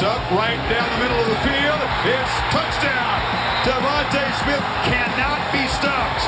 Steps 0.00 0.16
up 0.16 0.30
right 0.30 0.56
down 0.72 0.88
the 0.96 1.04
middle 1.04 1.20
of 1.20 1.28
the 1.28 1.40
field. 1.44 1.80
It's 2.08 2.34
touchdown. 2.48 3.20
DeVonta 3.68 4.32
Smith 4.40 4.64
cannot 4.88 5.44
be 5.52 5.60
stopped. 5.76 6.24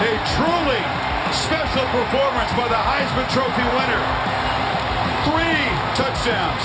A 0.00 0.16
truly 0.32 0.80
special 1.36 1.84
performance 1.92 2.50
by 2.56 2.66
the 2.66 2.80
Heisman 2.80 3.28
Trophy 3.28 3.68
winner. 3.76 4.04
Three 5.28 5.68
touchdowns 6.00 6.64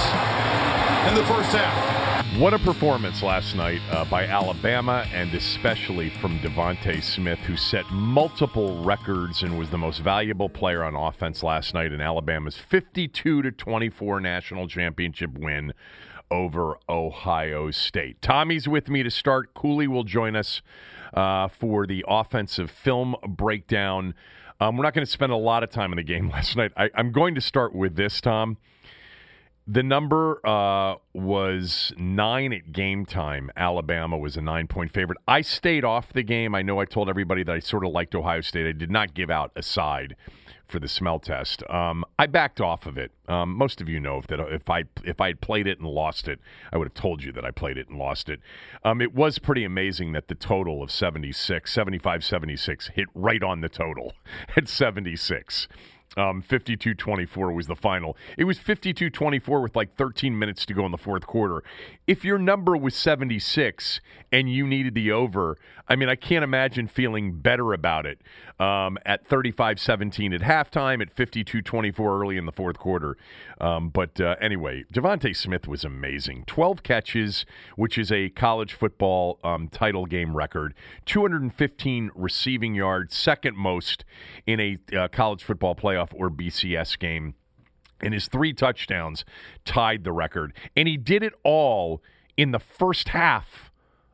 in 1.10 1.16
the 1.16 1.26
first 1.28 1.52
half. 1.52 2.40
What 2.40 2.54
a 2.54 2.60
performance 2.60 3.22
last 3.22 3.56
night 3.58 3.82
uh, 3.92 4.06
by 4.06 4.26
Alabama 4.26 5.06
and 5.14 5.34
especially 5.34 6.10
from 6.10 6.40
DeVonta 6.40 7.04
Smith, 7.04 7.40
who 7.40 7.58
set 7.58 7.84
multiple 7.92 8.82
records 8.82 9.44
and 9.44 9.60
was 9.60 9.70
the 9.70 9.78
most 9.78 10.00
valuable 10.00 10.48
player 10.48 10.86
on 10.86 10.96
offense 10.96 11.44
last 11.44 11.74
night 11.74 11.92
in 11.92 12.00
Alabama's 12.00 12.56
52 12.56 13.42
to 13.42 13.52
24 13.52 14.22
national 14.22 14.70
championship 14.70 15.38
win 15.38 15.74
over 16.32 16.78
Ohio 16.90 17.72
State. 17.72 18.22
Tommy's 18.22 18.68
with 18.68 18.90
me 18.90 19.04
to 19.04 19.12
start. 19.12 19.54
Cooley 19.54 19.88
will 19.88 20.04
join 20.04 20.36
us 20.36 20.62
uh, 21.14 21.48
for 21.48 21.86
the 21.86 22.04
offensive 22.08 22.72
film 22.72 23.16
breakdown. 23.28 24.14
Um, 24.60 24.78
we're 24.78 24.84
not 24.84 24.94
going 24.94 25.06
to 25.06 25.12
spend 25.12 25.32
a 25.32 25.38
lot 25.38 25.64
of 25.64 25.70
time 25.70 25.92
in 25.92 25.98
the 25.98 26.04
game 26.04 26.30
last 26.32 26.56
night. 26.56 26.72
I, 26.78 26.90
I'm 26.96 27.12
going 27.12 27.36
to 27.36 27.42
start 27.42 27.76
with 27.76 27.96
this, 27.96 28.22
Tom. 28.22 28.58
The 29.66 29.84
number 29.84 30.46
uh, 30.46 30.96
was 31.14 31.94
nine 31.98 32.52
at 32.52 32.74
game 32.74 33.06
time. 33.06 33.50
Alabama 33.56 34.18
was 34.18 34.36
a 34.36 34.42
nine 34.42 34.68
point 34.68 34.92
favorite. 34.92 35.18
I 35.26 35.40
stayed 35.42 35.86
off 35.86 36.12
the 36.12 36.24
game. 36.24 36.54
I 36.54 36.62
know 36.64 36.80
I 36.80 36.86
told 36.86 37.08
everybody 37.08 37.44
that 37.44 37.56
I 37.56 37.60
sort 37.60 37.86
of 37.86 37.92
liked 37.92 38.14
Ohio 38.14 38.42
State. 38.42 38.68
I 38.68 38.74
did 38.74 38.92
not 38.92 39.14
give 39.14 39.30
out 39.30 39.52
a 39.56 39.64
side 39.64 40.18
for 40.74 40.80
the 40.80 40.88
smell 40.88 41.20
test. 41.20 41.62
Um, 41.70 42.04
I 42.18 42.26
backed 42.26 42.60
off 42.60 42.88
of 42.88 42.98
it. 42.98 43.12
Um, 43.28 43.54
most 43.54 43.80
of 43.80 43.88
you 43.88 44.00
know 44.00 44.24
that 44.28 44.40
if 44.40 44.68
I 44.72 44.86
if 45.04 45.22
I 45.22 45.28
had 45.28 45.40
played 45.40 45.68
it 45.68 45.78
and 45.78 45.88
lost 45.88 46.28
it, 46.28 46.40
I 46.72 46.78
would 46.78 46.88
have 46.88 46.96
told 46.96 47.24
you 47.24 47.32
that 47.34 47.46
I 47.46 47.52
played 47.52 47.78
it 47.78 47.90
and 47.90 48.00
lost 48.00 48.28
it. 48.28 48.40
Um, 48.84 49.00
it 49.00 49.14
was 49.14 49.38
pretty 49.38 49.66
amazing 49.66 50.14
that 50.14 50.30
the 50.30 50.36
total 50.36 50.82
of 50.82 50.90
76, 50.90 51.72
75, 51.72 52.24
76 52.24 52.88
hit 52.88 53.08
right 53.14 53.44
on 53.44 53.62
the 53.62 53.70
total 53.70 54.14
at 54.58 54.68
76. 54.68 55.68
Um, 56.16 56.44
52-24 56.44 57.56
was 57.56 57.68
the 57.68 57.76
final. 57.76 58.16
It 58.38 58.44
was 58.44 58.60
52-24 58.60 59.62
with 59.64 59.76
like 59.76 59.96
13 59.96 60.38
minutes 60.38 60.66
to 60.68 60.74
go 60.74 60.86
in 60.86 60.92
the 60.92 60.98
fourth 60.98 61.26
quarter. 61.26 61.64
If 62.06 62.24
your 62.24 62.38
number 62.38 62.78
was 62.78 62.96
76 62.96 64.00
and 64.32 64.52
you 64.52 64.68
needed 64.68 64.94
the 64.94 65.12
over, 65.12 65.58
I 65.88 65.96
mean, 65.96 66.10
I 66.10 66.16
can't 66.16 66.44
imagine 66.44 66.88
feeling 66.88 67.34
better 67.34 67.74
about 67.74 68.06
it 68.06 68.22
um, 68.60 68.98
at 69.06 69.28
35-17 69.28 70.36
at 70.36 70.42
halftime, 70.42 71.02
at 71.02 71.16
52-24 71.16 72.00
early 72.00 72.38
in 72.38 72.46
the 72.46 72.52
fourth 72.52 72.78
quarter. 72.78 73.18
Um, 73.64 73.88
but 73.88 74.20
uh, 74.20 74.36
anyway, 74.42 74.84
DeVonta 74.94 75.34
Smith 75.34 75.70
was 75.70 75.86
amazing. 75.86 76.44
12 76.48 76.84
catches, 76.84 77.46
which 77.78 77.98
is 77.98 78.12
a 78.12 78.28
college 78.28 78.74
football 78.74 79.40
um, 79.42 79.70
title 79.70 80.06
game 80.06 80.36
record. 80.36 80.74
215 81.06 82.12
receiving 82.14 82.76
yards, 82.76 83.16
second 83.16 83.56
most 83.56 84.04
in 84.46 84.60
a 84.60 84.78
uh, 84.94 85.08
college 85.08 85.46
football 85.46 85.76
playoff 85.76 86.10
or 86.14 86.30
BCS 86.30 87.00
game. 87.00 87.36
And 88.02 88.14
his 88.14 88.28
three 88.28 88.52
touchdowns 88.52 89.24
tied 89.64 90.04
the 90.04 90.12
record. 90.12 90.52
And 90.76 90.86
he 90.86 90.98
did 90.98 91.24
it 91.24 91.32
all 91.46 92.04
in 92.36 92.52
the 92.52 92.60
first 92.60 93.08
half 93.08 93.72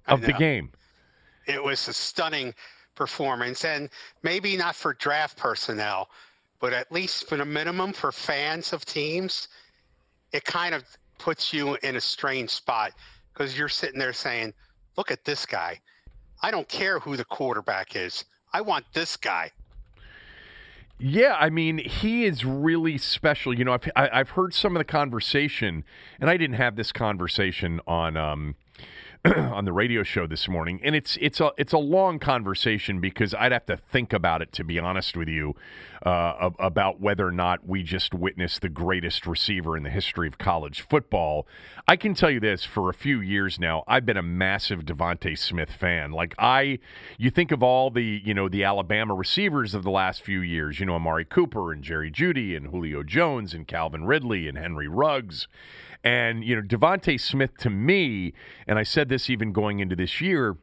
of 0.07 0.21
the 0.21 0.33
game. 0.33 0.69
It 1.47 1.63
was 1.63 1.87
a 1.87 1.93
stunning 1.93 2.53
performance, 2.93 3.65
and 3.65 3.89
maybe 4.21 4.55
not 4.55 4.75
for 4.75 4.93
draft 4.93 5.37
personnel, 5.37 6.09
but 6.59 6.73
at 6.73 6.91
least 6.91 7.27
for 7.27 7.37
the 7.37 7.45
minimum 7.45 7.93
for 7.93 8.11
fans 8.11 8.73
of 8.73 8.85
teams, 8.85 9.47
it 10.31 10.43
kind 10.43 10.75
of 10.75 10.83
puts 11.17 11.53
you 11.53 11.77
in 11.83 11.95
a 11.95 12.01
strange 12.01 12.49
spot 12.49 12.93
because 13.33 13.57
you're 13.57 13.69
sitting 13.69 13.99
there 13.99 14.13
saying, 14.13 14.53
look 14.97 15.11
at 15.11 15.23
this 15.23 15.45
guy. 15.45 15.79
I 16.41 16.51
don't 16.51 16.67
care 16.67 16.99
who 16.99 17.17
the 17.17 17.25
quarterback 17.25 17.95
is. 17.95 18.25
I 18.53 18.61
want 18.61 18.85
this 18.93 19.17
guy. 19.17 19.51
Yeah, 21.01 21.37
I 21.39 21.49
mean, 21.49 21.77
he 21.77 22.25
is 22.25 22.43
really 22.43 22.97
special. 22.97 23.57
You 23.57 23.63
know, 23.63 23.73
I've, 23.73 23.89
I've 23.95 24.29
heard 24.31 24.53
some 24.53 24.75
of 24.75 24.81
the 24.81 24.85
conversation, 24.85 25.85
and 26.19 26.29
I 26.29 26.35
didn't 26.35 26.57
have 26.57 26.75
this 26.75 26.91
conversation 26.91 27.79
on 27.87 28.17
um, 28.17 28.55
on 29.25 29.65
the 29.65 29.73
radio 29.73 30.01
show 30.01 30.25
this 30.25 30.47
morning, 30.47 30.79
and 30.81 30.95
it's 30.95 31.17
it's 31.19 31.41
a 31.41 31.51
it's 31.57 31.73
a 31.73 31.77
long 31.77 32.19
conversation 32.19 33.01
because 33.01 33.33
I'd 33.33 33.51
have 33.51 33.65
to 33.65 33.75
think 33.75 34.13
about 34.13 34.41
it 34.41 34.53
to 34.53 34.63
be 34.63 34.79
honest 34.79 35.17
with 35.17 35.27
you 35.27 35.55
uh, 36.05 36.51
about 36.57 37.01
whether 37.01 37.27
or 37.27 37.31
not 37.31 37.67
we 37.67 37.83
just 37.83 38.13
witnessed 38.13 38.61
the 38.61 38.69
greatest 38.69 39.27
receiver 39.27 39.75
in 39.75 39.83
the 39.83 39.89
history 39.89 40.29
of 40.29 40.37
college 40.37 40.79
football. 40.79 41.45
I 41.85 41.97
can 41.97 42.13
tell 42.13 42.29
you 42.29 42.39
this: 42.39 42.63
for 42.63 42.89
a 42.89 42.93
few 42.93 43.19
years 43.19 43.59
now, 43.59 43.83
I've 43.87 44.05
been 44.05 44.15
a 44.15 44.23
massive 44.23 44.85
DeVonta 44.85 45.37
Smith 45.37 45.71
fan. 45.73 46.13
Like 46.13 46.33
I, 46.39 46.79
you 47.17 47.29
think 47.29 47.51
of 47.51 47.61
all 47.61 47.89
the 47.89 48.21
you 48.23 48.33
know 48.33 48.47
the 48.47 48.63
Alabama 48.63 49.15
receivers 49.15 49.75
of 49.75 49.83
the 49.83 49.91
last 49.91 50.21
few 50.21 50.39
years, 50.39 50.79
you 50.79 50.85
know 50.85 50.95
Amari 50.95 51.25
Cooper 51.25 51.73
and 51.73 51.83
Jerry 51.83 52.09
Jeudy 52.09 52.55
and 52.55 52.67
Julio 52.67 53.03
Jones 53.03 53.53
and 53.53 53.67
Calvin 53.67 54.05
Ridley 54.05 54.47
and 54.47 54.57
Henry 54.57 54.87
Ruggs. 54.87 55.49
And, 56.03 56.43
you 56.43 56.55
know, 56.55 56.61
DeVonta 56.61 57.19
Smith 57.19 57.57
to 57.57 57.69
me, 57.69 58.33
and 58.67 58.79
I 58.79 58.83
said 58.83 59.09
this 59.09 59.29
even 59.29 59.51
going 59.51 59.79
into 59.79 59.95
this 59.95 60.21
year, 60.21 60.57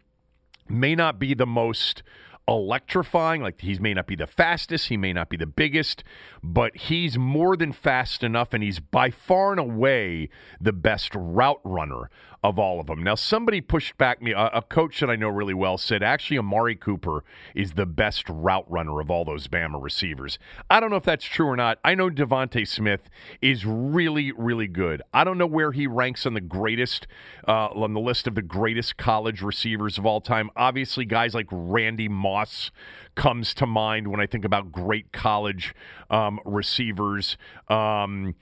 may 0.69 0.95
not 0.95 1.19
be 1.19 1.35
the 1.35 1.47
most 1.47 2.03
electrifying. 2.49 3.43
Like 3.43 3.61
he 3.61 3.79
may 3.79 3.95
not 3.95 4.07
be 4.07 4.17
the 4.17 4.27
fastest, 4.27 4.89
he 4.89 4.97
may 4.97 5.13
not 5.13 5.29
be 5.29 5.37
the 5.37 5.47
biggest, 5.47 6.05
but 6.43 6.77
he's 6.77 7.19
more 7.19 7.57
than 7.57 7.73
fast 7.73 8.23
enough, 8.23 8.53
and 8.53 8.63
he's 8.63 8.81
by 8.81 9.11
far 9.11 9.51
and 9.51 9.61
away 9.61 10.29
the 10.61 10.73
best 10.73 11.15
route 11.15 11.61
runner 11.65 12.11
of 12.47 12.61
all 12.61 12.79
of 12.79 12.87
them. 12.87 13.03
Now, 13.03 13.17
somebody 13.17 13.61
pushed 13.61 13.99
back 13.99 14.23
me. 14.23 14.31
A, 14.31 14.47
a 14.55 14.63
coach 14.63 15.01
that 15.01 15.11
I 15.11 15.17
know 15.17 15.29
really 15.29 15.53
well 15.53 15.77
said 15.77 16.01
actually 16.01 16.39
Amari 16.39 16.77
Cooper 16.77 17.25
is 17.57 17.73
the 17.73 17.87
best 17.87 18.29
route 18.29 18.71
runner 18.71 19.01
of 19.01 19.11
all 19.11 19.25
those 19.25 19.49
Bama 19.49 19.83
receivers. 19.83 20.39
I 20.71 20.79
don't 20.79 20.91
know 20.91 20.97
if 20.97 21.03
that's 21.03 21.25
true 21.25 21.47
or 21.47 21.57
not. 21.57 21.81
I 21.85 21.97
know 21.97 22.09
DeVonta 22.09 22.67
Smith 22.69 23.11
is 23.43 23.67
really, 23.67 24.31
really 24.31 24.69
good. 24.69 25.03
I 25.13 25.25
don't 25.25 25.39
know 25.39 25.47
where 25.47 25.73
he 25.73 25.89
ranks 25.89 26.25
on 26.25 26.35
the 26.35 26.41
greatest 26.41 27.09
uh, 27.49 27.67
on 27.67 27.95
the 27.95 28.01
list 28.01 28.29
of 28.29 28.37
the 28.37 28.43
greatest 28.43 28.97
college 28.97 29.43
receivers 29.43 29.99
of 29.99 30.07
all 30.07 30.21
time. 30.21 30.49
Obviously, 30.55 31.05
guys 31.05 31.35
like 31.35 31.49
Randy 31.51 32.09
Moss 32.09 32.71
comes 33.17 33.55
to 33.55 33.67
mind 33.67 34.07
when 34.07 34.21
I 34.21 34.27
think 34.27 34.45
about 34.45 34.71
great 34.71 35.11
college 35.11 35.75
um, 36.11 36.39
receivers. 36.45 37.37
Um, 37.67 38.37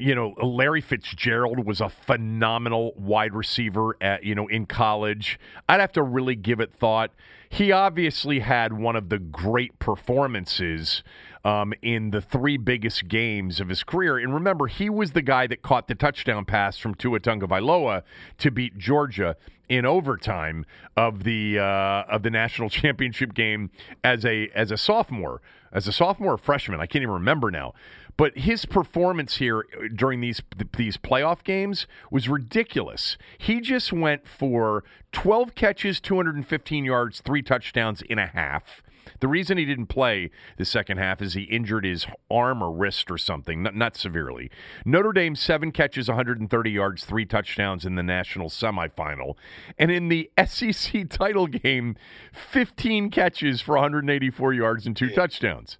you 0.00 0.14
know, 0.14 0.34
Larry 0.42 0.80
Fitzgerald 0.80 1.66
was 1.66 1.80
a 1.82 1.90
phenomenal 1.90 2.94
wide 2.96 3.34
receiver 3.34 3.96
at, 4.00 4.24
you 4.24 4.34
know, 4.34 4.48
in 4.48 4.64
college. 4.64 5.38
I'd 5.68 5.80
have 5.80 5.92
to 5.92 6.02
really 6.02 6.36
give 6.36 6.58
it 6.58 6.72
thought. 6.72 7.12
he 7.50 7.70
obviously 7.70 8.40
had 8.40 8.72
one 8.72 8.96
of 8.96 9.10
the 9.10 9.18
great 9.18 9.78
performances 9.78 11.02
um, 11.44 11.74
in 11.82 12.12
the 12.12 12.20
three 12.20 12.56
biggest 12.56 13.08
games 13.08 13.60
of 13.60 13.68
his 13.68 13.82
career. 13.82 14.16
And 14.16 14.32
remember, 14.32 14.68
he 14.68 14.88
was 14.88 15.12
the 15.12 15.22
guy 15.22 15.46
that 15.48 15.60
caught 15.62 15.86
the 15.86 15.94
touchdown 15.94 16.44
pass 16.44 16.78
from 16.78 16.94
Tua 16.94 17.20
Tagovailoa 17.20 18.02
to 18.38 18.50
beat 18.50 18.78
Georgia 18.78 19.36
in 19.68 19.84
overtime 19.86 20.64
of 20.96 21.24
the 21.24 21.58
uh, 21.58 22.04
of 22.08 22.22
the 22.22 22.30
national 22.30 22.68
championship 22.80 23.34
game 23.34 23.70
as 24.02 24.24
a 24.24 24.48
as 24.54 24.70
a 24.70 24.76
sophomore, 24.76 25.42
as 25.72 25.86
a 25.86 25.92
sophomore 25.92 26.34
or 26.34 26.38
freshman. 26.38 26.80
I 26.80 26.86
can't 26.86 27.02
even 27.02 27.14
remember 27.14 27.50
now. 27.50 27.74
But 28.16 28.38
his 28.38 28.66
performance 28.66 29.36
here 29.36 29.66
uh, 29.76 29.88
during 29.94 30.20
these 30.20 30.42
these 30.76 30.96
playoff 30.96 31.42
games 31.44 31.86
was 32.10 32.28
ridiculous. 32.28 33.16
He 33.38 33.60
just 33.60 33.92
went 33.92 34.26
for 34.26 34.84
12 35.12 35.54
catches, 35.54 36.00
215 36.00 36.84
yards, 36.84 37.20
three 37.20 37.42
touchdowns 37.42 38.02
in 38.02 38.18
a 38.18 38.26
half. 38.26 38.82
The 39.20 39.28
reason 39.28 39.58
he 39.58 39.64
didn't 39.64 39.86
play 39.86 40.30
the 40.56 40.64
second 40.64 40.98
half 40.98 41.20
is 41.20 41.34
he 41.34 41.42
injured 41.42 41.84
his 41.84 42.06
arm 42.30 42.62
or 42.62 42.70
wrist 42.70 43.10
or 43.10 43.18
something, 43.18 43.62
not, 43.62 43.74
not 43.74 43.96
severely. 43.96 44.50
Notre 44.84 45.12
Dame, 45.12 45.34
seven 45.36 45.72
catches, 45.72 46.08
130 46.08 46.70
yards, 46.70 47.04
three 47.04 47.26
touchdowns 47.26 47.84
in 47.84 47.96
the 47.96 48.02
national 48.02 48.48
semifinal. 48.48 49.34
And 49.78 49.90
in 49.90 50.08
the 50.08 50.30
SEC 50.46 51.08
title 51.08 51.46
game, 51.46 51.96
15 52.32 53.10
catches 53.10 53.60
for 53.60 53.72
184 53.72 54.54
yards 54.54 54.86
and 54.86 54.96
two 54.96 55.10
touchdowns. 55.10 55.78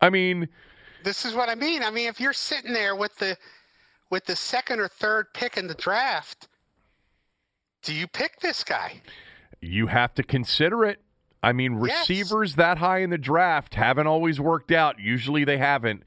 I 0.00 0.10
mean, 0.10 0.48
this 1.04 1.24
is 1.24 1.34
what 1.34 1.48
I 1.48 1.54
mean. 1.54 1.82
I 1.82 1.90
mean, 1.90 2.08
if 2.08 2.20
you're 2.20 2.32
sitting 2.32 2.72
there 2.72 2.96
with 2.96 3.16
the 3.16 3.36
with 4.10 4.24
the 4.24 4.36
second 4.36 4.80
or 4.80 4.88
third 4.88 5.26
pick 5.32 5.56
in 5.56 5.66
the 5.66 5.74
draft, 5.74 6.48
do 7.82 7.94
you 7.94 8.06
pick 8.06 8.40
this 8.40 8.62
guy? 8.62 9.00
You 9.60 9.86
have 9.86 10.14
to 10.14 10.22
consider 10.22 10.84
it. 10.84 11.00
I 11.42 11.52
mean, 11.52 11.74
receivers 11.74 12.50
yes. 12.50 12.56
that 12.56 12.78
high 12.78 12.98
in 12.98 13.10
the 13.10 13.18
draft 13.18 13.74
haven't 13.74 14.06
always 14.06 14.38
worked 14.38 14.70
out. 14.70 15.00
Usually 15.00 15.44
they 15.44 15.58
haven't. 15.58 16.04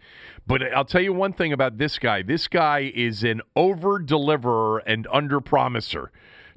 But 0.47 0.61
I'll 0.73 0.85
tell 0.85 1.01
you 1.01 1.11
one 1.11 1.33
thing 1.33 1.51
about 1.51 1.77
this 1.77 1.99
guy. 1.99 2.21
This 2.21 2.47
guy 2.47 2.91
is 2.95 3.23
an 3.23 3.41
over 3.55 3.99
deliverer 3.99 4.77
and 4.85 5.07
under 5.11 5.41
promiser. 5.41 6.11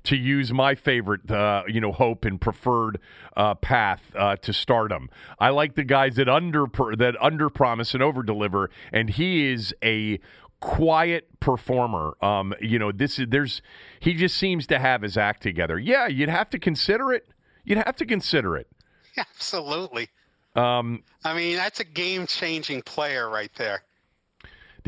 To 0.08 0.16
use 0.16 0.52
my 0.52 0.74
favorite, 0.74 1.30
uh, 1.30 1.64
you 1.68 1.80
know, 1.80 1.92
hope 1.92 2.24
and 2.24 2.40
preferred 2.40 2.98
uh, 3.36 3.54
path 3.54 4.00
uh, 4.16 4.36
to 4.36 4.52
stardom. 4.54 5.10
I 5.38 5.50
like 5.50 5.74
the 5.74 5.84
guys 5.84 6.16
that 6.16 6.30
under 6.30 6.66
that 6.96 7.14
under 7.20 7.50
promise 7.50 7.92
and 7.92 8.02
over 8.02 8.22
deliver, 8.22 8.70
and 8.90 9.10
he 9.10 9.50
is 9.52 9.74
a 9.82 10.18
quiet 10.60 11.28
performer. 11.40 12.16
Um, 12.22 12.54
you 12.60 12.78
know, 12.78 12.90
this 12.90 13.18
is 13.18 13.26
there's 13.28 13.62
he 14.00 14.14
just 14.14 14.36
seems 14.36 14.66
to 14.68 14.78
have 14.78 15.02
his 15.02 15.16
act 15.16 15.42
together. 15.42 15.78
Yeah, 15.78 16.06
you'd 16.06 16.30
have 16.30 16.48
to 16.50 16.58
consider 16.58 17.12
it. 17.12 17.28
You'd 17.64 17.78
have 17.78 17.96
to 17.96 18.06
consider 18.06 18.56
it. 18.56 18.66
Absolutely. 19.18 20.08
Um, 20.56 21.02
I 21.24 21.34
mean, 21.34 21.56
that's 21.56 21.80
a 21.80 21.84
game-changing 21.84 22.82
player 22.82 23.28
right 23.28 23.52
there. 23.56 23.82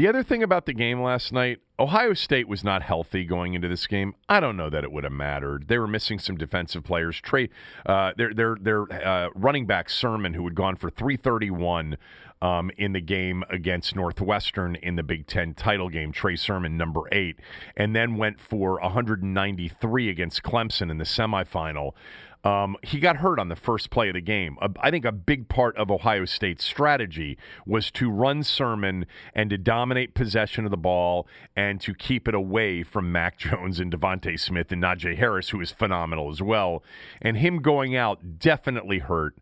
The 0.00 0.08
other 0.08 0.22
thing 0.22 0.42
about 0.42 0.64
the 0.64 0.72
game 0.72 1.02
last 1.02 1.30
night, 1.30 1.58
Ohio 1.78 2.14
State 2.14 2.48
was 2.48 2.64
not 2.64 2.80
healthy 2.80 3.26
going 3.26 3.52
into 3.52 3.68
this 3.68 3.86
game. 3.86 4.14
I 4.30 4.40
don't 4.40 4.56
know 4.56 4.70
that 4.70 4.82
it 4.82 4.90
would 4.90 5.04
have 5.04 5.12
mattered. 5.12 5.68
They 5.68 5.76
were 5.76 5.86
missing 5.86 6.18
some 6.18 6.38
defensive 6.38 6.84
players. 6.84 7.20
Trey, 7.20 7.50
uh, 7.84 8.12
their 8.16 8.32
their 8.32 8.56
their 8.58 8.90
uh, 8.90 9.28
running 9.34 9.66
back 9.66 9.90
Sermon, 9.90 10.32
who 10.32 10.44
had 10.44 10.54
gone 10.54 10.76
for 10.76 10.88
331 10.88 11.98
um, 12.40 12.70
in 12.78 12.94
the 12.94 13.02
game 13.02 13.44
against 13.50 13.94
Northwestern 13.94 14.74
in 14.76 14.96
the 14.96 15.02
Big 15.02 15.26
Ten 15.26 15.52
title 15.52 15.90
game, 15.90 16.12
Trey 16.12 16.36
Sermon, 16.36 16.78
number 16.78 17.02
eight, 17.12 17.38
and 17.76 17.94
then 17.94 18.16
went 18.16 18.40
for 18.40 18.80
193 18.80 20.08
against 20.08 20.42
Clemson 20.42 20.90
in 20.90 20.96
the 20.96 21.04
semifinal. 21.04 21.92
Um, 22.42 22.76
he 22.82 23.00
got 23.00 23.16
hurt 23.16 23.38
on 23.38 23.48
the 23.48 23.56
first 23.56 23.90
play 23.90 24.08
of 24.08 24.14
the 24.14 24.20
game. 24.20 24.56
I 24.80 24.90
think 24.90 25.04
a 25.04 25.12
big 25.12 25.48
part 25.48 25.76
of 25.76 25.90
Ohio 25.90 26.24
State's 26.24 26.64
strategy 26.64 27.36
was 27.66 27.90
to 27.92 28.10
run 28.10 28.42
Sermon 28.42 29.04
and 29.34 29.50
to 29.50 29.58
dominate 29.58 30.14
possession 30.14 30.64
of 30.64 30.70
the 30.70 30.78
ball 30.78 31.26
and 31.54 31.80
to 31.82 31.94
keep 31.94 32.26
it 32.26 32.34
away 32.34 32.82
from 32.82 33.12
Mac 33.12 33.38
Jones 33.38 33.78
and 33.78 33.92
DeVonta 33.92 34.40
Smith 34.40 34.72
and 34.72 34.82
Najee 34.82 35.18
Harris, 35.18 35.50
who 35.50 35.60
is 35.60 35.70
phenomenal 35.70 36.30
as 36.30 36.40
well. 36.40 36.82
And 37.20 37.36
him 37.36 37.60
going 37.60 37.94
out 37.94 38.38
definitely 38.38 39.00
hurt. 39.00 39.36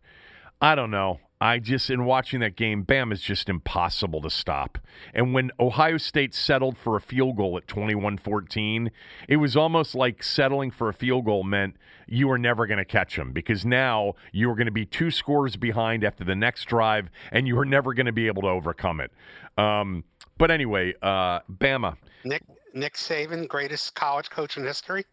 I 0.61 0.75
don't 0.75 0.91
know. 0.91 1.19
I 1.41 1.59
just, 1.59 1.89
in 1.89 2.03
watching 2.03 2.41
that 2.41 2.57
game, 2.57 2.83
Bam 2.83 3.13
is 3.13 3.21
just 3.21 3.47
impossible 3.47 4.21
to 4.23 4.29
stop. 4.29 4.77
And 5.13 5.33
when 5.33 5.51
Ohio 5.57 5.97
State 5.97 6.33
settled 6.33 6.77
for 6.77 6.97
a 6.97 7.01
field 7.01 7.37
goal 7.37 7.55
at 7.57 7.65
21 7.65 8.17
14, 8.17 8.91
it 9.29 9.37
was 9.37 9.55
almost 9.55 9.95
like 9.95 10.21
settling 10.21 10.69
for 10.69 10.89
a 10.89 10.93
field 10.93 11.23
goal 11.23 11.45
meant 11.45 11.77
you 12.07 12.27
were 12.27 12.37
never 12.37 12.67
going 12.67 12.77
to 12.77 12.85
catch 12.85 13.15
them 13.15 13.31
because 13.31 13.65
now 13.65 14.15
you 14.33 14.49
were 14.49 14.55
going 14.55 14.65
to 14.65 14.71
be 14.71 14.85
two 14.85 15.11
scores 15.11 15.55
behind 15.55 16.03
after 16.03 16.25
the 16.25 16.35
next 16.35 16.65
drive 16.65 17.09
and 17.31 17.47
you 17.47 17.55
were 17.55 17.65
never 17.65 17.93
going 17.93 18.07
to 18.07 18.11
be 18.11 18.27
able 18.27 18.41
to 18.41 18.49
overcome 18.49 18.99
it. 18.99 19.11
Um, 19.57 20.03
but 20.37 20.51
anyway, 20.51 20.93
uh, 21.01 21.39
Bama. 21.49 21.95
Nick, 22.25 22.43
Nick 22.73 22.95
Saban, 22.95 23.47
greatest 23.47 23.95
college 23.95 24.29
coach 24.29 24.57
in 24.57 24.65
history. 24.65 25.05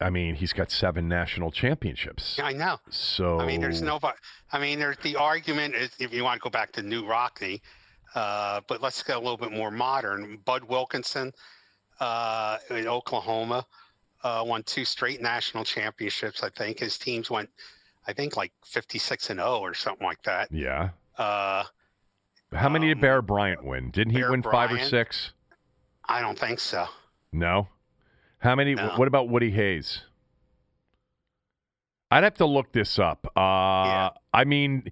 I 0.00 0.10
mean, 0.10 0.34
he's 0.34 0.52
got 0.52 0.70
seven 0.70 1.08
national 1.08 1.50
championships. 1.50 2.38
I 2.42 2.52
know. 2.52 2.78
So 2.90 3.38
I 3.38 3.46
mean, 3.46 3.60
there's 3.60 3.82
no. 3.82 4.00
I 4.52 4.58
mean, 4.58 4.78
there's 4.78 4.96
the 4.98 5.16
argument 5.16 5.74
is 5.74 5.90
if 5.98 6.12
you 6.12 6.24
want 6.24 6.40
to 6.40 6.42
go 6.42 6.50
back 6.50 6.72
to 6.72 6.82
Knute 6.82 7.06
Rockne, 7.06 7.60
uh, 8.14 8.60
but 8.66 8.82
let's 8.82 9.02
get 9.02 9.16
a 9.16 9.20
little 9.20 9.36
bit 9.36 9.52
more 9.52 9.70
modern. 9.70 10.38
Bud 10.44 10.64
Wilkinson 10.64 11.32
uh, 12.00 12.58
in 12.70 12.88
Oklahoma 12.88 13.66
uh, 14.22 14.42
won 14.46 14.62
two 14.62 14.84
straight 14.84 15.20
national 15.20 15.64
championships. 15.64 16.42
I 16.42 16.50
think 16.50 16.78
his 16.78 16.98
teams 16.98 17.30
went, 17.30 17.48
I 18.06 18.12
think 18.12 18.36
like 18.36 18.52
56 18.64 19.30
and 19.30 19.38
0 19.38 19.58
or 19.58 19.74
something 19.74 20.06
like 20.06 20.22
that. 20.22 20.50
Yeah. 20.50 20.90
Uh, 21.16 21.64
How 22.52 22.68
many 22.68 22.86
um, 22.86 22.94
did 22.94 23.00
Bear 23.00 23.22
Bryant 23.22 23.64
win? 23.64 23.90
Didn't 23.90 24.12
he 24.12 24.20
Bear 24.20 24.30
win 24.30 24.42
five 24.42 24.72
or 24.72 24.80
six? 24.80 25.32
I 26.08 26.20
don't 26.20 26.38
think 26.38 26.58
so. 26.58 26.86
No. 27.32 27.68
How 28.40 28.54
many? 28.54 28.74
What 28.74 29.06
about 29.06 29.28
Woody 29.28 29.50
Hayes? 29.50 30.02
I'd 32.10 32.24
have 32.24 32.34
to 32.34 32.46
look 32.46 32.72
this 32.72 32.98
up. 32.98 33.26
Uh, 33.36 33.40
yeah. 33.40 34.08
I 34.34 34.44
mean, 34.44 34.90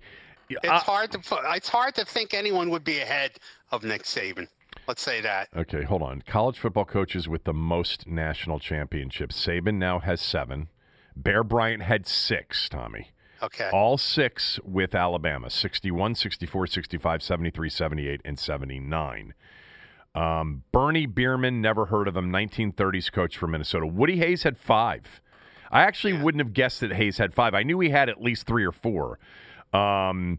it's 0.48 0.66
uh, 0.66 0.78
hard 0.78 1.10
to 1.12 1.20
it's 1.54 1.68
hard 1.68 1.94
to 1.96 2.04
think 2.04 2.34
anyone 2.34 2.70
would 2.70 2.84
be 2.84 3.00
ahead 3.00 3.32
of 3.72 3.84
Nick 3.84 4.04
Saban. 4.04 4.48
Let's 4.86 5.02
say 5.02 5.20
that. 5.20 5.48
Okay, 5.56 5.82
hold 5.82 6.02
on. 6.02 6.22
College 6.22 6.58
football 6.58 6.84
coaches 6.84 7.28
with 7.28 7.44
the 7.44 7.52
most 7.52 8.06
national 8.06 8.58
championships. 8.58 9.44
Saban 9.44 9.74
now 9.74 9.98
has 9.98 10.20
seven. 10.20 10.68
Bear 11.16 11.42
Bryant 11.42 11.82
had 11.82 12.06
six, 12.06 12.68
Tommy. 12.68 13.10
Okay. 13.42 13.70
All 13.72 13.98
six 13.98 14.58
with 14.64 14.94
Alabama 14.94 15.50
61, 15.50 16.14
64, 16.14 16.66
65, 16.66 17.22
73, 17.22 17.70
78, 17.70 18.20
and 18.24 18.38
79. 18.38 19.34
Um, 20.18 20.64
Bernie 20.72 21.06
Bierman, 21.06 21.60
never 21.60 21.86
heard 21.86 22.08
of 22.08 22.16
him, 22.16 22.30
1930s 22.32 23.12
coach 23.12 23.36
for 23.36 23.46
Minnesota. 23.46 23.86
Woody 23.86 24.16
Hayes 24.16 24.42
had 24.42 24.58
five. 24.58 25.20
I 25.70 25.82
actually 25.82 26.14
yeah. 26.14 26.22
wouldn't 26.22 26.42
have 26.42 26.52
guessed 26.52 26.80
that 26.80 26.92
Hayes 26.92 27.18
had 27.18 27.32
five. 27.34 27.54
I 27.54 27.62
knew 27.62 27.78
he 27.78 27.90
had 27.90 28.08
at 28.08 28.20
least 28.20 28.46
three 28.46 28.64
or 28.64 28.72
four. 28.72 29.20
Um, 29.72 30.38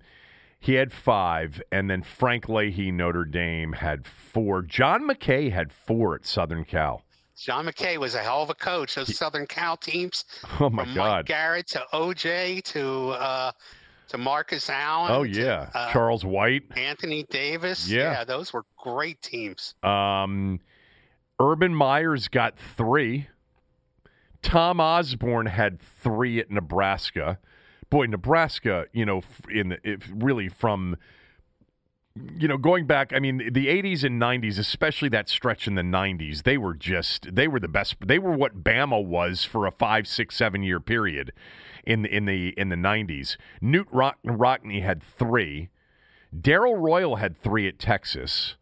he 0.60 0.74
had 0.74 0.92
five, 0.92 1.62
and 1.72 1.90
then 1.90 2.02
Frank 2.02 2.50
Leahy, 2.50 2.92
Notre 2.92 3.24
Dame, 3.24 3.72
had 3.72 4.06
four. 4.06 4.64
John 4.64 5.04
McKay 5.04 5.50
had 5.50 5.72
four 5.72 6.16
at 6.16 6.26
Southern 6.26 6.66
Cal. 6.66 7.04
John 7.38 7.66
McKay 7.66 7.98
was 7.98 8.16
a 8.16 8.20
hell 8.20 8.44
of 8.44 8.50
a 8.50 8.56
coach. 8.56 8.96
Those 8.96 9.16
Southern 9.16 9.48
Cal 9.48 9.78
teams. 9.78 10.26
Oh 10.60 10.70
my 10.70 10.84
from 10.84 10.96
God! 10.96 11.18
Mike 11.20 11.26
Garrett 11.28 11.68
to 11.68 11.86
OJ 11.94 12.64
to 12.64 13.10
uh, 13.12 13.52
to 14.10 14.18
Marcus 14.18 14.70
Allen. 14.70 15.12
Oh 15.12 15.24
yeah, 15.24 15.66
to, 15.66 15.78
uh, 15.78 15.92
Charles 15.92 16.26
White, 16.26 16.64
Anthony 16.76 17.24
Davis. 17.30 17.90
Yeah. 17.90 18.12
yeah, 18.12 18.24
those 18.24 18.54
were 18.54 18.66
great 18.78 19.22
teams. 19.22 19.76
Um, 19.84 20.60
Urban 21.40 21.74
Meyer's 21.74 22.28
got 22.28 22.58
three. 22.58 23.28
Tom 24.42 24.80
Osborne 24.80 25.48
had 25.48 25.80
three 25.82 26.40
at 26.40 26.50
Nebraska. 26.50 27.40
Boy, 27.90 28.06
Nebraska, 28.06 28.86
you 28.94 29.06
know, 29.06 29.22
in 29.50 29.70
the, 29.70 29.98
really 30.14 30.48
from 30.50 30.96
you 32.38 32.48
know, 32.48 32.58
going 32.58 32.86
back, 32.86 33.14
I 33.14 33.20
mean, 33.20 33.38
the 33.38 33.68
80s 33.68 34.04
and 34.04 34.22
90s, 34.22 34.58
especially 34.60 35.10
that 35.10 35.30
stretch 35.30 35.68
in 35.68 35.76
the 35.76 35.82
90s, 35.82 36.44
they 36.44 36.58
were 36.58 36.74
just, 36.74 37.34
they 37.34 37.48
were 37.48 37.60
the 37.60 37.68
best. 37.68 37.96
They 38.06 38.20
were 38.20 38.32
what 38.32 38.64
Bama 38.64 39.04
was 39.04 39.46
for 39.46 39.66
a 39.66 39.72
five, 39.72 40.08
six, 40.08 40.36
seven 40.36 40.64
year 40.64 40.80
period 40.80 41.32
in 41.90 42.04
the, 42.04 42.16
in 42.16 42.26
the, 42.26 42.54
in 42.58 42.70
the 42.70 42.76
90s. 42.76 43.36
Knute 43.62 43.88
Rock- 43.92 44.20
Rockne 44.24 44.82
had 44.82 45.02
three. 45.02 45.70
Darrell 46.40 46.78
Royal 46.78 47.16
had 47.16 47.36
three 47.42 47.68
at 47.68 47.80
Texas, 47.80 48.56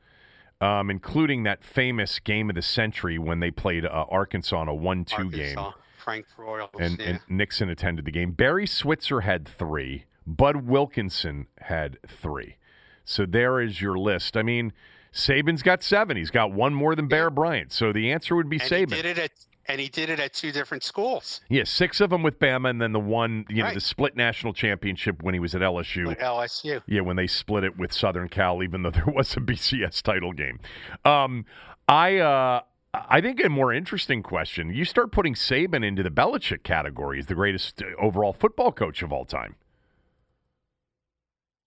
um, 0.61 0.89
including 0.89 1.43
that 1.43 1.63
famous 1.63 2.19
game 2.19 2.49
of 2.49 2.55
the 2.55 2.61
century 2.61 3.17
when 3.17 3.39
they 3.41 3.51
played 3.51 3.85
uh, 3.85 4.05
Arkansas 4.09 4.61
in 4.61 4.67
a 4.69 4.73
1 4.73 5.05
2 5.05 5.29
game. 5.31 5.57
Frank 5.97 6.25
Broyles 6.37 6.69
and, 6.79 6.97
yeah. 6.99 7.05
and 7.05 7.19
Nixon 7.27 7.69
attended 7.69 8.05
the 8.05 8.11
game. 8.11 8.31
Barry 8.31 8.65
Switzer 8.65 9.21
had 9.21 9.45
three. 9.45 10.05
Bud 10.25 10.67
Wilkinson 10.67 11.47
had 11.59 11.97
three. 12.07 12.55
So 13.03 13.25
there 13.25 13.59
is 13.59 13.81
your 13.81 13.97
list. 13.97 14.37
I 14.37 14.43
mean, 14.43 14.71
Saban's 15.11 15.63
got 15.63 15.83
seven. 15.83 16.15
He's 16.15 16.31
got 16.31 16.51
one 16.53 16.73
more 16.73 16.95
than 16.95 17.07
Bear 17.07 17.29
Bryant. 17.29 17.73
So 17.73 17.91
the 17.91 18.11
answer 18.11 18.35
would 18.35 18.49
be 18.49 18.59
and 18.59 18.69
Saban. 18.69 18.95
He 18.95 19.01
did 19.01 19.17
it 19.17 19.19
at 19.19 19.31
and 19.67 19.79
he 19.81 19.89
did 19.89 20.09
it 20.09 20.19
at 20.19 20.33
two 20.33 20.51
different 20.51 20.83
schools. 20.83 21.41
Yeah, 21.49 21.63
six 21.65 21.99
of 22.01 22.09
them 22.09 22.23
with 22.23 22.39
Bama, 22.39 22.69
and 22.69 22.81
then 22.81 22.91
the 22.93 22.99
one, 22.99 23.45
you 23.49 23.57
know, 23.57 23.63
Right. 23.65 23.73
the 23.73 23.81
split 23.81 24.15
national 24.15 24.53
championship 24.53 25.21
when 25.23 25.33
he 25.33 25.39
was 25.39 25.53
at 25.55 25.61
LSU. 25.61 26.07
With 26.07 26.19
LSU. 26.19 26.81
Yeah, 26.87 27.01
when 27.01 27.15
they 27.15 27.27
split 27.27 27.63
it 27.63 27.77
with 27.77 27.91
Southern 27.91 28.29
Cal, 28.29 28.63
even 28.63 28.81
though 28.83 28.91
there 28.91 29.05
was 29.07 29.35
a 29.35 29.39
BCS 29.39 30.01
title 30.01 30.33
game. 30.33 30.59
Um, 31.05 31.45
I 31.87 32.17
uh, 32.17 32.61
I 32.93 33.21
think 33.21 33.43
a 33.43 33.49
more 33.49 33.73
interesting 33.73 34.23
question: 34.23 34.73
you 34.73 34.85
start 34.85 35.11
putting 35.11 35.33
Saban 35.33 35.85
into 35.85 36.03
the 36.03 36.09
Belichick 36.09 36.63
category 36.63 37.19
as 37.19 37.27
the 37.27 37.35
greatest 37.35 37.81
uh, 37.81 37.85
overall 37.99 38.33
football 38.33 38.71
coach 38.71 39.01
of 39.01 39.11
all 39.13 39.25
time. 39.25 39.55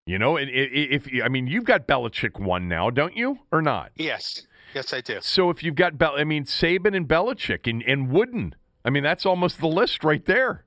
You 0.06 0.18
know, 0.18 0.36
and 0.36 0.50
i- 0.50 0.52
i- 0.52 0.88
if 0.90 1.08
I 1.22 1.28
mean, 1.28 1.46
you've 1.46 1.64
got 1.64 1.86
Belichick 1.86 2.40
one 2.40 2.66
now, 2.68 2.90
don't 2.90 3.14
you, 3.16 3.38
or 3.52 3.62
not? 3.62 3.92
Yes, 3.96 4.46
yes, 4.74 4.92
I 4.92 5.00
do. 5.00 5.18
So 5.20 5.50
if 5.50 5.62
you've 5.62 5.74
got 5.74 5.98
Bel, 5.98 6.14
I 6.16 6.24
mean, 6.24 6.44
Saban 6.44 6.96
and 6.96 7.08
Belichick 7.08 7.68
and, 7.68 7.82
and 7.82 8.10
Wooden, 8.10 8.54
I 8.84 8.90
mean, 8.90 9.02
that's 9.02 9.26
almost 9.26 9.60
the 9.60 9.68
list 9.68 10.04
right 10.04 10.24
there. 10.24 10.64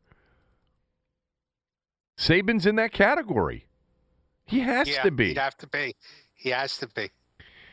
Saban's 2.18 2.66
in 2.66 2.76
that 2.76 2.92
category. 2.92 3.66
He 4.46 4.60
has 4.60 4.88
yeah, 4.88 5.04
to 5.04 5.12
be. 5.12 5.30
He'd 5.30 5.38
have 5.38 5.58
to 5.58 5.68
be. 5.68 5.96
He 6.36 6.50
has 6.50 6.78
to 6.78 6.88
be. 6.88 7.10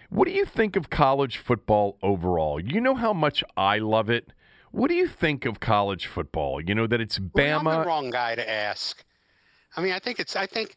What 0.08 0.26
do 0.26 0.32
you 0.32 0.44
think 0.44 0.76
of 0.76 0.90
college 0.90 1.36
football 1.36 1.98
overall? 2.02 2.60
You 2.60 2.80
know 2.80 2.94
how 2.94 3.12
much 3.12 3.44
I 3.56 3.78
love 3.78 4.10
it. 4.10 4.32
What 4.72 4.88
do 4.88 4.94
you 4.94 5.06
think 5.08 5.46
of 5.46 5.60
college 5.60 6.06
football? 6.06 6.60
You 6.60 6.74
know 6.74 6.86
that 6.86 7.00
it's 7.00 7.18
Well, 7.18 7.58
I'm 7.58 7.64
the 7.64 7.70
Bama. 7.70 7.86
wrong 7.86 8.10
guy 8.10 8.34
to 8.34 8.48
ask. 8.48 9.04
I 9.76 9.82
mean, 9.82 9.92
I 9.92 9.98
think 9.98 10.20
it's. 10.20 10.36
I 10.36 10.46
think, 10.46 10.76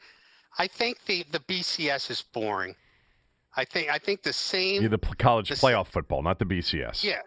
I 0.57 0.67
think 0.67 1.05
the 1.05 1.25
the 1.31 1.39
BCS 1.39 2.11
is 2.11 2.21
boring. 2.21 2.75
I 3.55 3.65
think. 3.65 3.89
I 3.89 3.97
think 3.97 4.23
the 4.23 4.33
same. 4.33 4.81
Yeah, 4.81 4.87
the 4.89 4.97
college 4.97 5.49
the 5.49 5.55
playoff 5.55 5.87
football, 5.87 6.21
not 6.23 6.39
the 6.39 6.45
BCS. 6.45 7.03
Yeah. 7.03 7.19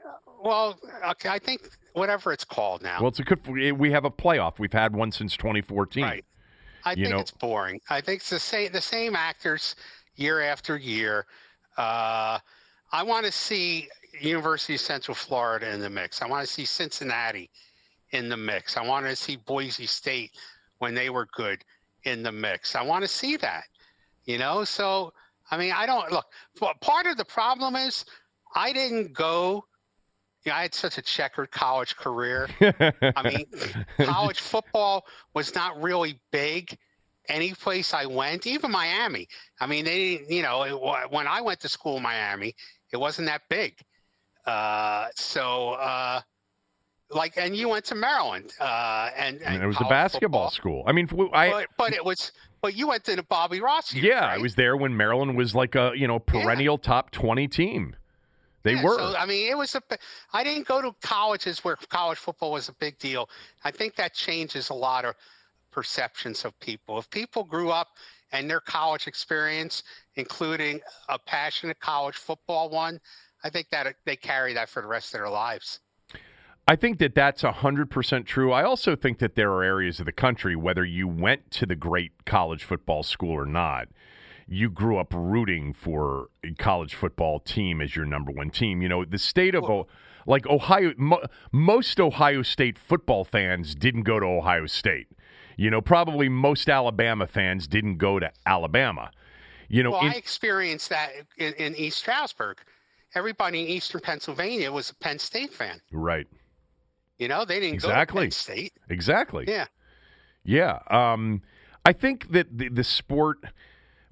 Well, 0.43 0.79
okay. 1.11 1.29
I 1.29 1.39
think 1.39 1.69
whatever 1.95 2.33
it's 2.33 2.45
called 2.45 2.83
now. 2.83 2.99
Well, 3.01 3.09
it's 3.09 3.19
a 3.21 3.25
good. 3.25 3.47
We 3.79 3.91
have 3.93 4.05
a 4.05 4.11
playoff. 4.11 4.59
We've 4.59 4.73
had 4.73 4.95
one 4.95 5.13
since 5.13 5.37
2014. 5.37 6.03
Right. 6.05 6.25
I 6.85 6.91
You 6.93 6.97
think 7.05 7.09
know- 7.11 7.21
it's 7.21 7.31
boring. 7.31 7.81
I 7.91 8.01
think 8.01 8.21
it's 8.21 8.31
the 8.31 8.39
same 8.41 8.73
the 8.73 8.81
same 8.81 9.17
actors 9.17 9.77
year 10.17 10.41
after 10.41 10.77
year. 10.77 11.27
Uh, 11.77 12.39
I 12.93 13.03
want 13.03 13.27
to 13.27 13.33
see 13.33 13.89
University 14.21 14.75
of 14.75 14.81
Central 14.81 15.15
Florida 15.15 15.71
in 15.71 15.81
the 15.81 15.91
mix. 15.91 16.23
I 16.23 16.27
want 16.27 16.47
to 16.47 16.53
see 16.53 16.65
Cincinnati 16.65 17.51
in 18.11 18.29
the 18.29 18.37
mix. 18.37 18.77
I 18.77 18.87
want 18.87 19.05
to 19.07 19.17
see 19.17 19.37
Boise 19.37 19.87
State 19.87 20.33
when 20.79 20.95
they 20.95 21.11
were 21.11 21.27
good 21.35 21.63
in 22.05 22.23
the 22.23 22.33
mix. 22.33 22.75
I 22.77 22.83
want 22.83 23.03
to 23.03 23.09
see 23.09 23.37
that. 23.39 23.65
You 24.25 24.39
know, 24.39 24.65
so 24.65 25.13
I 25.51 25.57
mean, 25.57 25.73
I 25.73 25.87
don't 25.87 26.11
look. 26.11 26.27
Part 26.81 27.07
of 27.07 27.17
the 27.17 27.25
problem 27.25 27.77
is 27.77 28.05
I 28.55 28.73
didn't 28.73 29.13
go. 29.13 29.65
You 30.45 30.53
know, 30.53 30.59
I 30.59 30.63
had 30.63 30.75
such 30.75 30.99
a 30.99 31.03
checkered 31.03 31.51
college 31.51 31.97
career. 31.97 32.49
I 32.61 33.23
mean, 33.23 33.47
college 34.07 34.41
football 34.41 35.05
was 35.35 35.55
not 35.55 35.81
really 35.83 36.21
big 36.31 36.77
any 37.29 37.53
place 37.53 37.95
I 37.95 38.07
went, 38.07 38.47
even 38.47 38.71
Miami. 38.71 39.29
I 39.61 39.67
mean, 39.67 39.85
they 39.85 40.17
didn't, 40.17 40.31
you 40.31 40.43
know, 40.43 40.63
it, 40.63 41.11
when 41.11 41.27
I 41.27 41.41
went 41.41 41.61
to 41.61 41.69
school 41.69 41.97
in 41.97 42.03
Miami, 42.03 42.55
it 42.93 42.97
wasn't 42.97 43.29
that 43.29 43.43
big. 43.49 43.79
Uh, 44.47 45.09
so, 45.17 45.71
uh, 45.71 46.21
like, 47.11 47.35
and 47.37 47.57
you 47.57 47.69
went 47.69 47.85
to 47.87 47.95
Maryland, 47.95 48.53
uh, 48.61 49.11
and, 49.17 49.37
and 49.43 49.55
and 49.55 49.63
it 49.63 49.67
was 49.67 49.77
a 49.81 49.85
basketball 49.85 50.49
football. 50.49 50.51
school. 50.51 50.85
I 50.87 50.93
mean, 50.93 51.09
I 51.33 51.51
but, 51.51 51.67
but 51.77 51.93
it 51.93 52.05
was, 52.05 52.33
but 52.67 52.77
you 52.77 52.89
went 52.89 53.05
to 53.05 53.15
the 53.15 53.23
Bobby 53.23 53.61
Ross. 53.61 53.95
years, 53.95 54.07
yeah, 54.07 54.27
I 54.27 54.39
was 54.39 54.57
there 54.57 54.77
when 54.77 54.97
Maryland 54.97 55.37
was 55.37 55.55
like 55.55 55.77
a 55.77 55.93
you 55.95 56.09
know 56.09 56.19
perennial 56.19 56.79
top 56.79 57.13
20 57.13 57.47
team. 57.47 57.95
They 58.65 58.75
Yeah, 58.75 58.83
were. 58.83 58.99
So, 58.99 59.15
I 59.17 59.25
mean, 59.25 59.49
it 59.49 59.57
was 59.57 59.77
a. 59.77 59.83
I 60.33 60.43
didn't 60.43 60.67
go 60.67 60.83
to 60.83 60.93
colleges 61.01 61.63
where 61.63 61.77
college 61.77 62.19
football 62.19 62.51
was 62.51 62.69
a 62.69 62.73
big 62.73 62.99
deal. 62.99 63.31
I 63.63 63.71
think 63.71 63.95
that 63.95 64.15
changes 64.15 64.71
a 64.71 64.75
lot 64.75 65.05
of 65.05 65.15
perceptions 65.71 66.45
of 66.45 66.59
people. 66.59 66.99
If 66.99 67.09
people 67.09 67.45
grew 67.45 67.71
up 67.71 67.91
and 68.33 68.51
their 68.51 68.59
college 68.59 69.07
experience, 69.07 69.85
including 70.17 70.81
a 71.09 71.21
passionate 71.21 71.79
college 71.79 72.17
football 72.17 72.69
one, 72.69 72.99
I 73.45 73.49
think 73.51 73.69
that 73.71 73.87
uh, 73.87 73.93
they 74.07 74.17
carry 74.17 74.55
that 74.55 74.69
for 74.69 74.83
the 74.83 74.89
rest 74.89 75.15
of 75.15 75.21
their 75.21 75.31
lives. 75.31 75.79
I 76.69 76.75
think 76.75 76.99
that 76.99 77.15
that's 77.15 77.43
100% 77.43 78.27
true. 78.27 78.53
I 78.53 78.65
also 78.65 78.97
think 78.97 79.19
that 79.19 79.37
there 79.37 79.53
are 79.53 79.63
areas 79.63 80.01
of 80.01 80.07
the 80.07 80.13
country, 80.13 80.57
whether 80.57 80.85
you 80.85 81.07
went 81.07 81.51
to 81.53 81.67
the 81.67 81.77
great 81.77 82.25
college 82.25 82.65
football 82.65 83.05
school 83.05 83.31
or 83.33 83.47
not, 83.47 83.89
you 84.49 84.69
grew 84.69 84.99
up 84.99 85.13
rooting 85.15 85.73
for 85.73 86.29
a 86.45 86.53
college 86.55 86.95
football 86.95 87.39
team 87.39 87.81
as 87.81 87.95
your 87.95 88.05
number 88.05 88.33
one 88.33 88.51
team. 88.51 88.83
You 88.83 88.89
know, 88.89 89.05
the 89.05 89.19
state 89.19 89.55
of, 89.55 89.65
O 89.65 89.87
like 90.27 90.47
Ohio, 90.49 90.93
mo- 90.97 91.23
most 91.53 92.01
Ohio 92.01 92.43
State 92.43 92.79
football 92.79 93.25
fans 93.25 93.75
didn't 93.77 94.03
go 94.03 94.19
to 94.19 94.27
Ohio 94.27 94.67
State. 94.67 95.07
You 95.57 95.71
know, 95.71 95.81
probably 95.81 96.29
most 96.29 96.69
Alabama 96.69 97.29
fans 97.29 97.69
didn't 97.69 97.99
go 97.99 98.19
to 98.19 98.31
Alabama. 98.45 99.11
You 99.69 99.85
know, 99.85 99.93
Well, 99.93 100.01
in- 100.07 100.13
I 100.13 100.15
experienced 100.15 100.89
that 100.91 101.13
in, 101.39 101.53
in 101.55 101.77
East 101.77 101.99
Stroudsburg. 101.99 102.59
Everybody 103.15 103.63
in 103.63 103.69
Eastern 103.69 104.01
Pennsylvania 104.01 104.71
was 104.71 104.91
a 104.91 104.95
Penn 104.97 105.19
State 105.21 105.53
fan. 105.53 105.81
right. 105.93 106.27
You 107.19 107.29
know, 107.29 107.45
they 107.45 107.61
didn't 107.61 107.81
go 107.81 107.89
to 107.89 107.93
Exactly. 107.95 108.23
Penn 108.25 108.31
State. 108.31 108.73
Exactly. 108.89 109.45
Yeah. 109.49 109.67
Yeah. 110.45 110.79
Um, 110.91 111.43
I 111.85 111.93
think 111.93 112.31
that 112.31 112.57
the, 112.57 112.69
the 112.69 112.85
sport. 112.85 113.39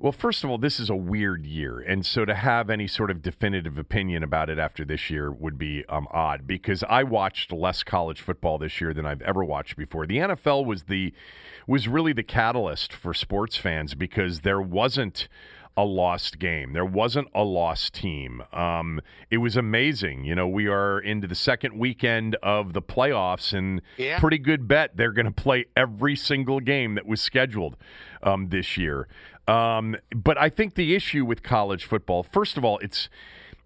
Well, 0.00 0.12
first 0.12 0.42
of 0.44 0.50
all, 0.50 0.58
this 0.58 0.80
is 0.80 0.90
a 0.90 0.96
weird 0.96 1.46
year, 1.46 1.78
and 1.78 2.04
so 2.04 2.24
to 2.24 2.34
have 2.34 2.68
any 2.68 2.86
sort 2.88 3.10
of 3.10 3.22
definitive 3.22 3.78
opinion 3.78 4.22
about 4.22 4.50
it 4.50 4.58
after 4.58 4.84
this 4.84 5.08
year 5.08 5.30
would 5.32 5.56
be 5.56 5.84
um, 5.88 6.08
odd 6.10 6.46
because 6.46 6.82
I 6.90 7.04
watched 7.04 7.52
less 7.52 7.84
college 7.84 8.20
football 8.20 8.58
this 8.58 8.80
year 8.80 8.92
than 8.92 9.06
I've 9.06 9.22
ever 9.22 9.44
watched 9.44 9.76
before. 9.76 10.06
The 10.06 10.18
NFL 10.18 10.66
was 10.66 10.84
the 10.84 11.14
was 11.66 11.88
really 11.88 12.12
the 12.12 12.24
catalyst 12.24 12.92
for 12.92 13.14
sports 13.14 13.56
fans 13.56 13.94
because 13.94 14.40
there 14.40 14.60
wasn't 14.60 15.28
a 15.76 15.84
lost 15.84 16.38
game. 16.38 16.72
There 16.72 16.84
wasn't 16.84 17.28
a 17.34 17.42
lost 17.42 17.94
team. 17.94 18.42
Um, 18.52 19.00
it 19.30 19.38
was 19.38 19.56
amazing. 19.56 20.24
You 20.24 20.34
know, 20.36 20.46
we 20.46 20.68
are 20.68 21.00
into 21.00 21.26
the 21.26 21.34
second 21.34 21.76
weekend 21.78 22.36
of 22.42 22.72
the 22.74 22.82
playoffs, 22.82 23.52
and 23.52 23.82
Yeah. 23.96 24.20
pretty 24.20 24.38
good 24.38 24.68
bet 24.68 24.96
they're 24.96 25.12
going 25.12 25.26
to 25.26 25.32
play 25.32 25.64
every 25.76 26.14
single 26.14 26.60
game 26.60 26.94
that 26.94 27.06
was 27.06 27.20
scheduled 27.20 27.76
um, 28.22 28.50
this 28.50 28.76
year. 28.76 29.08
Um, 29.48 29.96
but 30.14 30.38
I 30.38 30.48
think 30.48 30.74
the 30.74 30.94
issue 30.94 31.24
with 31.24 31.42
college 31.42 31.84
football, 31.84 32.22
first 32.22 32.56
of 32.56 32.64
all, 32.64 32.78
it's 32.78 33.08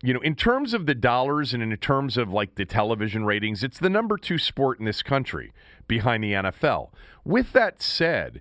you 0.00 0.14
know, 0.14 0.20
in 0.20 0.36
terms 0.36 0.74
of 0.74 0.86
the 0.86 0.94
dollars 0.94 1.52
and 1.52 1.60
in 1.60 1.76
terms 1.76 2.16
of 2.16 2.30
like 2.32 2.54
the 2.54 2.64
television 2.64 3.24
ratings, 3.24 3.64
it's 3.64 3.80
the 3.80 3.90
number 3.90 4.16
two 4.16 4.38
sport 4.38 4.78
in 4.78 4.84
this 4.84 5.02
country 5.02 5.52
behind 5.88 6.22
the 6.22 6.32
NFL. 6.34 6.90
With 7.24 7.52
that 7.52 7.82
said, 7.82 8.40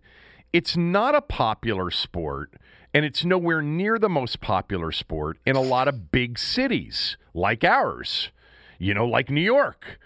it's 0.54 0.78
not 0.78 1.16
a 1.16 1.22
popular 1.22 1.90
sport 1.90 2.54
and 2.98 3.06
it's 3.06 3.24
nowhere 3.24 3.62
near 3.62 4.00
the 4.00 4.10
most 4.10 4.42
popular 4.42 4.92
sport 4.92 5.38
in 5.46 5.56
a 5.56 5.62
lot 5.62 5.88
of 5.88 6.12
big 6.12 6.40
cities 6.40 7.16
like 7.36 7.64
ours, 7.64 8.32
you 8.80 8.92
know, 8.92 9.06
like 9.06 9.30
New 9.30 9.40
York. 9.40 10.00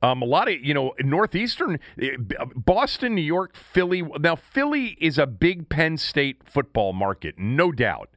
Um, 0.00 0.22
a 0.22 0.24
lot 0.24 0.48
of 0.48 0.54
you 0.54 0.72
know 0.72 0.94
northeastern 0.98 1.78
eh, 2.00 2.16
Boston, 2.56 3.14
New 3.14 3.20
York, 3.20 3.54
Philly. 3.54 4.00
Now 4.18 4.34
Philly 4.34 4.96
is 4.98 5.18
a 5.18 5.26
big 5.26 5.68
Penn 5.68 5.98
State 5.98 6.40
football 6.42 6.94
market, 6.94 7.34
no 7.36 7.70
doubt, 7.70 8.08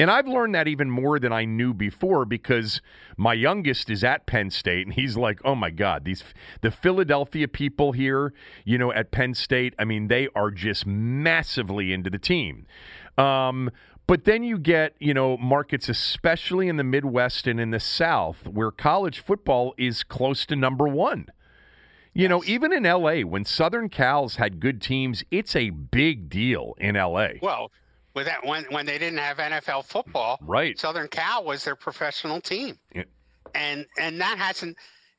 and 0.00 0.10
I've 0.10 0.26
learned 0.26 0.56
that 0.56 0.66
even 0.66 0.90
more 0.90 1.20
than 1.20 1.32
I 1.32 1.44
knew 1.44 1.72
before 1.72 2.24
because 2.24 2.80
my 3.16 3.34
youngest 3.34 3.88
is 3.88 4.02
at 4.02 4.26
Penn 4.26 4.50
State, 4.50 4.86
and 4.86 4.94
he's 4.94 5.16
like, 5.16 5.40
"Oh 5.44 5.54
my 5.54 5.70
God, 5.70 6.04
these 6.04 6.24
the 6.60 6.72
Philadelphia 6.72 7.46
people 7.46 7.92
here, 7.92 8.32
you 8.64 8.78
know, 8.78 8.90
at 8.92 9.12
Penn 9.12 9.34
State. 9.34 9.74
I 9.78 9.84
mean, 9.84 10.08
they 10.08 10.28
are 10.34 10.50
just 10.50 10.86
massively 10.86 11.92
into 11.92 12.10
the 12.10 12.18
team." 12.18 12.66
Um, 13.18 13.70
but 14.06 14.24
then 14.24 14.44
you 14.44 14.58
get, 14.58 14.94
you 15.00 15.12
know, 15.14 15.36
markets, 15.36 15.88
especially 15.88 16.68
in 16.68 16.76
the 16.76 16.84
Midwest 16.84 17.46
and 17.46 17.58
in 17.58 17.70
the 17.70 17.80
South, 17.80 18.46
where 18.46 18.70
college 18.70 19.18
football 19.20 19.74
is 19.76 20.04
close 20.04 20.46
to 20.46 20.56
number 20.56 20.86
one. 20.86 21.26
You 22.12 22.28
know, 22.28 22.42
even 22.46 22.72
in 22.72 22.84
LA, 22.84 23.20
when 23.22 23.44
Southern 23.44 23.88
Cal's 23.90 24.36
had 24.36 24.58
good 24.60 24.80
teams, 24.80 25.22
it's 25.30 25.54
a 25.54 25.70
big 25.70 26.30
deal 26.30 26.74
in 26.78 26.94
LA. 26.94 27.28
Well, 27.42 27.70
with 28.14 28.24
that 28.26 28.46
when 28.46 28.64
when 28.70 28.86
they 28.86 28.96
didn't 28.96 29.18
have 29.18 29.36
NFL 29.36 29.84
football, 29.84 30.38
Right. 30.40 30.78
Southern 30.78 31.08
Cal 31.08 31.44
was 31.44 31.64
their 31.64 31.76
professional 31.76 32.40
team, 32.40 32.78
Yeah. 32.94 33.02
and 33.54 33.84
and 33.98 34.18
that 34.20 34.38
hasn't, 34.38 34.78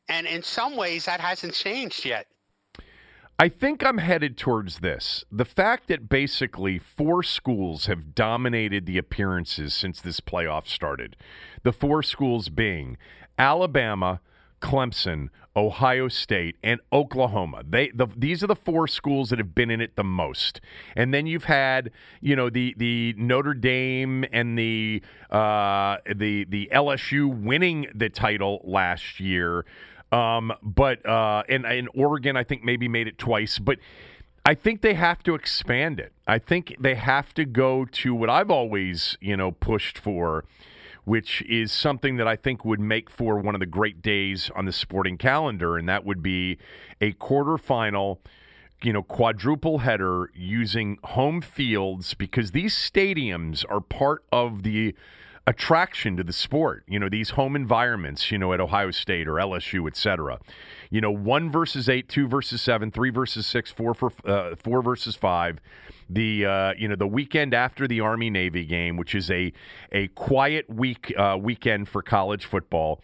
and 0.10 0.26
in 0.26 0.42
some 0.42 0.76
ways 0.76 1.06
that 1.06 1.20
hasn't 1.20 1.54
changed 1.54 2.04
yet. 2.06 2.26
I 3.40 3.50
think 3.50 3.86
I'm 3.86 4.00
headed 4.00 4.36
towards 4.36 4.80
this. 4.80 5.24
The 5.32 5.46
fact 5.46 5.90
that 5.90 6.10
basically 6.10 6.80
four 6.80 7.22
schools 7.22 7.86
have 7.86 8.16
dominated 8.16 8.88
the 8.88 8.98
appearances 8.98 9.76
since 9.76 10.02
this 10.02 10.20
playoff 10.20 10.68
started. 10.68 11.16
The 11.62 11.72
four 11.72 12.02
schools 12.02 12.50
being 12.50 12.98
Alabama, 13.38 14.22
Clemson, 14.60 15.30
Ohio 15.56 16.08
State, 16.08 16.56
and 16.64 16.80
Oklahoma. 16.92 17.62
They 17.68 17.90
the, 17.90 18.08
these 18.16 18.44
are 18.44 18.48
the 18.48 18.56
four 18.56 18.88
schools 18.88 19.30
that 19.30 19.38
have 19.38 19.54
been 19.54 19.70
in 19.70 19.82
it 19.82 19.96
the 19.96 20.04
most. 20.04 20.60
And 20.96 21.14
then 21.14 21.28
you've 21.28 21.44
had, 21.44 21.92
you 22.22 22.36
know, 22.36 22.50
the 22.50 22.74
the 22.78 23.14
Notre 23.18 23.54
Dame 23.54 24.26
and 24.32 24.58
the 24.58 25.04
uh, 25.30 25.98
the 26.16 26.46
the 26.46 26.70
LSU 26.74 27.28
winning 27.28 27.86
the 27.94 28.10
title 28.10 28.62
last 28.64 29.20
year. 29.20 29.64
Um, 30.12 30.54
but 30.62 31.06
uh, 31.06 31.44
and 31.50 31.66
in 31.66 31.88
Oregon, 31.94 32.38
I 32.38 32.44
think 32.44 32.64
maybe 32.64 32.88
made 32.88 33.08
it 33.08 33.18
twice. 33.18 33.60
But 33.60 33.80
I 34.46 34.54
think 34.54 34.82
they 34.82 34.94
have 34.94 35.24
to 35.24 35.36
expand 35.36 36.00
it. 36.00 36.14
I 36.26 36.40
think 36.40 36.76
they 36.80 36.96
have 36.96 37.34
to 37.34 37.44
go 37.44 37.84
to 37.84 38.16
what 38.16 38.30
I've 38.30 38.50
always, 38.50 39.18
you 39.20 39.36
know, 39.36 39.52
pushed 39.52 39.98
for, 39.98 40.46
which 41.04 41.42
is 41.42 41.72
something 41.72 42.16
that 42.16 42.30
I 42.30 42.38
think 42.38 42.64
would 42.64 42.80
make 42.80 43.10
for 43.10 43.38
one 43.40 43.56
of 43.56 43.60
the 43.60 43.66
great 43.66 44.02
days 44.02 44.50
on 44.56 44.64
the 44.64 44.72
sporting 44.72 45.18
calendar, 45.18 45.78
and 45.78 45.90
that 45.90 46.06
would 46.06 46.24
be 46.24 46.58
a 47.02 47.12
quarterfinal, 47.12 48.20
you 48.82 48.94
know, 48.94 49.04
quadruple 49.04 49.80
header 49.80 50.32
using 50.34 50.98
home 51.04 51.42
fields 51.42 52.14
because 52.14 52.52
these 52.52 52.74
stadiums 52.74 53.66
are 53.70 53.82
part 53.82 54.24
of 54.32 54.64
the 54.64 54.96
attraction 55.48 56.18
to 56.18 56.24
the 56.24 56.34
sport. 56.34 56.84
You 56.88 57.00
know, 57.00 57.08
these 57.10 57.32
home 57.32 57.56
environments, 57.56 58.32
you 58.32 58.38
know, 58.38 58.54
at 58.54 58.60
Ohio 58.60 58.92
State 58.92 59.28
or 59.28 59.36
LSU, 59.36 59.88
et 59.88 59.96
cetera. 59.96 60.40
You 60.92 61.02
know, 61.02 61.10
one 61.10 61.50
versus 61.50 61.90
eight, 61.90 62.10
two 62.10 62.28
versus 62.28 62.62
seven, 62.62 62.92
three 62.92 63.10
versus 63.10 63.48
six, 63.48 63.72
four 63.72 63.94
for 63.94 64.12
uh, 64.26 64.56
four 64.56 64.82
versus 64.82 65.16
five. 65.16 65.60
The 66.10 66.46
uh, 66.46 66.74
you 66.78 66.88
know 66.88 66.96
the 66.96 67.08
weekend 67.08 67.54
after 67.54 67.88
the 67.88 68.02
Army 68.02 68.30
Navy 68.30 68.66
game, 68.66 68.98
which 68.98 69.16
is 69.16 69.32
a 69.32 69.52
a 69.92 70.08
quiet 70.10 70.70
week 70.70 71.14
uh, 71.18 71.38
weekend 71.40 71.90
for 71.90 72.02
college 72.02 72.46
football, 72.46 73.02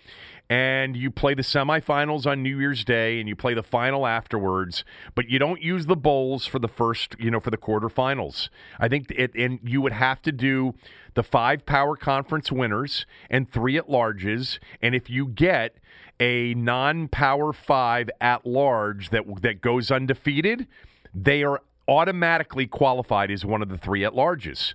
and 0.49 0.95
you 0.95 1.09
play 1.09 1.33
the 1.33 1.41
semifinals 1.41 2.25
on 2.25 2.43
New 2.43 2.59
Year's 2.59 2.83
Day 2.83 3.19
and 3.19 3.27
you 3.27 3.35
play 3.35 3.53
the 3.53 3.63
final 3.63 4.05
afterwards, 4.05 4.83
but 5.15 5.29
you 5.29 5.39
don't 5.39 5.61
use 5.61 5.85
the 5.85 5.95
bowls 5.95 6.45
for 6.45 6.59
the 6.59 6.67
first, 6.67 7.15
you 7.19 7.31
know, 7.31 7.39
for 7.39 7.49
the 7.49 7.57
quarterfinals. 7.57 8.49
I 8.79 8.87
think 8.87 9.09
it, 9.11 9.33
and 9.35 9.59
you 9.63 9.81
would 9.81 9.93
have 9.93 10.21
to 10.23 10.31
do 10.31 10.75
the 11.13 11.23
five 11.23 11.65
power 11.65 11.95
conference 11.95 12.51
winners 12.51 13.05
and 13.29 13.51
three 13.51 13.77
at 13.77 13.87
larges, 13.87 14.59
and 14.81 14.93
if 14.93 15.09
you 15.09 15.27
get 15.27 15.77
a 16.19 16.53
non-power 16.53 17.53
five 17.53 18.09
at 18.21 18.45
large 18.45 19.09
that 19.09 19.23
that 19.41 19.61
goes 19.61 19.91
undefeated, 19.91 20.67
they 21.13 21.43
are 21.43 21.61
automatically 21.87 22.67
qualified 22.67 23.31
as 23.31 23.45
one 23.45 23.61
of 23.61 23.69
the 23.69 23.77
three 23.77 24.05
at 24.05 24.13
larges. 24.13 24.73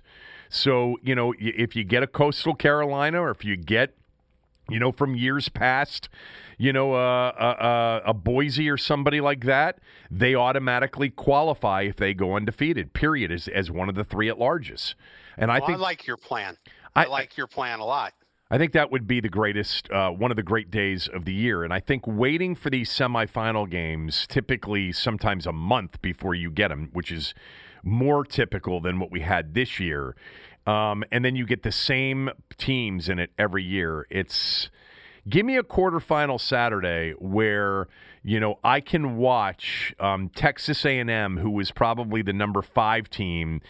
So, 0.49 0.97
you 1.03 1.15
know, 1.15 1.33
if 1.37 1.75
you 1.75 1.83
get 1.83 2.03
a 2.03 2.07
Coastal 2.07 2.55
Carolina 2.55 3.21
or 3.21 3.29
if 3.29 3.45
you 3.45 3.55
get 3.55 3.95
you 4.69 4.79
know, 4.79 4.91
from 4.91 5.15
years 5.15 5.49
past, 5.49 6.09
you 6.57 6.73
know, 6.73 6.93
uh, 6.93 7.31
uh, 7.39 7.63
uh, 7.63 8.01
a 8.05 8.13
Boise 8.13 8.69
or 8.69 8.77
somebody 8.77 9.21
like 9.21 9.45
that, 9.45 9.79
they 10.11 10.35
automatically 10.35 11.09
qualify 11.09 11.83
if 11.83 11.95
they 11.97 12.13
go 12.13 12.35
undefeated. 12.35 12.93
Period, 12.93 13.31
as 13.31 13.47
as 13.47 13.71
one 13.71 13.89
of 13.89 13.95
the 13.95 14.03
three 14.03 14.29
at 14.29 14.37
larges. 14.37 14.95
And 15.37 15.51
I 15.51 15.59
think 15.59 15.71
I 15.71 15.75
like 15.75 16.05
your 16.05 16.17
plan. 16.17 16.57
I, 16.95 17.05
I, 17.05 17.07
like 17.07 17.37
your 17.37 17.47
plan 17.47 17.79
a 17.79 17.85
lot. 17.85 18.13
I 18.51 18.57
think 18.57 18.73
that 18.73 18.91
would 18.91 19.05
be 19.05 19.19
the 19.19 19.29
greatest, 19.29 19.91
uh, 19.91 20.09
one 20.09 20.31
of 20.31 20.37
the 20.37 20.43
great 20.43 20.71
days 20.71 21.07
of 21.07 21.23
the 21.25 21.33
year. 21.33 21.63
And 21.63 21.71
I 21.71 21.79
think 21.79 22.07
waiting 22.07 22.55
for 22.55 22.71
these 22.71 22.89
semifinal 22.89 23.69
games, 23.69 24.25
typically 24.27 24.91
sometimes 24.91 25.45
a 25.45 25.51
month 25.51 26.01
before 26.01 26.33
you 26.33 26.49
get 26.49 26.69
them, 26.69 26.89
which 26.91 27.11
is 27.11 27.35
more 27.83 28.25
typical 28.25 28.81
than 28.81 28.99
what 28.99 29.11
we 29.11 29.21
had 29.21 29.53
this 29.53 29.79
year, 29.79 30.15
um, 30.69 31.03
and 31.11 31.25
then 31.25 31.35
you 31.35 31.47
get 31.47 31.63
the 31.63 31.71
same 31.71 32.29
teams 32.57 33.09
in 33.09 33.17
it 33.17 33.31
every 33.39 33.63
year. 33.63 34.05
It's 34.11 34.69
give 35.27 35.43
me 35.43 35.57
a 35.57 35.63
quarterfinal 35.63 36.39
Saturday 36.39 37.13
where 37.17 37.87
you 38.21 38.39
know 38.39 38.59
I 38.63 38.79
can 38.79 39.17
watch 39.17 39.95
um, 39.99 40.29
Texas 40.29 40.85
A&M, 40.85 41.37
who 41.37 41.49
was 41.49 41.71
probably 41.71 42.21
the 42.21 42.33
number 42.33 42.61
five 42.61 43.09
team, 43.09 43.61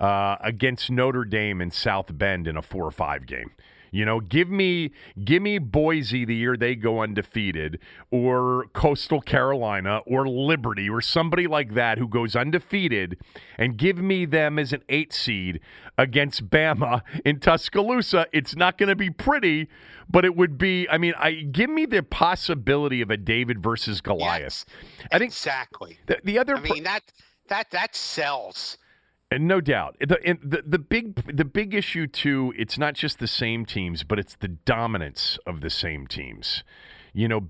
uh, 0.00 0.36
against 0.40 0.90
Notre 0.90 1.24
Dame 1.24 1.60
in 1.60 1.70
South 1.70 2.18
Bend 2.18 2.48
in 2.48 2.56
a 2.56 2.62
four 2.62 2.84
or 2.84 2.90
five 2.90 3.26
game. 3.26 3.52
You 3.90 4.04
know, 4.04 4.20
give 4.20 4.48
me 4.48 4.92
give 5.24 5.42
me 5.42 5.58
Boise 5.58 6.24
the 6.24 6.34
year 6.34 6.56
they 6.56 6.74
go 6.74 7.02
undefeated, 7.02 7.78
or 8.10 8.66
Coastal 8.72 9.20
Carolina, 9.20 10.00
or 10.06 10.28
Liberty, 10.28 10.88
or 10.88 11.00
somebody 11.00 11.46
like 11.46 11.74
that 11.74 11.98
who 11.98 12.08
goes 12.08 12.36
undefeated, 12.36 13.18
and 13.56 13.76
give 13.76 13.98
me 13.98 14.24
them 14.24 14.58
as 14.58 14.72
an 14.72 14.82
eight 14.88 15.12
seed 15.12 15.60
against 15.96 16.50
Bama 16.50 17.02
in 17.24 17.40
Tuscaloosa. 17.40 18.26
It's 18.32 18.56
not 18.56 18.78
going 18.78 18.88
to 18.88 18.96
be 18.96 19.10
pretty, 19.10 19.68
but 20.08 20.24
it 20.24 20.36
would 20.36 20.58
be. 20.58 20.88
I 20.88 20.98
mean, 20.98 21.14
I 21.18 21.32
give 21.32 21.70
me 21.70 21.86
the 21.86 22.02
possibility 22.02 23.00
of 23.00 23.10
a 23.10 23.16
David 23.16 23.62
versus 23.62 24.00
Goliath. 24.00 24.40
Yes, 24.40 24.66
I 25.12 25.18
think 25.18 25.30
exactly. 25.30 25.98
The, 26.06 26.18
the 26.24 26.38
other, 26.38 26.56
I 26.56 26.60
mean 26.60 26.84
that 26.84 27.02
that 27.48 27.70
that 27.70 27.94
sells 27.94 28.78
and 29.30 29.46
no 29.46 29.60
doubt, 29.60 29.96
the, 30.00 30.18
the 30.42 30.62
the 30.66 30.78
big 30.78 31.36
the 31.36 31.44
big 31.44 31.74
issue 31.74 32.06
too. 32.06 32.54
It's 32.56 32.78
not 32.78 32.94
just 32.94 33.18
the 33.18 33.26
same 33.26 33.66
teams, 33.66 34.02
but 34.02 34.18
it's 34.18 34.36
the 34.36 34.48
dominance 34.48 35.38
of 35.46 35.60
the 35.60 35.68
same 35.68 36.06
teams. 36.06 36.64
You 37.12 37.28
know, 37.28 37.40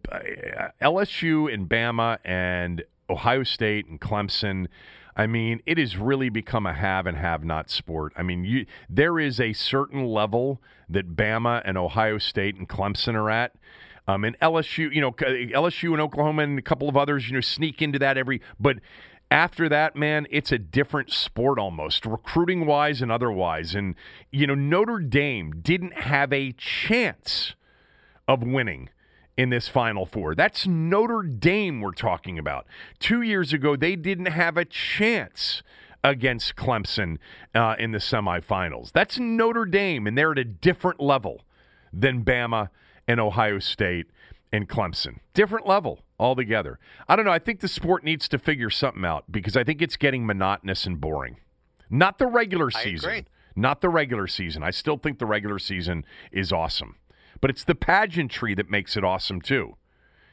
LSU 0.83 1.53
and 1.53 1.69
Bama 1.69 2.19
and 2.25 2.83
Ohio 3.09 3.45
State 3.45 3.87
and 3.87 4.01
Clemson. 4.01 4.67
I 5.17 5.27
mean, 5.27 5.61
it 5.67 5.79
has 5.79 5.97
really 5.97 6.29
become 6.29 6.65
a 6.67 6.73
have 6.73 7.07
and 7.07 7.17
have 7.17 7.45
not 7.45 7.71
sport. 7.71 8.13
I 8.17 8.23
mean, 8.23 8.45
you, 8.45 8.67
there 8.89 9.19
is 9.19 9.41
a 9.41 9.53
certain 9.53 10.05
level 10.07 10.61
that 10.89 11.17
Bama 11.17 11.61
and 11.65 11.77
Ohio 11.77 12.19
State 12.19 12.57
and 12.57 12.69
Clemson 12.69 13.15
are 13.15 13.31
at. 13.31 13.55
Um, 14.07 14.25
and 14.25 14.39
LSU, 14.41 14.93
you 14.93 15.01
know, 15.01 15.13
LSU 15.13 15.93
and 15.93 16.01
Oklahoma 16.01 16.43
and 16.43 16.59
a 16.59 16.63
couple 16.63 16.89
of 16.89 16.97
others, 16.97 17.29
you 17.29 17.35
know, 17.35 17.41
sneak 17.41 17.83
into 17.83 17.99
that 17.99 18.17
every. 18.17 18.41
But 18.59 18.79
after 19.31 19.69
that, 19.69 19.95
man, 19.95 20.27
it's 20.31 20.53
a 20.53 20.59
different 20.59 21.13
sport 21.13 21.59
almost, 21.59 22.07
recruiting 22.07 22.67
wise 22.67 23.03
and 23.03 23.13
otherwise. 23.13 23.75
And, 23.75 23.95
you 24.31 24.47
know, 24.47 24.55
Notre 24.55 24.99
Dame 24.99 25.61
didn't 25.61 25.95
have 25.95 26.33
a 26.33 26.53
chance 26.53 27.55
of 28.27 28.43
winning 28.43 28.89
in 29.37 29.51
this 29.51 29.69
Final 29.69 30.07
Four. 30.07 30.35
That's 30.35 30.67
Notre 30.67 31.23
Dame 31.23 31.81
we're 31.81 31.93
talking 31.93 32.39
about. 32.39 32.67
Two 32.99 33.23
years 33.23 33.53
ago, 33.53 33.77
they 33.77 33.97
didn't 33.97 34.27
have 34.27 34.57
a 34.57 34.65
chance 34.65 35.63
against 36.03 36.57
Clemson 36.57 37.19
uh, 37.55 37.77
in 37.79 37.93
the 37.93 37.99
semifinals. 37.99 38.93
That's 38.93 39.19
Notre 39.19 39.65
Dame, 39.65 40.07
and 40.07 40.17
they're 40.17 40.33
at 40.33 40.39
a 40.39 40.45
different 40.45 41.01
level 41.01 41.43
than 41.93 42.25
Bama 42.25 42.71
and 43.07 43.21
Ohio 43.21 43.59
State 43.59 44.07
and 44.53 44.69
Clemson. 44.69 45.19
Different 45.35 45.67
level 45.67 46.01
altogether. 46.19 46.79
I 47.09 47.17
don't 47.17 47.25
know. 47.25 47.33
I 47.33 47.39
think 47.39 47.61
the 47.61 47.69
sport 47.69 48.05
needs 48.05 48.29
to 48.29 48.39
figure 48.39 48.71
something 48.71 49.05
out 49.05 49.25
because 49.31 49.57
I 49.57 49.65
think 49.65 49.83
it's 49.83 49.97
getting 49.97 50.27
monotonous 50.27 50.87
and 50.87 51.01
boring. 51.01 51.39
Not 51.91 52.19
the 52.19 52.27
regular 52.27 52.71
season. 52.71 53.27
Not 53.57 53.81
the 53.81 53.89
regular 53.89 54.27
season. 54.27 54.63
I 54.63 54.71
still 54.71 54.99
think 54.99 55.19
the 55.19 55.27
regular 55.27 55.59
season 55.59 56.05
is 56.31 56.53
awesome. 56.53 56.97
But 57.41 57.51
it's 57.51 57.65
the 57.65 57.75
pageantry 57.75 58.55
that 58.55 58.71
makes 58.71 58.97
it 58.97 59.05
awesome 59.05 59.41
too. 59.41 59.77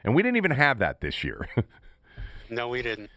And 0.03 0.15
we 0.15 0.21
didn't 0.21 0.37
even 0.37 0.51
have 0.51 0.79
that 0.79 1.01
this 1.01 1.23
year. 1.23 1.47
no, 2.49 2.67
we 2.67 2.81
didn't. 2.81 3.09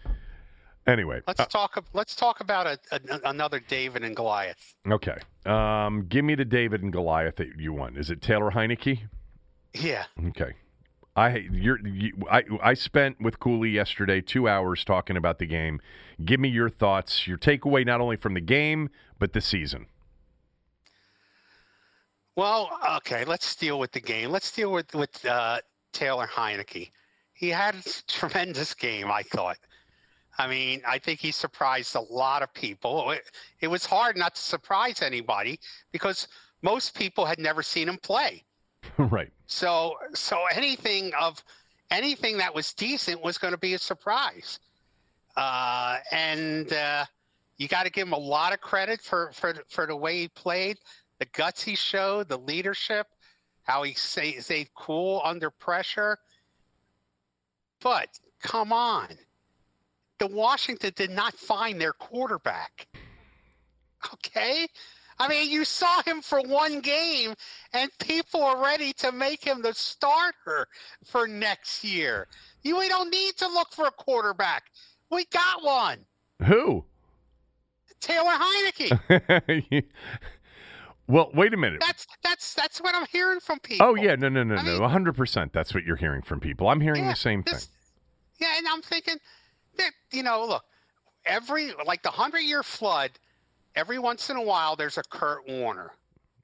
Anyway, 0.86 1.20
let's 1.26 1.40
uh, 1.40 1.44
talk. 1.44 1.84
Let's 1.92 2.14
talk 2.14 2.40
about 2.40 2.66
a, 2.66 2.78
a, 2.90 3.20
another 3.24 3.60
David 3.60 4.04
and 4.04 4.16
Goliath. 4.16 4.74
Okay, 4.90 5.18
um, 5.44 6.06
give 6.08 6.24
me 6.24 6.34
the 6.34 6.46
David 6.46 6.82
and 6.82 6.90
Goliath 6.90 7.36
that 7.36 7.48
you 7.58 7.74
want. 7.74 7.98
Is 7.98 8.08
it 8.10 8.22
Taylor 8.22 8.50
Heinicke? 8.50 9.00
Yeah. 9.74 10.04
Okay. 10.28 10.54
I 11.18 11.48
you're, 11.50 11.84
you, 11.84 12.12
I 12.30 12.44
I 12.62 12.74
spent 12.74 13.20
with 13.20 13.40
Cooley 13.40 13.70
yesterday 13.70 14.20
two 14.20 14.48
hours 14.48 14.84
talking 14.84 15.16
about 15.16 15.40
the 15.40 15.46
game. 15.46 15.80
Give 16.24 16.38
me 16.38 16.48
your 16.48 16.70
thoughts, 16.70 17.26
your 17.26 17.38
takeaway 17.38 17.84
not 17.84 18.00
only 18.00 18.16
from 18.16 18.34
the 18.34 18.40
game 18.40 18.88
but 19.18 19.32
the 19.32 19.40
season. 19.40 19.86
Well, 22.36 22.70
okay, 22.98 23.24
let's 23.24 23.56
deal 23.56 23.80
with 23.80 23.90
the 23.90 24.00
game. 24.00 24.30
Let's 24.30 24.52
deal 24.52 24.70
with 24.70 24.94
with 24.94 25.24
uh, 25.26 25.58
Taylor 25.92 26.28
Heinicke. 26.28 26.92
He 27.32 27.48
had 27.48 27.74
a 27.74 27.82
tremendous 28.06 28.72
game, 28.72 29.10
I 29.10 29.24
thought. 29.24 29.58
I 30.38 30.46
mean, 30.46 30.82
I 30.86 30.98
think 30.98 31.18
he 31.18 31.32
surprised 31.32 31.96
a 31.96 32.00
lot 32.00 32.44
of 32.44 32.54
people. 32.54 33.10
It, 33.10 33.22
it 33.60 33.66
was 33.66 33.84
hard 33.84 34.16
not 34.16 34.36
to 34.36 34.40
surprise 34.40 35.02
anybody 35.02 35.58
because 35.90 36.28
most 36.62 36.94
people 36.94 37.26
had 37.26 37.40
never 37.40 37.60
seen 37.60 37.88
him 37.88 37.98
play. 37.98 38.44
right. 38.98 39.30
So 39.46 39.96
so 40.14 40.44
anything 40.52 41.12
of 41.18 41.42
anything 41.90 42.38
that 42.38 42.54
was 42.54 42.72
decent 42.74 43.22
was 43.22 43.38
going 43.38 43.52
to 43.52 43.58
be 43.58 43.74
a 43.74 43.78
surprise. 43.78 44.60
Uh, 45.36 45.98
and 46.10 46.72
uh, 46.72 47.04
you 47.58 47.68
got 47.68 47.84
to 47.84 47.90
give 47.90 48.06
him 48.06 48.12
a 48.12 48.18
lot 48.18 48.52
of 48.52 48.60
credit 48.60 49.00
for, 49.00 49.30
for 49.32 49.54
for 49.68 49.86
the 49.86 49.96
way 49.96 50.20
he 50.20 50.28
played, 50.28 50.78
the 51.18 51.26
guts 51.26 51.62
he 51.62 51.74
showed, 51.74 52.28
the 52.28 52.38
leadership, 52.38 53.06
how 53.62 53.82
he 53.82 53.92
stayed, 53.94 54.42
stayed 54.42 54.68
cool 54.74 55.20
under 55.24 55.50
pressure. 55.50 56.18
But 57.80 58.08
come 58.42 58.72
on, 58.72 59.08
the 60.18 60.26
Washington 60.26 60.92
did 60.96 61.10
not 61.10 61.34
find 61.34 61.80
their 61.80 61.92
quarterback. 61.92 62.88
Okay, 64.14 64.66
I 65.20 65.28
mean, 65.28 65.50
you 65.50 65.64
saw 65.64 66.02
him 66.02 66.20
for 66.22 66.40
one 66.42 66.80
game, 66.80 67.34
and 67.72 67.90
people 67.98 68.42
are 68.42 68.62
ready 68.62 68.92
to 68.94 69.12
make 69.12 69.42
him 69.44 69.62
the 69.62 69.74
starter 69.74 70.66
for 71.04 71.26
next 71.26 71.82
year. 71.82 72.28
You, 72.62 72.78
we 72.78 72.88
don't 72.88 73.10
need 73.10 73.36
to 73.38 73.48
look 73.48 73.72
for 73.72 73.86
a 73.86 73.90
quarterback. 73.90 74.64
We 75.10 75.24
got 75.26 75.64
one. 75.64 75.98
Who? 76.44 76.84
Taylor 78.00 78.32
Heinicke. 78.32 79.84
Well, 81.08 81.30
wait 81.32 81.54
a 81.54 81.56
minute. 81.56 81.80
That's 81.80 82.06
that's 82.22 82.54
that's 82.54 82.80
what 82.82 82.94
I'm 82.94 83.06
hearing 83.10 83.40
from 83.40 83.58
people. 83.60 83.86
Oh 83.86 83.94
yeah, 83.94 84.14
no, 84.14 84.28
no, 84.28 84.42
no, 84.42 84.56
I 84.56 84.62
no, 84.62 84.78
100. 84.78 85.16
percent 85.16 85.54
That's 85.54 85.72
what 85.72 85.84
you're 85.84 85.96
hearing 85.96 86.20
from 86.20 86.38
people. 86.38 86.68
I'm 86.68 86.82
hearing 86.82 87.04
Yeah, 87.04 87.10
the 87.10 87.16
same 87.16 87.42
thing. 87.42 87.60
Yeah, 88.38 88.58
and 88.58 88.68
I'm 88.68 88.82
thinking 88.82 89.16
that 89.78 89.92
you 90.12 90.22
know, 90.22 90.44
look, 90.44 90.64
every 91.24 91.72
like 91.86 92.02
the 92.02 92.10
hundred 92.10 92.40
year 92.40 92.62
flood, 92.62 93.12
every 93.78 93.98
once 93.98 94.28
in 94.28 94.36
a 94.36 94.42
while 94.42 94.76
there's 94.76 94.98
a 94.98 95.02
Kurt 95.04 95.48
Warner, 95.48 95.92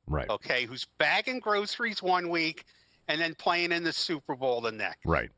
Right, 0.07 0.29
okay, 0.31 0.65
who's 0.65 0.87
bagging 0.99 1.41
groceries 1.41 2.03
one 2.03 2.29
week 2.31 2.65
and 3.09 3.21
then 3.21 3.35
playing 3.35 3.73
in 3.73 3.83
the 3.83 3.93
Super 3.93 4.35
Bowl 4.37 4.61
the 4.61 4.73
next. 4.73 5.05
right. 5.05 5.29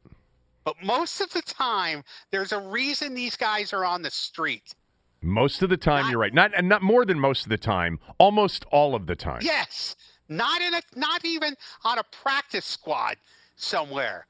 But 0.64 0.74
most 0.82 1.20
of 1.20 1.30
the 1.32 1.42
time, 1.42 2.02
there's 2.32 2.50
a 2.52 2.58
reason 2.58 3.14
these 3.14 3.36
guys 3.36 3.72
are 3.72 3.84
on 3.84 4.02
the 4.02 4.10
street. 4.10 4.74
Most 5.22 5.62
of 5.62 5.70
the 5.70 5.76
time, 5.76 6.02
Not- 6.02 6.10
you're 6.10 6.20
right. 6.20 6.34
Not 6.34 6.50
and 6.56 6.68
not 6.68 6.82
more 6.82 7.04
than 7.04 7.18
most 7.20 7.44
of 7.44 7.50
the 7.50 7.56
time. 7.56 8.00
Almost 8.18 8.64
all 8.72 8.94
of 8.96 9.06
the 9.06 9.14
time. 9.14 9.38
Yes, 9.42 9.94
not 10.28 10.60
in 10.60 10.74
a, 10.74 10.80
not 10.96 11.24
even 11.24 11.54
on 11.84 11.98
a 11.98 12.02
practice 12.10 12.64
squad 12.64 13.16
somewhere. 13.54 14.26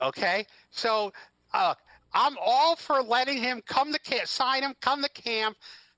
Okay, 0.00 0.46
so 0.70 1.12
uh, 1.52 1.74
I'm 2.14 2.36
all 2.42 2.74
for 2.76 3.02
letting 3.02 3.36
him 3.38 3.62
come 3.66 3.92
to 3.92 3.98
camp, 4.00 4.26
sign 4.28 4.62
him, 4.62 4.74
come 4.80 5.02
to 5.02 5.10
camp, 5.10 5.56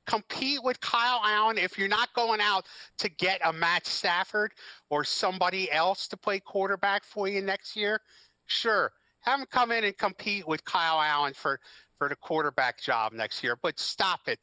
compete 0.08 0.64
with 0.64 0.80
Kyle 0.80 1.20
Allen. 1.24 1.58
If 1.58 1.78
you're 1.78 1.86
not 1.86 2.12
going 2.14 2.40
out 2.40 2.66
to 2.98 3.08
get 3.10 3.40
a 3.44 3.52
Matt 3.52 3.86
Stafford 3.86 4.52
or 4.90 5.04
somebody 5.04 5.70
else 5.70 6.08
to 6.08 6.16
play 6.16 6.40
quarterback 6.40 7.04
for 7.04 7.28
you 7.28 7.42
next 7.42 7.76
year, 7.76 8.00
sure, 8.46 8.90
have 9.20 9.38
him 9.40 9.46
come 9.50 9.70
in 9.70 9.84
and 9.84 9.96
compete 9.96 10.48
with 10.48 10.64
Kyle 10.64 11.00
Allen 11.00 11.34
for 11.34 11.60
for 11.98 12.08
the 12.08 12.16
quarterback 12.16 12.80
job 12.80 13.12
next 13.12 13.42
year. 13.42 13.56
But 13.60 13.78
stop 13.78 14.20
it. 14.28 14.38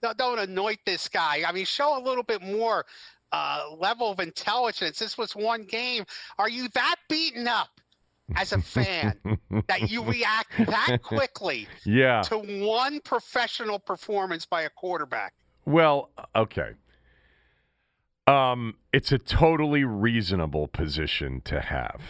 Don't- 0.00 0.16
Don't 0.16 0.38
anoint 0.38 0.78
this 0.86 1.08
guy. 1.08 1.42
I 1.46 1.52
mean, 1.52 1.64
show 1.64 1.98
a 1.98 2.02
little 2.02 2.22
bit 2.22 2.40
more 2.40 2.86
uh, 3.32 3.64
level 3.76 4.10
of 4.10 4.20
intelligence. 4.20 4.98
This 4.98 5.18
was 5.18 5.34
one 5.36 5.64
game. 5.64 6.04
Are 6.38 6.48
you 6.48 6.68
that 6.74 6.96
beaten 7.08 7.46
up 7.48 7.79
as 8.36 8.52
a 8.52 8.60
fan 8.60 9.18
that 9.68 9.90
you 9.90 10.02
react 10.04 10.56
that 10.58 10.98
quickly 11.02 11.66
Yeah. 11.84 12.22
to 12.22 12.38
one 12.38 13.00
professional 13.00 13.78
performance 13.78 14.46
by 14.46 14.62
a 14.62 14.70
quarterback? 14.70 15.34
Well, 15.64 16.10
okay. 16.34 16.72
Um, 18.26 18.76
it's 18.92 19.12
a 19.12 19.18
totally 19.18 19.84
reasonable 19.84 20.68
position 20.68 21.40
to 21.42 21.60
have. 21.60 22.00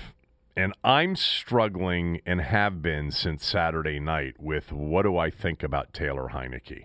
And 0.57 0.75
I'm 0.85 1.17
struggling 1.17 2.21
and 2.27 2.41
have 2.41 2.83
been 2.83 3.11
since 3.11 3.47
Saturday 3.47 3.99
night 3.99 4.35
with 4.39 4.73
what 4.73 5.03
do 5.03 5.17
I 5.17 5.31
think 5.31 5.63
about 5.63 5.93
Taylor 5.95 6.31
Heinicke? 6.35 6.85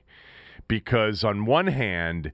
Because 0.68 1.24
on 1.24 1.46
one 1.46 1.68
hand, 1.68 2.32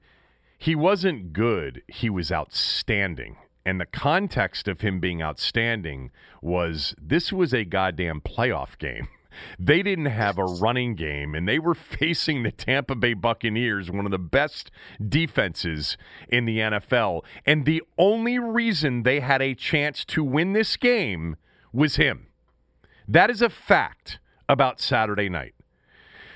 he 0.58 0.76
wasn't 0.76 1.32
good, 1.32 1.82
he 1.88 2.08
was 2.08 2.30
outstanding. 2.30 3.36
And 3.64 3.80
the 3.80 3.86
context 3.86 4.66
of 4.68 4.80
him 4.80 4.98
being 5.00 5.22
outstanding 5.22 6.10
was 6.40 6.94
this 7.00 7.32
was 7.32 7.54
a 7.54 7.64
goddamn 7.64 8.20
playoff 8.20 8.78
game. 8.78 9.08
They 9.58 9.82
didn't 9.82 10.06
have 10.06 10.36
a 10.36 10.44
running 10.44 10.94
game, 10.94 11.34
and 11.34 11.48
they 11.48 11.58
were 11.58 11.74
facing 11.98 12.42
the 12.42 12.52
Tampa 12.52 12.94
Bay 12.94 13.14
Buccaneers, 13.14 13.90
one 13.90 14.04
of 14.04 14.10
the 14.10 14.18
best 14.18 14.70
defenses 15.08 15.96
in 16.28 16.44
the 16.44 16.58
NFL. 16.58 17.22
And 17.46 17.64
the 17.64 17.82
only 17.96 18.38
reason 18.38 19.04
they 19.04 19.20
had 19.20 19.40
a 19.40 19.54
chance 19.54 20.04
to 20.04 20.22
win 20.22 20.52
this 20.52 20.76
game 20.76 21.36
was 21.72 21.96
him. 21.96 22.26
That 23.08 23.30
is 23.30 23.40
a 23.40 23.48
fact 23.48 24.18
about 24.50 24.80
Saturday 24.80 25.30
night. 25.30 25.54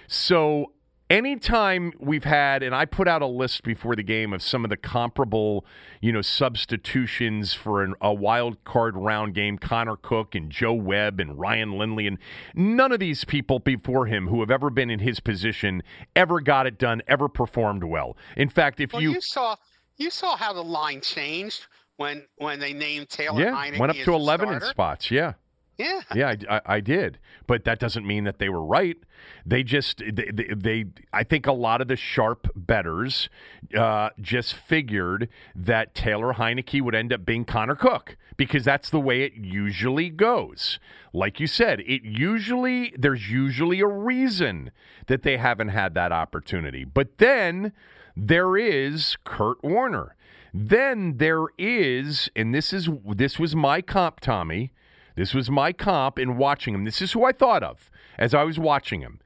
So 0.06 0.72
anytime 1.08 1.92
we've 1.98 2.24
had, 2.24 2.62
and 2.62 2.74
I 2.74 2.84
put 2.84 3.08
out 3.08 3.22
a 3.22 3.26
list 3.26 3.62
before 3.62 3.96
the 3.96 4.02
game 4.02 4.32
of 4.32 4.42
some 4.42 4.64
of 4.64 4.70
the 4.70 4.76
comparable, 4.76 5.64
you 6.00 6.12
know, 6.12 6.22
substitutions 6.22 7.52
for 7.52 7.82
an, 7.82 7.94
a 8.00 8.12
wild 8.12 8.62
card 8.64 8.96
round 8.96 9.34
game, 9.34 9.58
Connor 9.58 9.96
Cook 9.96 10.34
and 10.34 10.50
Joe 10.50 10.74
Webb 10.74 11.20
and 11.20 11.38
Ryan 11.38 11.72
Lindley, 11.78 12.06
and 12.06 12.18
none 12.54 12.92
of 12.92 13.00
these 13.00 13.24
people 13.24 13.58
before 13.58 14.06
him 14.06 14.28
who 14.28 14.40
have 14.40 14.50
ever 14.50 14.70
been 14.70 14.90
in 14.90 15.00
his 15.00 15.20
position 15.20 15.82
ever 16.14 16.40
got 16.40 16.66
it 16.66 16.78
done, 16.78 17.02
ever 17.06 17.28
performed 17.28 17.84
well. 17.84 18.16
In 18.36 18.48
fact, 18.48 18.80
if 18.80 18.92
Well, 18.92 19.02
you, 19.02 19.12
you, 19.12 19.20
saw 19.20 19.56
you 19.96 20.10
saw 20.10 20.36
how 20.36 20.52
the 20.52 20.64
line 20.64 21.00
changed 21.00 21.66
when 21.96 22.26
when 22.36 22.58
they 22.58 22.72
named 22.72 23.08
Taylor 23.08 23.40
yeah, 23.40 23.52
Heinicke 23.52 23.78
went 23.78 23.90
up 23.90 23.96
to 23.96 24.04
the 24.04 24.12
11 24.12 24.52
in 24.52 24.60
spots, 24.60 25.10
yeah. 25.10 25.34
Yeah, 25.78 26.00
Yeah, 26.14 26.34
I, 26.48 26.56
I, 26.56 26.60
I 26.76 26.80
did, 26.80 27.18
but 27.46 27.64
that 27.64 27.78
doesn't 27.78 28.06
mean 28.06 28.24
that 28.24 28.38
they 28.38 28.48
were 28.48 28.64
right. 28.64 28.96
They 29.44 29.62
just 29.62 29.98
they, 29.98 30.30
they, 30.32 30.54
they 30.54 30.84
I 31.12 31.22
think 31.22 31.46
a 31.46 31.52
lot 31.52 31.80
of 31.80 31.88
the 31.88 31.96
sharp 31.96 32.50
betters 32.54 33.28
uh, 33.76 34.10
just 34.20 34.54
figured 34.54 35.28
that 35.54 35.94
Taylor 35.94 36.34
Heinicke 36.34 36.80
would 36.80 36.94
end 36.94 37.12
up 37.12 37.24
being 37.24 37.44
Connor 37.44 37.74
Cook 37.74 38.16
because 38.36 38.64
that's 38.64 38.90
the 38.90 39.00
way 39.00 39.22
it 39.22 39.34
usually 39.34 40.08
goes. 40.10 40.78
Like 41.12 41.40
you 41.40 41.46
said, 41.46 41.80
it 41.80 42.02
usually 42.04 42.94
there's 42.96 43.30
usually 43.30 43.80
a 43.80 43.86
reason 43.86 44.70
that 45.06 45.22
they 45.22 45.36
haven't 45.36 45.68
had 45.68 45.94
that 45.94 46.12
opportunity, 46.12 46.84
but 46.84 47.18
then 47.18 47.72
there 48.16 48.56
is 48.56 49.16
Kurt 49.24 49.62
Warner. 49.62 50.16
Then 50.54 51.18
there 51.18 51.46
is, 51.58 52.30
and 52.34 52.54
this 52.54 52.72
is 52.72 52.88
this 53.04 53.38
was 53.38 53.54
my 53.54 53.82
comp, 53.82 54.20
Tommy. 54.20 54.72
This 55.16 55.34
was 55.34 55.50
my 55.50 55.72
comp 55.72 56.18
in 56.18 56.36
watching 56.36 56.74
him. 56.74 56.84
This 56.84 57.02
is 57.02 57.12
who 57.12 57.24
I 57.24 57.32
thought 57.32 57.62
of 57.62 57.90
as 58.18 58.34
I 58.34 58.44
was 58.44 58.58
watching 58.58 59.00
him. 59.00 59.20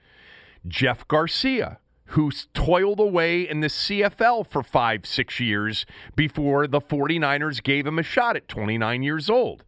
Jeff 0.66 1.06
Garcia, 1.08 1.78
who 2.06 2.30
toiled 2.54 3.00
away 3.00 3.48
in 3.48 3.60
the 3.60 3.68
CFL 3.68 4.46
for 4.46 4.62
five, 4.62 5.06
six 5.06 5.40
years 5.40 5.86
before 6.16 6.66
the 6.66 6.80
49ers 6.80 7.62
gave 7.62 7.86
him 7.86 7.98
a 7.98 8.02
shot 8.02 8.36
at 8.36 8.48
29 8.48 9.02
years 9.02 9.28
old. 9.28 9.64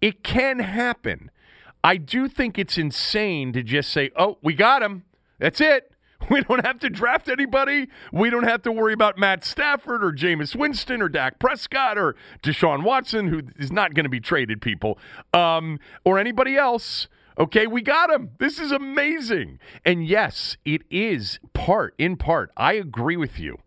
It 0.00 0.22
can 0.22 0.60
happen. 0.60 1.30
I 1.82 1.96
do 1.96 2.28
think 2.28 2.58
it's 2.58 2.78
insane 2.78 3.52
to 3.52 3.62
just 3.62 3.90
say, 3.90 4.10
oh, 4.16 4.38
we 4.42 4.54
got 4.54 4.82
him. 4.82 5.04
That's 5.38 5.60
it. 5.60 5.92
We 6.30 6.42
don't 6.42 6.64
have 6.64 6.78
to 6.80 6.90
draft 6.90 7.28
anybody. 7.28 7.88
We 8.12 8.28
don't 8.28 8.44
have 8.44 8.62
to 8.62 8.72
worry 8.72 8.92
about 8.92 9.18
Matt 9.18 9.44
Stafford 9.44 10.04
or 10.04 10.12
Jameis 10.12 10.54
Winston 10.54 11.00
or 11.00 11.08
Dak 11.08 11.38
Prescott 11.38 11.96
or 11.96 12.16
Deshaun 12.42 12.82
Watson, 12.82 13.28
who 13.28 13.42
is 13.56 13.72
not 13.72 13.94
going 13.94 14.04
to 14.04 14.10
be 14.10 14.20
traded, 14.20 14.60
people, 14.60 14.98
um, 15.32 15.78
or 16.04 16.18
anybody 16.18 16.56
else. 16.56 17.08
Okay, 17.38 17.66
we 17.66 17.82
got 17.82 18.10
him. 18.10 18.30
This 18.38 18.58
is 18.58 18.72
amazing. 18.72 19.58
And 19.84 20.06
yes, 20.06 20.56
it 20.64 20.82
is 20.90 21.38
part, 21.54 21.94
in 21.96 22.16
part. 22.16 22.50
I 22.56 22.74
agree 22.74 23.16
with 23.16 23.38
you. 23.38 23.58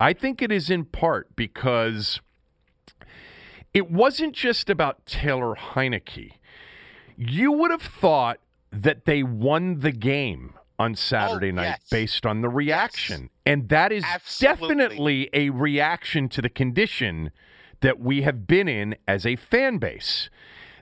I 0.00 0.12
think 0.12 0.42
it 0.42 0.50
is 0.50 0.68
in 0.68 0.84
part 0.84 1.34
because 1.36 2.20
it 3.72 3.90
wasn't 3.90 4.34
just 4.34 4.68
about 4.68 5.06
Taylor 5.06 5.54
Heinicke. 5.54 6.32
You 7.16 7.52
would 7.52 7.70
have 7.70 7.82
thought 7.82 8.40
that 8.72 9.04
they 9.04 9.22
won 9.22 9.80
the 9.80 9.92
game 9.92 10.54
on 10.82 10.92
oh, 10.92 10.94
Saturday 10.94 11.52
night 11.52 11.78
yes. 11.80 11.88
based 11.90 12.26
on 12.26 12.42
the 12.42 12.48
reaction. 12.48 13.30
And 13.46 13.68
that 13.68 13.92
is 13.92 14.04
Absolutely. 14.04 14.76
definitely 14.76 15.30
a 15.32 15.50
reaction 15.50 16.28
to 16.30 16.42
the 16.42 16.48
condition 16.48 17.30
that 17.80 18.00
we 18.00 18.22
have 18.22 18.46
been 18.46 18.68
in 18.68 18.96
as 19.06 19.24
a 19.24 19.36
fan 19.36 19.78
base. 19.78 20.28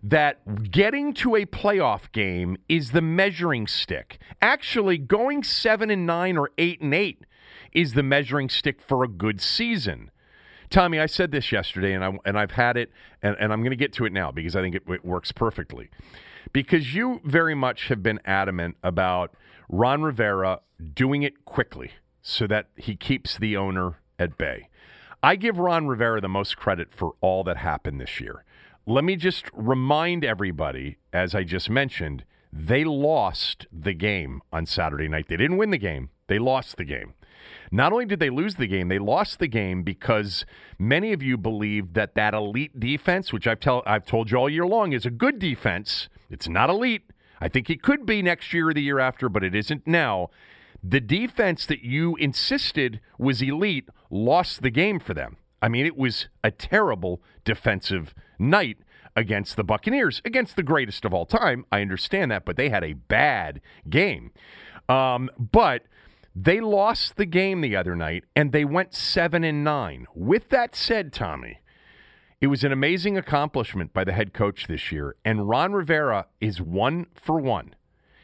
That 0.02 0.70
getting 0.70 1.12
to 1.14 1.36
a 1.36 1.44
playoff 1.44 2.10
game 2.12 2.56
is 2.70 2.92
the 2.92 3.02
measuring 3.02 3.66
stick. 3.66 4.18
Actually, 4.40 4.96
going 4.96 5.42
seven 5.42 5.90
and 5.90 6.06
nine 6.06 6.38
or 6.38 6.50
eight 6.56 6.80
and 6.80 6.94
eight 6.94 7.26
is 7.72 7.92
the 7.92 8.02
measuring 8.02 8.48
stick 8.48 8.80
for 8.80 9.04
a 9.04 9.08
good 9.08 9.42
season. 9.42 10.10
Tommy, 10.70 10.98
I 10.98 11.04
said 11.04 11.32
this 11.32 11.52
yesterday, 11.52 11.92
and 11.92 12.02
I 12.02 12.12
and 12.24 12.38
I've 12.38 12.52
had 12.52 12.78
it, 12.78 12.90
and, 13.22 13.36
and 13.38 13.52
I'm 13.52 13.60
going 13.60 13.72
to 13.72 13.76
get 13.76 13.92
to 13.94 14.06
it 14.06 14.12
now 14.12 14.30
because 14.30 14.56
I 14.56 14.62
think 14.62 14.74
it, 14.74 14.84
it 14.88 15.04
works 15.04 15.32
perfectly. 15.32 15.90
Because 16.54 16.94
you 16.94 17.20
very 17.24 17.54
much 17.54 17.88
have 17.88 18.02
been 18.02 18.20
adamant 18.24 18.76
about 18.82 19.34
Ron 19.72 20.02
Rivera 20.02 20.61
doing 20.94 21.22
it 21.22 21.44
quickly 21.44 21.92
so 22.22 22.46
that 22.48 22.66
he 22.76 22.96
keeps 22.96 23.38
the 23.38 23.56
owner 23.56 24.00
at 24.18 24.37
bay. 24.37 24.68
I 25.22 25.37
give 25.37 25.59
Ron 25.59 25.87
Rivera 25.87 26.20
the 26.20 26.28
most 26.28 26.56
credit 26.56 26.88
for 26.92 27.12
all 27.20 27.44
that 27.44 27.59
happened 27.59 28.00
this 28.00 28.20
year. 28.20 28.44
Let 28.85 29.04
me 29.04 29.14
just 29.14 29.44
remind 29.52 30.24
everybody, 30.24 30.96
as 31.12 31.35
I 31.35 31.44
just 31.44 31.70
mentioned, 31.70 32.24
they 32.52 32.83
lost 32.83 33.66
the 33.72 33.92
game 33.92 34.42
on 34.52 34.66
Saturday 34.66 35.09
night. 35.09 35.26
They 35.28 35.37
didn't 35.37 35.59
win 35.59 35.70
the 35.70 35.78
game, 35.78 36.11
they 36.26 36.38
lost 36.40 36.76
the 36.76 36.85
game. 36.85 37.14
Not 37.70 37.92
only 37.92 38.06
did 38.06 38.18
they 38.18 38.30
lose 38.30 38.56
the 38.56 38.66
game, 38.66 38.88
they 38.88 38.98
lost 38.98 39.38
the 39.38 39.46
game 39.46 39.85
because 39.85 40.44
many 40.78 41.12
of 41.12 41.22
you 41.22 41.37
believe 41.37 41.92
that 41.92 42.16
that 42.16 42.35
elite 42.35 42.78
defense, 42.80 43.33
which 43.33 43.46
I've 43.46 43.61
tell 43.61 43.85
I've 43.87 44.04
told 44.04 44.30
you 44.30 44.38
all 44.38 44.50
year 44.50 44.66
long, 44.66 44.92
is 44.92 45.06
a 45.06 45.11
good 45.11 45.38
defense. 45.38 46.09
It's 46.28 46.48
not 46.48 46.70
elite. 46.70 47.04
I 47.40 47.48
think 47.48 47.70
it 47.70 47.83
could 47.83 48.05
be 48.07 48.22
next 48.22 48.53
year 48.53 48.68
or 48.68 48.74
the 48.74 48.83
year 48.83 48.98
after, 48.98 49.29
but 49.29 49.42
it 49.44 49.55
isn't 49.55 49.87
now. 49.87 50.31
The 50.83 51.00
defense 51.00 51.66
that 51.66 51.83
you 51.83 52.16
insisted 52.16 53.00
was 53.18 53.42
elite 53.42 53.88
lost 54.11 54.62
the 54.62 54.70
game 54.70 54.98
for 54.98 55.14
them. 55.14 55.37
I 55.62 55.68
mean, 55.68 55.87
it 55.87 55.96
was 55.96 56.29
a 56.42 56.50
terrible 56.50 57.20
defensive 57.44 58.14
night 58.38 58.79
against 59.16 59.57
the 59.57 59.64
Buccaneers, 59.64 60.22
against 60.24 60.57
the 60.57 60.62
greatest 60.62 61.05
of 61.05 61.12
all 61.12 61.26
time. 61.26 61.66
I 61.70 61.81
understand 61.83 62.31
that, 62.31 62.44
but 62.44 62.57
they 62.57 62.68
had 62.70 62.85
a 62.85 62.94
bad 62.94 63.61
game. 63.88 64.31
Um, 64.88 65.31
but 65.38 65.83
They 66.35 66.61
lost 66.61 67.16
the 67.16 67.26
game 67.26 67.61
the 67.61 67.76
other 67.76 67.96
night 67.96 68.24
and 68.37 68.53
they 68.53 68.64
went 68.64 68.94
7 68.94 69.42
and 69.44 69.64
9. 69.64 70.07
With 70.14 70.48
that 70.50 70.76
said, 70.76 71.12
Tommy, 71.12 71.61
it 72.40 72.46
was 72.46 72.64
an 72.64 72.72
amazing 72.72 73.18
accomplishment 73.18 73.92
by 73.92 74.05
the 74.05 74.12
head 74.12 74.33
coach 74.33 74.66
this 74.66 74.90
year 74.90 75.16
and 75.24 75.48
Ron 75.48 75.72
Rivera 75.72 76.26
is 76.40 76.61
1 76.61 77.07
for 77.14 77.38
1. 77.38 77.74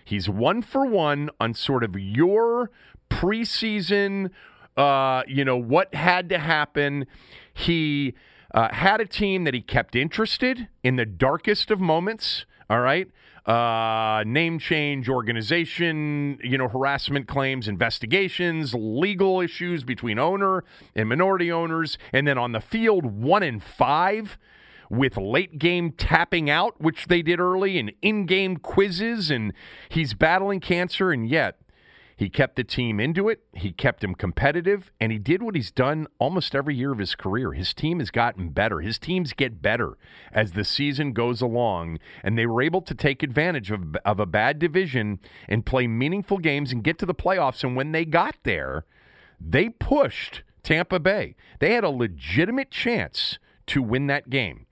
He's 0.04 0.28
1 0.28 0.62
for 0.62 0.86
1 0.86 1.30
on 1.40 1.54
sort 1.54 1.84
of 1.84 1.98
your 1.98 2.70
preseason 3.10 4.30
uh, 4.76 5.22
you 5.26 5.44
know, 5.44 5.56
what 5.56 5.94
had 5.94 6.28
to 6.28 6.38
happen. 6.38 7.06
He 7.54 8.14
uh, 8.54 8.72
had 8.72 9.00
a 9.00 9.06
team 9.06 9.44
that 9.44 9.54
he 9.54 9.62
kept 9.62 9.96
interested 9.96 10.68
in 10.82 10.96
the 10.96 11.06
darkest 11.06 11.70
of 11.70 11.80
moments. 11.80 12.44
All 12.68 12.80
right. 12.80 13.08
Uh, 13.46 14.24
name 14.26 14.58
change, 14.58 15.08
organization, 15.08 16.38
you 16.42 16.58
know, 16.58 16.66
harassment 16.66 17.28
claims, 17.28 17.68
investigations, 17.68 18.74
legal 18.74 19.40
issues 19.40 19.84
between 19.84 20.18
owner 20.18 20.64
and 20.96 21.08
minority 21.08 21.52
owners. 21.52 21.96
And 22.12 22.26
then 22.26 22.38
on 22.38 22.50
the 22.50 22.60
field, 22.60 23.06
one 23.06 23.44
in 23.44 23.60
five 23.60 24.36
with 24.90 25.16
late 25.16 25.58
game 25.58 25.92
tapping 25.92 26.50
out, 26.50 26.80
which 26.80 27.06
they 27.06 27.22
did 27.22 27.38
early, 27.38 27.78
and 27.78 27.92
in 28.02 28.26
game 28.26 28.56
quizzes. 28.56 29.30
And 29.30 29.52
he's 29.88 30.14
battling 30.14 30.58
cancer. 30.58 31.12
And 31.12 31.28
yet, 31.28 31.60
he 32.18 32.30
kept 32.30 32.56
the 32.56 32.64
team 32.64 32.98
into 32.98 33.28
it. 33.28 33.42
He 33.52 33.72
kept 33.72 34.00
them 34.00 34.14
competitive, 34.14 34.90
and 34.98 35.12
he 35.12 35.18
did 35.18 35.42
what 35.42 35.54
he's 35.54 35.70
done 35.70 36.06
almost 36.18 36.54
every 36.54 36.74
year 36.74 36.90
of 36.90 36.98
his 36.98 37.14
career. 37.14 37.52
His 37.52 37.74
team 37.74 37.98
has 37.98 38.10
gotten 38.10 38.48
better. 38.48 38.80
His 38.80 38.98
teams 38.98 39.34
get 39.34 39.60
better 39.60 39.98
as 40.32 40.52
the 40.52 40.64
season 40.64 41.12
goes 41.12 41.42
along, 41.42 41.98
and 42.22 42.38
they 42.38 42.46
were 42.46 42.62
able 42.62 42.80
to 42.82 42.94
take 42.94 43.22
advantage 43.22 43.70
of, 43.70 43.96
of 44.04 44.18
a 44.18 44.24
bad 44.26 44.58
division 44.58 45.20
and 45.46 45.66
play 45.66 45.86
meaningful 45.86 46.38
games 46.38 46.72
and 46.72 46.82
get 46.82 46.98
to 47.00 47.06
the 47.06 47.14
playoffs. 47.14 47.62
And 47.62 47.76
when 47.76 47.92
they 47.92 48.06
got 48.06 48.36
there, 48.44 48.86
they 49.38 49.68
pushed 49.68 50.42
Tampa 50.62 50.98
Bay. 50.98 51.36
They 51.58 51.74
had 51.74 51.84
a 51.84 51.90
legitimate 51.90 52.70
chance 52.70 53.38
to 53.66 53.82
win 53.82 54.06
that 54.06 54.30
game. 54.30 54.64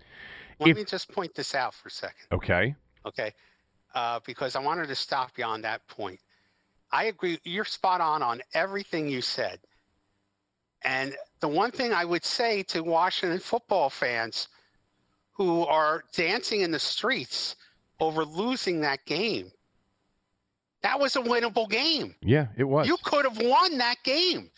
Let 0.61 0.70
If- 0.70 0.76
me 0.78 0.85
just 0.85 1.12
point 1.12 1.35
this 1.35 1.54
out 1.54 1.74
for 1.74 1.88
a 1.88 1.90
second, 1.90 2.26
Okay. 2.33 2.74
okay? 3.04 3.35
Uh, 3.94 4.20
because 4.24 4.57
I 4.57 4.61
wanted 4.61 4.88
to 4.88 4.94
stop 4.94 5.37
you 5.37 5.44
on 5.44 5.61
that 5.61 5.87
point. 5.88 6.20
I 6.94 7.07
agree. 7.07 7.40
You're 7.42 7.64
spot 7.64 8.00
on 8.00 8.22
on 8.22 8.40
everything 8.54 9.09
you 9.09 9.20
said. 9.20 9.59
And 10.83 11.16
the 11.40 11.48
one 11.48 11.72
thing 11.72 11.92
I 11.92 12.04
would 12.04 12.24
say 12.24 12.62
to 12.64 12.85
Washington 12.85 13.40
football 13.40 13.90
fans 13.90 14.46
who 15.33 15.66
are 15.66 16.04
dancing 16.14 16.61
in 16.61 16.70
the 16.70 16.78
streets 16.78 17.57
over 17.98 18.24
losing 18.24 18.80
that 18.83 19.04
game, 19.07 19.50
that 20.83 21.00
was 21.00 21.16
a 21.16 21.20
winnable 21.20 21.68
game. 21.68 22.14
Yeah, 22.22 22.46
it 22.57 22.62
was. 22.62 22.87
You 22.87 22.96
could 23.02 23.24
have 23.24 23.38
won 23.38 23.76
that 23.78 23.96
game. 24.04 24.48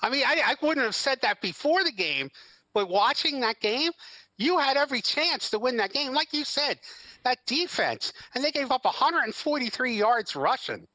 I 0.00 0.08
mean, 0.08 0.24
I, 0.26 0.40
I 0.46 0.66
wouldn't 0.66 0.86
have 0.86 0.94
said 0.94 1.20
that 1.20 1.42
before 1.42 1.84
the 1.84 1.92
game, 1.92 2.30
but 2.72 2.88
watching 2.88 3.40
that 3.40 3.60
game, 3.60 3.92
you 4.38 4.58
had 4.58 4.78
every 4.78 5.02
chance 5.02 5.50
to 5.50 5.58
win 5.58 5.76
that 5.76 5.92
game. 5.92 6.14
Like 6.14 6.32
you 6.32 6.44
said, 6.44 6.78
that 7.24 7.44
defense, 7.44 8.14
and 8.34 8.42
they 8.42 8.52
gave 8.52 8.70
up 8.70 8.86
143 8.86 9.92
yards 9.94 10.34
rushing. 10.34 10.86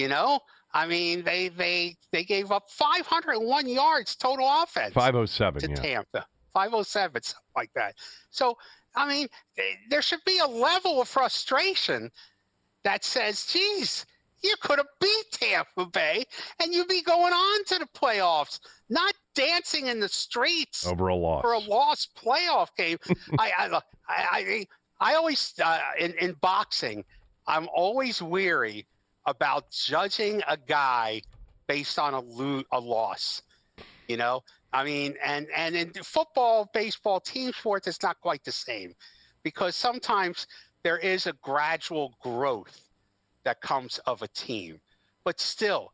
You 0.00 0.08
know, 0.08 0.40
I 0.72 0.86
mean, 0.86 1.22
they 1.24 1.48
they 1.48 1.94
they 2.10 2.24
gave 2.24 2.50
up 2.50 2.70
501 2.70 3.68
yards 3.68 4.16
total 4.16 4.48
offense 4.62 4.94
507, 4.94 5.60
to 5.60 5.68
yeah. 5.68 5.74
Tampa. 5.74 6.26
507, 6.54 7.22
something 7.22 7.42
like 7.54 7.70
that. 7.74 7.96
So, 8.30 8.56
I 8.96 9.06
mean, 9.06 9.28
eh, 9.58 9.62
there 9.90 10.00
should 10.00 10.24
be 10.24 10.38
a 10.38 10.46
level 10.46 11.02
of 11.02 11.06
frustration 11.06 12.10
that 12.82 13.04
says, 13.04 13.44
geez, 13.44 14.06
you 14.42 14.54
could 14.62 14.78
have 14.78 14.88
beat 15.02 15.24
Tampa 15.32 15.84
Bay 15.84 16.24
and 16.62 16.72
you'd 16.72 16.88
be 16.88 17.02
going 17.02 17.34
on 17.34 17.64
to 17.66 17.78
the 17.78 17.86
playoffs, 17.94 18.58
not 18.88 19.12
dancing 19.34 19.88
in 19.88 20.00
the 20.00 20.08
streets 20.08 20.86
Over 20.86 21.08
a 21.08 21.14
loss. 21.14 21.42
for 21.42 21.52
a 21.52 21.58
lost 21.58 22.16
playoff 22.16 22.68
game. 22.76 22.96
I, 23.38 23.52
I, 23.58 23.66
I, 23.76 23.80
I, 24.08 24.66
I 24.98 25.14
always, 25.14 25.52
uh, 25.62 25.78
in, 25.98 26.14
in 26.14 26.34
boxing, 26.40 27.04
I'm 27.46 27.68
always 27.74 28.22
weary 28.22 28.86
about 29.30 29.70
judging 29.70 30.42
a 30.48 30.56
guy 30.56 31.22
based 31.68 31.98
on 31.98 32.14
a, 32.14 32.20
lo- 32.20 32.64
a 32.72 32.80
loss. 32.80 33.42
You 34.08 34.16
know, 34.16 34.42
I 34.72 34.82
mean, 34.82 35.14
and 35.24 35.46
and 35.56 35.76
in 35.76 35.92
football, 36.02 36.68
baseball, 36.74 37.20
team 37.20 37.52
sports, 37.52 37.86
it's 37.86 38.02
not 38.02 38.20
quite 38.20 38.42
the 38.42 38.52
same 38.52 38.92
because 39.44 39.76
sometimes 39.76 40.48
there 40.82 40.98
is 40.98 41.28
a 41.28 41.32
gradual 41.34 42.14
growth 42.20 42.80
that 43.44 43.60
comes 43.60 43.98
of 44.06 44.22
a 44.22 44.28
team, 44.28 44.80
but 45.24 45.38
still, 45.38 45.92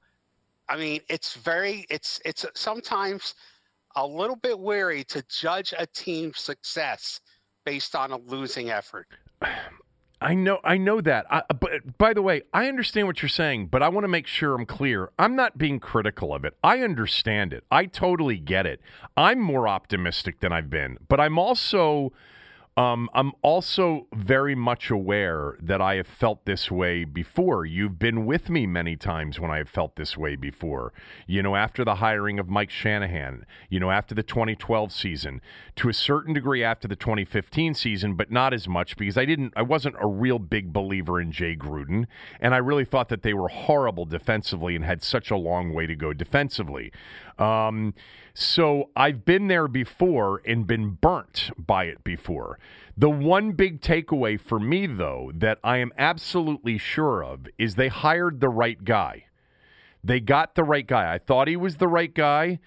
I 0.68 0.78
mean, 0.78 1.00
it's 1.10 1.34
very, 1.34 1.84
it's 1.90 2.20
it's 2.24 2.46
sometimes 2.54 3.34
a 3.96 4.06
little 4.06 4.36
bit 4.36 4.58
wary 4.58 5.04
to 5.04 5.22
judge 5.28 5.74
a 5.78 5.86
team's 5.86 6.40
success 6.40 7.20
based 7.66 7.94
on 7.94 8.12
a 8.12 8.16
losing 8.16 8.70
effort. 8.70 9.08
I 10.20 10.34
know, 10.34 10.60
I 10.64 10.78
know 10.78 11.00
that. 11.02 11.26
I, 11.30 11.42
but 11.48 11.98
by 11.98 12.14
the 12.14 12.22
way, 12.22 12.42
I 12.52 12.68
understand 12.68 13.06
what 13.06 13.20
you're 13.20 13.28
saying, 13.28 13.66
but 13.66 13.82
I 13.82 13.88
want 13.90 14.04
to 14.04 14.08
make 14.08 14.26
sure 14.26 14.54
I'm 14.54 14.64
clear. 14.64 15.10
I'm 15.18 15.36
not 15.36 15.58
being 15.58 15.78
critical 15.78 16.34
of 16.34 16.44
it. 16.44 16.56
I 16.64 16.80
understand 16.80 17.52
it. 17.52 17.64
I 17.70 17.84
totally 17.84 18.38
get 18.38 18.64
it. 18.64 18.80
I'm 19.16 19.38
more 19.40 19.68
optimistic 19.68 20.40
than 20.40 20.52
I've 20.52 20.70
been, 20.70 20.96
but 21.08 21.20
I'm 21.20 21.38
also, 21.38 22.12
um, 22.76 23.08
I'm 23.14 23.32
also 23.40 24.06
very 24.14 24.54
much 24.54 24.90
aware 24.90 25.56
that 25.62 25.80
I 25.80 25.94
have 25.94 26.06
felt 26.06 26.44
this 26.44 26.70
way 26.70 27.04
before. 27.04 27.64
You've 27.64 27.98
been 27.98 28.26
with 28.26 28.50
me 28.50 28.66
many 28.66 28.96
times 28.96 29.40
when 29.40 29.50
I 29.50 29.56
have 29.56 29.70
felt 29.70 29.96
this 29.96 30.14
way 30.14 30.36
before. 30.36 30.92
You 31.26 31.42
know, 31.42 31.56
after 31.56 31.86
the 31.86 31.94
hiring 31.96 32.38
of 32.38 32.50
Mike 32.50 32.68
Shanahan, 32.68 33.46
you 33.70 33.80
know, 33.80 33.90
after 33.90 34.14
the 34.14 34.22
2012 34.22 34.92
season, 34.92 35.40
to 35.76 35.88
a 35.88 35.94
certain 35.94 36.34
degree 36.34 36.62
after 36.62 36.86
the 36.86 36.96
2015 36.96 37.72
season, 37.72 38.14
but 38.14 38.30
not 38.30 38.52
as 38.52 38.68
much 38.68 38.98
because 38.98 39.16
I 39.16 39.24
didn't, 39.24 39.54
I 39.56 39.62
wasn't 39.62 39.96
a 39.98 40.06
real 40.06 40.38
big 40.38 40.74
believer 40.74 41.18
in 41.18 41.32
Jay 41.32 41.56
Gruden, 41.56 42.04
and 42.40 42.54
I 42.54 42.58
really 42.58 42.84
thought 42.84 43.08
that 43.08 43.22
they 43.22 43.32
were 43.32 43.48
horrible 43.48 44.04
defensively 44.04 44.76
and 44.76 44.84
had 44.84 45.02
such 45.02 45.30
a 45.30 45.36
long 45.36 45.72
way 45.72 45.86
to 45.86 45.96
go 45.96 46.12
defensively. 46.12 46.92
Um, 47.38 47.94
so 48.34 48.90
I've 48.96 49.24
been 49.24 49.48
there 49.48 49.68
before 49.68 50.42
and 50.46 50.66
been 50.66 50.90
burnt 50.90 51.50
by 51.58 51.84
it 51.84 52.02
before. 52.04 52.58
The 52.96 53.10
one 53.10 53.52
big 53.52 53.80
takeaway 53.80 54.40
for 54.40 54.58
me, 54.58 54.86
though, 54.86 55.32
that 55.34 55.58
I 55.62 55.78
am 55.78 55.92
absolutely 55.98 56.78
sure 56.78 57.22
of 57.22 57.46
is 57.58 57.74
they 57.74 57.88
hired 57.88 58.40
the 58.40 58.48
right 58.48 58.82
guy. 58.82 59.26
They 60.02 60.20
got 60.20 60.54
the 60.54 60.64
right 60.64 60.86
guy. 60.86 61.12
I 61.12 61.18
thought 61.18 61.48
he 61.48 61.56
was 61.56 61.76
the 61.76 61.88
right 61.88 62.14
guy. 62.14 62.58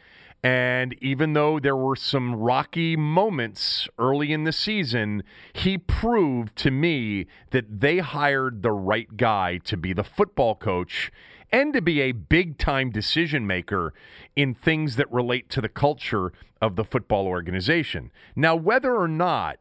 And 0.42 0.96
even 1.02 1.34
though 1.34 1.60
there 1.60 1.76
were 1.76 1.98
some 1.98 2.36
rocky 2.36 2.96
moments 2.96 3.90
early 3.98 4.32
in 4.32 4.46
the 4.46 4.54
season, 4.54 5.24
he 5.52 5.78
proved 5.78 6.56
to 6.58 6.72
me 6.72 7.26
that 7.52 7.82
they 7.82 7.98
hired 7.98 8.62
the 8.62 8.72
right 8.72 9.18
guy 9.18 9.58
to 9.66 9.76
be 9.76 9.92
the 9.92 10.04
football 10.04 10.56
coach 10.56 11.12
and 11.52 11.74
to 11.74 11.82
be 11.82 12.02
a 12.02 12.12
big 12.12 12.58
time 12.58 12.92
decision 12.92 13.46
maker 13.48 13.94
in 14.36 14.54
things 14.54 14.96
that 14.96 15.12
relate 15.12 15.50
to 15.50 15.62
the 15.62 15.70
culture 15.70 16.32
of 16.62 16.76
the 16.76 16.84
football 16.84 17.28
organization. 17.28 18.12
Now, 18.36 18.56
whether 18.56 18.96
or 18.96 19.08
not 19.08 19.58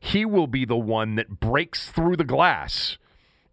he 0.00 0.24
will 0.24 0.46
be 0.46 0.64
the 0.64 0.76
one 0.76 1.16
that 1.16 1.40
breaks 1.40 1.90
through 1.90 2.16
the 2.16 2.24
glass 2.24 2.98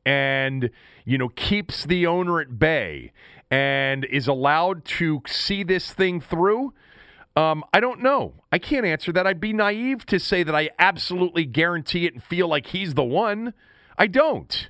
and 0.06 0.69
you 1.04 1.17
know 1.17 1.30
keeps 1.30 1.86
the 1.86 2.06
owner 2.06 2.39
at 2.39 2.60
bay 2.60 3.12
and 3.50 4.06
is 4.06 4.28
allowed 4.28 4.86
to 4.86 5.21
see 5.26 5.63
this 5.63 5.91
thing 5.93 6.21
through 6.21 6.74
um, 7.36 7.63
i 7.74 7.82
don't 7.82 8.02
know. 8.02 8.34
I 8.52 8.60
can't 8.60 8.86
answer 8.86 9.12
that. 9.12 9.28
I'd 9.28 9.41
be 9.41 9.52
naive 9.52 10.06
to 10.06 10.19
say 10.19 10.43
that 10.43 10.56
i 10.56 10.69
absolutely 10.80 11.45
guarantee 11.45 12.06
it 12.06 12.13
and 12.13 12.24
feel 12.24 12.48
like 12.48 12.67
he's 12.67 12.93
the 12.93 13.04
one. 13.04 13.54
I 13.98 14.08
don't 14.08 14.69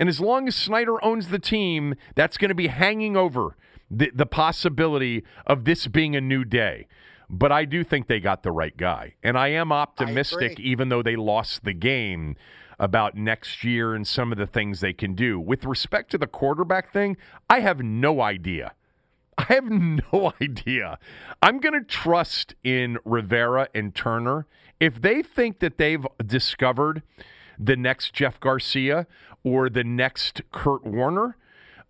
and 0.00 0.08
as 0.08 0.20
long 0.20 0.48
as 0.48 0.56
snyder 0.56 1.02
owns 1.04 1.28
the 1.28 1.38
team 1.38 1.94
that's 2.16 2.36
going 2.36 2.48
to 2.48 2.54
be 2.54 2.66
hanging 2.66 3.16
over 3.16 3.56
the, 3.88 4.10
the 4.12 4.26
possibility 4.26 5.22
of 5.46 5.64
this 5.64 5.86
being 5.86 6.16
a 6.16 6.20
new 6.20 6.44
day 6.44 6.88
but 7.28 7.52
i 7.52 7.64
do 7.64 7.84
think 7.84 8.08
they 8.08 8.18
got 8.18 8.42
the 8.42 8.50
right 8.50 8.76
guy 8.76 9.14
and 9.22 9.38
i 9.38 9.46
am 9.46 9.70
optimistic 9.70 10.52
agree. 10.52 10.64
even 10.64 10.88
though 10.88 11.02
they 11.02 11.14
lost 11.14 11.62
the 11.62 11.74
game 11.74 12.34
about 12.80 13.14
next 13.14 13.62
year 13.62 13.94
and 13.94 14.08
some 14.08 14.32
of 14.32 14.38
the 14.38 14.46
things 14.46 14.80
they 14.80 14.94
can 14.94 15.14
do. 15.14 15.38
With 15.38 15.64
respect 15.64 16.10
to 16.12 16.18
the 16.18 16.26
quarterback 16.26 16.92
thing, 16.92 17.18
I 17.48 17.60
have 17.60 17.80
no 17.80 18.22
idea. 18.22 18.72
I 19.36 19.44
have 19.44 19.70
no 20.12 20.32
idea. 20.40 20.98
I'm 21.42 21.60
going 21.60 21.78
to 21.78 21.86
trust 21.86 22.54
in 22.64 22.98
Rivera 23.04 23.68
and 23.74 23.94
Turner. 23.94 24.46
If 24.80 25.00
they 25.02 25.22
think 25.22 25.60
that 25.60 25.76
they've 25.76 26.06
discovered 26.24 27.02
the 27.58 27.76
next 27.76 28.14
Jeff 28.14 28.40
Garcia 28.40 29.06
or 29.44 29.68
the 29.68 29.84
next 29.84 30.42
Kurt 30.52 30.84
Warner, 30.84 31.36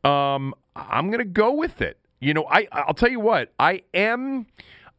um, 0.04 0.54
I'm 0.76 1.08
going 1.08 1.18
to 1.18 1.24
go 1.24 1.52
with 1.52 1.80
it. 1.80 1.98
You 2.20 2.34
know, 2.34 2.46
I 2.50 2.68
I'll 2.70 2.94
tell 2.94 3.10
you 3.10 3.20
what, 3.20 3.52
I 3.58 3.82
am 3.94 4.46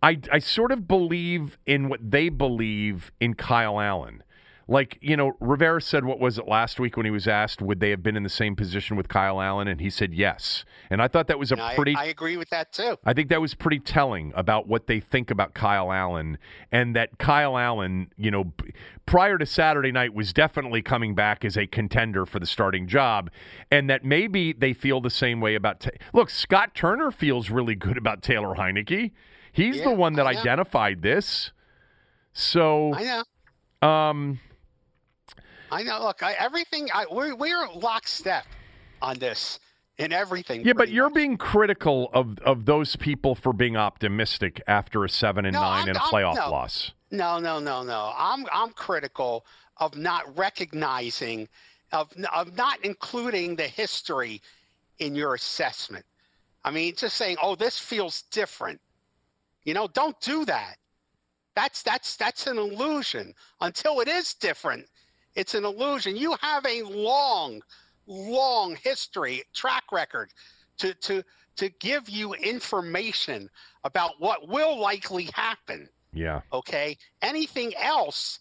I 0.01 0.19
I 0.31 0.39
sort 0.39 0.71
of 0.71 0.87
believe 0.87 1.57
in 1.65 1.89
what 1.89 1.99
they 2.11 2.29
believe 2.29 3.11
in 3.19 3.35
Kyle 3.35 3.79
Allen. 3.79 4.23
Like, 4.71 4.97
you 5.01 5.17
know, 5.17 5.33
Rivera 5.41 5.81
said, 5.81 6.05
what 6.05 6.21
was 6.21 6.37
it 6.37 6.47
last 6.47 6.79
week 6.79 6.95
when 6.95 7.05
he 7.05 7.11
was 7.11 7.27
asked, 7.27 7.61
would 7.61 7.81
they 7.81 7.89
have 7.89 8.01
been 8.01 8.15
in 8.15 8.23
the 8.23 8.29
same 8.29 8.55
position 8.55 8.95
with 8.95 9.09
Kyle 9.09 9.41
Allen? 9.41 9.67
And 9.67 9.81
he 9.81 9.89
said 9.89 10.13
yes. 10.13 10.63
And 10.89 11.01
I 11.01 11.09
thought 11.09 11.27
that 11.27 11.37
was 11.37 11.51
a 11.51 11.57
pretty. 11.75 11.93
I, 11.93 12.03
I 12.03 12.05
agree 12.05 12.37
with 12.37 12.49
that 12.51 12.71
too. 12.71 12.97
I 13.03 13.11
think 13.11 13.27
that 13.29 13.41
was 13.41 13.53
pretty 13.53 13.79
telling 13.79 14.31
about 14.33 14.69
what 14.69 14.87
they 14.87 15.01
think 15.01 15.29
about 15.29 15.53
Kyle 15.53 15.91
Allen, 15.91 16.37
and 16.71 16.95
that 16.95 17.17
Kyle 17.17 17.57
Allen, 17.57 18.13
you 18.15 18.31
know, 18.31 18.53
prior 19.05 19.37
to 19.37 19.45
Saturday 19.45 19.91
night 19.91 20.13
was 20.13 20.31
definitely 20.31 20.81
coming 20.81 21.15
back 21.15 21.43
as 21.43 21.57
a 21.57 21.67
contender 21.67 22.25
for 22.25 22.39
the 22.39 22.45
starting 22.45 22.87
job, 22.87 23.29
and 23.71 23.89
that 23.89 24.05
maybe 24.05 24.53
they 24.53 24.71
feel 24.71 25.01
the 25.01 25.09
same 25.09 25.41
way 25.41 25.55
about. 25.55 25.81
Ta- 25.81 25.89
Look, 26.13 26.29
Scott 26.29 26.73
Turner 26.75 27.11
feels 27.11 27.49
really 27.49 27.75
good 27.75 27.97
about 27.97 28.21
Taylor 28.21 28.55
Heinicke. 28.55 29.11
He's 29.51 29.81
the 29.83 29.91
one 29.91 30.13
that 30.13 30.27
identified 30.27 31.01
this. 31.01 31.51
So, 32.31 32.93
I 32.93 33.03
know. 33.81 33.87
um, 33.89 34.39
I 35.71 35.83
know. 35.83 36.03
Look, 36.03 36.21
I, 36.23 36.33
everything. 36.33 36.89
I, 36.93 37.05
we're 37.09 37.33
we're 37.35 37.67
lockstep 37.73 38.45
on 39.01 39.17
this 39.19 39.59
in 39.97 40.11
everything. 40.11 40.61
yeah, 40.65 40.73
but 40.73 40.77
pretty 40.77 40.93
you're 40.93 41.09
being 41.09 41.37
critical 41.37 42.09
of 42.13 42.37
of 42.39 42.65
those 42.65 42.95
people 42.95 43.35
for 43.35 43.53
being 43.53 43.77
optimistic 43.77 44.61
after 44.67 45.03
a 45.05 45.09
seven 45.09 45.45
and 45.45 45.53
No, 45.53 45.61
nine 45.61 45.79
I'm- 45.79 45.87
and 45.89 45.97
a 45.97 46.01
playoff 46.01 46.35
no. 46.35 46.49
loss. 46.51 46.91
No, 47.11 47.39
no, 47.39 47.59
no, 47.59 47.83
no. 47.83 48.13
I'm 48.15 48.45
I'm 48.53 48.71
critical 48.71 49.45
of 49.77 49.97
not 49.97 50.37
recognizing, 50.37 51.47
of 51.91 52.11
of 52.33 52.55
not 52.55 52.83
including 52.85 53.55
the 53.55 53.67
history 53.67 54.41
in 54.99 55.15
your 55.15 55.33
assessment. 55.35 56.05
I 56.63 56.71
mean, 56.71 56.95
just 56.95 57.17
saying, 57.17 57.37
oh, 57.41 57.55
this 57.55 57.79
feels 57.79 58.21
different. 58.23 58.79
You 59.63 59.73
know, 59.73 59.87
don't 59.87 60.19
do 60.21 60.45
that. 60.45 60.75
That's 61.55 61.83
that's 61.83 62.15
that's 62.15 62.47
an 62.47 62.57
illusion. 62.57 63.33
Until 63.59 63.99
it 63.99 64.07
is 64.07 64.33
different, 64.35 64.85
it's 65.35 65.53
an 65.53 65.65
illusion. 65.65 66.15
You 66.15 66.35
have 66.41 66.65
a 66.65 66.83
long, 66.83 67.61
long 68.07 68.75
history, 68.75 69.43
track 69.53 69.83
record 69.91 70.31
to 70.77 70.93
to 70.95 71.23
to 71.57 71.69
give 71.79 72.09
you 72.09 72.33
information 72.33 73.49
about 73.83 74.11
what 74.19 74.47
will 74.47 74.79
likely 74.79 75.29
happen. 75.33 75.89
Yeah. 76.13 76.41
okay? 76.51 76.97
Anything 77.21 77.73
else 77.77 78.39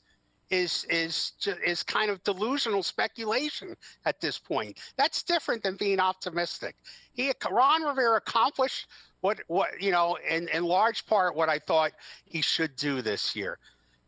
is 0.50 0.84
is 0.90 1.32
is 1.64 1.82
kind 1.84 2.10
of 2.10 2.22
delusional 2.24 2.82
speculation 2.82 3.76
at 4.04 4.20
this 4.20 4.38
point. 4.38 4.78
That's 4.96 5.22
different 5.22 5.62
than 5.62 5.76
being 5.76 6.00
optimistic. 6.00 6.74
He 7.12 7.32
ron 7.50 7.82
rivera 7.82 8.16
accomplished 8.16 8.88
what 9.20 9.38
what 9.46 9.80
you 9.80 9.92
know 9.92 10.18
in 10.28 10.48
in 10.48 10.64
large 10.64 11.06
part 11.06 11.36
what 11.36 11.48
i 11.48 11.58
thought 11.58 11.92
he 12.24 12.42
should 12.42 12.74
do 12.76 13.00
this 13.00 13.36
year. 13.36 13.58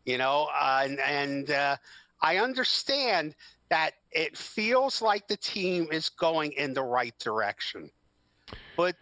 You 0.05 0.17
know 0.17 0.49
uh, 0.53 0.81
and 0.83 0.99
and 0.99 1.51
uh, 1.51 1.77
i 2.23 2.37
understand 2.37 3.35
that 3.69 3.93
it 4.11 4.35
feels 4.37 5.01
like 5.01 5.27
the 5.27 5.37
team 5.37 5.87
is 5.91 6.09
going 6.09 6.51
in 6.53 6.73
the 6.73 6.81
right 6.83 7.17
direction 7.19 7.89
but 8.75 8.95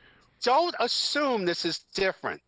don't 0.44 0.76
assume 0.80 1.46
this 1.46 1.66
is 1.66 1.86
different 1.94 2.42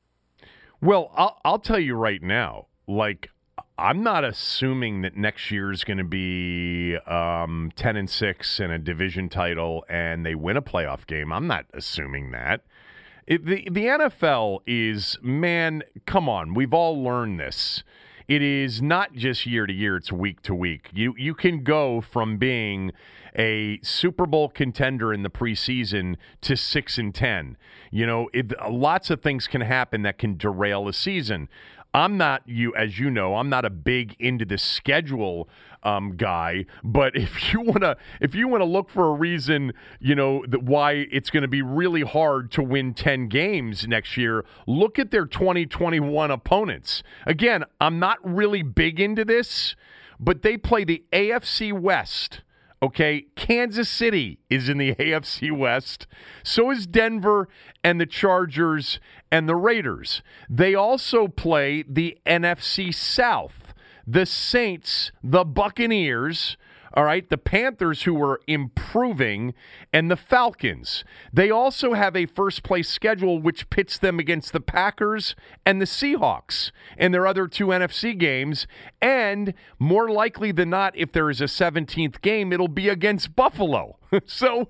Well, 0.81 1.11
I'll 1.15 1.39
I'll 1.45 1.59
tell 1.59 1.79
you 1.79 1.95
right 1.95 2.21
now, 2.21 2.67
like 2.87 3.29
I'm 3.77 4.03
not 4.03 4.25
assuming 4.25 5.01
that 5.03 5.15
next 5.15 5.49
year 5.49 5.71
is 5.71 5.85
going 5.85 5.97
to 5.97 6.03
be 6.03 6.97
um, 7.07 7.71
ten 7.77 7.95
and 7.95 8.09
six 8.09 8.59
and 8.59 8.73
a 8.73 8.77
division 8.77 9.29
title 9.29 9.85
and 9.87 10.25
they 10.25 10.35
win 10.35 10.57
a 10.57 10.61
playoff 10.61 11.07
game. 11.07 11.31
I'm 11.31 11.47
not 11.47 11.67
assuming 11.73 12.31
that. 12.31 12.65
It, 13.25 13.45
the 13.45 13.65
the 13.71 13.85
NFL 13.85 14.59
is 14.67 15.17
man, 15.21 15.83
come 16.05 16.27
on, 16.27 16.53
we've 16.53 16.73
all 16.73 17.01
learned 17.01 17.39
this. 17.39 17.83
It 18.27 18.41
is 18.41 18.81
not 18.81 19.13
just 19.13 19.45
year 19.45 19.65
to 19.65 19.73
year; 19.73 19.97
it's 19.97 20.11
week 20.11 20.41
to 20.43 20.55
week. 20.55 20.89
You 20.93 21.13
you 21.17 21.33
can 21.33 21.63
go 21.63 22.01
from 22.01 22.37
being 22.37 22.91
a 23.35 23.79
Super 23.81 24.25
Bowl 24.25 24.49
contender 24.49 25.13
in 25.13 25.23
the 25.23 25.29
preseason 25.29 26.15
to 26.41 26.55
six 26.55 26.97
and 26.97 27.13
ten. 27.13 27.57
You 27.91 28.05
know, 28.05 28.29
it, 28.33 28.53
lots 28.69 29.09
of 29.09 29.21
things 29.21 29.47
can 29.47 29.61
happen 29.61 30.03
that 30.03 30.17
can 30.17 30.37
derail 30.37 30.87
a 30.87 30.93
season. 30.93 31.49
I'm 31.93 32.17
not 32.17 32.41
you, 32.47 32.73
as 32.75 32.97
you 32.97 33.09
know, 33.09 33.35
I'm 33.35 33.49
not 33.49 33.65
a 33.65 33.69
big 33.69 34.15
into 34.19 34.45
the 34.45 34.57
schedule 34.57 35.47
um, 35.83 36.15
guy. 36.15 36.65
But 36.83 37.15
if 37.15 37.53
you 37.53 37.61
wanna, 37.61 37.97
if 38.19 38.35
you 38.35 38.47
wanna 38.47 38.65
look 38.65 38.89
for 38.89 39.09
a 39.09 39.13
reason, 39.13 39.73
you 39.99 40.15
know, 40.15 40.43
that 40.47 40.63
why 40.63 41.07
it's 41.11 41.29
going 41.29 41.41
to 41.41 41.47
be 41.47 41.61
really 41.61 42.01
hard 42.01 42.51
to 42.53 42.63
win 42.63 42.93
ten 42.93 43.27
games 43.27 43.87
next 43.87 44.17
year, 44.17 44.45
look 44.67 44.99
at 44.99 45.11
their 45.11 45.25
2021 45.25 46.31
opponents. 46.31 47.03
Again, 47.25 47.63
I'm 47.79 47.99
not 47.99 48.17
really 48.23 48.63
big 48.63 48.99
into 48.99 49.25
this, 49.25 49.75
but 50.19 50.41
they 50.41 50.57
play 50.57 50.83
the 50.83 51.03
AFC 51.11 51.73
West. 51.73 52.41
Okay, 52.83 53.27
Kansas 53.37 53.87
City 53.87 54.39
is 54.49 54.67
in 54.67 54.77
the 54.77 54.93
AFC 54.99 55.57
West. 55.57 56.05
So 56.43 56.69
is 56.69 56.85
Denver 56.85 57.47
and 57.81 57.99
the 57.99 58.05
Chargers 58.05 58.99
and 59.31 59.47
the 59.47 59.55
Raiders. 59.55 60.21
They 60.49 60.75
also 60.75 61.29
play 61.29 61.85
the 61.87 62.17
NFC 62.25 62.93
South. 62.93 63.62
The 64.05 64.25
Saints, 64.25 65.11
the 65.23 65.45
Buccaneers, 65.45 66.57
all 66.93 67.05
right, 67.05 67.27
the 67.27 67.37
Panthers 67.37 68.03
who 68.03 68.21
are 68.21 68.39
improving, 68.45 69.55
and 69.91 70.11
the 70.11 70.15
Falcons. 70.15 71.03
They 71.31 71.49
also 71.49 71.93
have 71.93 72.15
a 72.15 72.27
first 72.27 72.61
place 72.61 72.87
schedule 72.87 73.41
which 73.41 73.69
pits 73.71 73.97
them 73.97 74.19
against 74.19 74.53
the 74.53 74.59
Packers 74.59 75.35
and 75.65 75.81
the 75.81 75.85
Seahawks 75.85 76.71
in 76.97 77.11
their 77.11 77.25
other 77.25 77.47
two 77.47 77.67
NFC 77.67 78.15
games. 78.17 78.67
And 79.01 79.55
more 79.79 80.09
likely 80.09 80.51
than 80.51 80.69
not, 80.69 80.95
if 80.95 81.11
there 81.11 81.31
is 81.31 81.41
a 81.41 81.45
17th 81.45 82.21
game, 82.21 82.53
it'll 82.53 82.67
be 82.67 82.89
against 82.89 83.35
Buffalo. 83.35 83.97
so 84.25 84.69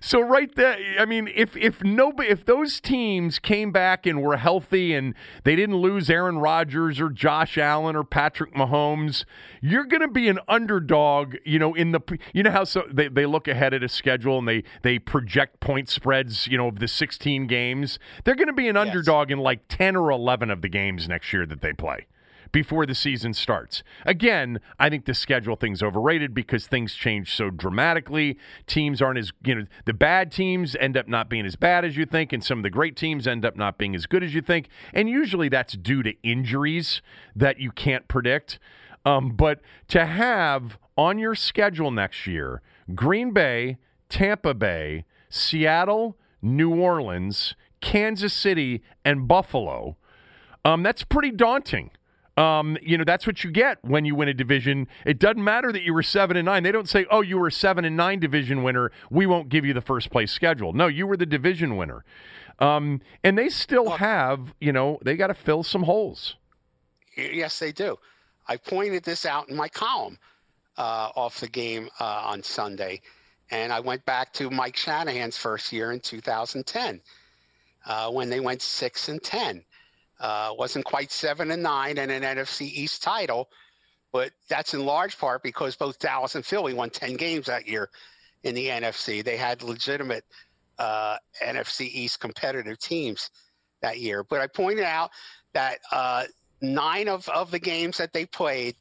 so 0.00 0.20
right 0.20 0.54
there, 0.54 0.78
I 1.00 1.04
mean, 1.04 1.28
if 1.34 1.56
if 1.56 1.82
nobody, 1.82 2.28
if 2.28 2.44
those 2.44 2.80
teams 2.80 3.38
came 3.38 3.72
back 3.72 4.06
and 4.06 4.22
were 4.22 4.36
healthy 4.36 4.94
and 4.94 5.14
they 5.44 5.56
didn't 5.56 5.76
lose 5.76 6.08
Aaron 6.10 6.38
Rodgers 6.38 7.00
or 7.00 7.08
Josh 7.10 7.58
Allen 7.58 7.96
or 7.96 8.04
Patrick 8.04 8.54
Mahomes, 8.54 9.24
you're 9.60 9.84
going 9.84 10.02
to 10.02 10.08
be 10.08 10.28
an 10.28 10.38
underdog. 10.48 11.36
You 11.44 11.58
know, 11.58 11.74
in 11.74 11.92
the 11.92 12.00
you 12.32 12.42
know 12.42 12.50
how 12.50 12.64
so 12.64 12.84
they, 12.92 13.08
they 13.08 13.26
look 13.26 13.48
ahead 13.48 13.74
at 13.74 13.82
a 13.82 13.88
schedule 13.88 14.38
and 14.38 14.46
they 14.46 14.62
they 14.82 14.98
project 14.98 15.60
point 15.60 15.88
spreads. 15.88 16.46
You 16.46 16.58
know, 16.58 16.68
of 16.68 16.78
the 16.78 16.88
16 16.88 17.46
games, 17.46 17.98
they're 18.24 18.36
going 18.36 18.46
to 18.46 18.52
be 18.52 18.68
an 18.68 18.76
underdog 18.76 19.30
in 19.30 19.38
like 19.38 19.66
10 19.68 19.96
or 19.96 20.10
11 20.10 20.50
of 20.50 20.62
the 20.62 20.68
games 20.68 21.08
next 21.08 21.32
year 21.32 21.46
that 21.46 21.62
they 21.62 21.72
play 21.72 22.06
before 22.56 22.86
the 22.86 22.94
season 22.94 23.34
starts. 23.34 23.82
Again, 24.06 24.60
I 24.78 24.88
think 24.88 25.04
the 25.04 25.12
schedule 25.12 25.56
thing's 25.56 25.82
overrated 25.82 26.32
because 26.32 26.66
things 26.66 26.94
change 26.94 27.34
so 27.34 27.50
dramatically. 27.50 28.38
Teams 28.66 29.02
aren't 29.02 29.18
as, 29.18 29.30
you 29.44 29.54
know, 29.56 29.66
the 29.84 29.92
bad 29.92 30.32
teams 30.32 30.74
end 30.76 30.96
up 30.96 31.06
not 31.06 31.28
being 31.28 31.44
as 31.44 31.54
bad 31.54 31.84
as 31.84 31.98
you 31.98 32.06
think, 32.06 32.32
and 32.32 32.42
some 32.42 32.60
of 32.60 32.62
the 32.62 32.70
great 32.70 32.96
teams 32.96 33.26
end 33.26 33.44
up 33.44 33.56
not 33.56 33.76
being 33.76 33.94
as 33.94 34.06
good 34.06 34.24
as 34.24 34.32
you 34.32 34.40
think. 34.40 34.70
And 34.94 35.06
usually 35.06 35.50
that's 35.50 35.74
due 35.74 36.02
to 36.02 36.14
injuries 36.22 37.02
that 37.34 37.60
you 37.60 37.70
can't 37.72 38.08
predict. 38.08 38.58
Um, 39.04 39.36
but 39.36 39.60
to 39.88 40.06
have 40.06 40.78
on 40.96 41.18
your 41.18 41.34
schedule 41.34 41.90
next 41.90 42.26
year 42.26 42.62
Green 42.94 43.32
Bay, 43.32 43.76
Tampa 44.08 44.54
Bay, 44.54 45.04
Seattle, 45.28 46.16
New 46.40 46.74
Orleans, 46.74 47.54
Kansas 47.82 48.32
City, 48.32 48.82
and 49.04 49.28
Buffalo, 49.28 49.98
um, 50.64 50.82
that's 50.82 51.04
pretty 51.04 51.32
daunting. 51.32 51.90
Um, 52.36 52.76
you 52.82 52.98
know, 52.98 53.04
that's 53.04 53.26
what 53.26 53.42
you 53.44 53.50
get 53.50 53.78
when 53.82 54.04
you 54.04 54.14
win 54.14 54.28
a 54.28 54.34
division. 54.34 54.88
It 55.06 55.18
doesn't 55.18 55.42
matter 55.42 55.72
that 55.72 55.82
you 55.82 55.94
were 55.94 56.02
seven 56.02 56.36
and 56.36 56.44
nine. 56.44 56.62
They 56.64 56.72
don't 56.72 56.88
say, 56.88 57.06
"Oh, 57.10 57.22
you 57.22 57.38
were 57.38 57.46
a 57.46 57.52
seven 57.52 57.84
and 57.84 57.96
nine 57.96 58.20
division 58.20 58.62
winner. 58.62 58.92
We 59.10 59.26
won't 59.26 59.48
give 59.48 59.64
you 59.64 59.72
the 59.72 59.80
first 59.80 60.10
place 60.10 60.32
schedule." 60.32 60.74
No, 60.74 60.86
you 60.86 61.06
were 61.06 61.16
the 61.16 61.26
division 61.26 61.76
winner. 61.76 62.04
Um, 62.58 63.00
and 63.22 63.36
they 63.36 63.48
still 63.48 63.90
have, 63.90 64.54
you 64.60 64.72
know, 64.72 64.98
they 65.02 65.16
got 65.16 65.26
to 65.26 65.34
fill 65.34 65.62
some 65.62 65.82
holes. 65.82 66.36
Yes, 67.16 67.58
they 67.58 67.72
do. 67.72 67.98
I 68.48 68.56
pointed 68.56 69.02
this 69.02 69.26
out 69.26 69.48
in 69.48 69.56
my 69.56 69.68
column 69.68 70.18
uh, 70.76 71.10
off 71.16 71.40
the 71.40 71.48
game 71.48 71.88
uh, 72.00 72.22
on 72.24 72.42
Sunday, 72.42 73.00
and 73.50 73.72
I 73.72 73.80
went 73.80 74.04
back 74.04 74.32
to 74.34 74.50
Mike 74.50 74.76
Shanahan's 74.76 75.36
first 75.36 75.72
year 75.72 75.92
in 75.92 76.00
2010 76.00 77.00
uh, 77.86 78.10
when 78.10 78.28
they 78.28 78.40
went 78.40 78.62
six 78.62 79.08
and 79.08 79.22
ten. 79.22 79.64
Uh, 80.18 80.52
wasn't 80.58 80.84
quite 80.84 81.10
seven 81.10 81.50
and 81.50 81.62
nine 81.62 81.98
and 81.98 82.10
an 82.10 82.22
NFC 82.22 82.62
East 82.62 83.02
title, 83.02 83.50
but 84.12 84.32
that's 84.48 84.72
in 84.72 84.84
large 84.86 85.18
part 85.18 85.42
because 85.42 85.76
both 85.76 85.98
Dallas 85.98 86.34
and 86.34 86.44
Philly 86.44 86.72
won 86.72 86.90
10 86.90 87.16
games 87.16 87.46
that 87.46 87.68
year 87.68 87.90
in 88.42 88.54
the 88.54 88.68
NFC. 88.68 89.22
They 89.22 89.36
had 89.36 89.62
legitimate 89.62 90.24
uh, 90.78 91.16
NFC 91.44 91.82
East 91.82 92.20
competitive 92.20 92.78
teams 92.78 93.30
that 93.82 93.98
year. 93.98 94.24
But 94.24 94.40
I 94.40 94.46
pointed 94.46 94.84
out 94.84 95.10
that 95.52 95.78
uh, 95.92 96.24
nine 96.60 97.08
of, 97.08 97.28
of 97.28 97.50
the 97.50 97.58
games 97.58 97.98
that 97.98 98.12
they 98.12 98.24
played, 98.24 98.76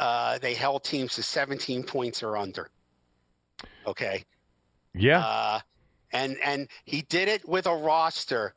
uh, 0.00 0.38
they 0.38 0.54
held 0.54 0.84
teams 0.84 1.14
to 1.14 1.22
17 1.22 1.84
points 1.84 2.22
or 2.22 2.36
under. 2.36 2.70
Okay. 3.86 4.24
Yeah. 4.94 5.20
Uh, 5.20 5.60
and 6.12 6.36
and 6.42 6.68
he 6.84 7.02
did 7.02 7.28
it 7.28 7.46
with 7.48 7.66
a 7.66 7.74
roster 7.74 8.54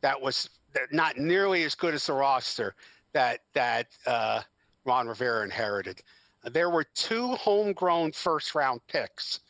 that 0.00 0.20
was 0.20 0.50
not 0.90 1.16
nearly 1.16 1.64
as 1.64 1.74
good 1.74 1.94
as 1.94 2.06
the 2.06 2.12
roster 2.12 2.74
that 3.12 3.40
that 3.54 3.88
uh, 4.06 4.42
Ron 4.84 5.08
Rivera 5.08 5.44
inherited. 5.44 6.02
there 6.44 6.70
were 6.70 6.84
two 6.84 7.34
homegrown 7.36 8.12
first 8.12 8.54
round 8.54 8.80
picks 8.86 9.40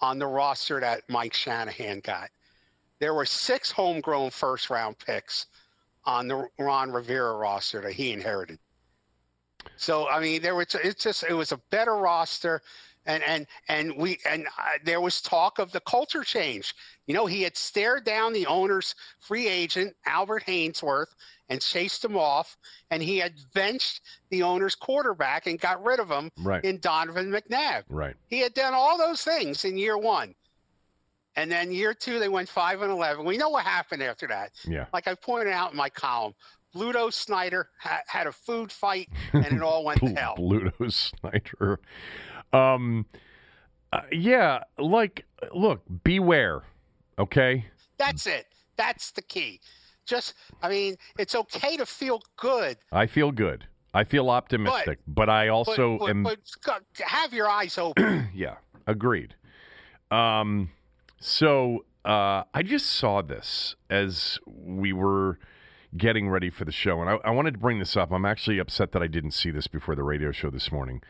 on 0.00 0.18
the 0.18 0.26
roster 0.26 0.80
that 0.80 1.02
Mike 1.08 1.34
Shanahan 1.34 2.00
got. 2.00 2.30
There 2.98 3.14
were 3.14 3.26
six 3.26 3.70
homegrown 3.70 4.30
first 4.30 4.70
round 4.70 4.98
picks 4.98 5.46
on 6.04 6.28
the 6.28 6.48
Ron 6.58 6.90
Rivera 6.90 7.36
roster 7.36 7.80
that 7.80 7.92
he 7.92 8.12
inherited. 8.12 8.58
So 9.76 10.08
I 10.08 10.20
mean, 10.20 10.42
there 10.42 10.54
was 10.54 10.74
it's 10.82 11.02
just 11.02 11.24
it 11.24 11.34
was 11.34 11.52
a 11.52 11.60
better 11.70 11.96
roster, 11.96 12.62
and 13.06 13.22
and 13.24 13.46
and 13.68 13.96
we 13.96 14.18
and 14.28 14.46
uh, 14.58 14.62
there 14.84 15.00
was 15.00 15.20
talk 15.20 15.58
of 15.58 15.72
the 15.72 15.80
culture 15.80 16.22
change. 16.24 16.74
You 17.06 17.14
know, 17.14 17.26
he 17.26 17.42
had 17.42 17.56
stared 17.56 18.04
down 18.04 18.32
the 18.32 18.46
owner's 18.46 18.94
free 19.20 19.46
agent 19.48 19.94
Albert 20.06 20.44
Haynesworth 20.46 21.14
and 21.50 21.60
chased 21.60 22.02
him 22.04 22.16
off, 22.16 22.56
and 22.90 23.02
he 23.02 23.18
had 23.18 23.34
benched 23.52 24.00
the 24.30 24.42
owner's 24.42 24.74
quarterback 24.74 25.46
and 25.46 25.60
got 25.60 25.84
rid 25.84 26.00
of 26.00 26.08
him 26.10 26.30
Right. 26.38 26.64
in 26.64 26.78
Donovan 26.80 27.30
McNabb. 27.30 27.82
Right. 27.90 28.16
He 28.28 28.40
had 28.40 28.54
done 28.54 28.72
all 28.72 28.96
those 28.96 29.22
things 29.22 29.64
in 29.66 29.76
year 29.76 29.98
one. 29.98 30.34
And 31.36 31.50
then 31.50 31.72
year 31.72 31.92
two, 31.94 32.18
they 32.18 32.28
went 32.28 32.48
five 32.48 32.80
and 32.80 32.90
eleven. 32.90 33.24
We 33.26 33.36
know 33.36 33.48
what 33.50 33.64
happened 33.64 34.02
after 34.02 34.26
that. 34.28 34.52
Yeah. 34.66 34.86
Like 34.92 35.08
I 35.08 35.14
pointed 35.14 35.52
out 35.52 35.72
in 35.72 35.76
my 35.76 35.90
column, 35.90 36.32
Bluto 36.74 37.12
Snyder 37.12 37.68
ha- 37.78 38.00
had 38.06 38.26
a 38.26 38.32
food 38.32 38.70
fight, 38.72 39.08
and 39.32 39.44
it 39.46 39.60
all 39.62 39.84
went 39.84 40.00
to 40.00 40.14
hell. 40.14 40.36
Bluto 40.38 40.90
Snyder. 40.92 41.80
Um, 42.54 43.06
uh, 43.92 44.00
yeah, 44.12 44.60
like, 44.78 45.24
look, 45.54 45.82
beware. 46.04 46.62
Okay. 47.18 47.66
That's 47.98 48.26
it. 48.26 48.46
That's 48.76 49.12
the 49.12 49.22
key. 49.22 49.60
Just, 50.06 50.34
I 50.62 50.68
mean, 50.68 50.96
it's 51.18 51.34
okay 51.34 51.76
to 51.76 51.86
feel 51.86 52.22
good, 52.36 52.76
I 52.92 53.06
feel 53.06 53.32
good. 53.32 53.66
I 53.94 54.02
feel 54.02 54.28
optimistic, 54.28 54.98
but, 55.06 55.28
I 55.30 55.46
but, 55.46 55.52
also 55.52 55.98
but, 55.98 56.10
am. 56.10 56.24
but 56.24 56.38
have 56.98 57.32
your 57.32 57.48
eyes 57.48 57.78
open. 57.78 58.28
yeah, 58.34 58.56
agreed. 58.88 59.36
Um, 60.10 60.70
so 61.20 61.84
uh, 62.04 62.42
I 62.52 62.62
just 62.64 62.86
saw 62.86 63.22
this 63.22 63.76
as 63.88 64.38
we 64.46 64.92
were 64.92 65.38
getting 65.96 66.28
ready 66.28 66.50
for 66.50 66.64
the 66.64 66.72
show, 66.72 67.00
and 67.00 67.08
I, 67.08 67.14
I 67.24 67.30
wanted 67.30 67.52
to 67.52 67.60
bring 67.60 67.78
this 67.78 67.96
up. 67.96 68.10
I'm 68.12 68.24
actually 68.24 68.58
upset 68.58 68.90
that 68.92 69.02
I 69.02 69.06
didn't 69.06 69.30
see 69.30 69.52
this 69.52 69.68
before 69.68 69.94
the 69.94 70.02
radio 70.02 70.32
show 70.32 70.50
this 70.50 70.72
morning. 70.72 71.00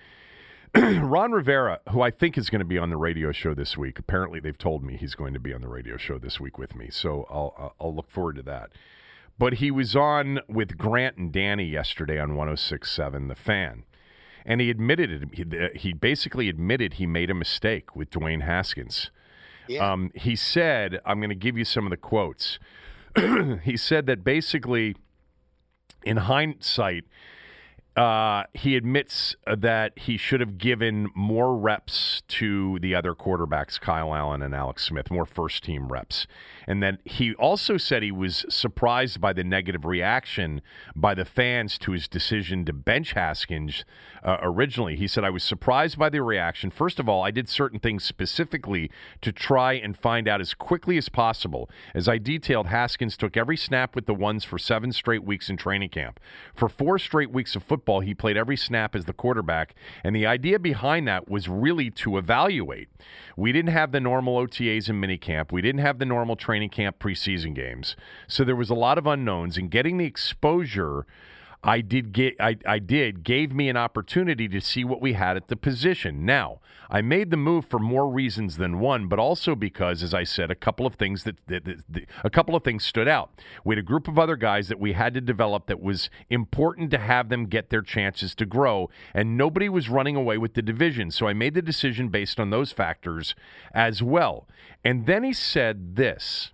Ron 1.03 1.33
Rivera, 1.33 1.81
who 1.91 2.01
I 2.03 2.11
think 2.11 2.37
is 2.37 2.51
going 2.51 2.59
to 2.61 2.65
be 2.65 2.79
on 2.79 2.91
the 2.91 2.97
radio 2.97 3.31
show 3.31 3.55
this 3.55 3.77
week, 3.77 3.99
apparently 3.99 4.41
they've 4.41 4.59
told 4.59 4.83
me 4.83 4.97
he's 4.97 5.15
going 5.15 5.33
to 5.35 5.41
be 5.41 5.53
on 5.55 5.61
the 5.61 5.69
radio 5.69 5.97
show 5.97 6.19
this 6.19 6.41
week 6.41 6.59
with 6.59 6.75
me, 6.75 6.89
so 6.91 7.27
I'll 7.31 7.75
I'll- 7.81 7.95
look 7.95 8.11
forward 8.11 8.37
to 8.37 8.43
that. 8.43 8.71
But 9.39 9.55
he 9.55 9.71
was 9.71 9.95
on 9.95 10.41
with 10.49 10.77
Grant 10.77 11.17
and 11.17 11.33
Danny 11.33 11.65
yesterday 11.65 12.19
on 12.19 12.31
106.7 12.33 13.29
The 13.29 13.35
Fan, 13.35 13.85
and 14.45 14.61
he 14.61 14.71
admitted 14.71 15.11
it. 15.11 15.29
He, 15.33 15.79
he 15.79 15.93
basically 15.93 16.49
admitted 16.49 16.95
he 16.95 17.07
made 17.07 17.31
a 17.31 17.35
mistake 17.35 17.95
with 17.95 18.11
Dwayne 18.11 18.43
Haskins. 18.43 19.11
Yeah. 19.69 19.93
Um, 19.93 20.11
he 20.15 20.37
said, 20.37 21.01
I'm 21.07 21.19
going 21.19 21.31
to 21.31 21.35
give 21.37 21.57
you 21.57 21.65
some 21.65 21.85
of 21.85 21.91
the 21.91 21.97
quotes. 21.97 22.59
he 23.63 23.77
said 23.77 24.07
that 24.07 24.23
basically, 24.25 24.97
in 26.05 26.17
hindsight, 26.19 27.05
uh, 27.97 28.43
he 28.53 28.77
admits 28.77 29.37
uh, 29.47 29.55
that 29.55 29.93
he 29.97 30.17
should 30.17 30.41
have 30.41 30.59
given 30.59 31.09
more 31.15 31.57
reps 31.57 32.23
to 32.27 32.79
the 32.81 32.93
other 32.95 33.15
quarterbacks, 33.15 33.81
Kyle 33.81 34.13
Allen 34.13 34.43
and 34.43 34.53
Alex 34.53 34.85
Smith, 34.85 35.13
more 35.13 35.27
first 35.27 35.63
team 35.63 35.89
reps. 35.89 36.27
And 36.67 36.83
then 36.83 36.99
he 37.05 37.35
also 37.35 37.77
said 37.77 38.03
he 38.03 38.11
was 38.11 38.45
surprised 38.49 39.21
by 39.21 39.33
the 39.33 39.45
negative 39.45 39.85
reaction 39.85 40.61
by 40.97 41.15
the 41.15 41.25
fans 41.25 41.79
to 41.79 41.93
his 41.93 42.09
decision 42.09 42.65
to 42.65 42.73
bench 42.73 43.13
Haskins 43.13 43.85
uh, 44.25 44.39
originally. 44.41 44.97
He 44.97 45.07
said, 45.07 45.23
I 45.23 45.31
was 45.31 45.45
surprised 45.45 45.99
by 45.99 46.09
the 46.09 46.23
reaction. 46.23 46.71
First 46.71 46.99
of 46.99 47.09
all, 47.09 47.23
I 47.23 47.31
did 47.31 47.49
certain 47.49 47.79
things 47.79 48.03
specifically 48.03 48.91
to 49.21 49.31
try 49.31 49.75
and 49.75 49.97
find 49.97 50.27
out 50.27 50.41
as 50.41 50.55
quickly 50.55 50.97
as 50.97 51.09
possible. 51.09 51.71
As 51.95 52.09
I 52.09 52.19
detailed, 52.19 52.69
Haskins 52.69 53.17
took 53.17 53.37
every 53.37 53.57
snap 53.57 53.95
with 53.95 54.07
the 54.07 54.15
ones 54.15 54.43
for 54.43 54.59
seven 54.59 54.93
straight 54.93 55.25
weeks 55.25 55.49
in 55.49 55.57
training 55.57 55.91
camp. 55.91 56.19
For 56.55 56.69
four 56.69 56.99
straight 56.99 57.31
weeks 57.31 57.55
of 57.55 57.63
football, 57.85 58.01
he 58.01 58.15
played 58.15 58.39
every 58.39 58.57
snap 58.57 58.95
as 58.97 59.05
the 59.05 59.13
quarterback, 59.13 59.75
and 60.03 60.17
the 60.17 60.25
idea 60.25 60.59
behind 60.59 61.07
that 61.07 61.29
was 61.29 61.51
really 61.51 61.91
to 61.91 62.17
evaluate. 62.17 62.89
We 63.37 63.53
didn't 63.53 63.73
have 63.73 63.93
the 63.93 64.01
normal 64.01 64.37
OTAs 64.37 64.89
and 64.89 65.05
minicamp. 65.05 65.53
We 65.53 65.61
didn't 65.61 65.83
have 65.83 65.99
the 65.99 66.07
normal 66.07 66.35
training 66.35 66.71
camp 66.71 66.99
preseason 66.99 67.55
games. 67.55 67.95
So 68.27 68.43
there 68.43 68.57
was 68.57 68.71
a 68.71 68.75
lot 68.75 68.97
of 68.97 69.07
unknowns, 69.07 69.59
and 69.59 69.71
getting 69.71 69.99
the 69.99 70.07
exposure 70.07 71.05
I 71.65 71.81
did 71.81 72.13
get 72.13 72.35
I, 72.39 72.57
I 72.67 72.79
did 72.79 73.25
gave 73.25 73.53
me 73.53 73.69
an 73.71 73.77
opportunity 73.77 74.49
to 74.49 74.61
see 74.61 74.85
what 74.85 75.01
we 75.01 75.15
had 75.15 75.37
at 75.37 75.49
the 75.49 75.57
position. 75.57 76.27
Now, 76.27 76.61
I 76.91 77.01
made 77.01 77.31
the 77.31 77.39
move 77.39 77.65
for 77.65 77.79
more 77.79 78.09
reasons 78.09 78.59
than 78.59 78.79
one, 78.79 79.09
but 79.09 79.19
also 79.19 79.55
because, 79.55 80.03
as 80.03 80.13
I 80.13 80.25
said, 80.25 80.51
a 80.51 80.55
couple 80.55 80.85
of 80.87 80.97
things 80.97 81.25
that, 81.25 81.37
that, 81.47 81.65
that- 81.65 81.85
that- 81.89 82.05
a 82.23 82.29
couple 82.31 82.55
of 82.55 82.63
things 82.63 82.85
stood 82.85 83.09
out. 83.09 83.31
We 83.65 83.75
had 83.75 83.83
a 83.83 83.87
group 83.87 84.07
of 84.09 84.19
other 84.19 84.37
guys 84.37 84.69
that 84.69 84.79
we 84.79 84.93
had 84.93 85.15
to 85.15 85.21
develop 85.23 85.67
that 85.67 85.81
was 85.81 86.11
important 86.29 86.91
to 86.91 86.99
have 86.99 87.31
them 87.31 87.47
get 87.47 87.71
their 87.71 87.83
chances 87.83 88.35
to 88.37 88.47
grow, 88.47 88.91
and 89.15 89.37
nobody 89.39 89.69
was 89.71 89.89
running 89.89 90.17
away 90.17 90.37
with 90.37 90.53
the 90.55 90.63
division. 90.63 91.11
So 91.11 91.27
I 91.27 91.33
made 91.33 91.55
the 91.55 91.63
decision 91.63 92.11
based 92.11 92.39
on 92.39 92.51
those 92.51 92.73
factors 92.73 93.35
as 93.73 94.03
well. 94.03 94.47
And 94.85 95.07
then 95.07 95.25
he 95.25 95.33
said 95.33 95.97
this. 95.97 96.51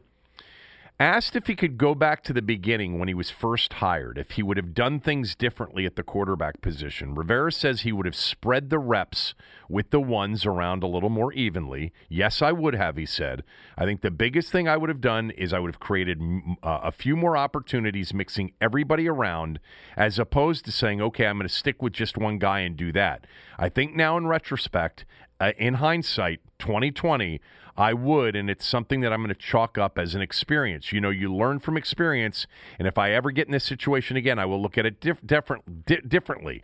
Asked 1.01 1.35
if 1.35 1.47
he 1.47 1.57
could 1.57 1.79
go 1.79 1.95
back 1.95 2.23
to 2.25 2.35
the 2.35 2.43
beginning 2.43 2.99
when 2.99 3.09
he 3.09 3.15
was 3.15 3.31
first 3.31 3.73
hired, 3.73 4.19
if 4.19 4.33
he 4.33 4.43
would 4.43 4.59
have 4.59 4.75
done 4.75 5.01
things 5.01 5.35
differently 5.35 5.87
at 5.87 5.97
the 5.97 6.03
quarterback 6.03 6.61
position. 6.61 7.15
Rivera 7.15 7.51
says 7.53 7.81
he 7.81 7.91
would 7.91 8.05
have 8.05 8.15
spread 8.15 8.69
the 8.69 8.79
reps 8.79 9.33
with 9.67 9.93
the 9.93 10.01
ones 10.01 10.45
around 10.45 10.83
a 10.83 10.87
little 10.87 11.09
more 11.09 11.33
evenly. 11.33 11.95
Yes, 12.11 12.43
I 12.43 12.53
would 12.53 12.75
have, 12.75 12.99
he 12.99 13.07
said. 13.07 13.45
I 13.79 13.87
think 13.87 14.03
the 14.03 14.11
biggest 14.11 14.53
thing 14.53 14.69
I 14.69 14.77
would 14.77 14.91
have 14.91 15.01
done 15.01 15.31
is 15.31 15.55
I 15.55 15.59
would 15.59 15.73
have 15.73 15.81
created 15.81 16.21
uh, 16.63 16.81
a 16.83 16.93
few 16.93 17.17
more 17.17 17.35
opportunities 17.35 18.13
mixing 18.13 18.53
everybody 18.61 19.09
around 19.09 19.59
as 19.97 20.19
opposed 20.19 20.67
to 20.67 20.71
saying, 20.71 21.01
okay, 21.01 21.25
I'm 21.25 21.39
going 21.39 21.49
to 21.49 21.55
stick 21.55 21.81
with 21.81 21.95
just 21.95 22.19
one 22.19 22.39
guy 22.39 22.61
and 22.61 22.77
do 22.77 22.93
that. 22.93 23.27
I 23.59 23.71
think 23.71 23.97
now 23.97 24.19
in 24.19 24.27
retrospect, 24.27 25.07
uh, 25.41 25.53
in 25.57 25.75
hindsight, 25.75 26.41
2020, 26.59 27.41
I 27.77 27.93
would, 27.93 28.37
and 28.37 28.51
it's 28.51 28.67
something 28.67 29.01
that 29.01 29.13
I'm 29.13 29.21
going 29.21 29.35
to 29.35 29.41
chalk 29.41 29.79
up 29.79 29.99
as 29.99 30.15
an 30.15 30.23
experience. 30.23 30.93
You 30.93 31.01
know, 31.01 31.11
you 31.11 31.35
learn 31.35 31.61
from 31.61 31.77
experience, 31.77 32.47
and 32.79 32.87
if 32.87 32.99
I 32.99 33.13
ever 33.13 33.31
get 33.31 33.47
in 33.47 33.53
this 33.53 33.65
situation 33.65 34.17
again, 34.17 34.39
I 34.39 34.45
will 34.45 34.61
look 34.61 34.77
at 34.77 34.87
it 34.87 35.01
diff- 35.01 35.25
different, 35.25 35.87
di- 35.87 36.03
differently. 36.07 36.63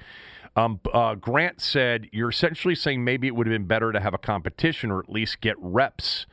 Um, 0.56 0.80
uh, 0.92 1.14
Grant 1.14 1.60
said, 1.60 2.08
You're 2.12 2.30
essentially 2.30 2.74
saying 2.74 3.04
maybe 3.04 3.26
it 3.26 3.36
would 3.36 3.46
have 3.46 3.52
been 3.52 3.66
better 3.66 3.92
to 3.92 4.00
have 4.00 4.14
a 4.14 4.18
competition 4.18 4.90
or 4.90 5.00
at 5.00 5.10
least 5.10 5.40
get 5.40 5.56
reps 5.58 6.26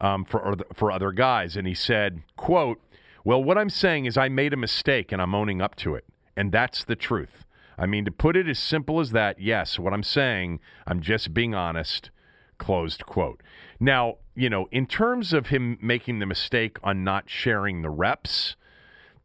um, 0.00 0.24
for, 0.24 0.56
for 0.74 0.92
other 0.92 1.12
guys. 1.12 1.56
And 1.56 1.66
he 1.66 1.74
said, 1.74 2.22
quote, 2.36 2.80
Well, 3.24 3.42
what 3.42 3.56
I'm 3.56 3.70
saying 3.70 4.04
is 4.04 4.18
I 4.18 4.28
made 4.28 4.52
a 4.52 4.58
mistake 4.58 5.12
and 5.12 5.20
I'm 5.20 5.34
owning 5.34 5.62
up 5.62 5.76
to 5.76 5.94
it. 5.94 6.04
And 6.36 6.52
that's 6.52 6.84
the 6.84 6.96
truth. 6.96 7.44
I 7.78 7.86
mean, 7.86 8.04
to 8.04 8.10
put 8.10 8.36
it 8.36 8.46
as 8.46 8.58
simple 8.58 9.00
as 9.00 9.12
that, 9.12 9.40
yes, 9.40 9.78
what 9.78 9.94
I'm 9.94 10.02
saying, 10.02 10.60
I'm 10.86 11.00
just 11.00 11.32
being 11.32 11.54
honest. 11.54 12.10
Closed 12.58 13.06
quote. 13.06 13.42
Now, 13.80 14.18
you 14.34 14.50
know, 14.50 14.68
in 14.70 14.86
terms 14.86 15.32
of 15.32 15.46
him 15.46 15.78
making 15.80 16.18
the 16.18 16.26
mistake 16.26 16.76
on 16.84 17.02
not 17.02 17.24
sharing 17.28 17.80
the 17.80 17.90
reps, 17.90 18.56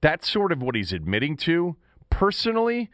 that's 0.01 0.29
sort 0.29 0.51
of 0.51 0.61
what 0.61 0.75
he's 0.75 0.93
admitting 0.93 1.35
to. 1.37 1.75
Personally, 2.09 2.89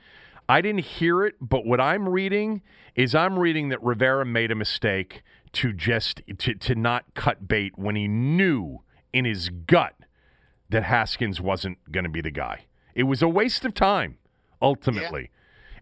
I 0.49 0.61
didn't 0.61 0.85
hear 0.85 1.23
it, 1.23 1.35
but 1.39 1.65
what 1.65 1.79
I'm 1.79 2.09
reading 2.09 2.61
is 2.95 3.13
I'm 3.13 3.37
reading 3.37 3.69
that 3.69 3.81
Rivera 3.83 4.25
made 4.25 4.51
a 4.51 4.55
mistake 4.55 5.21
to 5.53 5.71
just 5.71 6.21
to, 6.39 6.55
to 6.55 6.75
not 6.75 7.05
cut 7.13 7.47
bait 7.47 7.77
when 7.77 7.95
he 7.95 8.07
knew 8.07 8.79
in 9.13 9.25
his 9.25 9.49
gut 9.49 9.95
that 10.69 10.83
Haskins 10.83 11.39
wasn't 11.39 11.77
going 11.91 12.05
to 12.05 12.09
be 12.09 12.21
the 12.21 12.31
guy. 12.31 12.65
It 12.95 13.03
was 13.03 13.21
a 13.21 13.27
waste 13.27 13.65
of 13.65 13.73
time 13.73 14.17
ultimately. 14.61 15.29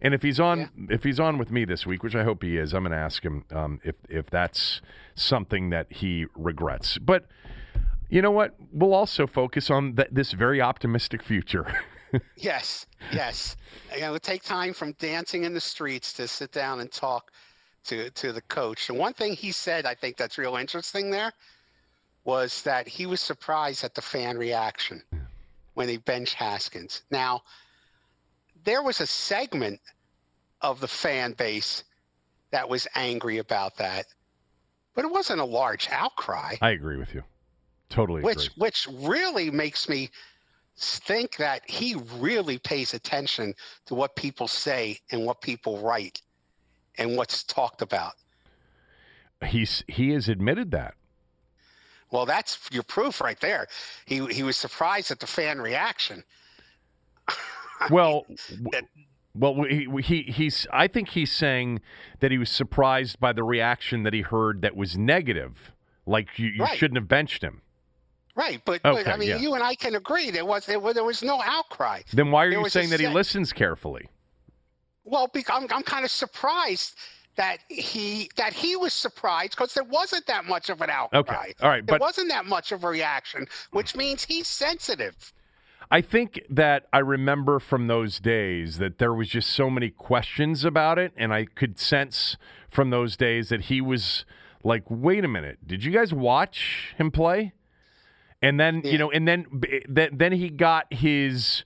And 0.02 0.14
if 0.14 0.22
he's 0.22 0.40
on, 0.40 0.70
if 0.88 1.02
he's 1.02 1.20
on 1.20 1.36
with 1.36 1.50
me 1.50 1.64
this 1.64 1.86
week, 1.86 2.02
which 2.02 2.14
I 2.14 2.24
hope 2.24 2.42
he 2.42 2.56
is, 2.56 2.72
I'm 2.72 2.84
going 2.84 2.92
to 2.92 2.98
ask 2.98 3.22
him 3.22 3.44
um, 3.50 3.80
if 3.84 3.96
if 4.08 4.30
that's 4.30 4.80
something 5.14 5.70
that 5.70 5.86
he 5.90 6.26
regrets. 6.34 6.96
But 6.98 7.26
you 8.08 8.22
know 8.22 8.30
what? 8.30 8.54
We'll 8.72 8.94
also 8.94 9.26
focus 9.26 9.70
on 9.70 9.96
th- 9.96 10.08
this 10.10 10.32
very 10.32 10.60
optimistic 10.60 11.22
future. 11.22 11.66
Yes, 12.36 12.86
yes. 13.12 13.56
You 13.94 14.00
know, 14.00 14.18
take 14.18 14.42
time 14.42 14.72
from 14.74 14.94
dancing 14.98 15.44
in 15.44 15.54
the 15.54 15.60
streets 15.60 16.12
to 16.14 16.26
sit 16.26 16.50
down 16.50 16.80
and 16.80 16.90
talk 16.90 17.30
to 17.84 18.10
to 18.10 18.32
the 18.32 18.40
coach. 18.40 18.88
And 18.88 18.98
one 18.98 19.12
thing 19.12 19.34
he 19.34 19.52
said, 19.52 19.86
I 19.86 19.94
think 19.94 20.16
that's 20.16 20.36
real 20.36 20.56
interesting 20.56 21.12
there, 21.12 21.32
was 22.24 22.62
that 22.62 22.88
he 22.88 23.06
was 23.06 23.20
surprised 23.20 23.84
at 23.84 23.94
the 23.94 24.02
fan 24.02 24.36
reaction 24.38 25.04
when 25.74 25.88
he 25.88 25.98
benched 25.98 26.34
Haskins. 26.34 27.02
Now, 27.12 27.42
there 28.64 28.82
was 28.82 29.00
a 29.00 29.06
segment 29.06 29.80
of 30.60 30.80
the 30.80 30.88
fan 30.88 31.32
base 31.32 31.84
that 32.50 32.68
was 32.68 32.86
angry 32.94 33.38
about 33.38 33.76
that, 33.76 34.06
but 34.94 35.04
it 35.04 35.10
wasn't 35.10 35.40
a 35.40 35.44
large 35.44 35.88
outcry 35.90 36.56
I 36.60 36.70
agree 36.70 36.96
with 36.96 37.14
you. 37.14 37.22
Totally 37.88 38.20
agree. 38.20 38.34
which 38.34 38.50
which 38.56 38.88
really 38.92 39.50
makes 39.50 39.88
me 39.88 40.10
think 40.76 41.36
that 41.36 41.68
he 41.68 41.96
really 42.18 42.58
pays 42.58 42.94
attention 42.94 43.54
to 43.86 43.94
what 43.94 44.16
people 44.16 44.48
say 44.48 44.98
and 45.10 45.26
what 45.26 45.40
people 45.40 45.78
write 45.78 46.22
and 46.96 47.16
what's 47.16 47.42
talked 47.44 47.82
about. 47.82 48.14
He's 49.44 49.84
he 49.88 50.10
has 50.10 50.28
admitted 50.28 50.70
that. 50.72 50.94
Well, 52.10 52.26
that's 52.26 52.58
your 52.72 52.82
proof 52.82 53.20
right 53.20 53.38
there. 53.40 53.66
He 54.06 54.26
he 54.26 54.42
was 54.42 54.56
surprised 54.56 55.10
at 55.10 55.20
the 55.20 55.26
fan 55.26 55.60
reaction. 55.60 56.24
Well, 57.90 58.26
well, 59.34 59.62
he, 59.62 59.86
he 60.02 60.22
he's. 60.22 60.66
I 60.72 60.86
think 60.88 61.10
he's 61.10 61.30
saying 61.32 61.80
that 62.18 62.30
he 62.30 62.38
was 62.38 62.50
surprised 62.50 63.20
by 63.20 63.32
the 63.32 63.42
reaction 63.44 64.02
that 64.02 64.12
he 64.12 64.22
heard 64.22 64.62
that 64.62 64.74
was 64.76 64.98
negative. 64.98 65.72
Like 66.06 66.38
you, 66.38 66.48
you 66.48 66.62
Right. 66.64 66.76
shouldn't 66.76 66.96
have 66.98 67.08
benched 67.08 67.42
him. 67.42 67.62
Right, 68.34 68.60
but, 68.64 68.84
Okay, 68.84 69.04
but 69.04 69.08
I 69.12 69.16
mean, 69.16 69.28
yeah. 69.28 69.36
you 69.38 69.54
and 69.54 69.62
I 69.62 69.74
can 69.74 69.94
agree 69.94 70.30
there 70.30 70.44
was 70.44 70.66
there 70.66 70.80
was, 70.80 70.94
there 70.94 71.04
was 71.04 71.22
no 71.22 71.40
outcry. 71.44 72.02
Then 72.12 72.30
why 72.30 72.44
are 72.46 72.50
There 72.50 72.60
you 72.60 72.68
saying 72.68 72.90
that 72.90 73.00
he 73.00 73.06
listens 73.08 73.52
carefully? 73.52 74.08
Well, 75.04 75.28
bec- 75.32 75.50
I'm 75.50 75.66
I'm 75.70 75.82
kind 75.82 76.04
of 76.04 76.10
surprised 76.10 76.96
that 77.36 77.58
he 77.68 78.30
that 78.36 78.52
he 78.52 78.76
was 78.76 78.92
surprised 78.92 79.52
because 79.52 79.74
there 79.74 79.84
wasn't 79.84 80.26
that 80.26 80.44
much 80.46 80.70
of 80.70 80.80
an 80.80 80.90
outcry. 80.90 81.18
Okay, 81.18 81.54
all 81.62 81.68
right, 81.70 81.86
There 81.86 81.98
but 81.98 82.00
wasn't 82.00 82.28
that 82.30 82.46
much 82.46 82.72
of 82.72 82.84
a 82.84 82.88
reaction, 82.88 83.46
which 83.72 83.94
means 83.94 84.24
he's 84.24 84.48
sensitive. 84.48 85.32
I 85.90 86.00
think 86.00 86.40
that 86.48 86.86
I 86.92 87.00
remember 87.00 87.58
from 87.58 87.88
those 87.88 88.20
days 88.20 88.78
that 88.78 88.98
there 88.98 89.12
was 89.12 89.28
just 89.28 89.50
so 89.50 89.68
many 89.68 89.90
questions 89.90 90.64
about 90.64 90.98
it, 91.00 91.12
and 91.16 91.34
I 91.34 91.46
could 91.46 91.80
sense 91.80 92.36
from 92.70 92.90
those 92.90 93.16
days 93.16 93.48
that 93.48 93.62
he 93.62 93.80
was 93.80 94.24
like, 94.62 94.84
"Wait 94.88 95.24
a 95.24 95.28
minute, 95.28 95.58
did 95.66 95.82
you 95.82 95.90
guys 95.90 96.14
watch 96.14 96.94
him 96.96 97.10
play?" 97.10 97.54
And 98.40 98.58
then 98.60 98.82
you 98.84 98.98
know, 98.98 99.10
and 99.10 99.26
then 99.26 99.46
eh, 99.68 99.80
then 99.88 100.10
then 100.12 100.32
he 100.32 100.48
got 100.48 100.92
his, 100.92 101.64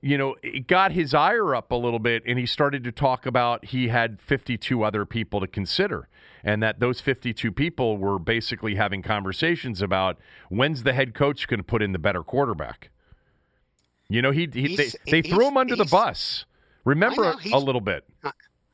you 0.00 0.16
know, 0.16 0.36
he 0.42 0.60
got 0.60 0.92
his 0.92 1.12
ire 1.12 1.54
up 1.54 1.70
a 1.70 1.76
little 1.76 1.98
bit, 1.98 2.22
and 2.26 2.38
he 2.38 2.46
started 2.46 2.82
to 2.84 2.92
talk 2.92 3.26
about 3.26 3.66
he 3.66 3.88
had 3.88 4.22
52 4.22 4.82
other 4.84 5.04
people 5.04 5.38
to 5.40 5.46
consider, 5.46 6.08
and 6.42 6.62
that 6.62 6.80
those 6.80 7.00
52 7.02 7.52
people 7.52 7.98
were 7.98 8.18
basically 8.18 8.76
having 8.76 9.02
conversations 9.02 9.82
about 9.82 10.18
when's 10.48 10.82
the 10.82 10.94
head 10.94 11.12
coach 11.12 11.46
going 11.46 11.60
to 11.60 11.64
put 11.64 11.82
in 11.82 11.92
the 11.92 11.98
better 11.98 12.22
quarterback. 12.22 12.88
You 14.08 14.22
know, 14.22 14.30
he, 14.30 14.48
he 14.52 14.76
they, 14.76 14.90
they 15.10 15.22
threw 15.22 15.48
him 15.48 15.56
under 15.56 15.76
the 15.76 15.84
bus. 15.84 16.44
Remember 16.84 17.22
know, 17.22 17.30
a 17.32 17.40
he's- 17.40 17.62
little 17.62 17.80
bit. 17.80 18.04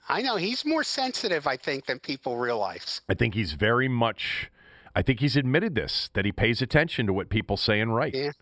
I 0.09 0.21
know 0.21 0.37
he's 0.37 0.65
more 0.65 0.85
sensitive, 0.85 1.47
I 1.47 1.57
think, 1.57 1.87
than 1.87 1.99
people 1.99 2.37
realize. 2.37 3.01
I 3.09 3.15
think 3.15 3.35
he's 3.35 3.53
very 3.53 3.89
much. 3.89 4.51
I 4.95 5.01
think 5.01 5.21
he's 5.21 5.37
admitted 5.37 5.75
this 5.75 6.11
that 6.13 6.25
he 6.25 6.33
pays 6.33 6.61
attention 6.61 7.07
to 7.07 7.13
what 7.13 7.31
people 7.31 7.57
say 7.57 7.81
and 7.81 7.95
write. 7.95 8.15
Yeah. 8.15 8.33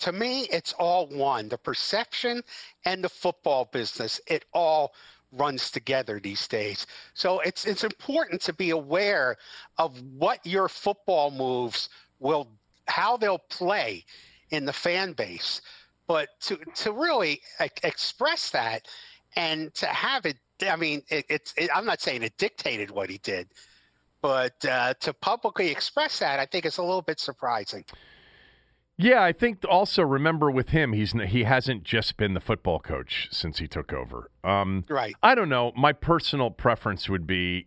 To 0.00 0.12
me, 0.12 0.42
it's 0.50 0.72
all 0.74 1.06
one. 1.08 1.48
The 1.48 1.58
perception 1.58 2.42
and 2.84 3.04
the 3.04 3.08
football 3.08 3.66
business, 3.72 4.20
it 4.26 4.44
all 4.52 4.94
runs 5.32 5.70
together 5.70 6.18
these 6.18 6.48
days. 6.48 6.86
So 7.14 7.40
it's 7.40 7.66
it's 7.66 7.84
important 7.84 8.40
to 8.42 8.52
be 8.52 8.70
aware 8.70 9.36
of 9.78 10.00
what 10.18 10.44
your 10.44 10.68
football 10.68 11.30
moves 11.30 11.88
will 12.18 12.48
how 12.88 13.16
they'll 13.16 13.38
play 13.38 14.04
in 14.50 14.64
the 14.64 14.72
fan 14.72 15.12
base. 15.12 15.60
But 16.06 16.28
to 16.42 16.56
to 16.56 16.92
really 16.92 17.40
express 17.82 18.50
that 18.50 18.86
and 19.36 19.74
to 19.74 19.86
have 19.86 20.26
it 20.26 20.36
I 20.66 20.76
mean, 20.76 21.02
it, 21.08 21.26
it's 21.28 21.52
it, 21.56 21.70
I'm 21.74 21.84
not 21.84 22.00
saying 22.00 22.22
it 22.22 22.36
dictated 22.38 22.90
what 22.90 23.10
he 23.10 23.18
did, 23.18 23.48
but 24.22 24.64
uh, 24.64 24.94
to 25.00 25.12
publicly 25.12 25.68
express 25.68 26.18
that, 26.20 26.40
I 26.40 26.46
think 26.46 26.64
it's 26.64 26.78
a 26.78 26.82
little 26.82 27.02
bit 27.02 27.20
surprising. 27.20 27.84
Yeah, 28.98 29.22
I 29.22 29.32
think 29.32 29.62
also 29.68 30.02
remember 30.02 30.50
with 30.50 30.70
him, 30.70 30.94
he's 30.94 31.12
he 31.12 31.44
hasn't 31.44 31.84
just 31.84 32.16
been 32.16 32.32
the 32.32 32.40
football 32.40 32.80
coach 32.80 33.28
since 33.30 33.58
he 33.58 33.68
took 33.68 33.92
over. 33.92 34.30
Um, 34.42 34.84
Right. 34.88 35.14
I 35.22 35.34
don't 35.34 35.50
know. 35.50 35.72
My 35.76 35.92
personal 35.92 36.50
preference 36.50 37.08
would 37.08 37.26
be 37.26 37.66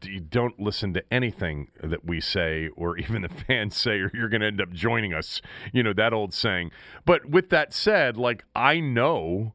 d- 0.00 0.18
don't 0.20 0.58
listen 0.60 0.94
to 0.94 1.02
anything 1.12 1.68
that 1.82 2.04
we 2.04 2.20
say 2.20 2.68
or 2.76 2.96
even 2.98 3.22
the 3.22 3.28
fans 3.28 3.76
say, 3.76 4.00
or 4.00 4.10
you're 4.14 4.28
going 4.28 4.40
to 4.40 4.46
end 4.46 4.60
up 4.60 4.72
joining 4.72 5.12
us. 5.14 5.40
You 5.72 5.82
know 5.82 5.92
that 5.94 6.12
old 6.12 6.34
saying. 6.34 6.70
But 7.04 7.26
with 7.26 7.50
that 7.50 7.72
said, 7.72 8.16
like 8.16 8.44
I 8.54 8.80
know. 8.80 9.54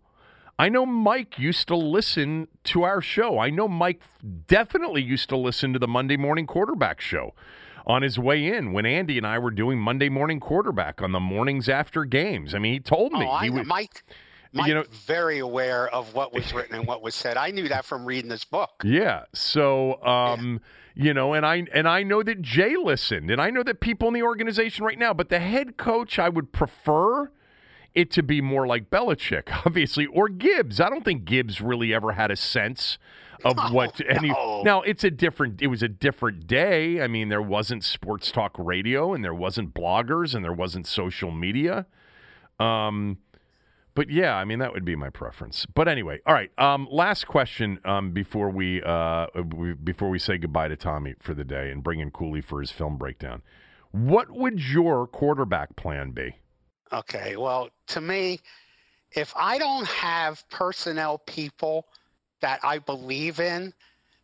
I 0.58 0.68
know 0.68 0.86
Mike 0.86 1.40
used 1.40 1.70
to 1.70 1.76
listen 1.78 2.50
to 2.66 2.84
our 2.84 3.02
show. 3.02 3.40
I 3.40 3.50
know 3.50 3.70
Mike 3.70 4.02
definitely 4.46 5.02
used 5.02 5.30
to 5.30 5.38
listen 5.38 5.72
to 5.72 5.80
the 5.80 5.88
Monday 5.88 6.18
morning 6.18 6.46
quarterback 6.46 7.00
show 7.00 7.34
on 7.88 8.02
his 8.02 8.20
way 8.20 8.46
in 8.46 8.74
when 8.74 8.86
Andy 8.86 9.18
and 9.18 9.26
I 9.26 9.40
were 9.40 9.52
doing 9.52 9.80
Monday 9.80 10.10
morning 10.10 10.42
quarterback 10.42 11.02
on 11.02 11.14
the 11.14 11.20
mornings 11.22 11.70
after 11.70 12.04
games. 12.04 12.54
I 12.54 12.60
mean, 12.60 12.74
he 12.74 12.80
told 12.82 13.14
me 13.14 13.26
Oh, 13.26 13.30
I 13.32 13.46
he 13.46 13.50
would, 13.50 13.68
Mike, 13.68 14.04
Mike 14.54 14.68
you 14.68 14.74
know- 14.74 14.84
very 15.06 15.40
aware 15.40 15.88
of 15.90 16.14
what 16.14 16.34
was 16.34 16.54
written 16.54 16.76
and 16.76 16.88
what 16.88 17.02
was 17.02 17.14
said. 17.16 17.38
I 17.38 17.52
knew 17.52 17.68
that 17.70 17.86
from 17.86 18.06
reading 18.06 18.30
this 18.30 18.46
book. 18.46 18.72
Yeah. 18.84 19.24
So, 19.34 20.04
um, 20.04 20.60
you 20.96 21.14
know, 21.14 21.34
and 21.34 21.46
I 21.46 21.64
and 21.74 21.88
I 21.88 22.04
know 22.04 22.24
that 22.24 22.42
Jay 22.42 22.76
listened, 22.76 23.30
and 23.32 23.40
I 23.42 23.52
know 23.52 23.64
that 23.64 23.80
people 23.80 24.08
in 24.08 24.14
the 24.16 24.24
organization 24.24 24.84
right 24.86 24.98
now. 24.98 25.14
But 25.14 25.30
the 25.30 25.40
head 25.40 25.78
coach, 25.78 26.18
I 26.20 26.30
would 26.30 26.52
prefer 26.52 27.32
it 27.96 28.12
to 28.12 28.24
be 28.24 28.42
more 28.42 28.68
like 28.68 28.90
Belichick, 28.90 29.50
obviously, 29.66 30.06
or 30.08 30.30
Gibbs. 30.30 30.80
I 30.80 30.90
don't 30.90 31.04
think 31.06 31.26
Gibbs 31.26 31.62
really 31.62 31.94
ever 31.94 32.14
had 32.14 32.32
a 32.32 32.36
sense 32.36 32.98
of 33.46 33.56
No, 33.56 33.64
what 33.72 34.02
any. 34.10 34.30
no. 34.30 34.62
Now 34.64 34.82
it's 34.82 35.04
a 35.04 35.12
different. 35.12 35.62
It 35.62 35.68
was 35.68 35.84
a 35.84 35.88
different 35.88 36.48
day. 36.48 37.02
I 37.02 37.08
mean, 37.08 37.30
there 37.30 37.42
wasn't 37.42 37.84
sports 37.84 38.32
talk 38.32 38.56
radio, 38.58 39.14
and 39.14 39.24
there 39.24 39.34
wasn't 39.34 39.74
bloggers, 39.74 40.34
and 40.36 40.44
there 40.44 40.54
wasn't 40.54 40.86
social 40.88 41.32
media. 41.32 41.86
Um, 42.60 43.20
but 44.00 44.10
yeah, 44.10 44.34
I 44.34 44.46
mean 44.46 44.60
that 44.60 44.72
would 44.72 44.86
be 44.86 44.96
my 44.96 45.10
preference. 45.10 45.66
But 45.66 45.90
anyway, 45.90 46.22
all 46.26 46.34
right. 46.34 46.50
Um, 46.58 46.88
last 46.90 47.28
question 47.28 47.82
um, 47.84 48.12
before 48.12 48.50
we, 48.50 48.82
uh, 48.82 49.28
we 49.54 49.74
before 49.74 50.10
we 50.10 50.18
say 50.18 50.38
goodbye 50.38 50.70
to 50.70 50.78
Tommy 50.78 51.16
for 51.20 51.34
the 51.34 51.44
day 51.44 51.70
and 51.70 51.84
bring 51.84 52.00
in 52.00 52.10
Cooley 52.10 52.40
for 52.40 52.62
his 52.62 52.72
film 52.72 52.96
breakdown. 52.96 53.42
What 53.92 54.32
would 54.32 54.62
your 54.62 55.06
quarterback 55.06 55.76
plan 55.76 56.12
be? 56.12 56.38
Okay. 56.94 57.36
Well, 57.36 57.72
to 57.88 58.00
me, 58.00 58.40
if 59.12 59.34
I 59.36 59.58
don't 59.58 59.86
have 59.88 60.48
personnel 60.48 61.18
people 61.18 61.86
that 62.40 62.62
I 62.64 62.80
believe 62.80 63.42
in, 63.42 63.74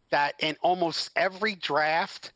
that 0.09 0.35
in 0.39 0.55
almost 0.61 1.11
every 1.17 1.55
draft 1.55 2.31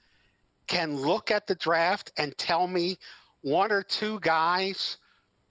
can 0.67 0.97
look 0.97 1.31
at 1.31 1.47
the 1.47 1.55
draft 1.55 2.11
and 2.17 2.37
tell 2.37 2.67
me 2.67 2.97
one 3.43 3.71
or 3.71 3.81
two 3.81 4.19
guys 4.19 4.97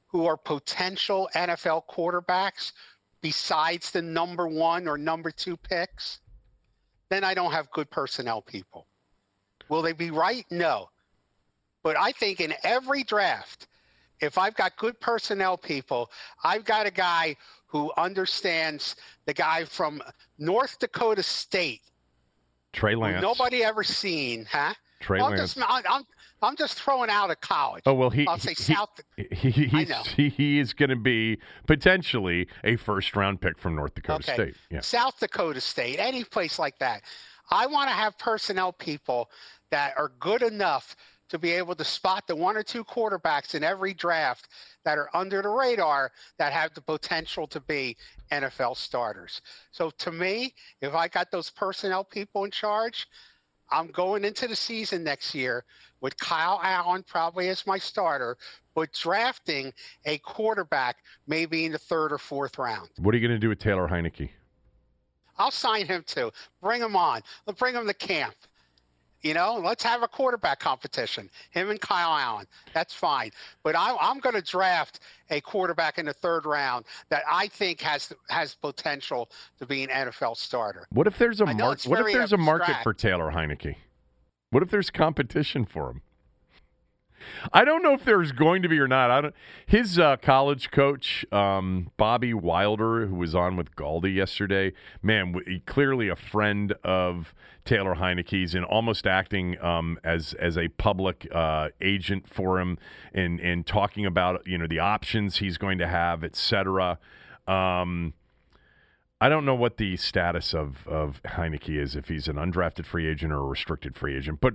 who 0.09 0.26
are 0.26 0.36
potential 0.36 1.28
NFL 1.34 1.82
quarterbacks 1.88 2.72
besides 3.20 3.90
the 3.90 4.02
number 4.02 4.48
one 4.48 4.88
or 4.88 4.96
number 4.98 5.30
two 5.30 5.56
picks, 5.56 6.20
then 7.11 7.24
I 7.24 7.34
don't 7.34 7.52
have 7.52 7.70
good 7.70 7.90
personnel 7.90 8.42
people. 8.42 8.86
Will 9.68 9.82
they 9.82 9.92
be 9.92 10.11
right? 10.11 10.44
No. 10.50 10.88
But 11.82 11.96
I 11.98 12.12
think 12.12 12.40
in 12.40 12.54
every 12.64 13.02
draft, 13.02 13.68
if 14.20 14.38
I've 14.38 14.54
got 14.54 14.76
good 14.76 14.98
personnel 15.00 15.56
people, 15.56 16.11
I've 16.42 16.64
got 16.64 16.86
a 16.86 16.90
guy 16.90 17.36
who 17.66 17.92
understands 17.96 18.96
the 19.26 19.34
guy 19.34 19.64
from 19.64 20.02
North 20.38 20.78
Dakota 20.78 21.22
State, 21.22 21.82
Trey 22.72 22.94
Lance. 22.94 23.22
nobody 23.22 23.62
ever 23.62 23.84
seen, 23.84 24.46
huh? 24.50 24.74
Trey 25.00 25.20
Well, 25.20 25.30
Lance. 25.30 25.56
I'm, 25.56 25.82
I'm, 25.88 26.04
I'm 26.43 26.57
just 26.57 26.74
throwing 26.80 27.11
out 27.11 27.30
of 27.30 27.41
college. 27.41 27.82
oh 27.86 27.95
well, 27.95 28.11
he 28.11 28.26
I'll 28.26 28.39
say 28.39 28.55
he, 28.55 28.62
South. 28.74 28.91
he, 29.16 29.51
he, 30.16 30.28
he 30.28 30.59
is 30.59 30.72
going 30.72 30.91
to 30.91 30.97
be 30.97 31.39
potentially 31.66 32.49
a 32.64 32.76
first 32.76 33.16
round 33.16 33.41
pick 33.41 33.59
from 33.59 33.74
North 33.76 33.95
Dakota 33.95 34.24
Okay. 34.24 34.34
State. 34.34 34.55
Yeah. 34.70 34.80
South 34.80 35.18
Dakota 35.18 35.61
State, 35.61 35.99
any 35.99 36.24
place 36.24 36.59
like 36.59 36.78
that. 36.78 37.03
I 37.51 37.66
want 37.66 37.89
to 37.89 37.95
have 37.95 38.18
personnel 38.18 38.72
people 38.72 39.30
that 39.70 39.95
are 39.97 40.12
good 40.20 40.43
enough 40.43 40.95
to 41.30 41.39
be 41.39 41.51
able 41.53 41.74
to 41.74 41.84
spot 41.84 42.26
the 42.26 42.34
one 42.34 42.57
or 42.57 42.62
two 42.62 42.82
quarterbacks 42.84 43.55
in 43.55 43.62
every 43.62 43.93
draft 43.93 44.49
that 44.84 44.97
are 44.97 45.11
under 45.14 45.43
the 45.43 45.49
radar 45.49 46.11
that 46.39 46.53
have 46.55 46.72
the 46.74 46.80
potential 46.80 47.47
to 47.47 47.61
be 47.61 47.97
NFL 48.32 48.76
starters. 48.76 49.43
So 49.70 49.91
to 49.99 50.11
me, 50.12 50.55
if 50.80 50.95
I 50.95 51.09
got 51.09 51.30
those 51.30 51.51
personnel 51.51 52.03
people 52.05 52.45
in 52.45 52.51
charge, 52.51 53.07
I'm 53.70 53.88
going 53.88 54.24
into 54.24 54.48
the 54.48 54.56
season 54.56 55.04
next 55.04 55.34
year 55.34 55.64
with 56.00 56.16
Kyle 56.18 56.60
Allen 56.62 57.04
probably 57.06 57.48
as 57.48 57.66
my 57.66 57.78
starter, 57.78 58.36
but 58.74 58.92
drafting 58.92 59.72
a 60.06 60.18
quarterback 60.18 60.96
maybe 61.26 61.64
in 61.64 61.72
the 61.72 61.78
third 61.78 62.12
or 62.12 62.18
fourth 62.18 62.58
round. 62.58 62.88
What 62.98 63.14
are 63.14 63.18
you 63.18 63.26
going 63.26 63.38
to 63.38 63.44
do 63.44 63.48
with 63.48 63.58
Taylor 63.58 63.88
Heinicke? 63.88 64.30
I'll 65.38 65.50
sign 65.50 65.86
him 65.86 66.02
too. 66.06 66.32
Bring 66.60 66.80
him 66.80 66.96
on. 66.96 67.20
Let's 67.46 67.58
bring 67.58 67.74
him 67.74 67.86
to 67.86 67.94
camp. 67.94 68.34
You 69.22 69.34
know, 69.34 69.60
let's 69.62 69.82
have 69.82 70.02
a 70.02 70.08
quarterback 70.08 70.60
competition. 70.60 71.28
Him 71.50 71.70
and 71.70 71.80
Kyle 71.80 72.16
Allen. 72.16 72.46
That's 72.72 72.94
fine. 72.94 73.30
But 73.64 73.74
I, 73.76 73.96
I'm 74.00 74.20
going 74.20 74.36
to 74.36 74.42
draft 74.42 75.00
a 75.30 75.40
quarterback 75.40 75.98
in 75.98 76.06
the 76.06 76.12
third 76.12 76.46
round 76.46 76.84
that 77.08 77.22
I 77.30 77.48
think 77.48 77.80
has 77.80 78.12
has 78.28 78.54
potential 78.54 79.28
to 79.58 79.66
be 79.66 79.82
an 79.82 79.90
NFL 79.90 80.36
starter. 80.36 80.86
What 80.90 81.06
if 81.06 81.18
there's 81.18 81.40
a 81.40 81.46
market? 81.46 81.88
What 81.88 82.00
if 82.00 82.12
there's 82.12 82.32
a 82.32 82.38
market 82.38 82.76
for 82.82 82.94
Taylor 82.94 83.30
Heinicke? 83.30 83.74
What 84.50 84.62
if 84.62 84.70
there's 84.70 84.90
competition 84.90 85.64
for 85.64 85.90
him? 85.90 86.02
I 87.52 87.64
don't 87.64 87.82
know 87.82 87.94
if 87.94 88.04
there's 88.04 88.32
going 88.32 88.62
to 88.62 88.68
be 88.68 88.78
or 88.78 88.88
not. 88.88 89.10
I 89.10 89.20
don't. 89.20 89.34
His 89.66 89.98
uh, 89.98 90.16
college 90.16 90.70
coach, 90.70 91.24
um, 91.32 91.90
Bobby 91.96 92.34
Wilder, 92.34 93.06
who 93.06 93.16
was 93.16 93.34
on 93.34 93.56
with 93.56 93.74
Galdi 93.76 94.14
yesterday, 94.14 94.72
man, 95.02 95.32
w- 95.32 95.60
clearly 95.66 96.08
a 96.08 96.16
friend 96.16 96.72
of 96.84 97.34
Taylor 97.64 97.96
Heinicke's 97.96 98.54
and 98.54 98.64
almost 98.64 99.06
acting 99.06 99.60
um, 99.62 99.98
as 100.02 100.32
as 100.34 100.56
a 100.56 100.68
public 100.68 101.28
uh, 101.34 101.68
agent 101.80 102.26
for 102.26 102.58
him 102.60 102.78
and 103.12 103.40
and 103.40 103.66
talking 103.66 104.06
about 104.06 104.46
you 104.46 104.56
know 104.56 104.66
the 104.66 104.78
options 104.78 105.36
he's 105.36 105.58
going 105.58 105.78
to 105.78 105.86
have, 105.86 106.24
etc. 106.24 106.98
Um, 107.46 108.14
I 109.20 109.28
don't 109.28 109.44
know 109.44 109.54
what 109.54 109.76
the 109.76 109.96
status 109.96 110.54
of 110.54 110.86
of 110.86 111.20
Heinicke 111.24 111.76
is, 111.78 111.94
if 111.94 112.08
he's 112.08 112.28
an 112.28 112.36
undrafted 112.36 112.86
free 112.86 113.06
agent 113.06 113.32
or 113.32 113.40
a 113.40 113.44
restricted 113.44 113.96
free 113.96 114.16
agent, 114.16 114.40
but 114.40 114.54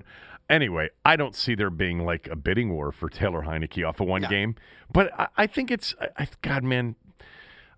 Anyway, 0.50 0.89
I 1.06 1.16
don't 1.16 1.36
see 1.36 1.56
there 1.56 1.70
being 1.70 2.06
like 2.06 2.28
a 2.28 2.36
bidding 2.36 2.74
war 2.74 2.91
for 2.91 3.10
Taylor 3.10 3.44
Heinicke 3.44 3.88
off 3.88 4.00
of 4.00 4.08
one 4.08 4.24
game, 4.30 4.56
but 4.91 5.12
I, 5.18 5.28
I, 5.38 5.48
think 5.48 5.72
it's, 5.72 5.96
I, 6.18 6.28
God, 6.41 6.64
man, 6.64 6.96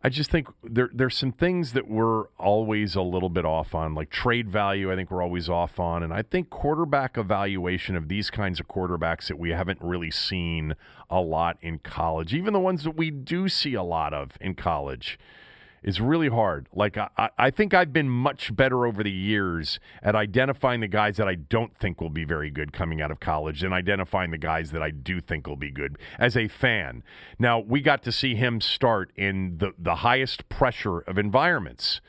I 0.06 0.10
just 0.10 0.30
think 0.30 0.48
there 0.64 0.92
there's 0.94 1.18
some 1.18 1.32
things 1.32 1.74
that 1.74 1.88
we're 1.88 2.26
always 2.38 2.94
a 2.94 3.02
little 3.02 3.30
bit 3.30 3.44
off 3.44 3.74
on, 3.74 3.96
like 3.96 4.12
trade 4.12 4.50
value. 4.50 4.92
I 4.92 4.96
think 4.96 5.10
we're 5.10 5.24
always 5.24 5.50
off 5.50 5.80
on, 5.80 6.04
and 6.04 6.14
I 6.14 6.22
think 6.22 6.52
quarterback 6.52 7.18
evaluation 7.18 7.96
of 7.96 8.08
these 8.08 8.30
kinds 8.30 8.60
of 8.60 8.68
quarterbacks 8.68 9.30
that 9.30 9.40
we 9.40 9.50
haven't 9.50 9.80
really 9.82 10.12
seen 10.12 10.76
a 11.10 11.22
lot 11.22 11.58
in 11.62 11.80
college, 11.80 12.36
even 12.36 12.54
the 12.54 12.60
ones 12.60 12.84
that 12.84 12.96
we 12.96 13.10
do 13.10 13.50
see 13.50 13.74
a 13.74 13.82
lot 13.82 14.14
of 14.14 14.34
in 14.40 14.54
college 14.54 15.18
is 15.86 16.02
really 16.02 16.30
hard. 16.30 16.68
Like 16.74 16.98
I, 16.98 17.30
I 17.38 17.52
think 17.52 17.76
I've 17.76 17.94
been 17.94 18.10
much 18.10 18.54
better 18.56 18.88
over 18.88 19.04
the 19.04 19.12
years 19.12 19.80
at 20.02 20.16
identifying 20.16 20.82
the 20.82 20.88
guys 20.88 21.18
that 21.18 21.28
I 21.28 21.36
don't 21.36 21.78
think 21.78 22.02
will 22.02 22.10
be 22.10 22.26
very 22.26 22.50
good 22.50 22.74
coming 22.74 23.02
out 23.02 23.12
of 23.12 23.20
college 23.20 23.64
and 23.64 23.72
identifying 23.72 24.32
the 24.32 24.40
guys 24.40 24.72
that 24.72 24.82
I 24.82 24.90
do 24.90 25.22
think 25.22 25.46
will 25.46 25.56
be 25.56 25.70
good 25.70 25.98
as 26.18 26.36
a 26.36 26.48
fan. 26.48 27.04
Now 27.38 27.60
we 27.60 27.82
got 27.82 28.02
to 28.04 28.12
see 28.12 28.34
him 28.34 28.62
start 28.62 29.12
in 29.16 29.60
the, 29.60 29.74
the 29.78 29.96
highest 29.98 30.50
pressure 30.50 31.00
of 31.02 31.20
environments. 31.20 32.02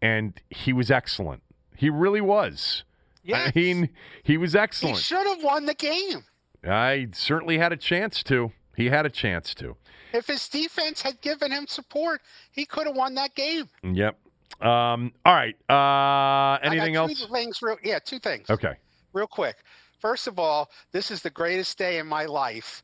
And 0.00 0.40
he 0.48 0.72
was 0.72 0.90
excellent. 0.90 1.42
He 1.74 1.90
really 1.90 2.20
was. 2.20 2.84
Yes. 3.24 3.50
I 3.54 3.58
mean, 3.58 3.88
he 4.22 4.38
was 4.38 4.54
excellent. 4.54 4.98
He 4.98 5.02
should 5.02 5.26
have 5.26 5.42
won 5.42 5.66
the 5.66 5.74
game. 5.74 6.24
I 6.62 7.08
certainly 7.12 7.58
had 7.58 7.72
a 7.72 7.76
chance 7.76 8.22
to. 8.24 8.52
He 8.76 8.86
had 8.86 9.04
a 9.04 9.10
chance 9.10 9.52
to. 9.56 9.76
If 10.16 10.26
his 10.26 10.48
defense 10.48 11.02
had 11.02 11.20
given 11.20 11.52
him 11.52 11.66
support, 11.66 12.22
he 12.50 12.64
could 12.64 12.86
have 12.86 12.96
won 12.96 13.14
that 13.16 13.34
game. 13.34 13.68
Yep. 13.82 14.18
Um, 14.60 15.12
all 15.24 15.34
right. 15.34 15.54
Uh, 15.68 16.58
anything 16.62 16.96
else? 16.96 17.26
Things 17.30 17.60
real, 17.62 17.76
yeah, 17.84 17.98
two 17.98 18.18
things. 18.18 18.48
Okay. 18.48 18.74
Real 19.12 19.26
quick. 19.26 19.56
First 20.00 20.26
of 20.26 20.38
all, 20.38 20.70
this 20.92 21.10
is 21.10 21.22
the 21.22 21.30
greatest 21.30 21.76
day 21.78 21.98
in 21.98 22.06
my 22.06 22.24
life. 22.24 22.82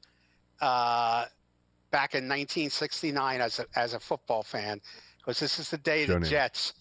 Uh, 0.61 1.27
back 1.91 2.15
in 2.15 2.25
1969, 2.25 3.41
as 3.41 3.59
a, 3.59 3.67
as 3.77 3.95
a 3.95 4.01
football 4.01 4.43
fan, 4.43 4.81
because 5.19 5.41
this 5.41 5.59
is 5.59 5.71
the 5.71 5.79
day 5.79 6.05
the 6.05 6.21
Jets 6.21 6.75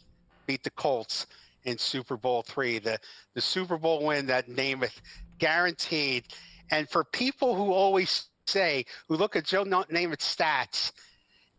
beat 0.47 0.63
the 0.63 0.71
Colts 0.71 1.27
in 1.63 1.77
Super 1.77 2.17
Bowl 2.17 2.41
three, 2.41 2.79
the 2.79 2.97
the 3.33 3.41
Super 3.41 3.77
Bowl 3.77 4.03
win 4.03 4.25
that 4.27 4.49
Namath 4.49 4.99
guaranteed. 5.37 6.25
And 6.71 6.89
for 6.89 7.03
people 7.03 7.55
who 7.55 7.71
always 7.71 8.29
say, 8.51 8.85
who 9.07 9.15
look 9.15 9.35
at 9.35 9.45
Joe 9.45 9.63
Namath's 9.63 10.35
stats 10.35 10.91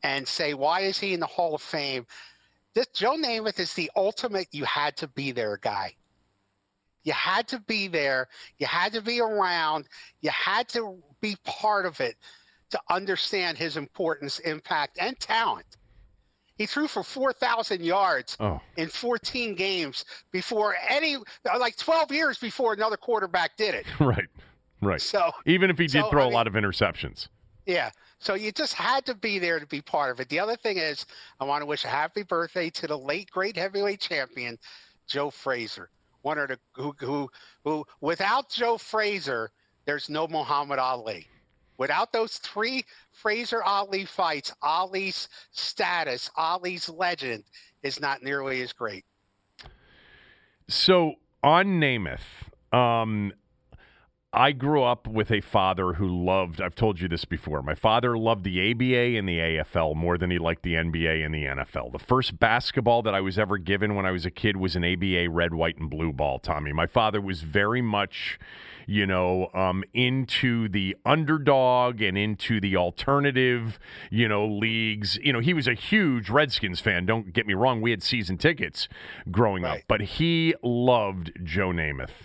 and 0.03 0.27
say, 0.27 0.55
why 0.55 0.81
is 0.81 0.99
he 0.99 1.15
in 1.15 1.21
the 1.21 1.27
Hall 1.27 1.55
of 1.55 1.63
Fame? 1.63 2.07
This 2.75 2.87
Joe 2.89 3.17
Namath 3.17 3.59
is 3.59 3.75
the 3.75 3.91
ultimate 3.97 4.49
you 4.53 4.65
had 4.65 4.97
to 4.99 5.09
be 5.09 5.33
there 5.33 5.59
guy. 5.59 5.95
You 7.05 7.13
had 7.13 7.49
to 7.49 7.61
be 7.61 7.89
there. 7.89 8.29
You 8.59 8.67
had 8.67 8.93
to 8.93 9.03
be 9.03 9.21
around. 9.21 9.89
You 10.21 10.31
had 10.31 10.69
to 10.71 11.03
be 11.21 11.37
part 11.45 11.85
of 11.85 12.01
it 12.01 12.17
to 12.71 12.81
understand 12.89 13.59
his 13.59 13.77
importance, 13.77 14.39
impact, 14.41 14.99
and 15.01 15.19
talent. 15.19 15.67
He 16.57 16.67
threw 16.67 16.87
for 16.87 17.03
4,000 17.03 17.83
yards 17.83 18.37
oh. 18.39 18.61
in 18.77 18.89
14 18.89 19.55
games 19.55 20.05
before 20.31 20.77
any, 20.89 21.17
like 21.45 21.77
12 21.77 22.13
years 22.13 22.39
before 22.39 22.73
another 22.73 22.97
quarterback 22.97 23.57
did 23.57 23.75
it. 23.75 23.87
Right. 24.01 24.29
Right. 24.83 25.01
So 25.01 25.31
even 25.47 25.71
if 25.71 25.79
he 25.79 25.87
did 25.87 26.03
so, 26.03 26.11
throw 26.11 26.23
I 26.23 26.25
mean, 26.25 26.33
a 26.33 26.37
lot 26.37 26.47
of 26.47 26.55
interceptions. 26.55 27.29
Yeah. 27.67 27.91
So 28.19 28.35
you 28.35 28.53
just 28.53 28.75
had 28.75 29.07
to 29.07 29.15
be 29.15 29.39
there 29.39 29.59
to 29.59 29.67
be 29.67 29.81
part 29.81 30.11
of 30.11 30.21
it. 30.21 30.29
The 30.29 30.41
other 30.41 30.57
thing 30.57 30.77
is, 30.77 31.07
I 31.41 31.45
want 31.45 31.63
to 31.63 31.67
wish 31.67 31.85
a 31.85 31.89
happy 31.89 32.23
birthday 32.25 32.69
to 32.71 32.87
the 32.87 32.99
late 32.99 33.31
great 33.31 33.57
heavyweight 33.57 34.01
champion, 34.01 34.59
Joe 35.09 35.31
Frazier. 35.31 35.89
One 36.23 36.39
of 36.39 36.49
the 36.49 36.59
who 36.73 36.95
who 36.99 37.31
who 37.65 37.85
without 38.01 38.51
Joe 38.51 38.77
Frazier, 38.77 39.51
there's 39.87 40.09
no 40.09 40.29
Muhammad 40.29 40.79
Ali. 40.79 41.27
Without 41.79 42.13
those 42.13 42.37
three 42.37 42.85
Frazier 43.11 43.63
Ali 43.65 44.05
fights, 44.05 44.53
Ali's 44.63 45.29
status, 45.51 46.31
Ali's 46.37 46.89
legend 46.89 47.45
is 47.83 48.01
not 48.01 48.23
nearly 48.23 48.63
as 48.63 48.73
great. 48.73 49.05
So 50.69 51.15
on 51.43 51.81
Namath, 51.81 52.21
um, 52.73 53.33
I 54.35 54.53
grew 54.53 54.83
up 54.83 55.07
with 55.07 55.31
a 55.31 55.43
father 55.43 55.93
who 55.93 56.09
loved, 56.09 56.63
I've 56.63 56.75
told 56.75 57.03
you 57.03 57.07
this 57.07 57.27
before. 57.27 57.61
My 57.61 57.75
father 57.75 58.17
loved 58.17 58.45
the 58.45 58.71
ABA 58.71 59.19
and 59.19 59.29
the 59.29 59.39
AFL 59.39 59.95
more 59.95 60.17
than 60.17 60.31
he 60.31 60.39
liked 60.39 60.63
the 60.63 60.73
NBA 60.73 61.23
and 61.23 61.35
the 61.35 61.45
NFL. 61.45 61.93
The 61.93 61.99
first 61.99 62.41
basketball 62.41 63.03
that 63.03 63.15
I 63.15 63.21
was 63.21 63.39
ever 63.39 63.59
given 63.59 63.95
when 63.95 64.07
I 64.07 64.11
was 64.11 64.25
a 64.25 64.31
kid 64.31 64.57
was 64.57 64.75
an 64.75 64.85
ABA 64.85 65.29
red, 65.29 65.53
white, 65.53 65.77
and 65.77 65.91
blue 65.91 66.15
ball, 66.15 66.39
Tommy. 66.39 66.73
My 66.73 66.87
father 66.87 67.21
was 67.21 67.43
very 67.43 67.83
much, 67.83 68.39
you 68.87 69.07
know, 69.07 69.51
um, 69.53 69.85
into 69.93 70.67
the 70.71 70.97
underdog 71.05 72.01
and 72.01 72.17
into 72.17 72.59
the 72.59 72.75
alternative, 72.75 73.79
you 74.11 74.29
know, 74.29 74.47
leagues. 74.49 75.19
You 75.23 75.35
know, 75.35 75.41
he 75.41 75.53
was 75.53 75.69
a 75.69 75.75
huge 75.75 76.31
Redskins 76.31 76.81
fan. 76.81 77.05
Don't 77.05 77.35
get 77.35 77.47
me 77.47 77.53
wrong. 77.53 77.83
We 77.83 77.91
had 77.91 78.03
season 78.03 78.39
tickets 78.39 78.89
growing 79.31 79.65
right. 79.65 79.81
up, 79.81 79.85
but 79.89 80.01
he 80.01 80.55
loved 80.63 81.33
Joe 81.45 81.69
Namath. 81.69 82.25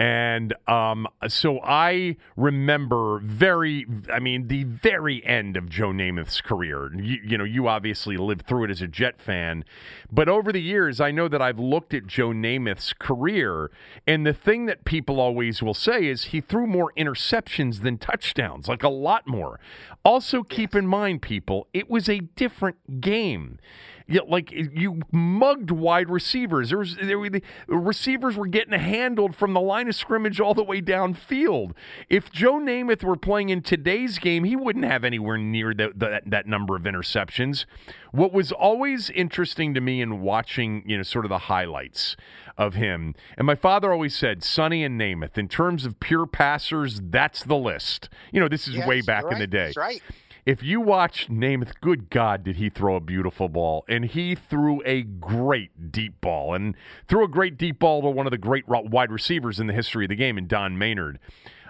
And 0.00 0.54
um, 0.66 1.06
so 1.28 1.60
I 1.60 2.16
remember 2.34 3.20
very, 3.22 3.84
I 4.10 4.18
mean, 4.18 4.48
the 4.48 4.64
very 4.64 5.22
end 5.26 5.58
of 5.58 5.68
Joe 5.68 5.92
Namath's 5.92 6.40
career. 6.40 6.90
You, 6.96 7.18
you, 7.22 7.36
know, 7.36 7.44
you 7.44 7.68
obviously 7.68 8.16
lived 8.16 8.46
through 8.46 8.64
it 8.64 8.70
as 8.70 8.80
a 8.80 8.86
Jet 8.86 9.20
fan. 9.20 9.62
But 10.10 10.26
over 10.26 10.52
the 10.52 10.62
years, 10.62 11.02
I 11.02 11.10
know 11.10 11.28
that 11.28 11.42
I've 11.42 11.58
looked 11.58 11.92
at 11.92 12.06
Joe 12.06 12.30
Namath's 12.30 12.94
career. 12.94 13.70
And 14.06 14.26
the 14.26 14.32
thing 14.32 14.64
that 14.64 14.86
people 14.86 15.20
always 15.20 15.62
will 15.62 15.74
say 15.74 16.06
is 16.06 16.24
he 16.24 16.40
threw 16.40 16.66
more 16.66 16.94
interceptions 16.96 17.82
than 17.82 17.98
touchdowns, 17.98 18.68
like 18.68 18.82
a 18.82 18.88
lot 18.88 19.26
more. 19.26 19.60
Also, 20.02 20.42
keep 20.42 20.74
in 20.74 20.86
mind, 20.86 21.20
people, 21.20 21.68
it 21.74 21.90
was 21.90 22.08
a 22.08 22.20
different 22.20 23.02
game 23.02 23.58
you, 24.10 24.22
like 24.28 24.52
eh, 24.52 24.64
you 24.72 25.00
mugged 25.12 25.70
wide 25.70 26.10
receivers. 26.10 26.70
There 26.70 26.78
was 26.78 26.96
there 26.96 27.18
were, 27.18 27.30
the 27.30 27.42
receivers 27.68 28.36
were 28.36 28.46
getting 28.46 28.78
handled 28.78 29.36
from 29.36 29.52
the 29.52 29.60
line 29.60 29.88
of 29.88 29.94
scrimmage 29.94 30.40
all 30.40 30.54
the 30.54 30.64
way 30.64 30.82
downfield. 30.82 31.72
If 32.08 32.30
Joe 32.30 32.54
Namath 32.54 33.04
were 33.04 33.16
playing 33.16 33.50
in 33.50 33.62
today's 33.62 34.18
game, 34.18 34.44
he 34.44 34.56
wouldn't 34.56 34.84
have 34.84 35.04
anywhere 35.04 35.38
near 35.38 35.72
the, 35.72 35.92
the, 35.94 36.20
that 36.26 36.46
number 36.46 36.76
of 36.76 36.82
interceptions. 36.82 37.64
What 38.12 38.32
was 38.32 38.50
always 38.50 39.08
interesting 39.10 39.74
to 39.74 39.80
me 39.80 40.00
in 40.00 40.20
watching, 40.20 40.82
you 40.84 40.96
know, 40.96 41.04
sort 41.04 41.24
of 41.24 41.28
the 41.28 41.38
highlights 41.38 42.16
of 42.58 42.74
him, 42.74 43.14
and 43.38 43.46
my 43.46 43.54
father 43.54 43.92
always 43.92 44.14
said, 44.16 44.42
Sonny 44.42 44.82
and 44.82 45.00
Namath, 45.00 45.38
in 45.38 45.48
terms 45.48 45.86
of 45.86 46.00
pure 46.00 46.26
passers, 46.26 47.00
that's 47.04 47.44
the 47.44 47.56
list. 47.56 48.08
You 48.32 48.40
know, 48.40 48.48
this 48.48 48.66
is 48.66 48.74
yes, 48.74 48.88
way 48.88 49.00
back 49.00 49.24
right, 49.24 49.34
in 49.34 49.38
the 49.38 49.46
day. 49.46 49.66
That's 49.66 49.76
right 49.76 50.02
if 50.46 50.62
you 50.62 50.80
watch 50.80 51.28
Namath, 51.28 51.72
good 51.80 52.10
God, 52.10 52.44
did 52.44 52.56
he 52.56 52.70
throw 52.70 52.96
a 52.96 53.00
beautiful 53.00 53.48
ball? 53.48 53.84
And 53.88 54.04
he 54.04 54.34
threw 54.34 54.82
a 54.84 55.02
great 55.02 55.92
deep 55.92 56.20
ball 56.20 56.54
and 56.54 56.74
threw 57.08 57.24
a 57.24 57.28
great 57.28 57.58
deep 57.58 57.78
ball 57.78 58.02
to 58.02 58.08
one 58.08 58.26
of 58.26 58.30
the 58.30 58.38
great 58.38 58.66
wide 58.66 59.10
receivers 59.10 59.60
in 59.60 59.66
the 59.66 59.72
history 59.72 60.04
of 60.04 60.08
the 60.08 60.16
game, 60.16 60.38
in 60.38 60.46
Don 60.46 60.78
Maynard. 60.78 61.18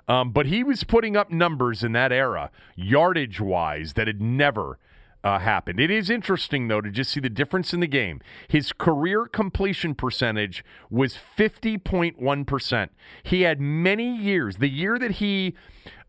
Um, 0.08 0.32
but 0.32 0.46
he 0.46 0.64
was 0.64 0.84
putting 0.84 1.16
up 1.16 1.30
numbers 1.30 1.84
in 1.84 1.92
that 1.92 2.12
era, 2.12 2.50
yardage 2.74 3.40
wise, 3.40 3.92
that 3.94 4.06
had 4.06 4.20
never 4.20 4.78
uh, 5.22 5.38
happened. 5.38 5.78
It 5.78 5.90
is 5.90 6.10
interesting, 6.10 6.68
though, 6.68 6.80
to 6.80 6.90
just 6.90 7.12
see 7.12 7.20
the 7.20 7.28
difference 7.28 7.72
in 7.72 7.80
the 7.80 7.86
game. 7.86 8.20
His 8.48 8.72
career 8.72 9.26
completion 9.26 9.94
percentage 9.94 10.64
was 10.88 11.16
50.1%. 11.36 12.88
He 13.22 13.42
had 13.42 13.60
many 13.60 14.16
years. 14.16 14.56
The 14.56 14.68
year 14.68 14.98
that 14.98 15.12
he 15.12 15.54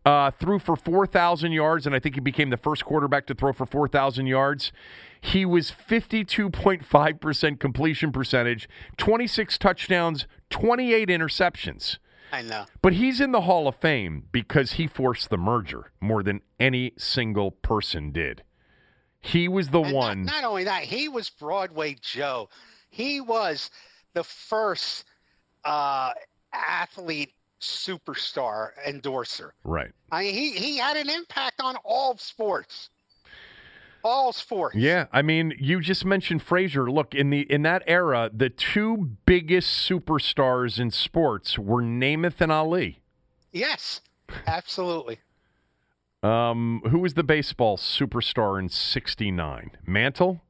uh, 0.04 0.30
threw 0.32 0.58
for 0.58 0.76
4,000 0.76 1.52
yards, 1.52 1.86
and 1.86 1.94
I 1.94 1.98
think 1.98 2.16
he 2.16 2.20
became 2.20 2.50
the 2.50 2.56
first 2.56 2.84
quarterback 2.84 3.26
to 3.26 3.34
throw 3.34 3.52
for 3.52 3.66
4,000 3.66 4.26
yards. 4.26 4.72
He 5.20 5.44
was 5.44 5.70
52.5% 5.70 7.60
completion 7.60 8.10
percentage, 8.10 8.68
26 8.96 9.58
touchdowns, 9.58 10.26
28 10.50 11.08
interceptions. 11.08 11.98
I 12.32 12.42
know. 12.42 12.64
But 12.80 12.94
he's 12.94 13.20
in 13.20 13.30
the 13.32 13.42
Hall 13.42 13.68
of 13.68 13.76
Fame 13.76 14.24
because 14.32 14.72
he 14.72 14.86
forced 14.86 15.30
the 15.30 15.36
merger 15.36 15.92
more 16.00 16.22
than 16.22 16.40
any 16.58 16.92
single 16.96 17.50
person 17.50 18.10
did. 18.10 18.42
He 19.20 19.46
was 19.46 19.68
the 19.68 19.82
and 19.82 19.94
one. 19.94 20.24
Not, 20.24 20.42
not 20.42 20.44
only 20.44 20.64
that, 20.64 20.82
he 20.82 21.08
was 21.08 21.30
Broadway 21.30 21.94
Joe. 22.00 22.48
He 22.90 23.20
was 23.20 23.70
the 24.14 24.24
first 24.24 25.04
uh, 25.64 26.12
athlete 26.52 27.32
superstar 27.62 28.70
endorser. 28.86 29.54
Right. 29.64 29.90
I 30.10 30.22
mean, 30.24 30.34
he 30.34 30.50
he 30.52 30.78
had 30.78 30.96
an 30.96 31.08
impact 31.08 31.60
on 31.60 31.76
all 31.84 32.16
sports. 32.18 32.90
All 34.04 34.32
sports. 34.32 34.74
Yeah, 34.74 35.06
I 35.12 35.22
mean, 35.22 35.54
you 35.58 35.80
just 35.80 36.04
mentioned 36.04 36.42
Frazier. 36.42 36.90
Look, 36.90 37.14
in 37.14 37.30
the 37.30 37.40
in 37.50 37.62
that 37.62 37.84
era, 37.86 38.30
the 38.34 38.50
two 38.50 39.12
biggest 39.26 39.88
superstars 39.88 40.80
in 40.80 40.90
sports 40.90 41.56
were 41.56 41.82
Namath 41.82 42.40
and 42.40 42.50
Ali. 42.50 43.00
Yes, 43.52 44.00
absolutely. 44.46 45.20
Um, 46.24 46.82
who 46.90 46.98
was 46.98 47.14
the 47.14 47.22
baseball 47.22 47.76
superstar 47.76 48.58
in 48.58 48.68
'69? 48.68 49.72
Mantle. 49.86 50.42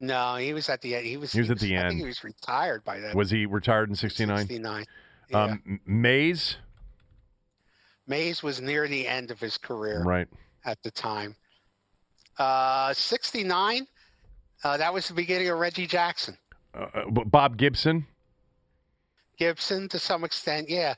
No, 0.00 0.36
he 0.36 0.54
was 0.54 0.68
at 0.68 0.80
the 0.80 0.94
end. 0.94 1.06
He 1.06 1.16
was. 1.16 1.32
He 1.32 1.40
was 1.40 1.50
at 1.50 1.58
the 1.58 1.74
end. 1.74 1.98
he 1.98 2.06
was 2.06 2.24
retired 2.24 2.84
by 2.84 3.00
then. 3.00 3.16
Was 3.16 3.30
he 3.30 3.44
retired 3.44 3.88
in 3.90 3.94
'69? 3.94 4.38
Sixty-nine. 4.38 4.86
Yeah. 5.30 5.42
Um, 5.44 5.80
Mays. 5.86 6.56
Mays 8.06 8.42
was 8.42 8.60
near 8.60 8.88
the 8.88 9.06
end 9.06 9.30
of 9.30 9.38
his 9.40 9.56
career 9.56 10.02
Right. 10.02 10.26
at 10.64 10.82
the 10.82 10.90
time. 10.90 11.36
Uh, 12.38 12.92
Sixty-nine. 12.94 13.86
Uh, 14.64 14.76
that 14.76 14.92
was 14.92 15.08
the 15.08 15.14
beginning 15.14 15.48
of 15.48 15.58
Reggie 15.58 15.86
Jackson. 15.86 16.36
Uh, 16.74 16.86
uh, 16.94 17.04
Bob 17.10 17.56
Gibson. 17.56 18.06
Gibson, 19.38 19.88
to 19.88 19.98
some 19.98 20.24
extent, 20.24 20.68
yeah. 20.68 20.94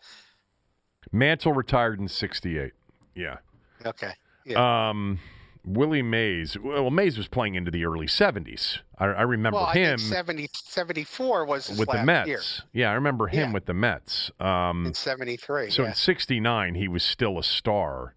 Mantle 1.12 1.52
retired 1.52 2.00
in 2.00 2.08
'68. 2.08 2.72
Yeah. 3.14 3.36
Okay. 3.84 4.12
Um, 4.56 5.20
Willie 5.64 6.02
Mays. 6.02 6.56
Well, 6.58 6.90
Mays 6.90 7.16
was 7.16 7.28
playing 7.28 7.54
into 7.54 7.70
the 7.70 7.84
early 7.84 8.06
'70s. 8.06 8.78
I, 8.98 9.04
I 9.06 9.22
remember 9.22 9.58
well, 9.58 9.66
I 9.66 9.74
him 9.74 9.98
think 9.98 10.10
70, 10.12 10.48
74 10.52 11.44
was 11.44 11.66
his 11.68 11.78
with 11.78 11.88
the 11.88 12.02
Mets. 12.04 12.28
year 12.28 12.40
Yeah, 12.72 12.90
I 12.90 12.94
remember 12.94 13.28
him 13.28 13.48
Yeah. 13.50 13.52
with 13.54 13.66
the 13.66 13.74
Mets. 13.74 14.30
Um, 14.40 14.86
in 14.86 14.94
'73. 14.94 15.70
so 15.70 15.82
yeah. 15.82 15.88
in 15.90 15.94
'69, 15.94 16.74
he 16.74 16.88
was 16.88 17.02
still 17.04 17.38
a 17.38 17.44
star, 17.44 18.14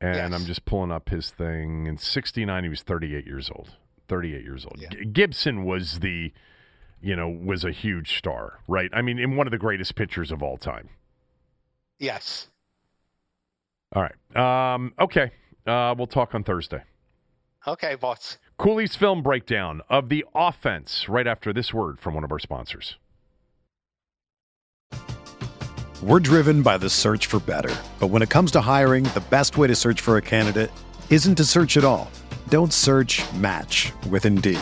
and 0.00 0.16
Yes. 0.16 0.32
I'm 0.32 0.46
just 0.46 0.64
pulling 0.64 0.90
up 0.90 1.10
his 1.10 1.30
thing. 1.30 1.86
In 1.86 1.98
'69, 1.98 2.62
he 2.62 2.68
was 2.70 2.82
38 2.82 3.26
years 3.26 3.50
old. 3.54 3.76
38 4.08 4.42
years 4.42 4.64
old. 4.64 4.76
Yeah. 4.80 4.88
G- 4.88 5.04
Gibson 5.04 5.64
was 5.64 6.00
the, 6.00 6.32
you 7.00 7.14
know, 7.14 7.28
was 7.28 7.64
a 7.64 7.70
huge 7.70 8.16
star, 8.18 8.58
right? 8.66 8.90
I 8.92 9.02
mean, 9.02 9.18
in 9.18 9.36
one 9.36 9.46
of 9.46 9.50
the 9.52 9.58
greatest 9.58 9.94
pitchers 9.94 10.32
of 10.32 10.42
all 10.42 10.56
time. 10.56 10.88
yes. 11.98 12.46
All 13.92 14.02
right. 14.02 14.74
Um, 14.74 14.94
okay. 15.00 15.32
Uh, 15.66 15.94
we'll 15.96 16.06
talk 16.06 16.34
on 16.34 16.44
Thursday. 16.44 16.82
Okay, 17.66 17.94
boss. 17.94 18.38
Cooley's 18.58 18.96
film 18.96 19.22
breakdown 19.22 19.82
of 19.88 20.08
the 20.08 20.24
offense 20.34 21.08
right 21.08 21.26
after 21.26 21.52
this 21.52 21.74
word 21.74 21.98
from 21.98 22.14
one 22.14 22.24
of 22.24 22.32
our 22.32 22.38
sponsors. 22.38 22.96
We're 26.02 26.20
driven 26.20 26.62
by 26.62 26.78
the 26.78 26.88
search 26.88 27.26
for 27.26 27.40
better. 27.40 27.74
But 27.98 28.06
when 28.06 28.22
it 28.22 28.30
comes 28.30 28.50
to 28.52 28.62
hiring, 28.62 29.04
the 29.04 29.22
best 29.28 29.58
way 29.58 29.66
to 29.66 29.74
search 29.74 30.00
for 30.00 30.16
a 30.16 30.22
candidate 30.22 30.70
isn't 31.10 31.34
to 31.34 31.44
search 31.44 31.76
at 31.76 31.84
all. 31.84 32.10
Don't 32.48 32.72
search 32.72 33.20
match 33.34 33.92
with 34.08 34.24
Indeed. 34.24 34.60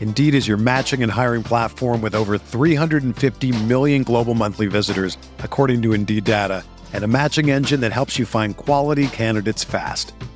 Indeed 0.00 0.34
is 0.34 0.46
your 0.46 0.58
matching 0.58 1.02
and 1.02 1.10
hiring 1.10 1.42
platform 1.42 2.02
with 2.02 2.14
over 2.14 2.36
350 2.36 3.64
million 3.64 4.02
global 4.02 4.34
monthly 4.34 4.66
visitors, 4.66 5.16
according 5.38 5.80
to 5.82 5.94
Indeed 5.94 6.24
data, 6.24 6.62
and 6.92 7.02
a 7.02 7.08
matching 7.08 7.50
engine 7.50 7.80
that 7.80 7.92
helps 7.92 8.18
you 8.18 8.26
find 8.26 8.54
quality 8.54 9.06
candidates 9.06 9.64
fast. 9.64 10.12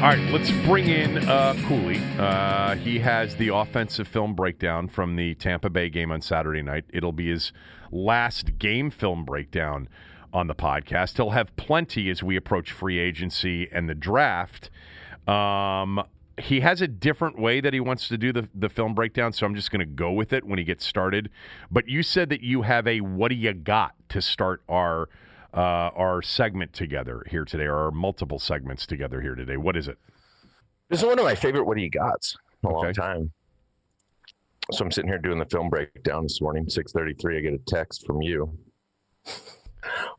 All 0.00 0.06
right, 0.06 0.30
let's 0.30 0.50
bring 0.64 0.88
in 0.88 1.18
uh, 1.28 1.54
Cooley. 1.68 2.00
Uh, 2.18 2.74
he 2.76 2.98
has 3.00 3.36
the 3.36 3.54
offensive 3.54 4.08
film 4.08 4.32
breakdown 4.34 4.88
from 4.88 5.14
the 5.14 5.34
Tampa 5.34 5.68
Bay 5.68 5.90
game 5.90 6.10
on 6.10 6.22
Saturday 6.22 6.62
night. 6.62 6.86
It'll 6.88 7.12
be 7.12 7.28
his 7.28 7.52
last 7.92 8.58
game 8.58 8.90
film 8.90 9.26
breakdown 9.26 9.90
on 10.32 10.46
the 10.46 10.54
podcast. 10.54 11.18
He'll 11.18 11.30
have 11.30 11.54
plenty 11.56 12.08
as 12.08 12.22
we 12.22 12.36
approach 12.36 12.72
free 12.72 12.98
agency 12.98 13.68
and 13.70 13.90
the 13.90 13.94
draft. 13.94 14.70
Um, 15.28 16.02
he 16.38 16.60
has 16.60 16.80
a 16.80 16.88
different 16.88 17.38
way 17.38 17.60
that 17.60 17.74
he 17.74 17.80
wants 17.80 18.08
to 18.08 18.16
do 18.16 18.32
the, 18.32 18.48
the 18.54 18.70
film 18.70 18.94
breakdown, 18.94 19.34
so 19.34 19.44
I'm 19.44 19.54
just 19.54 19.70
going 19.70 19.80
to 19.80 19.84
go 19.84 20.12
with 20.12 20.32
it 20.32 20.46
when 20.46 20.58
he 20.58 20.64
gets 20.64 20.86
started. 20.86 21.28
But 21.70 21.88
you 21.88 22.02
said 22.02 22.30
that 22.30 22.40
you 22.40 22.62
have 22.62 22.86
a 22.86 23.02
what 23.02 23.28
do 23.28 23.34
you 23.34 23.52
got 23.52 23.92
to 24.08 24.22
start 24.22 24.62
our 24.66 25.10
uh, 25.54 25.90
our 25.96 26.22
segment 26.22 26.72
together 26.72 27.24
here 27.28 27.44
today, 27.44 27.64
or 27.64 27.76
our 27.76 27.90
multiple 27.90 28.38
segments 28.38 28.86
together 28.86 29.20
here 29.20 29.34
today. 29.34 29.56
What 29.56 29.76
is 29.76 29.88
it? 29.88 29.98
This 30.88 31.00
is 31.00 31.06
one 31.06 31.18
of 31.18 31.24
my 31.24 31.34
favorite 31.34 31.64
What 31.64 31.76
Do 31.76 31.82
You 31.82 31.90
Gots 31.90 32.36
a 32.64 32.68
long 32.68 32.92
time. 32.92 33.32
So 34.72 34.84
I'm 34.84 34.90
sitting 34.90 35.08
here 35.08 35.18
doing 35.18 35.38
the 35.38 35.46
film 35.46 35.68
breakdown 35.68 36.24
this 36.24 36.40
morning, 36.40 36.66
6:33. 36.68 37.38
I 37.38 37.40
get 37.40 37.54
a 37.54 37.58
text 37.58 38.06
from 38.06 38.22
you. 38.22 38.56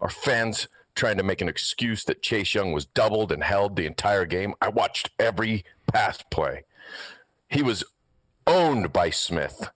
Are 0.01 0.09
fans 0.09 0.67
trying 0.95 1.17
to 1.17 1.23
make 1.23 1.41
an 1.41 1.47
excuse 1.47 2.03
that 2.05 2.21
Chase 2.21 2.53
Young 2.53 2.73
was 2.73 2.86
doubled 2.86 3.32
and 3.32 3.43
held 3.43 3.75
the 3.75 3.86
entire 3.86 4.25
game? 4.25 4.53
I 4.61 4.69
watched 4.69 5.09
every 5.19 5.63
pass 5.91 6.23
play. 6.29 6.63
He 7.47 7.61
was 7.61 7.84
owned 8.47 8.91
by 8.91 9.09
Smith, 9.09 9.69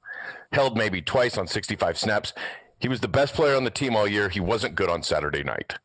held 0.52 0.78
maybe 0.78 1.02
twice 1.02 1.38
on 1.38 1.48
65 1.48 1.98
snaps. 1.98 2.34
He 2.80 2.88
was 2.88 3.02
the 3.02 3.08
best 3.08 3.34
player 3.34 3.56
on 3.56 3.64
the 3.64 3.72
team 3.72 3.96
all 3.96 4.08
year. 4.08 4.30
He 4.30 4.40
wasn't 4.40 4.76
good 4.76 4.90
on 4.90 5.04
Saturday 5.04 5.44
night. 5.44 5.76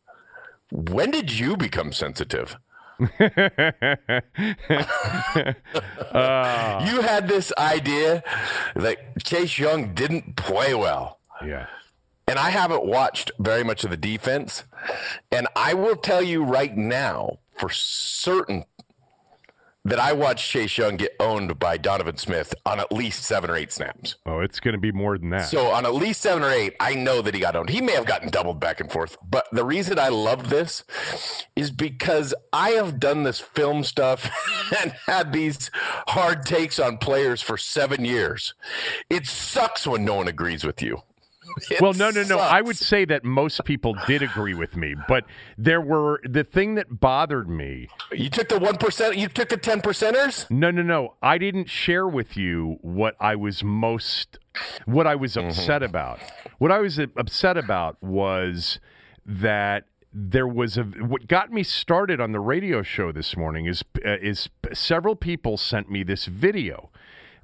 When 0.70 1.11
did 1.11 1.32
you 1.32 1.57
become 1.57 1.93
sensitive? 1.93 2.57
Uh, 6.12 6.86
you 6.91 7.01
had 7.01 7.28
this 7.28 7.53
idea 7.59 8.22
that 8.76 9.22
Chase 9.24 9.59
Young 9.59 9.95
didn't 9.95 10.36
play 10.36 10.74
well. 10.74 11.18
yeah. 11.45 11.66
And 12.28 12.38
I 12.38 12.51
haven't 12.51 12.84
watched 12.84 13.32
very 13.41 13.64
much 13.64 13.82
of 13.82 13.91
the 13.91 13.97
defense. 13.97 14.62
And 15.32 15.49
I 15.57 15.74
will 15.74 15.97
tell 15.97 16.22
you 16.22 16.45
right 16.45 16.76
now 16.76 17.38
for 17.59 17.68
certain 17.70 18.62
that 19.85 19.99
I 19.99 20.12
watched 20.12 20.51
Chase 20.51 20.76
Young 20.76 20.97
get 20.97 21.14
owned 21.18 21.59
by 21.59 21.76
Donovan 21.76 22.18
Smith 22.18 22.55
on 22.66 22.81
at 22.81 22.93
least 22.93 23.24
seven 23.24 23.51
or 23.51 23.57
eight 23.57 23.72
snaps. 23.72 24.16
Oh, 24.26 24.41
it's 24.41 24.61
going 24.61 24.74
to 24.74 24.81
be 24.81 24.93
more 24.93 25.16
than 25.16 25.31
that. 25.31 25.49
So 25.49 25.68
on 25.68 25.87
at 25.87 25.95
least 25.95 26.20
seven 26.20 26.43
or 26.43 26.51
eight, 26.51 26.74
I 26.81 26.95
know 26.95 27.22
that 27.22 27.35
he 27.35 27.41
got 27.41 27.57
owned. 27.57 27.70
He 27.70 27.81
may 27.81 27.93
have 27.93 28.07
gotten 28.07 28.28
doubled 28.28 28.61
back 28.61 28.81
and 28.81 28.91
forth, 28.93 29.16
but 29.28 29.47
the 29.53 29.64
reason 29.64 29.99
I 29.99 30.09
love 30.09 30.51
this 30.51 30.85
is 31.57 31.70
because 31.70 32.35
I 32.53 32.70
have 32.70 33.01
done 33.01 33.22
this 33.22 33.41
film 33.41 33.83
stuff 33.85 34.31
and 34.83 34.93
had 35.07 35.33
these 35.33 35.70
hard 36.09 36.45
takes 36.45 36.78
on 36.78 36.99
players 36.99 37.41
for 37.41 37.57
seven 37.57 38.05
years. 38.05 38.55
It 39.09 39.26
sucks 39.26 39.87
when 39.87 40.05
no 40.05 40.16
one 40.16 40.28
agrees 40.28 40.64
with 40.64 40.83
you. 40.83 41.03
It 41.70 41.80
well, 41.80 41.92
no, 41.92 42.11
no, 42.11 42.22
no. 42.24 42.38
I 42.38 42.61
would 42.61 42.76
say 42.76 43.05
that 43.05 43.24
most 43.24 43.64
people 43.64 43.96
did 44.07 44.22
agree 44.22 44.55
with 44.55 44.76
me, 44.76 44.94
but 45.09 45.24
there 45.59 45.80
were 45.80 46.20
the 46.24 46.44
thing 46.44 46.74
that 46.74 47.01
bothered 47.01 47.48
me. 47.48 47.88
You 48.12 48.30
took 48.30 48.48
the 48.48 48.59
one 48.59 48.76
percent. 48.76 49.16
You 49.16 49.28
took 49.28 49.48
the 49.48 49.57
ten 49.57 49.80
percenters. 49.80 50.51
No, 50.51 50.70
no, 50.70 50.82
no. 50.82 51.14
I 51.22 51.38
didn't 51.38 51.68
share 51.68 52.09
with 52.09 52.36
you 52.36 52.78
what 52.80 53.14
I 53.20 53.36
was 53.36 53.62
most, 53.62 54.38
what 54.84 55.07
I 55.07 55.14
was 55.14 55.36
upset 55.36 55.82
about. 55.82 56.18
What 56.59 56.72
I 56.72 56.78
was 56.78 56.98
upset 56.98 57.57
about 57.57 58.03
was 58.03 58.80
that 59.24 59.84
there 60.12 60.46
was 60.46 60.76
a 60.76 60.82
what 60.82 61.28
got 61.28 61.53
me 61.53 61.62
started 61.62 62.20
on 62.20 62.32
the 62.32 62.40
radio 62.40 62.82
show 62.82 63.12
this 63.12 63.36
morning 63.36 63.66
is 63.66 63.84
uh, 64.05 64.16
is 64.20 64.48
several 64.72 65.14
people 65.14 65.57
sent 65.57 65.88
me 65.90 66.03
this 66.03 66.24
video 66.26 66.90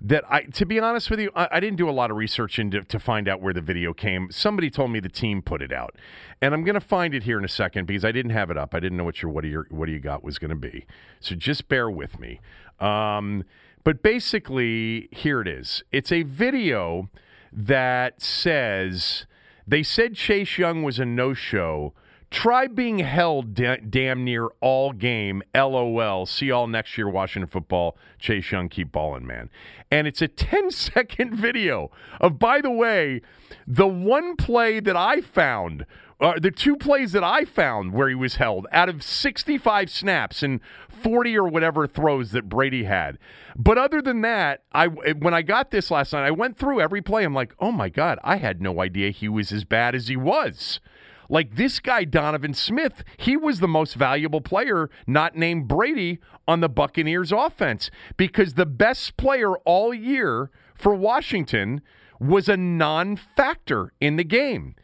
that 0.01 0.25
I, 0.31 0.43
to 0.43 0.67
be 0.67 0.79
honest 0.79 1.11
with 1.11 1.21
you, 1.21 1.31
I, 1.35 1.49
I, 1.53 1.61
didn't 1.61 1.77
do 1.77 1.89
a 1.89 1.93
lot 1.93 2.11
of 2.11 2.17
research 2.17 2.59
into 2.59 2.83
to 2.83 2.99
find 2.99 3.29
out 3.29 3.41
where 3.41 3.55
the 3.55 3.61
video 3.61 3.95
came. 3.95 4.31
Somebody 4.31 4.71
told 4.71 4.91
me 4.91 5.01
the 5.01 5.09
team 5.09 5.41
put 5.41 5.63
it 5.63 5.73
out, 5.73 5.97
and 6.43 6.53
I'm 6.53 6.65
going 6.65 6.75
to 6.75 6.81
find 6.81 7.15
it 7.15 7.23
here 7.23 7.39
in 7.39 7.45
a 7.45 7.49
second 7.49 7.87
because 7.87 8.05
I 8.05 8.13
didn't 8.13 8.33
have 8.33 8.51
it 8.51 8.59
up. 8.59 8.75
I 8.75 8.81
didn't 8.81 8.99
know 8.99 9.05
what 9.05 9.23
your 9.23 9.31
what 9.31 9.43
do 9.43 9.49
you 9.49 9.65
what 9.71 9.89
you 9.89 9.99
got 9.99 10.23
was 10.23 10.39
going 10.39 10.51
to 10.51 10.57
be. 10.57 10.87
So 11.21 11.35
just 11.35 11.69
bear 11.69 11.91
with 11.91 12.21
me. 12.21 12.41
Um, 12.79 13.45
but 13.85 14.03
basically, 14.03 15.09
here 15.13 15.41
it 15.41 15.49
is. 15.49 15.83
It's 15.93 16.13
a 16.13 16.25
video 16.25 17.09
that 17.53 18.21
says 18.21 19.27
they 19.67 19.83
said 19.83 20.15
Chase 20.15 20.59
Young 20.59 20.83
was 20.83 20.99
a 20.99 21.07
no 21.07 21.33
show. 21.35 21.95
Try 22.31 22.67
being 22.67 22.99
held 22.99 23.55
da- 23.55 23.79
damn 23.79 24.25
near 24.25 24.49
all 24.61 24.93
game. 24.93 25.43
LOL. 25.55 26.27
See 26.27 26.47
y'all 26.47 26.67
next 26.67 26.99
year, 26.99 27.09
Washington 27.09 27.49
football. 27.49 27.97
Chase 28.19 28.51
Young, 28.51 28.69
keep 28.69 28.93
balling, 28.93 29.27
man. 29.27 29.49
And 29.91 30.07
it's 30.07 30.21
a 30.21 30.29
10 30.29 30.71
second 30.71 31.35
video 31.35 31.91
of, 32.21 32.39
by 32.39 32.61
the 32.61 32.71
way, 32.71 33.23
the 33.67 33.87
one 33.87 34.37
play 34.37 34.81
that 34.81 34.97
I 34.97 35.21
found 35.21 35.87
uh, 36.19 36.39
the 36.41 36.51
two 36.51 36.77
plays 36.77 37.13
that 37.13 37.23
I 37.23 37.45
found 37.45 37.93
where 37.93 38.09
he 38.09 38.15
was 38.15 38.37
held 38.37 38.67
out 38.73 38.89
of 38.89 39.03
65 39.03 39.91
snaps 39.91 40.43
and 40.43 40.61
40 40.89 41.37
or 41.37 41.47
whatever 41.47 41.87
throws 41.87 42.31
that 42.33 42.49
Brady 42.49 42.85
had. 42.85 43.19
But 43.55 43.77
other 43.77 44.01
than 44.01 44.23
that, 44.23 44.63
I 44.73 44.87
when 44.87 45.35
I 45.35 45.43
got 45.43 45.71
this 45.71 45.91
last 45.91 46.15
night, 46.15 46.25
I 46.27 46.31
went 46.31 46.57
through 46.57 46.81
every 46.81 47.03
play. 47.03 47.25
I'm 47.25 47.35
like, 47.35 47.55
oh 47.59 47.73
my 47.73 47.91
god, 47.91 48.19
I 48.25 48.37
had 48.37 48.63
no 48.63 48.81
idea 48.81 49.11
he 49.11 49.29
was 49.29 49.53
as 49.53 49.65
bad 49.65 49.95
as 49.95 50.09
he 50.09 50.17
was. 50.17 50.81
Like 51.29 51.57
this 51.57 51.81
guy, 51.81 52.05
Donovan 52.05 52.55
Smith, 52.55 53.03
he 53.17 53.37
was 53.37 53.61
the 53.61 53.69
most 53.69 53.95
valuable 53.95 54.41
player, 54.41 54.91
not 55.07 55.37
named 55.37 55.69
Brady, 55.69 56.19
on 56.49 56.61
the 56.61 56.69
Buccaneers 56.69 57.33
offense 57.33 57.91
because 58.17 58.55
the 58.55 58.67
best 58.67 59.17
player 59.17 59.57
all 59.59 59.93
year 59.93 60.51
for 60.75 60.95
Washington 60.95 61.81
was 62.21 62.49
a 62.49 62.57
non 62.57 63.17
factor 63.17 63.93
in 64.01 64.17
the 64.17 64.25
game. 64.25 64.75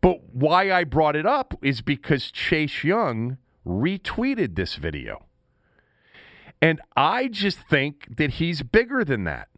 But 0.00 0.32
why 0.32 0.72
I 0.72 0.84
brought 0.84 1.16
it 1.16 1.26
up 1.26 1.54
is 1.62 1.82
because 1.82 2.30
Chase 2.30 2.84
Young 2.84 3.36
retweeted 3.66 4.56
this 4.56 4.76
video. 4.76 5.26
And 6.62 6.80
I 6.96 7.28
just 7.28 7.58
think 7.68 8.16
that 8.16 8.32
he's 8.32 8.62
bigger 8.62 9.04
than 9.04 9.24
that. 9.24 9.48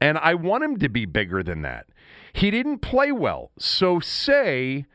And 0.00 0.18
I 0.18 0.34
want 0.34 0.64
him 0.64 0.78
to 0.78 0.88
be 0.88 1.06
bigger 1.06 1.42
than 1.42 1.62
that. 1.62 1.86
He 2.32 2.50
didn't 2.50 2.78
play 2.78 3.10
well. 3.10 3.50
So 3.58 3.98
say, 3.98 4.86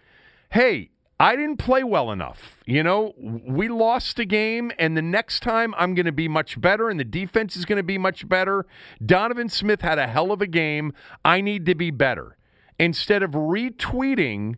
hey, 0.53 0.91
I 1.19 1.35
didn't 1.35 1.57
play 1.57 1.83
well 1.83 2.11
enough. 2.11 2.59
You 2.67 2.83
know, 2.83 3.13
we 3.17 3.69
lost 3.69 4.19
a 4.19 4.25
game, 4.25 4.71
and 4.77 4.95
the 4.95 5.01
next 5.01 5.39
time 5.39 5.73
I'm 5.79 5.95
going 5.95 6.05
to 6.05 6.11
be 6.11 6.27
much 6.27 6.61
better, 6.61 6.91
and 6.91 6.99
the 6.99 7.03
defense 7.03 7.55
is 7.55 7.65
going 7.65 7.77
to 7.77 7.83
be 7.83 7.97
much 7.97 8.29
better. 8.29 8.67
Donovan 9.03 9.49
Smith 9.49 9.81
had 9.81 9.97
a 9.97 10.05
hell 10.05 10.31
of 10.31 10.43
a 10.43 10.47
game. 10.47 10.93
I 11.25 11.41
need 11.41 11.65
to 11.65 11.73
be 11.73 11.89
better. 11.89 12.37
Instead 12.77 13.23
of 13.23 13.31
retweeting 13.31 14.57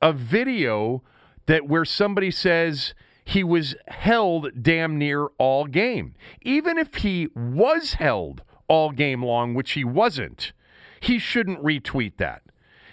a 0.00 0.12
video 0.12 1.02
that 1.46 1.66
where 1.66 1.84
somebody 1.84 2.30
says 2.30 2.94
he 3.24 3.42
was 3.42 3.74
held 3.88 4.62
damn 4.62 4.96
near 4.96 5.26
all 5.38 5.64
game. 5.64 6.14
Even 6.42 6.78
if 6.78 6.94
he 6.96 7.26
was 7.34 7.94
held 7.94 8.42
all 8.68 8.92
game 8.92 9.24
long, 9.24 9.54
which 9.54 9.72
he 9.72 9.82
wasn't, 9.82 10.52
he 11.00 11.18
shouldn't 11.18 11.64
retweet 11.64 12.16
that. 12.18 12.42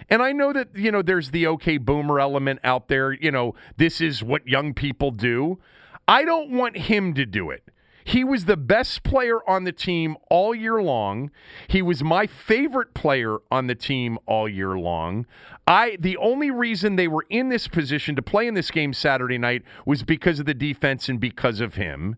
And 0.09 0.21
I 0.21 0.31
know 0.31 0.53
that, 0.53 0.69
you 0.75 0.91
know, 0.91 1.01
there's 1.01 1.31
the 1.31 1.47
okay 1.47 1.77
boomer 1.77 2.19
element 2.19 2.59
out 2.63 2.87
there. 2.87 3.13
You 3.13 3.31
know, 3.31 3.55
this 3.77 4.01
is 4.01 4.23
what 4.23 4.47
young 4.47 4.73
people 4.73 5.11
do. 5.11 5.59
I 6.07 6.23
don't 6.23 6.51
want 6.51 6.75
him 6.75 7.13
to 7.13 7.25
do 7.25 7.51
it. 7.51 7.63
He 8.03 8.23
was 8.23 8.45
the 8.45 8.57
best 8.57 9.03
player 9.03 9.47
on 9.47 9.65
the 9.65 9.71
team 9.71 10.17
all 10.31 10.55
year 10.55 10.81
long. 10.81 11.29
He 11.67 11.83
was 11.83 12.03
my 12.03 12.25
favorite 12.25 12.95
player 12.95 13.37
on 13.51 13.67
the 13.67 13.75
team 13.75 14.17
all 14.25 14.49
year 14.49 14.79
long. 14.79 15.27
I 15.67 15.95
the 15.99 16.17
only 16.17 16.49
reason 16.49 16.95
they 16.95 17.07
were 17.07 17.27
in 17.29 17.49
this 17.49 17.67
position 17.67 18.15
to 18.15 18.23
play 18.23 18.47
in 18.47 18.55
this 18.55 18.71
game 18.71 18.93
Saturday 18.93 19.37
night 19.37 19.61
was 19.85 20.01
because 20.01 20.39
of 20.39 20.47
the 20.47 20.55
defense 20.55 21.07
and 21.07 21.19
because 21.19 21.61
of 21.61 21.75
him. 21.75 22.15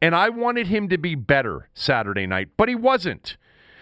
And 0.00 0.14
I 0.14 0.30
wanted 0.30 0.68
him 0.68 0.88
to 0.88 0.96
be 0.96 1.14
better 1.14 1.68
Saturday 1.74 2.26
night, 2.26 2.48
but 2.56 2.70
he 2.70 2.74
wasn't. 2.74 3.36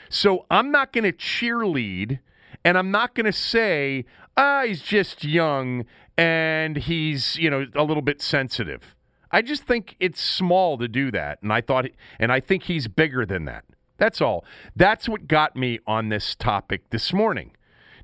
So 0.09 0.47
I'm 0.51 0.73
not 0.73 0.93
going 0.93 1.05
to 1.05 1.13
cheerlead 1.13 2.19
and 2.65 2.79
I'm 2.79 2.91
not 2.91 3.15
going 3.15 3.27
to 3.27 3.33
say, 3.33 4.05
ah, 4.37 4.63
he's 4.67 4.83
just 4.83 5.25
young 5.25 5.85
and 6.17 6.77
he's, 6.77 7.37
you 7.37 7.51
know, 7.51 7.67
a 7.75 7.85
little 7.85 8.03
bit 8.03 8.21
sensitive. 8.21 8.95
I 9.31 9.41
just 9.41 9.65
think 9.65 9.97
it's 9.99 10.21
small 10.21 10.77
to 10.77 10.87
do 10.89 11.11
that, 11.13 11.43
and 11.43 11.53
I 11.53 11.63
thought, 11.63 11.87
and 12.21 12.31
I 12.31 12.41
think 12.41 12.65
he's 12.65 12.87
bigger 12.87 13.25
than 13.25 13.47
that. 13.47 13.65
That's 13.97 14.21
all. 14.21 14.45
That's 14.77 15.09
what 15.09 15.27
got 15.27 15.57
me 15.57 15.79
on 15.87 16.11
this 16.11 16.35
topic 16.35 16.91
this 16.91 17.13
morning. 17.13 17.53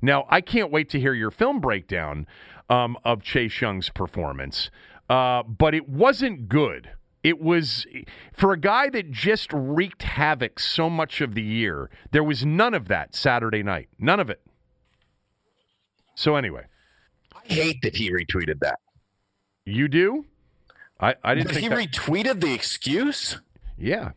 Now, 0.01 0.25
I 0.29 0.41
can't 0.41 0.71
wait 0.71 0.89
to 0.89 0.99
hear 0.99 1.13
your 1.13 1.29
film 1.29 1.59
breakdown 1.59 2.25
um, 2.69 2.97
of 3.03 3.21
Chase 3.21 3.61
Young's 3.61 3.89
performance, 3.89 4.71
uh, 5.09 5.43
but 5.43 5.75
it 5.75 5.87
wasn't 5.87 6.49
good. 6.49 6.91
It 7.21 7.41
was 7.41 7.85
for 8.33 8.53
a 8.53 8.57
guy 8.57 8.89
that 8.89 9.11
just 9.11 9.51
wreaked 9.51 10.03
havoc 10.03 10.57
so 10.57 10.89
much 10.89 11.19
of 11.21 11.35
the 11.35 11.43
year. 11.43 11.89
There 12.11 12.23
was 12.23 12.45
none 12.45 12.73
of 12.73 12.87
that 12.87 13.13
Saturday 13.13 13.61
night. 13.61 13.89
None 13.99 14.19
of 14.19 14.29
it. 14.29 14.41
So 16.19 16.35
anyway, 16.35 16.65
I 17.33 17.53
hate 17.53 17.81
that 17.81 17.95
he 17.95 18.11
retweeted 18.11 18.59
that. 18.59 18.81
You 19.63 19.87
do? 19.87 20.25
I, 20.99 21.15
I 21.23 21.33
didn't. 21.33 21.55
He 21.55 21.69
that... 21.69 21.77
retweeted 21.77 22.41
the 22.41 22.53
excuse. 22.53 23.39
Yeah. 23.77 24.11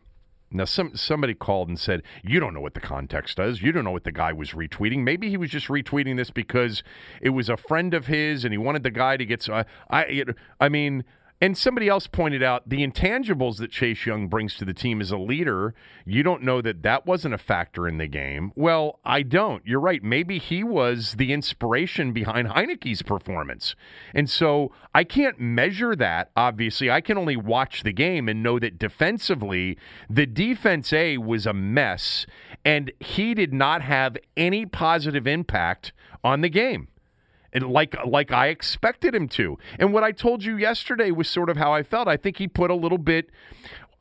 Now, 0.51 0.65
some 0.65 0.97
somebody 0.97 1.33
called 1.33 1.69
and 1.69 1.79
said, 1.79 2.03
"You 2.21 2.41
don't 2.41 2.53
know 2.53 2.59
what 2.59 2.73
the 2.73 2.81
context 2.81 3.39
is. 3.39 3.61
You 3.61 3.71
don't 3.71 3.85
know 3.85 3.91
what 3.91 4.03
the 4.03 4.11
guy 4.11 4.33
was 4.33 4.51
retweeting. 4.51 5.03
Maybe 5.03 5.29
he 5.29 5.37
was 5.37 5.49
just 5.49 5.69
retweeting 5.69 6.17
this 6.17 6.29
because 6.29 6.83
it 7.21 7.29
was 7.29 7.47
a 7.47 7.55
friend 7.55 7.93
of 7.93 8.07
his, 8.07 8.43
and 8.43 8.53
he 8.53 8.57
wanted 8.57 8.83
the 8.83 8.91
guy 8.91 9.15
to 9.15 9.25
get." 9.25 9.47
I, 9.47 9.63
I, 9.89 10.25
I 10.59 10.67
mean, 10.67 11.05
and 11.41 11.57
somebody 11.57 11.89
else 11.89 12.07
pointed 12.07 12.41
out 12.41 12.69
the 12.69 12.87
intangibles 12.87 13.57
that 13.57 13.71
Chase 13.71 14.05
Young 14.05 14.27
brings 14.27 14.55
to 14.55 14.65
the 14.65 14.73
team 14.73 15.01
as 15.01 15.11
a 15.11 15.17
leader. 15.17 15.73
You 16.05 16.23
don't 16.23 16.43
know 16.43 16.61
that 16.61 16.83
that 16.83 17.05
wasn't 17.05 17.33
a 17.33 17.37
factor 17.37 17.87
in 17.87 17.97
the 17.97 18.07
game. 18.07 18.53
Well, 18.55 18.99
I 19.03 19.23
don't. 19.23 19.65
You're 19.65 19.81
right. 19.81 20.01
Maybe 20.01 20.37
he 20.39 20.63
was 20.63 21.15
the 21.17 21.33
inspiration 21.33 22.13
behind 22.13 22.47
Heinicke's 22.47 23.01
performance. 23.01 23.75
And 24.13 24.29
so 24.29 24.71
I 24.95 25.03
can't 25.03 25.39
measure 25.39 25.95
that, 25.97 26.31
obviously. 26.37 26.89
I 26.89 27.01
can 27.01 27.17
only 27.17 27.35
watch 27.35 27.83
the 27.83 27.93
game 27.93 28.29
and 28.29 28.41
know 28.41 28.57
that 28.59 28.79
defensively, 28.79 29.77
the 30.09 30.25
defense 30.25 30.93
A 30.93 31.17
was 31.17 31.45
a 31.45 31.53
mess, 31.53 32.25
and 32.63 32.91
he 32.99 33.33
did 33.33 33.53
not 33.53 33.81
have 33.81 34.17
any 34.37 34.65
positive 34.65 35.27
impact 35.27 35.91
on 36.23 36.41
the 36.41 36.49
game 36.49 36.87
and 37.53 37.69
like 37.69 37.95
like 38.05 38.31
I 38.31 38.47
expected 38.47 39.15
him 39.15 39.27
to. 39.29 39.57
And 39.79 39.93
what 39.93 40.03
I 40.03 40.11
told 40.11 40.43
you 40.43 40.57
yesterday 40.57 41.11
was 41.11 41.29
sort 41.29 41.49
of 41.49 41.57
how 41.57 41.71
I 41.71 41.83
felt. 41.83 42.07
I 42.07 42.17
think 42.17 42.37
he 42.37 42.47
put 42.47 42.69
a 42.69 42.75
little 42.75 42.97
bit. 42.97 43.29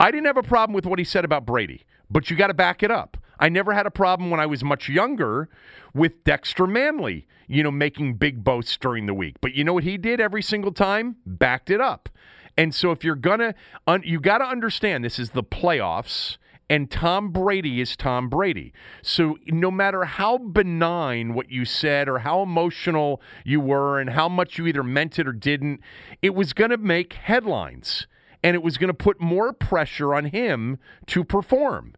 I 0.00 0.10
didn't 0.10 0.26
have 0.26 0.36
a 0.36 0.42
problem 0.42 0.74
with 0.74 0.86
what 0.86 0.98
he 0.98 1.04
said 1.04 1.24
about 1.24 1.46
Brady, 1.46 1.84
but 2.10 2.30
you 2.30 2.36
got 2.36 2.48
to 2.48 2.54
back 2.54 2.82
it 2.82 2.90
up. 2.90 3.16
I 3.38 3.48
never 3.48 3.72
had 3.72 3.86
a 3.86 3.90
problem 3.90 4.30
when 4.30 4.40
I 4.40 4.46
was 4.46 4.64
much 4.64 4.88
younger 4.88 5.48
with 5.94 6.24
Dexter 6.24 6.66
Manley, 6.66 7.26
you 7.46 7.62
know, 7.62 7.70
making 7.70 8.14
big 8.14 8.42
boasts 8.44 8.76
during 8.76 9.06
the 9.06 9.14
week. 9.14 9.36
But 9.40 9.54
you 9.54 9.64
know 9.64 9.74
what 9.74 9.84
he 9.84 9.98
did 9.98 10.20
every 10.20 10.42
single 10.42 10.72
time? 10.72 11.16
Backed 11.26 11.70
it 11.70 11.80
up. 11.80 12.08
And 12.56 12.74
so 12.74 12.90
if 12.90 13.02
you're 13.02 13.16
gonna, 13.16 13.54
un, 13.86 14.02
you 14.04 14.20
got 14.20 14.38
to 14.38 14.44
understand 14.44 15.04
this 15.04 15.18
is 15.18 15.30
the 15.30 15.42
playoffs 15.42 16.36
and 16.72 16.90
Tom 16.90 17.32
Brady 17.32 17.82
is 17.82 17.98
Tom 17.98 18.30
Brady. 18.30 18.72
So 19.02 19.36
no 19.46 19.70
matter 19.70 20.04
how 20.04 20.38
benign 20.38 21.34
what 21.34 21.50
you 21.50 21.66
said 21.66 22.08
or 22.08 22.20
how 22.20 22.40
emotional 22.40 23.20
you 23.44 23.60
were 23.60 24.00
and 24.00 24.08
how 24.08 24.26
much 24.26 24.56
you 24.56 24.66
either 24.66 24.82
meant 24.82 25.18
it 25.18 25.28
or 25.28 25.34
didn't, 25.34 25.82
it 26.22 26.34
was 26.34 26.54
going 26.54 26.70
to 26.70 26.78
make 26.78 27.12
headlines 27.12 28.06
and 28.42 28.54
it 28.54 28.62
was 28.62 28.78
going 28.78 28.88
to 28.88 28.94
put 28.94 29.20
more 29.20 29.52
pressure 29.52 30.14
on 30.14 30.24
him 30.24 30.78
to 31.08 31.24
perform. 31.24 31.92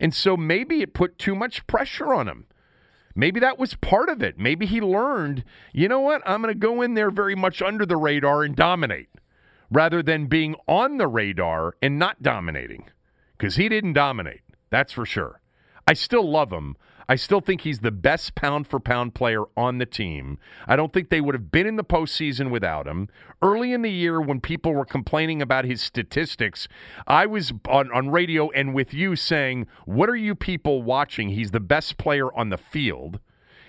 And 0.00 0.12
so 0.12 0.36
maybe 0.36 0.82
it 0.82 0.94
put 0.94 1.16
too 1.16 1.36
much 1.36 1.64
pressure 1.68 2.12
on 2.12 2.26
him. 2.26 2.46
Maybe 3.14 3.38
that 3.38 3.56
was 3.56 3.76
part 3.76 4.08
of 4.08 4.20
it. 4.20 4.36
Maybe 4.36 4.66
he 4.66 4.80
learned, 4.80 5.44
you 5.72 5.86
know 5.86 6.00
what? 6.00 6.22
I'm 6.26 6.42
going 6.42 6.52
to 6.52 6.58
go 6.58 6.82
in 6.82 6.94
there 6.94 7.12
very 7.12 7.36
much 7.36 7.62
under 7.62 7.86
the 7.86 7.96
radar 7.96 8.42
and 8.42 8.56
dominate 8.56 9.10
rather 9.70 10.02
than 10.02 10.26
being 10.26 10.56
on 10.66 10.96
the 10.96 11.06
radar 11.06 11.76
and 11.80 12.00
not 12.00 12.20
dominating 12.20 12.86
because 13.42 13.56
he 13.56 13.68
didn't 13.68 13.94
dominate. 13.94 14.42
That's 14.70 14.92
for 14.92 15.04
sure. 15.04 15.40
I 15.88 15.94
still 15.94 16.30
love 16.30 16.52
him. 16.52 16.76
I 17.08 17.16
still 17.16 17.40
think 17.40 17.62
he's 17.62 17.80
the 17.80 17.90
best 17.90 18.36
pound 18.36 18.68
for 18.68 18.78
pound 18.78 19.16
player 19.16 19.42
on 19.56 19.78
the 19.78 19.84
team. 19.84 20.38
I 20.68 20.76
don't 20.76 20.92
think 20.92 21.10
they 21.10 21.20
would 21.20 21.34
have 21.34 21.50
been 21.50 21.66
in 21.66 21.74
the 21.74 21.82
postseason 21.82 22.52
without 22.52 22.86
him. 22.86 23.08
Early 23.42 23.72
in 23.72 23.82
the 23.82 23.90
year, 23.90 24.20
when 24.20 24.40
people 24.40 24.72
were 24.72 24.84
complaining 24.84 25.42
about 25.42 25.64
his 25.64 25.82
statistics, 25.82 26.68
I 27.08 27.26
was 27.26 27.52
on, 27.68 27.90
on 27.90 28.10
radio 28.10 28.48
and 28.50 28.74
with 28.74 28.94
you 28.94 29.16
saying, 29.16 29.66
What 29.86 30.08
are 30.08 30.14
you 30.14 30.36
people 30.36 30.84
watching? 30.84 31.30
He's 31.30 31.50
the 31.50 31.58
best 31.58 31.98
player 31.98 32.32
on 32.32 32.50
the 32.50 32.58
field. 32.58 33.18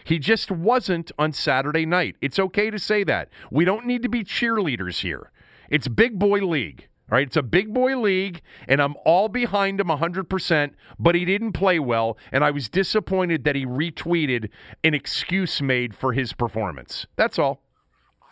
He 0.04 0.20
just 0.20 0.52
wasn't 0.52 1.12
on 1.18 1.34
Saturday 1.34 1.88
night. 1.88 2.16
It's 2.22 2.38
okay 2.38 2.70
to 2.70 2.78
say 2.78 3.04
that. 3.06 3.30
We 3.50 3.66
don't 3.66 3.88
need 3.88 4.04
to 4.04 4.10
be 4.10 4.24
cheerleaders 4.24 5.00
here. 5.00 5.32
It's 5.68 5.88
big 5.88 6.20
boy 6.20 6.42
league. 6.42 6.90
All 7.12 7.18
right, 7.18 7.28
it's 7.28 7.38
a 7.38 7.44
big 7.44 7.74
boy 7.74 7.98
league, 7.98 8.42
and 8.68 8.82
I'm 8.82 8.96
all 9.06 9.28
behind 9.28 9.80
him 9.80 9.88
100%, 9.88 10.72
but 10.98 11.16
he 11.16 11.26
didn't 11.26 11.52
play 11.52 11.78
well, 11.78 12.18
and 12.32 12.44
I 12.44 12.52
was 12.52 12.70
disappointed 12.70 13.44
that 13.44 13.56
he 13.56 13.66
retweeted 13.66 14.50
an 14.84 14.94
excuse 14.94 15.62
made 15.62 15.94
for 15.94 16.14
his 16.14 16.34
performance. 16.34 17.06
That's 17.18 17.38
all. 17.38 17.62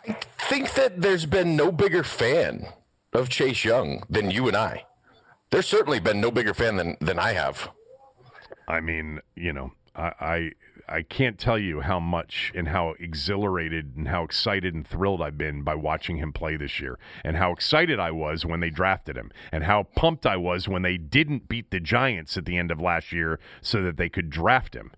I 0.08 0.16
think 0.38 0.74
that 0.74 1.02
there's 1.02 1.26
been 1.26 1.54
no 1.54 1.70
bigger 1.70 2.02
fan 2.02 2.66
of 3.12 3.28
Chase 3.28 3.64
Young 3.64 4.02
than 4.08 4.30
you 4.30 4.48
and 4.48 4.56
I. 4.56 4.86
There's 5.50 5.66
certainly 5.66 6.00
been 6.00 6.20
no 6.20 6.30
bigger 6.30 6.54
fan 6.54 6.76
than, 6.76 6.96
than 7.00 7.18
I 7.18 7.34
have. 7.34 7.70
I 8.66 8.80
mean, 8.80 9.20
you 9.36 9.52
know, 9.52 9.72
I, 9.94 10.52
I 10.88 11.02
can't 11.02 11.38
tell 11.38 11.58
you 11.58 11.80
how 11.80 12.00
much 12.00 12.52
and 12.54 12.68
how 12.68 12.94
exhilarated 12.98 13.96
and 13.96 14.08
how 14.08 14.24
excited 14.24 14.74
and 14.74 14.86
thrilled 14.86 15.22
I've 15.22 15.38
been 15.38 15.62
by 15.62 15.74
watching 15.74 16.16
him 16.16 16.32
play 16.32 16.56
this 16.56 16.80
year, 16.80 16.98
and 17.24 17.36
how 17.36 17.52
excited 17.52 17.98
I 17.98 18.10
was 18.10 18.44
when 18.44 18.60
they 18.60 18.70
drafted 18.70 19.16
him, 19.16 19.30
and 19.50 19.64
how 19.64 19.84
pumped 19.96 20.26
I 20.26 20.36
was 20.36 20.68
when 20.68 20.82
they 20.82 20.98
didn't 20.98 21.48
beat 21.48 21.70
the 21.70 21.80
Giants 21.80 22.36
at 22.36 22.44
the 22.44 22.58
end 22.58 22.70
of 22.70 22.80
last 22.80 23.12
year 23.12 23.38
so 23.60 23.82
that 23.82 23.96
they 23.96 24.08
could 24.08 24.30
draft 24.30 24.74
him. 24.74 24.92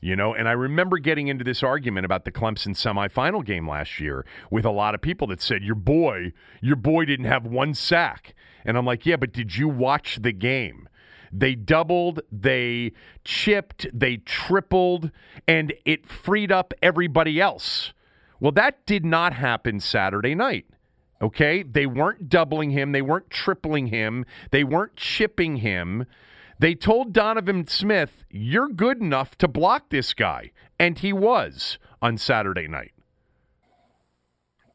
You 0.00 0.14
know, 0.14 0.34
and 0.34 0.48
I 0.48 0.52
remember 0.52 0.98
getting 0.98 1.28
into 1.28 1.44
this 1.44 1.62
argument 1.62 2.04
about 2.04 2.24
the 2.24 2.32
Clemson 2.32 2.74
semifinal 2.74 3.44
game 3.44 3.68
last 3.68 3.98
year 3.98 4.24
with 4.50 4.64
a 4.64 4.70
lot 4.70 4.94
of 4.94 5.00
people 5.00 5.26
that 5.28 5.40
said, 5.40 5.62
Your 5.62 5.74
boy, 5.74 6.32
your 6.60 6.76
boy 6.76 7.06
didn't 7.06 7.26
have 7.26 7.46
one 7.46 7.74
sack. 7.74 8.34
And 8.64 8.76
I'm 8.76 8.86
like, 8.86 9.06
Yeah, 9.06 9.16
but 9.16 9.32
did 9.32 9.56
you 9.56 9.68
watch 9.68 10.18
the 10.22 10.32
game? 10.32 10.88
They 11.38 11.54
doubled, 11.54 12.20
they 12.32 12.92
chipped, 13.22 13.86
they 13.92 14.16
tripled, 14.18 15.10
and 15.46 15.74
it 15.84 16.08
freed 16.08 16.50
up 16.50 16.72
everybody 16.82 17.40
else. 17.40 17.92
Well, 18.40 18.52
that 18.52 18.86
did 18.86 19.04
not 19.04 19.34
happen 19.34 19.80
Saturday 19.80 20.34
night. 20.34 20.66
Okay? 21.20 21.62
They 21.62 21.84
weren't 21.84 22.30
doubling 22.30 22.70
him, 22.70 22.92
they 22.92 23.02
weren't 23.02 23.28
tripling 23.28 23.88
him, 23.88 24.24
they 24.50 24.64
weren't 24.64 24.96
chipping 24.96 25.58
him. 25.58 26.06
They 26.58 26.74
told 26.74 27.12
Donovan 27.12 27.66
Smith, 27.66 28.24
You're 28.30 28.68
good 28.68 29.02
enough 29.02 29.36
to 29.38 29.48
block 29.48 29.90
this 29.90 30.14
guy. 30.14 30.52
And 30.78 30.98
he 30.98 31.12
was 31.12 31.78
on 32.00 32.16
Saturday 32.16 32.66
night. 32.66 32.92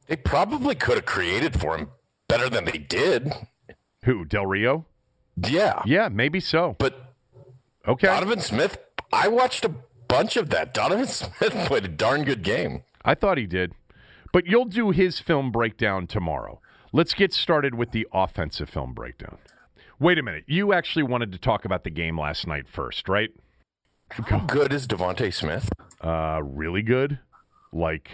They 0.05 0.15
probably 0.15 0.75
could 0.75 0.97
have 0.97 1.05
created 1.05 1.59
for 1.59 1.77
him 1.77 1.89
better 2.27 2.49
than 2.49 2.65
they 2.65 2.77
did. 2.77 3.33
Who, 4.05 4.25
Del 4.25 4.45
Rio? 4.45 4.85
Yeah. 5.49 5.81
Yeah, 5.85 6.09
maybe 6.09 6.39
so. 6.39 6.75
But 6.79 7.13
okay. 7.87 8.07
Donovan 8.07 8.39
Smith, 8.39 8.77
I 9.11 9.27
watched 9.27 9.65
a 9.65 9.71
bunch 10.07 10.37
of 10.37 10.49
that. 10.49 10.73
Donovan 10.73 11.07
Smith 11.07 11.53
played 11.67 11.85
a 11.85 11.89
darn 11.89 12.23
good 12.23 12.43
game. 12.43 12.83
I 13.03 13.15
thought 13.15 13.37
he 13.37 13.45
did. 13.45 13.73
But 14.33 14.45
you'll 14.47 14.65
do 14.65 14.91
his 14.91 15.19
film 15.19 15.51
breakdown 15.51 16.07
tomorrow. 16.07 16.61
Let's 16.93 17.13
get 17.13 17.33
started 17.33 17.75
with 17.75 17.91
the 17.91 18.07
offensive 18.13 18.69
film 18.69 18.93
breakdown. 18.93 19.37
Wait 19.99 20.17
a 20.17 20.23
minute. 20.23 20.43
You 20.47 20.73
actually 20.73 21.03
wanted 21.03 21.31
to 21.31 21.37
talk 21.37 21.63
about 21.63 21.83
the 21.83 21.89
game 21.89 22.19
last 22.19 22.47
night 22.47 22.67
first, 22.67 23.07
right? 23.07 23.29
How 24.09 24.39
good 24.39 24.73
is 24.73 24.87
DeVonta 24.87 25.33
Smith? 25.33 25.69
Uh, 26.01 26.41
really 26.43 26.81
good. 26.81 27.19
Like 27.71 28.09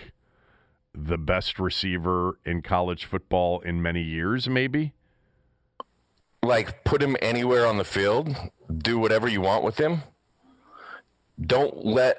the 0.94 1.18
best 1.18 1.60
receiver 1.60 2.40
in 2.46 2.62
college 2.62 3.06
football 3.06 3.62
in 3.62 3.82
many 3.82 4.02
years, 4.02 4.48
maybe 4.48 4.94
like 6.44 6.84
put 6.84 7.02
him 7.02 7.18
anywhere 7.22 7.66
on 7.66 7.78
the 7.78 7.84
field, 7.84 8.36
do 8.76 9.00
whatever 9.00 9.28
you 9.28 9.42
want 9.42 9.64
with 9.64 9.80
him. 9.80 10.04
Don't 11.40 11.86
let 11.86 12.18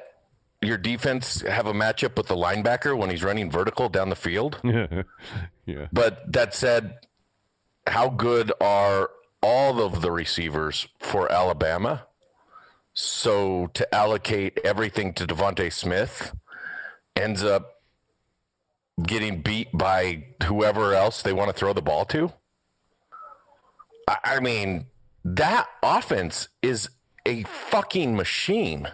your 0.61 0.77
defense 0.77 1.43
have 1.43 1.67
a 1.67 1.73
matchup 1.73 2.17
with 2.17 2.27
the 2.27 2.37
linebacker 2.37 2.97
when 2.97 3.11
he's 3.11 3.23
running 3.23 3.51
vertical 3.51 3.89
down 3.89 4.09
the 4.09 4.17
field. 4.17 4.61
yeah. 4.65 5.87
But 5.93 6.33
that 6.33 6.55
said, 6.55 6.95
how 7.87 8.09
good 8.09 8.53
are 8.61 9.11
all 9.43 9.81
of 9.81 10.03
the 10.03 10.11
receivers 10.11 10.89
for 10.99 11.31
Alabama? 11.31 12.07
So 12.93 13.69
to 13.75 13.95
allocate 13.95 14.59
everything 14.65 15.15
to 15.15 15.27
DeVonta 15.27 15.73
Smith 15.73 16.35
ends 17.15 17.45
up 17.45 17.75
getting 19.03 19.43
beat 19.43 19.69
by 19.73 20.25
whoever 20.45 20.95
else 20.95 21.23
they 21.23 21.33
want 21.33 21.49
to 21.49 21.53
throw 21.53 21.73
the 21.73 21.83
ball 21.83 22.05
to. 22.07 22.33
I 24.25 24.41
mean, 24.41 24.87
that 25.25 25.69
offense 25.83 26.49
is 26.63 26.89
a 27.27 27.43
fucking 27.45 28.17
machine. 28.17 28.89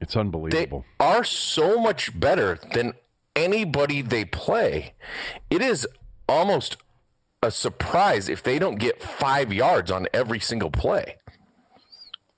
It's 0.00 0.16
unbelievable. 0.16 0.84
They 0.98 1.04
are 1.04 1.24
so 1.24 1.80
much 1.80 2.18
better 2.18 2.58
than 2.74 2.92
anybody 3.34 4.02
they 4.02 4.24
play. 4.24 4.94
It 5.50 5.62
is 5.62 5.88
almost 6.28 6.76
a 7.42 7.50
surprise 7.50 8.28
if 8.28 8.42
they 8.42 8.58
don't 8.58 8.76
get 8.76 9.02
five 9.02 9.52
yards 9.52 9.90
on 9.90 10.08
every 10.12 10.40
single 10.40 10.70
play. 10.70 11.16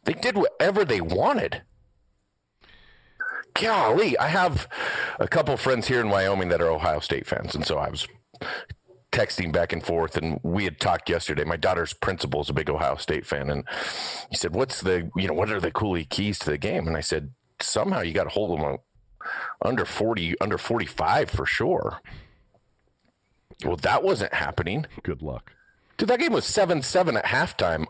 They 0.05 0.15
did 0.15 0.37
whatever 0.37 0.85
they 0.85 1.01
wanted. 1.01 1.63
Golly, 3.55 4.17
I 4.19 4.29
have 4.29 4.69
a 5.19 5.27
couple 5.27 5.57
friends 5.57 5.89
here 5.89 6.01
in 6.01 6.11
Wyoming 6.11 6.49
that 6.51 6.61
are 6.61 6.71
Ohio 6.71 7.01
State 7.01 7.27
fans, 7.27 7.55
and 7.55 7.67
so 7.67 7.79
I 7.79 7.89
was 7.89 8.07
texting 9.17 9.51
back 9.51 9.73
and 9.73 9.83
forth 9.83 10.17
and 10.19 10.39
we 10.43 10.65
had 10.65 10.79
talked 10.79 11.09
yesterday. 11.09 11.43
My 11.43 11.57
daughter's 11.57 11.95
principal 11.95 12.43
is 12.43 12.51
a 12.51 12.53
big 12.53 12.69
ohio 12.69 12.97
state 12.97 13.27
fan 13.27 13.49
and 13.49 13.65
he 14.29 14.37
said 14.37 14.55
what's 14.55 14.83
the 14.83 15.11
you 15.17 15.27
know 15.27 15.33
what 15.33 15.51
are 15.51 15.61
the 15.61 15.71
Cooley 15.71 16.05
keys 16.05 16.39
to 16.41 16.51
the 16.51 16.59
game? 16.59 16.87
And 16.87 16.97
i 16.97 17.01
said 17.01 17.33
somehow 17.59 18.03
you 18.03 18.13
got 18.13 18.25
to 18.25 18.31
hold 18.31 18.61
them 18.61 18.77
under 19.65 19.87
40 19.87 20.39
under 20.41 20.59
45 20.59 21.31
for 21.31 21.47
sure. 21.47 22.01
Well 23.65 23.77
that 23.77 24.03
wasn't 24.03 24.35
happening. 24.35 24.85
Good 25.03 25.23
luck. 25.23 25.53
Dude 25.97 26.11
that 26.11 26.21
game 26.21 26.35
was 26.35 26.45
7-7 26.45 27.17
at 27.17 27.25
halftime. 27.25 27.87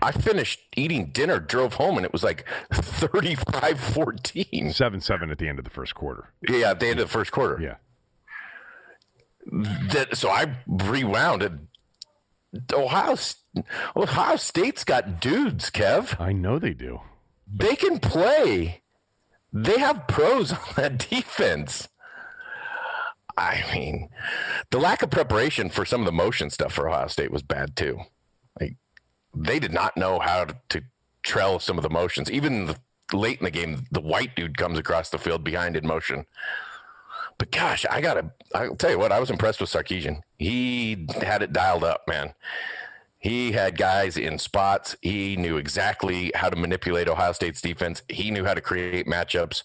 I 0.00 0.12
finished 0.12 0.60
eating 0.76 1.06
dinner, 1.06 1.40
drove 1.40 1.74
home, 1.74 1.96
and 1.96 2.06
it 2.06 2.12
was 2.12 2.22
like 2.22 2.44
35 2.72 3.80
14. 3.80 4.72
7 4.72 5.00
7 5.00 5.30
at 5.32 5.38
the 5.38 5.48
end 5.48 5.58
of 5.58 5.64
the 5.64 5.72
first 5.72 5.96
quarter. 5.96 6.30
Yeah, 6.48 6.70
at 6.70 6.78
the 6.78 6.86
end 6.86 7.00
of 7.00 7.08
the 7.08 7.12
first 7.12 7.32
quarter. 7.32 7.60
Yeah 7.60 7.74
that 9.50 10.16
so 10.16 10.28
I 10.28 10.56
rewound 10.66 11.42
it. 11.42 11.52
Ohio 12.72 13.16
Ohio 13.96 14.36
State's 14.36 14.84
got 14.84 15.20
dudes, 15.20 15.70
Kev. 15.70 16.20
I 16.20 16.32
know 16.32 16.58
they 16.58 16.74
do. 16.74 17.00
They 17.52 17.76
can 17.76 17.98
play. 17.98 18.82
They 19.52 19.78
have 19.78 20.06
pros 20.08 20.52
on 20.52 20.58
that 20.76 20.98
defense. 21.10 21.88
I 23.36 23.64
mean, 23.72 24.08
the 24.70 24.78
lack 24.78 25.02
of 25.02 25.10
preparation 25.10 25.68
for 25.68 25.84
some 25.84 26.00
of 26.00 26.06
the 26.06 26.12
motion 26.12 26.50
stuff 26.50 26.72
for 26.72 26.88
Ohio 26.88 27.06
State 27.06 27.30
was 27.30 27.42
bad 27.42 27.76
too. 27.76 28.00
Like 28.60 28.76
they 29.34 29.58
did 29.58 29.72
not 29.72 29.96
know 29.96 30.18
how 30.18 30.46
to, 30.46 30.56
to 30.70 30.82
trail 31.22 31.58
some 31.58 31.78
of 31.78 31.82
the 31.82 31.90
motions. 31.90 32.30
Even 32.30 32.66
the, 32.66 32.76
late 33.12 33.38
in 33.38 33.44
the 33.44 33.50
game, 33.50 33.86
the 33.92 34.00
white 34.00 34.34
dude 34.34 34.58
comes 34.58 34.78
across 34.78 35.10
the 35.10 35.18
field 35.18 35.44
behind 35.44 35.76
in 35.76 35.86
motion. 35.86 36.26
But 37.38 37.52
gosh, 37.52 37.86
I 37.88 38.00
gotta 38.00 38.32
I'll 38.54 38.76
tell 38.76 38.90
you 38.90 38.98
what, 38.98 39.12
I 39.12 39.20
was 39.20 39.30
impressed 39.30 39.60
with 39.60 39.70
Sarkisian. 39.70 40.22
He 40.38 41.06
had 41.22 41.42
it 41.42 41.52
dialed 41.52 41.84
up, 41.84 42.02
man. 42.08 42.34
He 43.20 43.52
had 43.52 43.76
guys 43.76 44.16
in 44.16 44.38
spots. 44.38 44.96
He 45.02 45.36
knew 45.36 45.56
exactly 45.56 46.30
how 46.34 46.50
to 46.50 46.56
manipulate 46.56 47.08
Ohio 47.08 47.32
State's 47.32 47.60
defense. 47.60 48.02
He 48.08 48.30
knew 48.30 48.44
how 48.44 48.54
to 48.54 48.60
create 48.60 49.06
matchups. 49.06 49.64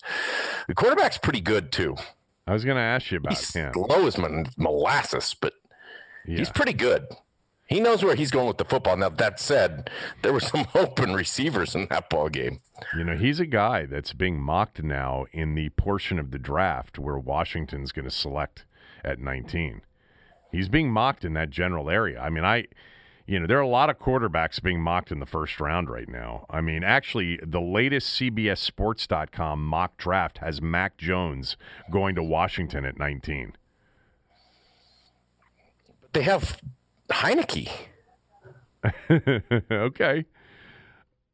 The 0.67 0.74
quarterback's 0.74 1.19
pretty 1.19 1.41
good 1.41 1.71
too. 1.71 1.95
I 2.47 2.53
was 2.53 2.65
going 2.65 2.78
to 2.78 2.82
ask 2.82 3.11
you 3.11 3.17
about 3.17 3.38
he's 3.38 3.53
him. 3.53 3.71
Low 3.76 4.07
as 4.07 4.17
molasses, 4.57 5.36
but 5.39 5.53
yeah. 6.26 6.39
he's 6.39 6.49
pretty 6.49 6.74
good. 6.74 7.05
He 7.74 7.80
knows 7.80 8.03
where 8.03 8.13
he's 8.13 8.30
going 8.30 8.45
with 8.45 8.59
the 8.59 8.65
football. 8.65 8.95
Now 8.97 9.09
that 9.09 9.39
said, 9.39 9.89
there 10.21 10.32
were 10.32 10.39
some 10.39 10.67
open 10.76 11.15
receivers 11.15 11.74
in 11.74 11.88
that 11.89 12.07
ball 12.07 12.30
game. 12.30 12.59
You 12.95 13.03
know, 13.03 13.17
he's 13.17 13.39
a 13.39 13.47
guy 13.47 13.88
that's 13.88 14.13
being 14.13 14.39
mocked 14.39 14.84
now 14.84 15.26
in 15.32 15.55
the 15.55 15.69
portion 15.69 16.19
of 16.19 16.30
the 16.30 16.38
draft 16.38 16.99
where 16.99 17.17
Washington's 17.17 17.91
going 17.91 18.05
to 18.05 18.11
select 18.11 18.65
at 19.03 19.17
19. 19.17 19.82
He's 20.51 20.69
being 20.69 20.91
mocked 20.91 21.26
in 21.26 21.34
that 21.34 21.49
general 21.49 21.89
area. 21.89 22.21
I 22.21 22.30
mean, 22.30 22.45
I 22.45 22.67
you 23.26 23.39
know, 23.39 23.47
there 23.47 23.57
are 23.57 23.61
a 23.61 23.67
lot 23.67 23.89
of 23.89 23.97
quarterbacks 23.97 24.61
being 24.61 24.80
mocked 24.80 25.11
in 25.11 25.19
the 25.19 25.26
first 25.26 25.59
round 25.59 25.89
right 25.89 26.07
now. 26.07 26.45
I 26.51 26.61
mean, 26.61 26.84
actually, 26.84 27.39
the 27.41 27.59
latest 27.59 28.19
CBSSports.com 28.19 29.65
mock 29.65 29.97
draft 29.97 30.38
has 30.38 30.61
Mac 30.61 30.97
Jones 30.97 31.57
going 31.89 32.13
to 32.13 32.21
Washington 32.21 32.86
at 32.86 32.99
19. 32.99 33.53
They 36.11 36.21
have 36.21 36.61
Heinicke. 37.10 37.70
okay. 39.72 40.26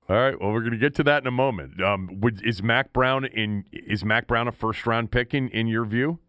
All 0.09 0.15
right. 0.15 0.39
Well, 0.39 0.51
we're 0.51 0.61
going 0.61 0.71
to 0.71 0.77
get 0.77 0.95
to 0.95 1.03
that 1.03 1.23
in 1.23 1.27
a 1.27 1.31
moment. 1.31 1.81
Um, 1.81 2.19
would, 2.19 2.43
is 2.43 2.63
Mac 2.63 2.93
Brown 2.93 3.25
in? 3.25 3.65
Is 3.71 4.03
Mac 4.03 4.27
Brown 4.27 4.47
a 4.47 4.51
first 4.51 4.85
round 4.87 5.11
pick 5.11 5.33
in, 5.33 5.49
in 5.49 5.67
your 5.67 5.85
view? 5.85 6.19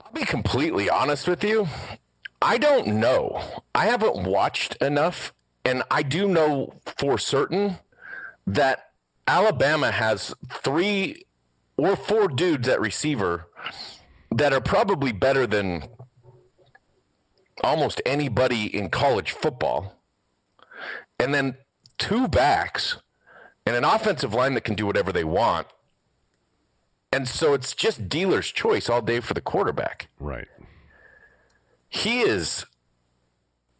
I'll 0.00 0.12
be 0.12 0.24
completely 0.24 0.90
honest 0.90 1.28
with 1.28 1.44
you. 1.44 1.68
I 2.42 2.58
don't 2.58 2.86
know. 2.86 3.62
I 3.74 3.86
haven't 3.86 4.24
watched 4.24 4.76
enough, 4.76 5.32
and 5.64 5.82
I 5.90 6.02
do 6.02 6.28
know 6.28 6.74
for 6.98 7.18
certain 7.18 7.78
that 8.46 8.90
Alabama 9.26 9.90
has 9.90 10.34
three 10.48 11.24
or 11.76 11.96
four 11.96 12.28
dudes 12.28 12.68
at 12.68 12.80
receiver 12.80 13.48
that 14.30 14.52
are 14.52 14.60
probably 14.60 15.12
better 15.12 15.46
than 15.46 15.84
almost 17.64 18.00
anybody 18.06 18.64
in 18.74 18.90
college 18.90 19.32
football, 19.32 19.96
and 21.18 21.32
then 21.34 21.56
two 21.98 22.28
backs 22.28 22.98
and 23.64 23.74
an 23.76 23.84
offensive 23.84 24.34
line 24.34 24.54
that 24.54 24.62
can 24.62 24.74
do 24.74 24.86
whatever 24.86 25.12
they 25.12 25.24
want. 25.24 25.66
And 27.12 27.26
so 27.26 27.54
it's 27.54 27.72
just 27.74 28.08
dealer's 28.08 28.50
choice 28.52 28.88
all 28.90 29.00
day 29.00 29.20
for 29.20 29.32
the 29.34 29.40
quarterback. 29.40 30.08
Right. 30.20 30.48
He 31.88 32.20
is 32.20 32.66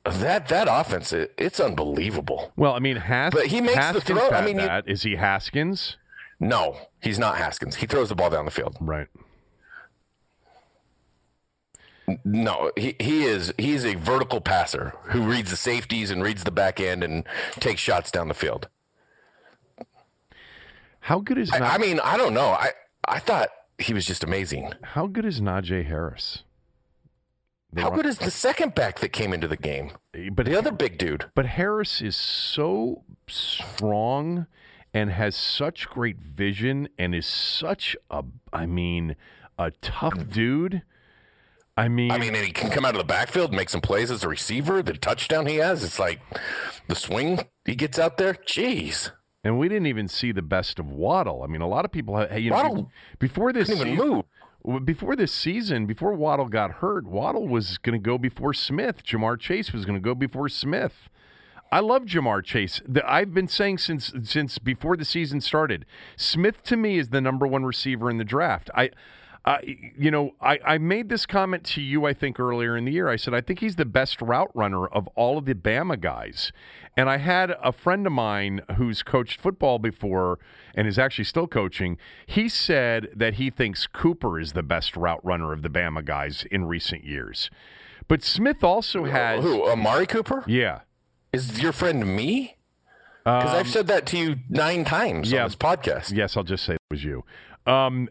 that 0.04 0.48
that 0.48 0.68
offense. 0.70 1.12
It, 1.12 1.34
it's 1.36 1.60
unbelievable. 1.60 2.52
Well, 2.56 2.72
I 2.72 2.78
mean, 2.78 2.96
Has- 2.96 3.32
But 3.34 3.46
he 3.48 3.60
makes 3.60 3.74
the 3.74 3.80
Haskins 3.80 4.04
throw. 4.20 4.30
I 4.30 4.44
mean, 4.44 4.56
you- 4.58 4.66
that. 4.66 4.88
Is 4.88 5.02
he 5.02 5.16
Haskins? 5.16 5.96
No, 6.38 6.76
he's 7.02 7.18
not 7.18 7.36
Haskins. 7.38 7.76
He 7.76 7.86
throws 7.86 8.08
the 8.10 8.14
ball 8.14 8.30
down 8.30 8.44
the 8.44 8.50
field. 8.50 8.76
Right. 8.80 9.08
No, 12.24 12.70
he, 12.76 12.94
he 13.00 13.24
is 13.24 13.52
he's 13.58 13.84
a 13.84 13.94
vertical 13.94 14.40
passer 14.40 14.94
who 15.06 15.22
reads 15.22 15.50
the 15.50 15.56
safeties 15.56 16.10
and 16.10 16.22
reads 16.22 16.44
the 16.44 16.50
back 16.50 16.80
end 16.80 17.02
and 17.02 17.24
takes 17.58 17.80
shots 17.80 18.10
down 18.10 18.28
the 18.28 18.34
field. 18.34 18.68
How 21.00 21.20
good 21.20 21.38
is 21.38 21.52
I, 21.52 21.74
I 21.74 21.78
mean, 21.78 22.00
I 22.00 22.16
don't 22.16 22.34
know. 22.34 22.48
I 22.48 22.70
I 23.08 23.18
thought 23.18 23.48
he 23.78 23.92
was 23.92 24.06
just 24.06 24.24
amazing. 24.24 24.72
how 24.82 25.06
good 25.06 25.24
is 25.24 25.40
Najee 25.40 25.86
Harris? 25.86 26.42
They 27.72 27.82
How 27.82 27.90
good 27.90 28.06
is 28.06 28.18
the 28.18 28.30
second 28.30 28.74
back 28.74 29.00
that 29.00 29.10
came 29.10 29.32
into 29.32 29.48
the 29.48 29.56
game? 29.56 29.92
But 30.32 30.46
The 30.46 30.56
other 30.56 30.72
big 30.72 30.98
dude. 30.98 31.26
But 31.34 31.46
Harris 31.46 32.00
is 32.00 32.16
so 32.16 33.02
strong 33.28 34.46
and 34.94 35.10
has 35.10 35.36
such 35.36 35.88
great 35.88 36.16
vision 36.18 36.88
and 36.98 37.14
is 37.14 37.26
such 37.26 37.96
a 38.10 38.24
I 38.52 38.66
mean 38.66 39.16
a 39.58 39.72
tough 39.72 40.28
dude. 40.30 40.82
I 41.76 41.88
mean, 41.88 42.10
I 42.10 42.18
mean, 42.18 42.34
and 42.34 42.44
he 42.44 42.52
can 42.52 42.70
come 42.70 42.84
out 42.84 42.94
of 42.94 42.98
the 42.98 43.04
backfield, 43.04 43.52
make 43.52 43.68
some 43.68 43.82
plays 43.82 44.10
as 44.10 44.24
a 44.24 44.28
receiver. 44.28 44.82
The 44.82 44.94
touchdown 44.94 45.46
he 45.46 45.56
has, 45.56 45.84
it's 45.84 45.98
like 45.98 46.20
the 46.88 46.94
swing 46.94 47.40
he 47.66 47.74
gets 47.74 47.98
out 47.98 48.16
there. 48.16 48.34
Jeez, 48.34 49.10
and 49.44 49.58
we 49.58 49.68
didn't 49.68 49.86
even 49.86 50.08
see 50.08 50.32
the 50.32 50.42
best 50.42 50.78
of 50.78 50.90
Waddle. 50.90 51.42
I 51.42 51.46
mean, 51.48 51.60
a 51.60 51.68
lot 51.68 51.84
of 51.84 51.92
people 51.92 52.16
have, 52.16 52.30
hey, 52.30 52.40
you 52.40 52.50
know, 52.50 52.56
Waddle 52.56 52.90
before 53.18 53.52
this 53.52 53.68
season- 53.68 53.94
move. 53.94 54.24
Before 54.84 55.14
this 55.14 55.30
season, 55.30 55.86
before 55.86 56.12
Waddle 56.14 56.48
got 56.48 56.72
hurt, 56.72 57.06
Waddle 57.06 57.46
was 57.46 57.78
going 57.78 57.92
to 57.92 58.04
go 58.04 58.18
before 58.18 58.52
Smith. 58.52 59.04
Ja'Marr 59.04 59.38
Chase 59.38 59.72
was 59.72 59.84
going 59.84 59.94
to 59.94 60.02
go 60.02 60.12
before 60.12 60.48
Smith. 60.48 61.08
I 61.70 61.78
love 61.78 62.02
Ja'Marr 62.02 62.42
Chase. 62.42 62.80
The, 62.84 63.08
I've 63.08 63.32
been 63.32 63.46
saying 63.46 63.78
since 63.78 64.12
since 64.24 64.58
before 64.58 64.96
the 64.96 65.04
season 65.04 65.40
started, 65.40 65.86
Smith 66.16 66.64
to 66.64 66.76
me 66.76 66.98
is 66.98 67.10
the 67.10 67.20
number 67.20 67.46
one 67.46 67.64
receiver 67.64 68.10
in 68.10 68.18
the 68.18 68.24
draft. 68.24 68.68
I, 68.74 68.90
You 69.96 70.10
know, 70.10 70.32
I, 70.40 70.58
I 70.64 70.78
made 70.78 71.08
this 71.08 71.24
comment 71.24 71.62
to 71.66 71.80
you 71.80 72.04
I 72.04 72.12
think 72.14 72.40
earlier 72.40 72.76
in 72.76 72.84
the 72.84 72.90
year. 72.92 73.08
I 73.08 73.14
said 73.16 73.32
I 73.32 73.40
think 73.40 73.60
he's 73.60 73.76
the 73.76 73.84
best 73.84 74.20
route 74.20 74.50
runner 74.54 74.86
of 74.88 75.06
all 75.14 75.38
of 75.38 75.44
the 75.44 75.54
Bama 75.54 76.00
guys. 76.00 76.50
And 76.96 77.08
I 77.08 77.18
had 77.18 77.54
a 77.62 77.70
friend 77.72 78.06
of 78.06 78.12
mine 78.12 78.62
who's 78.76 79.02
coached 79.04 79.40
football 79.40 79.78
before 79.78 80.38
and 80.74 80.88
is 80.88 80.98
actually 80.98 81.24
still 81.26 81.46
coaching. 81.46 81.96
He 82.26 82.48
said 82.48 83.08
that 83.14 83.34
he 83.34 83.50
thinks 83.50 83.86
Cooper 83.86 84.40
is 84.40 84.52
the 84.54 84.62
best 84.64 84.96
route 84.96 85.24
runner 85.24 85.52
of 85.52 85.62
the 85.62 85.68
Bama 85.68 86.04
guys 86.04 86.44
in 86.50 86.64
recent 86.64 87.04
years. 87.04 87.48
But 88.08 88.22
Smith 88.24 88.64
also 88.64 89.04
has 89.04 89.44
Who? 89.44 89.68
Amari 89.68 90.06
Cooper? 90.06 90.42
yeah. 90.46 90.80
Is 91.32 91.60
your 91.60 91.72
friend 91.72 92.16
me? 92.16 92.56
Because 93.24 93.52
I've 93.54 93.68
said 93.68 93.88
that 93.88 94.06
to 94.06 94.16
you 94.18 94.36
nine 94.48 94.84
times 94.84 95.28
Um, 95.30 95.34
yeah. 95.34 95.42
on 95.42 95.48
this 95.48 95.56
podcast. 95.56 96.12
Yes, 96.16 96.36
I'll 96.36 96.44
just 96.44 96.64
say 96.64 96.74
it 96.74 96.80
was 96.90 97.04
you. 97.04 97.24
Um, 97.66 98.08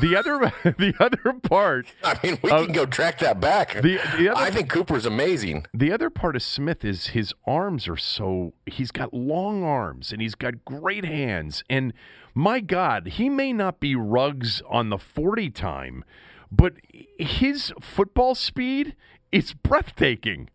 the 0.00 0.14
other 0.16 0.38
the 0.78 0.94
other 1.00 1.32
part 1.42 1.86
I 2.04 2.18
mean, 2.22 2.38
we 2.42 2.50
Uh, 2.50 2.64
can 2.64 2.72
go 2.72 2.86
track 2.86 3.18
that 3.18 3.40
back. 3.40 3.74
the- 3.82 3.98
the 4.16 4.28
other- 4.30 4.40
I 4.40 4.50
think 4.50 4.70
Cooper's 4.70 5.04
amazing. 5.06 5.66
The 5.74 5.90
other 5.92 6.08
part 6.10 6.36
of 6.36 6.42
Smith 6.42 6.84
is 6.84 7.08
his 7.08 7.34
arms 7.46 7.88
are 7.88 7.96
so 7.96 8.54
he's 8.66 8.90
got 8.92 9.12
long 9.12 9.64
arms 9.64 10.12
and 10.12 10.22
he's 10.22 10.34
got 10.36 10.64
great 10.64 11.04
hands 11.04 11.64
and 11.68 11.92
my 12.34 12.60
god, 12.60 13.08
he 13.08 13.28
may 13.28 13.52
not 13.52 13.80
be 13.80 13.94
Ruggs 13.94 14.62
on 14.68 14.88
the 14.88 14.96
40 14.98 15.50
time, 15.50 16.02
but 16.50 16.74
his 17.18 17.72
football 17.80 18.34
speed 18.34 18.94
is 19.30 19.52
breathtaking. 19.52 20.48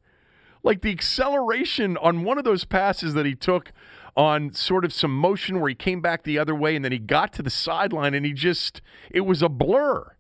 Like 0.63 0.81
the 0.81 0.91
acceleration 0.91 1.97
on 1.97 2.23
one 2.23 2.37
of 2.39 2.43
those 2.45 2.65
passes 2.65 3.13
that 3.13 3.25
he 3.27 3.35
took 3.35 3.71
on 4.17 4.51
sort 4.51 4.83
of 4.83 4.91
some 4.91 5.15
motion 5.15 5.61
where 5.61 5.69
he 5.69 5.75
came 5.75 6.01
back 6.01 6.23
the 6.23 6.39
other 6.39 6.55
way 6.55 6.75
and 6.75 6.83
then 6.83 6.91
he 6.91 6.97
got 6.97 7.31
to 7.31 7.43
the 7.43 7.51
sideline 7.51 8.15
and 8.15 8.25
he 8.25 8.33
just 8.33 8.81
it 9.11 9.21
was 9.21 9.43
a 9.43 9.47
blur. 9.47 10.15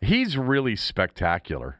He's 0.00 0.36
really 0.36 0.74
spectacular. 0.74 1.78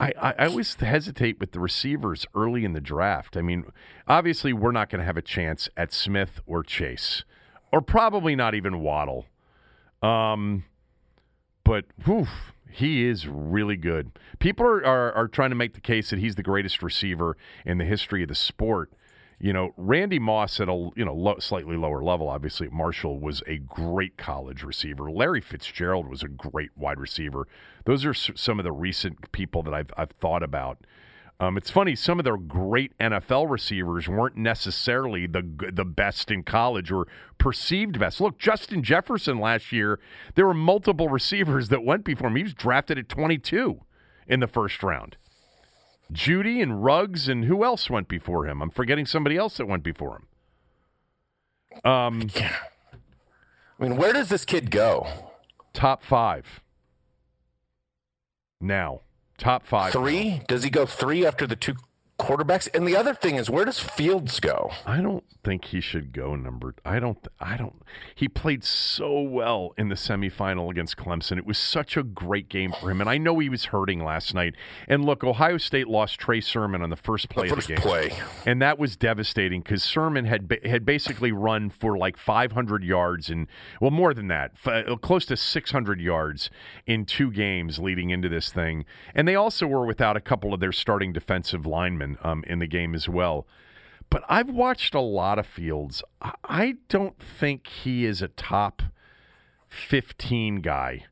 I, 0.00 0.12
I, 0.20 0.34
I 0.36 0.46
always 0.46 0.74
hesitate 0.74 1.38
with 1.38 1.52
the 1.52 1.60
receivers 1.60 2.26
early 2.34 2.64
in 2.64 2.72
the 2.72 2.80
draft. 2.80 3.36
I 3.36 3.42
mean, 3.42 3.64
obviously, 4.08 4.52
we're 4.52 4.72
not 4.72 4.90
going 4.90 4.98
to 4.98 5.04
have 5.04 5.16
a 5.16 5.22
chance 5.22 5.68
at 5.76 5.92
Smith 5.92 6.40
or 6.44 6.64
Chase, 6.64 7.22
or 7.70 7.80
probably 7.80 8.34
not 8.34 8.56
even 8.56 8.80
Waddle. 8.80 9.26
Um, 10.02 10.64
but 11.62 11.84
whew, 12.04 12.26
he 12.68 13.04
is 13.04 13.28
really 13.28 13.76
good. 13.76 14.10
People 14.40 14.66
are, 14.66 14.84
are, 14.84 15.12
are 15.12 15.28
trying 15.28 15.50
to 15.50 15.56
make 15.56 15.74
the 15.74 15.80
case 15.80 16.10
that 16.10 16.18
he's 16.18 16.34
the 16.34 16.42
greatest 16.42 16.82
receiver 16.82 17.36
in 17.64 17.78
the 17.78 17.84
history 17.84 18.22
of 18.22 18.28
the 18.28 18.34
sport. 18.34 18.90
You 19.42 19.52
know, 19.52 19.74
Randy 19.76 20.20
Moss 20.20 20.60
at 20.60 20.68
a 20.68 20.90
you 20.94 21.04
know 21.04 21.36
slightly 21.40 21.76
lower 21.76 22.00
level, 22.00 22.28
obviously 22.28 22.68
Marshall 22.68 23.18
was 23.18 23.42
a 23.48 23.58
great 23.58 24.16
college 24.16 24.62
receiver. 24.62 25.10
Larry 25.10 25.40
Fitzgerald 25.40 26.08
was 26.08 26.22
a 26.22 26.28
great 26.28 26.70
wide 26.76 27.00
receiver. 27.00 27.48
Those 27.84 28.04
are 28.04 28.14
some 28.14 28.60
of 28.60 28.64
the 28.64 28.70
recent 28.70 29.32
people 29.32 29.64
that 29.64 29.74
I've 29.74 29.90
I've 29.96 30.12
thought 30.12 30.44
about. 30.44 30.86
Um, 31.40 31.56
it's 31.56 31.70
funny, 31.70 31.96
some 31.96 32.20
of 32.20 32.24
their 32.24 32.36
great 32.36 32.96
NFL 32.98 33.50
receivers 33.50 34.08
weren't 34.08 34.36
necessarily 34.36 35.26
the 35.26 35.42
the 35.72 35.84
best 35.84 36.30
in 36.30 36.44
college 36.44 36.92
or 36.92 37.08
perceived 37.38 37.98
best. 37.98 38.20
Look, 38.20 38.38
Justin 38.38 38.84
Jefferson 38.84 39.40
last 39.40 39.72
year, 39.72 39.98
there 40.36 40.46
were 40.46 40.54
multiple 40.54 41.08
receivers 41.08 41.68
that 41.70 41.84
went 41.84 42.04
before 42.04 42.28
him. 42.28 42.36
He 42.36 42.44
was 42.44 42.54
drafted 42.54 42.96
at 42.96 43.08
22 43.08 43.80
in 44.28 44.38
the 44.38 44.46
first 44.46 44.84
round. 44.84 45.16
Jeudy 46.12 46.62
and 46.62 46.84
Ruggs 46.84 47.28
and 47.28 47.44
who 47.44 47.64
else 47.64 47.88
went 47.90 48.08
before 48.08 48.46
him? 48.46 48.62
I'm 48.62 48.70
forgetting 48.70 49.06
somebody 49.06 49.36
else 49.36 49.56
that 49.56 49.66
went 49.66 49.82
before 49.82 50.20
him. 50.20 51.90
Um, 51.90 52.28
I 52.36 53.82
mean, 53.82 53.96
where 53.96 54.12
does 54.12 54.28
this 54.28 54.44
kid 54.44 54.70
go? 54.70 55.06
top 55.72 56.02
five. 56.02 56.60
Now, 58.60 59.00
top 59.38 59.66
five. 59.66 59.92
Three? 59.92 60.42
Does 60.48 60.62
he 60.62 60.70
go 60.70 60.86
three 60.86 61.26
after 61.26 61.46
the 61.46 61.56
two 61.56 61.74
quarterbacks? 62.22 62.68
And 62.74 62.86
the 62.86 62.96
other 62.96 63.14
thing 63.14 63.36
is, 63.36 63.50
where 63.50 63.64
does 63.64 63.78
Fields 63.78 64.40
go? 64.40 64.70
I 64.86 65.00
don't 65.00 65.24
think 65.44 65.66
he 65.66 65.80
should 65.80 66.12
go 66.12 66.36
number. 66.36 66.74
I 66.84 66.98
don't. 67.00 67.18
I 67.40 67.56
don't. 67.56 67.82
He 68.14 68.28
played 68.28 68.62
so 68.64 69.20
well 69.20 69.74
in 69.76 69.88
the 69.88 69.94
semifinal 69.96 70.70
against 70.70 70.96
Clemson. 70.96 71.36
It 71.38 71.46
was 71.46 71.58
such 71.58 71.96
a 71.96 72.02
great 72.02 72.48
game 72.48 72.72
for 72.80 72.90
him, 72.90 73.00
and 73.00 73.10
I 73.10 73.18
know 73.18 73.38
he 73.38 73.48
was 73.48 73.66
hurting 73.66 74.02
last 74.04 74.34
night. 74.34 74.54
And 74.88 75.04
look, 75.04 75.24
Ohio 75.24 75.58
State 75.58 75.88
lost 75.88 76.18
Trey 76.20 76.40
Sermon 76.40 76.80
on 76.82 76.90
the 76.90 76.96
first 76.96 77.28
play 77.28 77.48
The 77.48 77.54
of 77.56 77.60
the 77.66 77.74
game, 77.74 77.76
play. 77.78 78.12
and 78.46 78.62
that 78.62 78.78
was 78.78 78.96
devastating 78.96 79.60
because 79.62 79.82
Sermon 79.82 80.24
had 80.26 80.48
ba- 80.48 80.60
had 80.64 80.84
basically 80.84 81.32
run 81.32 81.70
for 81.70 81.98
like 81.98 82.16
500 82.16 82.84
yards 82.84 83.28
and 83.30 83.46
well 83.80 83.90
more 83.90 84.14
than 84.14 84.28
that, 84.28 84.52
f- 84.64 84.86
uh, 84.88 84.96
close 84.96 85.26
to 85.26 85.36
600 85.36 86.00
yards 86.00 86.50
in 86.86 87.04
two 87.04 87.30
games 87.32 87.78
leading 87.78 88.10
into 88.10 88.28
this 88.28 88.50
thing. 88.52 88.84
And 89.14 89.26
they 89.26 89.34
also 89.34 89.66
were 89.66 89.84
without 89.86 90.16
a 90.16 90.20
couple 90.20 90.54
of 90.54 90.60
their 90.60 90.72
starting 90.72 91.12
defensive 91.12 91.66
linemen 91.66 92.11
um, 92.22 92.44
in 92.46 92.58
the 92.58 92.66
game 92.66 92.94
as 92.94 93.08
well. 93.08 93.46
But 94.10 94.24
I've 94.28 94.50
watched 94.50 94.94
a 94.94 95.00
lot 95.00 95.38
of 95.38 95.46
Fields. 95.46 96.02
I- 96.44 96.76
don't 96.88 97.18
think 97.18 97.66
he 97.66 98.04
is 98.04 98.20
a 98.20 98.28
top 98.28 98.82
15 99.70 100.56
guy. 100.56 101.06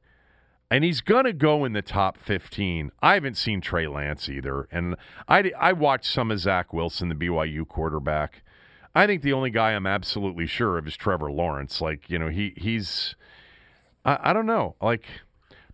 And 0.71 0.85
he's 0.85 1.01
going 1.01 1.25
to 1.25 1.33
go 1.33 1.65
in 1.65 1.73
the 1.73 1.83
top 1.83 2.17
15. 2.19 2.93
I 3.03 3.15
haven't 3.15 3.37
seen 3.37 3.61
Trey 3.61 3.89
Lance 3.89 4.29
either. 4.29 4.69
And 4.71 4.95
I, 5.27 5.51
I 5.59 5.73
watched 5.73 6.13
some 6.13 6.31
of 6.31 6.39
Zach 6.39 6.73
Wilson, 6.73 7.09
the 7.09 7.15
BYU 7.15 7.67
quarterback. 7.67 8.43
I 8.95 9.07
think 9.07 9.23
the 9.23 9.33
only 9.33 9.51
guy 9.51 9.73
I'm 9.73 9.87
absolutely 9.87 10.47
sure 10.47 10.79
of 10.79 10.87
is 10.87 10.97
Trevor 10.97 11.33
Lawrence. 11.33 11.81
Like, 11.81 12.11
you 12.11 12.19
know, 12.19 12.29
he 12.29 12.53
he's, 12.57 13.15
I, 14.05 14.31
I 14.31 14.33
don't 14.33 14.47
know. 14.47 14.77
Like, 14.81 15.07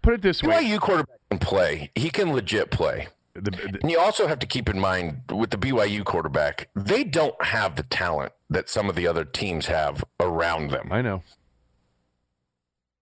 put 0.00 0.14
it 0.14 0.22
this 0.22 0.42
way. 0.42 0.64
BYU 0.64 0.78
quarterback 0.78 1.18
can 1.30 1.40
play. 1.40 1.90
He 1.94 2.08
can 2.08 2.32
legit 2.32 2.70
play. 2.70 3.08
The, 3.42 3.50
the, 3.50 3.78
And 3.82 3.90
you 3.90 3.98
also 3.98 4.26
have 4.26 4.38
to 4.40 4.46
keep 4.46 4.68
in 4.68 4.80
mind 4.80 5.22
with 5.32 5.50
the 5.50 5.58
BYU 5.58 6.04
quarterback, 6.04 6.68
they 6.74 7.04
don't 7.04 7.40
have 7.44 7.76
the 7.76 7.82
talent 7.82 8.32
that 8.48 8.68
some 8.68 8.88
of 8.88 8.96
the 8.96 9.06
other 9.06 9.24
teams 9.24 9.66
have 9.66 10.04
around 10.20 10.70
them. 10.70 10.90
I 10.90 11.02
know. 11.02 11.22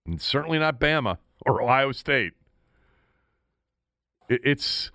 And 0.05 0.21
certainly 0.21 0.59
not 0.59 0.79
Bama 0.79 1.17
or 1.45 1.61
Ohio 1.61 1.91
State. 1.91 2.33
It, 4.29 4.41
it's, 4.43 4.91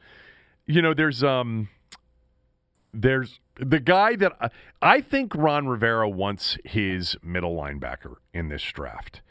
you 0.66 0.82
know, 0.82 0.94
there's 0.94 1.24
um, 1.24 1.68
there's 2.92 3.40
the 3.56 3.80
guy 3.80 4.16
that 4.16 4.32
I, 4.40 4.48
I 4.82 5.00
think 5.00 5.34
Ron 5.34 5.68
Rivera 5.68 6.08
wants 6.08 6.58
his 6.64 7.16
middle 7.22 7.54
linebacker 7.54 8.16
in 8.32 8.48
this 8.48 8.62
draft, 8.62 9.22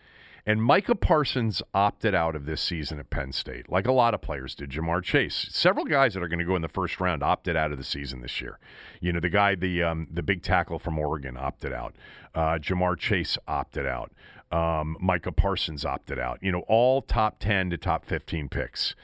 And 0.49 0.63
Micah 0.63 0.95
Parsons 0.95 1.61
opted 1.75 2.15
out 2.15 2.35
of 2.35 2.47
this 2.47 2.59
season 2.59 2.97
at 2.97 3.11
Penn 3.11 3.31
State, 3.33 3.69
like 3.69 3.85
a 3.85 3.91
lot 3.91 4.15
of 4.15 4.23
players 4.23 4.55
did. 4.55 4.71
Ja'Marr 4.71 5.03
Chase, 5.03 5.47
several 5.51 5.85
guys 5.85 6.15
that 6.15 6.23
are 6.23 6.27
going 6.27 6.39
to 6.39 6.45
go 6.45 6.55
in 6.55 6.63
the 6.63 6.67
first 6.67 6.99
round 6.99 7.21
opted 7.21 7.55
out 7.55 7.71
of 7.71 7.77
the 7.77 7.83
season 7.83 8.21
this 8.21 8.41
year. 8.41 8.57
You 8.99 9.13
know, 9.13 9.19
the 9.19 9.29
guy, 9.29 9.53
the 9.53 9.83
um, 9.83 10.07
the 10.11 10.23
big 10.23 10.41
tackle 10.41 10.79
from 10.79 10.97
Oregon 10.97 11.37
opted 11.37 11.71
out. 11.71 11.95
Uh, 12.33 12.57
Ja'Marr 12.57 12.97
Chase 12.97 13.37
opted 13.47 13.85
out. 13.85 14.11
Um, 14.51 14.97
Micah 14.99 15.31
Parsons 15.31 15.85
opted 15.85 16.17
out. 16.17 16.39
You 16.41 16.51
know, 16.51 16.63
all 16.67 17.03
top 17.03 17.37
ten 17.37 17.69
to 17.69 17.77
top 17.77 18.03
fifteen 18.03 18.49
picks. 18.49 18.95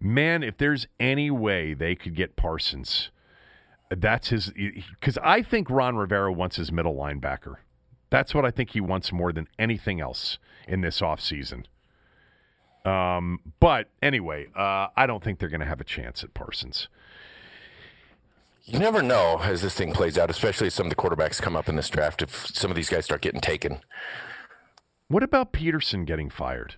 Man, 0.00 0.42
if 0.42 0.56
there's 0.56 0.86
any 0.98 1.30
way 1.30 1.74
they 1.74 1.94
could 1.94 2.14
get 2.14 2.34
Parsons, 2.34 3.10
that's 3.90 4.28
his. 4.28 4.54
Because 4.98 5.18
I 5.22 5.42
think 5.42 5.68
Ron 5.68 5.96
Rivera 5.96 6.32
wants 6.32 6.56
his 6.56 6.72
middle 6.72 6.94
linebacker. 6.94 7.56
That's 8.14 8.32
what 8.32 8.44
I 8.44 8.52
think 8.52 8.70
he 8.70 8.80
wants 8.80 9.10
more 9.10 9.32
than 9.32 9.48
anything 9.58 10.00
else 10.00 10.38
in 10.68 10.82
this 10.82 11.00
offseason. 11.00 11.64
Um, 12.84 13.40
but 13.58 13.88
anyway, 14.00 14.46
uh, 14.54 14.86
I 14.96 15.08
don't 15.08 15.20
think 15.20 15.40
they're 15.40 15.48
going 15.48 15.58
to 15.62 15.66
have 15.66 15.80
a 15.80 15.84
chance 15.84 16.22
at 16.22 16.32
Parsons. 16.32 16.86
You 18.66 18.78
never 18.78 19.02
know 19.02 19.40
as 19.42 19.62
this 19.62 19.74
thing 19.74 19.92
plays 19.92 20.16
out, 20.16 20.30
especially 20.30 20.68
as 20.68 20.74
some 20.74 20.86
of 20.86 20.90
the 20.90 20.96
quarterbacks 20.96 21.42
come 21.42 21.56
up 21.56 21.68
in 21.68 21.74
this 21.74 21.90
draft. 21.90 22.22
If 22.22 22.46
some 22.46 22.70
of 22.70 22.76
these 22.76 22.88
guys 22.88 23.04
start 23.04 23.20
getting 23.20 23.40
taken, 23.40 23.80
what 25.08 25.24
about 25.24 25.52
Pederson 25.52 26.06
getting 26.06 26.30
fired? 26.30 26.76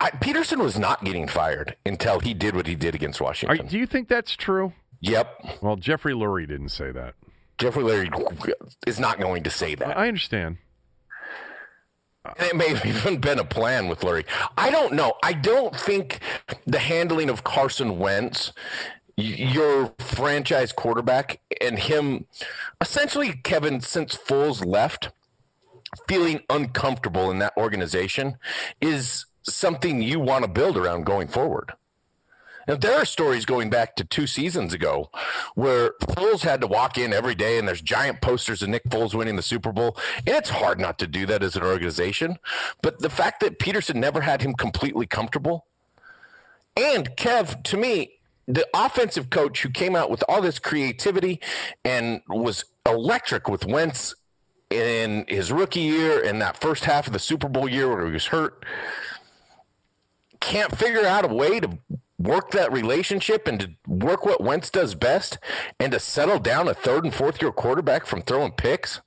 I, 0.00 0.10
Pederson 0.10 0.58
was 0.58 0.78
not 0.78 1.04
getting 1.04 1.26
fired 1.26 1.74
until 1.84 2.20
he 2.20 2.34
did 2.34 2.54
what 2.54 2.68
he 2.68 2.76
did 2.76 2.94
against 2.94 3.20
Washington. 3.20 3.66
Are, 3.66 3.68
do 3.68 3.76
you 3.76 3.86
think 3.86 4.06
that's 4.06 4.36
true? 4.36 4.74
Yep. 5.00 5.58
Well, 5.60 5.74
Jeffrey 5.74 6.12
Lurie 6.12 6.46
didn't 6.46 6.68
say 6.68 6.92
that. 6.92 7.16
Jeffrey 7.60 7.82
Lurie 7.82 8.52
is 8.86 8.98
not 8.98 9.20
going 9.20 9.42
to 9.42 9.50
say 9.50 9.74
that. 9.74 9.96
I 9.96 10.08
understand. 10.08 10.56
And 12.24 12.48
it 12.48 12.56
may 12.56 12.68
have 12.74 12.86
even 12.86 13.18
been 13.18 13.38
a 13.38 13.44
plan 13.44 13.88
with 13.88 14.00
Lurie. 14.00 14.24
I 14.56 14.70
don't 14.70 14.94
know. 14.94 15.12
I 15.22 15.34
don't 15.34 15.76
think 15.76 16.20
the 16.66 16.78
handling 16.78 17.28
of 17.28 17.44
Carson 17.44 17.98
Wentz, 17.98 18.52
your 19.16 19.92
franchise 19.98 20.72
quarterback, 20.72 21.40
and 21.60 21.78
him 21.78 22.24
essentially, 22.80 23.34
Kevin, 23.44 23.82
since 23.82 24.16
Foles 24.16 24.64
left, 24.64 25.10
feeling 26.08 26.40
uncomfortable 26.48 27.30
in 27.30 27.40
that 27.40 27.52
organization 27.58 28.38
is 28.80 29.26
something 29.42 30.00
you 30.00 30.18
want 30.18 30.44
to 30.44 30.50
build 30.50 30.78
around 30.78 31.04
going 31.04 31.28
forward. 31.28 31.72
Now, 32.70 32.76
there 32.76 32.94
are 32.94 33.04
stories 33.04 33.44
going 33.44 33.68
back 33.68 33.96
to 33.96 34.04
two 34.04 34.28
seasons 34.28 34.72
ago 34.72 35.10
where 35.56 35.94
Foles 36.02 36.42
had 36.42 36.60
to 36.60 36.68
walk 36.68 36.98
in 36.98 37.12
every 37.12 37.34
day 37.34 37.58
and 37.58 37.66
there's 37.66 37.80
giant 37.80 38.20
posters 38.20 38.62
of 38.62 38.68
Nick 38.68 38.84
Foles 38.84 39.12
winning 39.12 39.34
the 39.34 39.42
Super 39.42 39.72
Bowl. 39.72 39.96
And 40.18 40.36
it's 40.36 40.50
hard 40.50 40.78
not 40.78 40.96
to 41.00 41.08
do 41.08 41.26
that 41.26 41.42
as 41.42 41.56
an 41.56 41.64
organization. 41.64 42.38
But 42.80 43.00
the 43.00 43.10
fact 43.10 43.40
that 43.40 43.58
Pederson 43.58 43.96
never 43.96 44.20
had 44.20 44.42
him 44.42 44.54
completely 44.54 45.04
comfortable. 45.04 45.66
And 46.76 47.10
Kev, 47.16 47.60
to 47.64 47.76
me, 47.76 48.20
the 48.46 48.68
offensive 48.72 49.30
coach 49.30 49.62
who 49.64 49.70
came 49.70 49.96
out 49.96 50.08
with 50.08 50.22
all 50.28 50.40
this 50.40 50.60
creativity 50.60 51.40
and 51.84 52.20
was 52.28 52.66
electric 52.86 53.48
with 53.48 53.66
Wentz 53.66 54.14
in 54.70 55.24
his 55.26 55.50
rookie 55.50 55.80
year 55.80 56.22
and 56.24 56.40
that 56.40 56.60
first 56.60 56.84
half 56.84 57.08
of 57.08 57.14
the 57.14 57.18
Super 57.18 57.48
Bowl 57.48 57.68
year 57.68 57.88
where 57.88 58.06
he 58.06 58.12
was 58.12 58.26
hurt 58.26 58.64
can't 60.38 60.76
figure 60.78 61.04
out 61.04 61.24
a 61.24 61.34
way 61.34 61.60
to 61.60 61.78
work 62.20 62.50
that 62.50 62.72
relationship 62.72 63.48
and 63.48 63.60
to 63.60 63.70
work 63.86 64.26
what 64.26 64.42
Wentz 64.42 64.70
does 64.70 64.94
best 64.94 65.38
and 65.78 65.92
to 65.92 65.98
settle 65.98 66.38
down 66.38 66.68
a 66.68 66.74
third 66.74 67.04
and 67.04 67.14
fourth 67.14 67.40
year 67.40 67.50
quarterback 67.50 68.04
from 68.06 68.22
throwing 68.22 68.52
picks. 68.52 69.00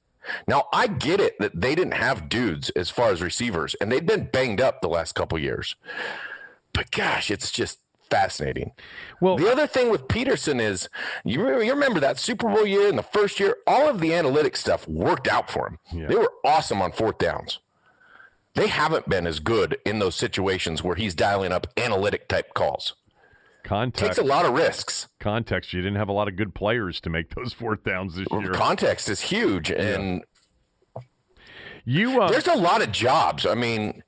Now, 0.47 0.65
I 0.73 0.87
get 0.87 1.19
it 1.19 1.37
that 1.39 1.59
they 1.59 1.75
didn't 1.75 1.93
have 1.93 2.29
dudes 2.29 2.69
as 2.71 2.89
far 2.89 3.11
as 3.11 3.21
receivers 3.21 3.75
and 3.79 3.91
they've 3.91 4.05
been 4.05 4.29
banged 4.31 4.61
up 4.61 4.81
the 4.81 4.87
last 4.87 5.13
couple 5.13 5.37
years. 5.37 5.75
But 6.73 6.89
gosh, 6.89 7.29
it's 7.29 7.51
just 7.51 7.79
fascinating. 8.09 8.71
Well, 9.21 9.35
the 9.35 9.51
other 9.51 9.67
thing 9.67 9.91
with 9.91 10.07
Pederson 10.07 10.59
is 10.59 10.89
you 11.23 11.39
remember, 11.39 11.63
you 11.63 11.73
remember 11.73 11.99
that 11.99 12.19
Super 12.19 12.49
Bowl 12.49 12.65
year 12.65 12.87
in 12.87 12.95
the 12.95 13.03
first 13.03 13.39
year, 13.39 13.57
all 13.67 13.87
of 13.87 13.99
the 13.99 14.11
analytics 14.11 14.57
stuff 14.57 14.87
worked 14.87 15.27
out 15.27 15.51
for 15.51 15.67
him. 15.67 15.79
Yeah. 15.91 16.07
They 16.07 16.15
were 16.15 16.31
awesome 16.43 16.81
on 16.81 16.93
fourth 16.93 17.19
downs 17.19 17.59
they 18.55 18.67
haven't 18.67 19.09
been 19.09 19.25
as 19.25 19.39
good 19.39 19.77
in 19.85 19.99
those 19.99 20.15
situations 20.15 20.83
where 20.83 20.95
he's 20.95 21.15
dialing 21.15 21.51
up 21.51 21.67
analytic 21.77 22.27
type 22.27 22.53
calls. 22.53 22.95
Context 23.63 24.17
takes 24.17 24.17
a 24.17 24.23
lot 24.23 24.45
of 24.45 24.53
risks. 24.53 25.07
Context. 25.19 25.73
You 25.73 25.81
didn't 25.81 25.97
have 25.97 26.09
a 26.09 26.13
lot 26.13 26.27
of 26.27 26.35
good 26.35 26.53
players 26.53 26.99
to 27.01 27.09
make 27.09 27.33
those 27.33 27.53
fourth 27.59 27.83
downs 27.83 28.15
this 28.15 28.27
year. 28.31 28.51
Context 28.51 29.09
is 29.09 29.21
huge, 29.21 29.71
and 29.71 30.23
you 31.85 32.21
uh, 32.21 32.29
there's 32.29 32.47
a 32.47 32.55
lot 32.55 32.81
of 32.81 32.91
jobs. 32.91 33.45
I 33.45 33.55
mean, 33.55 34.03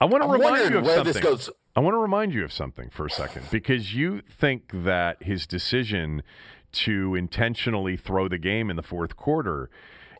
I 0.00 0.04
want 0.04 0.22
to 0.22 0.28
remind 0.28 0.70
you 0.70 0.78
of 0.78 0.86
something. 0.86 1.22
Goes... 1.22 1.50
I 1.76 1.80
want 1.80 1.94
to 1.94 1.98
remind 1.98 2.34
you 2.34 2.44
of 2.44 2.52
something 2.52 2.90
for 2.90 3.06
a 3.06 3.10
second 3.10 3.46
because 3.50 3.94
you 3.94 4.22
think 4.22 4.70
that 4.72 5.22
his 5.22 5.46
decision 5.46 6.22
to 6.70 7.14
intentionally 7.14 7.96
throw 7.96 8.28
the 8.28 8.38
game 8.38 8.68
in 8.68 8.76
the 8.76 8.82
fourth 8.82 9.16
quarter 9.16 9.70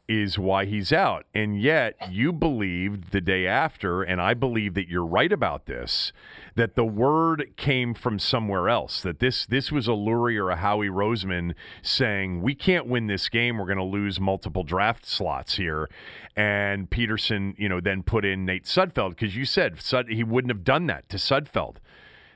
is 0.09 0.39
why 0.39 0.64
he's 0.64 0.90
out. 0.90 1.26
And 1.35 1.60
yet 1.60 1.94
you 2.10 2.32
believed 2.32 3.12
the 3.12 3.20
day 3.20 3.47
after, 3.47 4.02
and 4.02 4.20
I 4.20 4.32
believe 4.32 4.72
that 4.74 4.89
you're 4.89 5.05
right 5.05 5.30
about 5.30 5.66
this, 5.66 6.12
that 6.55 6.74
the 6.74 6.85
word 6.85 7.52
came 7.56 7.93
from 7.93 8.18
somewhere 8.18 8.68
else. 8.70 9.02
That 9.02 9.18
this 9.18 9.44
this 9.44 9.70
was 9.70 9.86
a 9.86 9.93
Lurie 9.93 10.39
or 10.39 10.51
a 10.51 10.56
Howie 10.56 10.89
Roseman 10.89 11.55
saying, 11.82 12.40
We 12.40 12.55
can't 12.55 12.86
win 12.86 13.06
this 13.06 13.28
game, 13.28 13.59
we're 13.59 13.66
gonna 13.66 13.85
lose 13.85 14.18
multiple 14.18 14.64
draft 14.64 15.06
slots 15.06 15.56
here. 15.56 15.90
And 16.35 16.89
Pederson, 16.89 17.55
you 17.59 17.68
know, 17.68 17.80
then 17.80 18.02
put 18.02 18.24
in 18.24 18.47
Nate 18.47 18.64
Sudfeld, 18.64 19.10
because 19.10 19.36
you 19.36 19.44
said 19.44 19.80
Sud- 19.80 20.09
he 20.09 20.24
wouldn't 20.24 20.51
have 20.51 20.64
done 20.64 20.86
that 20.86 21.09
to 21.10 21.18
Sudfeld 21.18 21.76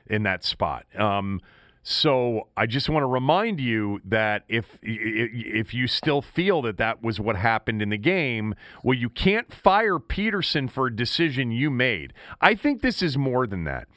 in 0.05 0.23
that 0.23 0.43
spot. 0.43 0.85
Um, 0.95 1.41
so 1.83 2.47
I 2.55 2.65
just 2.65 2.87
want 2.87 3.03
to 3.03 3.07
remind 3.07 3.59
you 3.59 3.99
that 4.05 4.43
if 4.47 4.79
if 4.81 5.73
you 5.73 5.87
still 5.87 6.21
feel 6.21 6.61
that 6.61 6.77
that 6.77 7.03
was 7.03 7.19
what 7.19 7.35
happened 7.35 7.81
in 7.81 7.89
the 7.89 7.97
game, 7.97 8.55
well, 8.83 8.97
you 8.97 9.09
can't 9.09 9.53
fire 9.53 9.99
Pederson 9.99 10.71
for 10.71 10.87
a 10.87 10.95
decision 10.95 11.51
you 11.51 11.69
made. 11.69 12.13
I 12.39 12.55
think 12.55 12.81
this 12.81 13.01
is 13.01 13.17
more 13.17 13.45
than 13.45 13.65
that. 13.65 13.89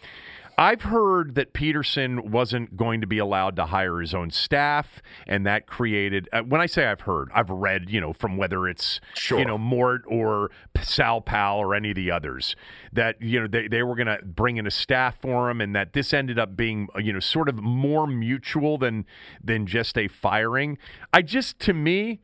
I've 0.59 0.83
heard 0.83 1.35
that 1.35 1.53
Pederson 1.53 2.31
wasn't 2.31 2.77
going 2.77 3.03
to 3.03 3.07
be 3.07 3.19
allowed 3.19 3.57
to 3.57 3.67
hire 3.67 4.01
his 4.01 4.15
own 4.15 4.31
staff, 4.31 5.03
and 5.27 5.45
that 5.45 5.67
created. 5.67 6.31
Uh, 6.33 6.43
when 6.43 6.63
I 6.63 6.67
say 6.67 6.87
I've 6.87 7.03
heard, 7.03 7.31
I've 7.35 7.51
read, 7.51 7.91
you 7.91 8.01
know, 8.01 8.15
from 8.15 8.39
whether 8.39 8.67
it's 8.67 9.01
sure. 9.15 9.39
you 9.39 9.45
know 9.45 9.59
Mort 9.59 10.03
or 10.07 10.51
Sal 10.81 11.21
Pal 11.21 11.59
or 11.59 11.75
any 11.75 11.91
of 11.91 11.97
the 11.97 12.11
others 12.11 12.57
that 12.93 13.21
you 13.21 13.41
know 13.41 13.47
they, 13.47 13.69
they 13.69 13.83
were 13.83 13.95
going 13.95 14.07
to 14.07 14.19
bring 14.25 14.57
in 14.57 14.67
a 14.67 14.71
staff 14.71 15.17
for 15.21 15.51
him, 15.51 15.61
and 15.61 15.77
that 15.77 15.93
this 15.93 16.15
ended 16.15 16.39
up 16.39 16.57
being 16.57 16.89
you 16.97 17.13
know 17.13 17.21
sort 17.21 17.51
of 17.51 17.57
more 17.57 18.07
mutual 18.07 18.79
than 18.79 19.05
than 19.45 19.67
just 19.67 19.99
a 19.99 20.09
firing. 20.09 20.79
I 21.13 21.23
just 21.23 21.59
to 21.61 21.75
me. 21.75 22.21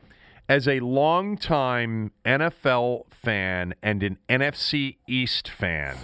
As 0.48 0.66
a 0.66 0.80
longtime 0.80 2.10
NFL 2.26 3.04
fan 3.10 3.74
and 3.80 4.02
an 4.02 4.18
NFC 4.28 4.96
East 5.06 5.48
fan, 5.48 5.96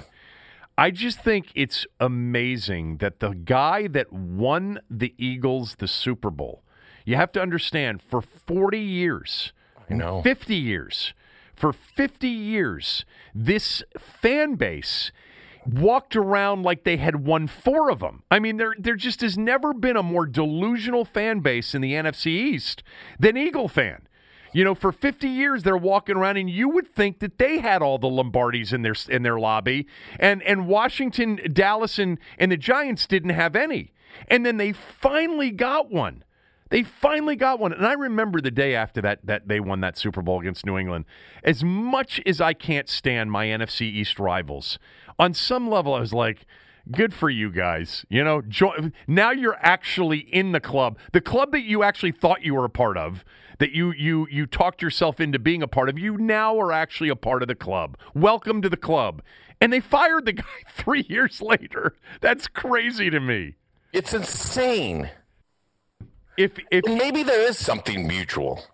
I 0.79 0.93
just 0.93 1.21
think 1.21 1.51
it's 1.57 1.89
amazing 1.99 2.99
that 2.99 3.19
the 3.19 3.31
guy 3.31 3.89
that 3.89 4.13
won 4.13 4.79
the 4.89 5.13
Eagles 5.19 5.75
the 5.79 5.89
Super 5.89 6.31
Bowl, 6.31 6.63
you 7.05 7.17
have 7.17 7.33
to 7.33 7.43
understand, 7.43 8.01
for 8.01 8.23
40 8.23 8.79
years, 8.79 9.53
I 9.91 9.95
know. 9.95 10.23
50 10.23 10.55
years, 10.55 11.15
for 11.57 11.73
50 11.73 12.29
years, 12.29 13.05
this 13.35 13.83
fan 13.99 14.55
base 14.55 15.11
walked 15.67 16.15
around 16.15 16.63
like 16.63 16.85
they 16.85 16.97
had 16.97 17.27
won 17.27 17.49
four 17.49 17.91
of 17.91 17.99
them. 17.99 18.23
I 18.31 18.39
mean, 18.39 18.57
there 18.57 18.75
there 18.79 18.97
just 18.97 19.21
has 19.21 19.37
never 19.37 19.75
been 19.75 19.97
a 19.97 20.03
more 20.03 20.27
delusional 20.27 21.05
fan 21.05 21.41
base 21.41 21.75
in 21.75 21.83
the 21.83 21.93
NFC 21.93 22.27
East 22.29 22.85
than 23.19 23.37
Eagle 23.37 23.69
fan. 23.69 24.08
You 24.53 24.65
know, 24.65 24.75
for 24.75 24.93
50 24.93 25.29
years 25.29 25.63
they're 25.63 25.77
walking 25.77 26.17
around, 26.17 26.37
and 26.37 26.49
you 26.49 26.69
would 26.69 26.89
think 26.95 27.19
that 27.21 27.39
they 27.39 27.59
had 27.59 27.83
all 27.83 27.99
the 27.99 28.09
Lombardis 28.09 28.73
in 28.73 28.83
their 28.83 28.95
in 29.09 29.23
their 29.23 29.39
lobby, 29.39 29.87
and 30.19 30.43
and 30.43 30.67
Washington, 30.67 31.41
Dallas, 31.53 31.99
and 31.99 32.19
and 32.39 32.51
the 32.53 32.57
Giants 32.57 33.07
didn't 33.07 33.31
have 33.31 33.55
any, 33.57 33.93
and 34.29 34.45
then 34.45 34.57
they 34.57 34.73
finally 34.73 35.51
got 35.51 35.91
one. 35.91 36.25
They 36.71 36.83
finally 36.83 37.37
got 37.37 37.59
one, 37.59 37.73
and 37.73 37.87
I 37.87 37.95
remember 37.95 38.41
the 38.41 38.51
day 38.51 38.75
after 38.75 39.01
that 39.03 39.25
that 39.25 39.49
they 39.49 39.61
won 39.61 39.81
that 39.81 39.97
Super 39.97 40.23
Bowl 40.23 40.41
against 40.41 40.67
New 40.67 40.77
England. 40.77 41.07
As 41.43 41.65
much 41.65 42.21
as 42.27 42.41
I 42.41 42.53
can't 42.53 42.89
stand 42.89 43.31
my 43.31 43.47
NFC 43.47 43.83
East 43.83 44.19
rivals, 44.19 44.79
on 45.19 45.35
some 45.35 45.69
level 45.69 45.95
I 45.95 46.01
was 46.01 46.13
like 46.13 46.47
good 46.91 47.13
for 47.13 47.31
you 47.31 47.51
guys. 47.51 48.05
You 48.09 48.25
know, 48.25 48.43
now 49.07 49.31
you're 49.31 49.59
actually 49.61 50.19
in 50.19 50.53
the 50.53 50.61
club, 50.61 50.99
the 51.13 51.21
club 51.21 51.53
that 51.53 51.63
you 51.63 51.83
actually 51.83 52.13
thought 52.13 52.43
you 52.43 52.55
were 52.55 52.65
a 52.65 52.71
part 52.71 52.97
of 52.97 53.25
that 53.59 53.73
you 53.73 53.93
you 53.93 54.27
you 54.31 54.47
talked 54.47 54.83
yourself 54.83 55.21
into 55.21 55.39
being 55.39 55.63
a 55.63 55.69
part 55.69 55.89
of. 55.89 55.99
You 55.99 56.17
now 56.17 56.59
are 56.59 56.73
actually 56.73 57.09
a 57.09 57.17
part 57.17 57.43
of 57.43 57.49
the 57.49 57.55
club. 57.55 57.97
Welcome 58.15 58.63
to 58.63 58.69
the 58.69 58.77
club. 58.77 59.23
And 59.61 59.73
they 59.73 59.81
fired 59.81 60.25
the 60.25 60.33
guy 60.35 60.45
three 60.73 61.05
years 61.09 61.43
later. 61.43 61.97
That's 62.21 62.47
crazy 62.47 63.11
to 63.11 63.21
me. 63.21 63.57
It's 63.93 64.15
insane. 64.15 65.11
If 66.37 66.53
if 66.71 66.85
maybe 66.87 67.23
there 67.23 67.41
is 67.41 67.59
something 67.59 68.07
mutual. 68.07 68.65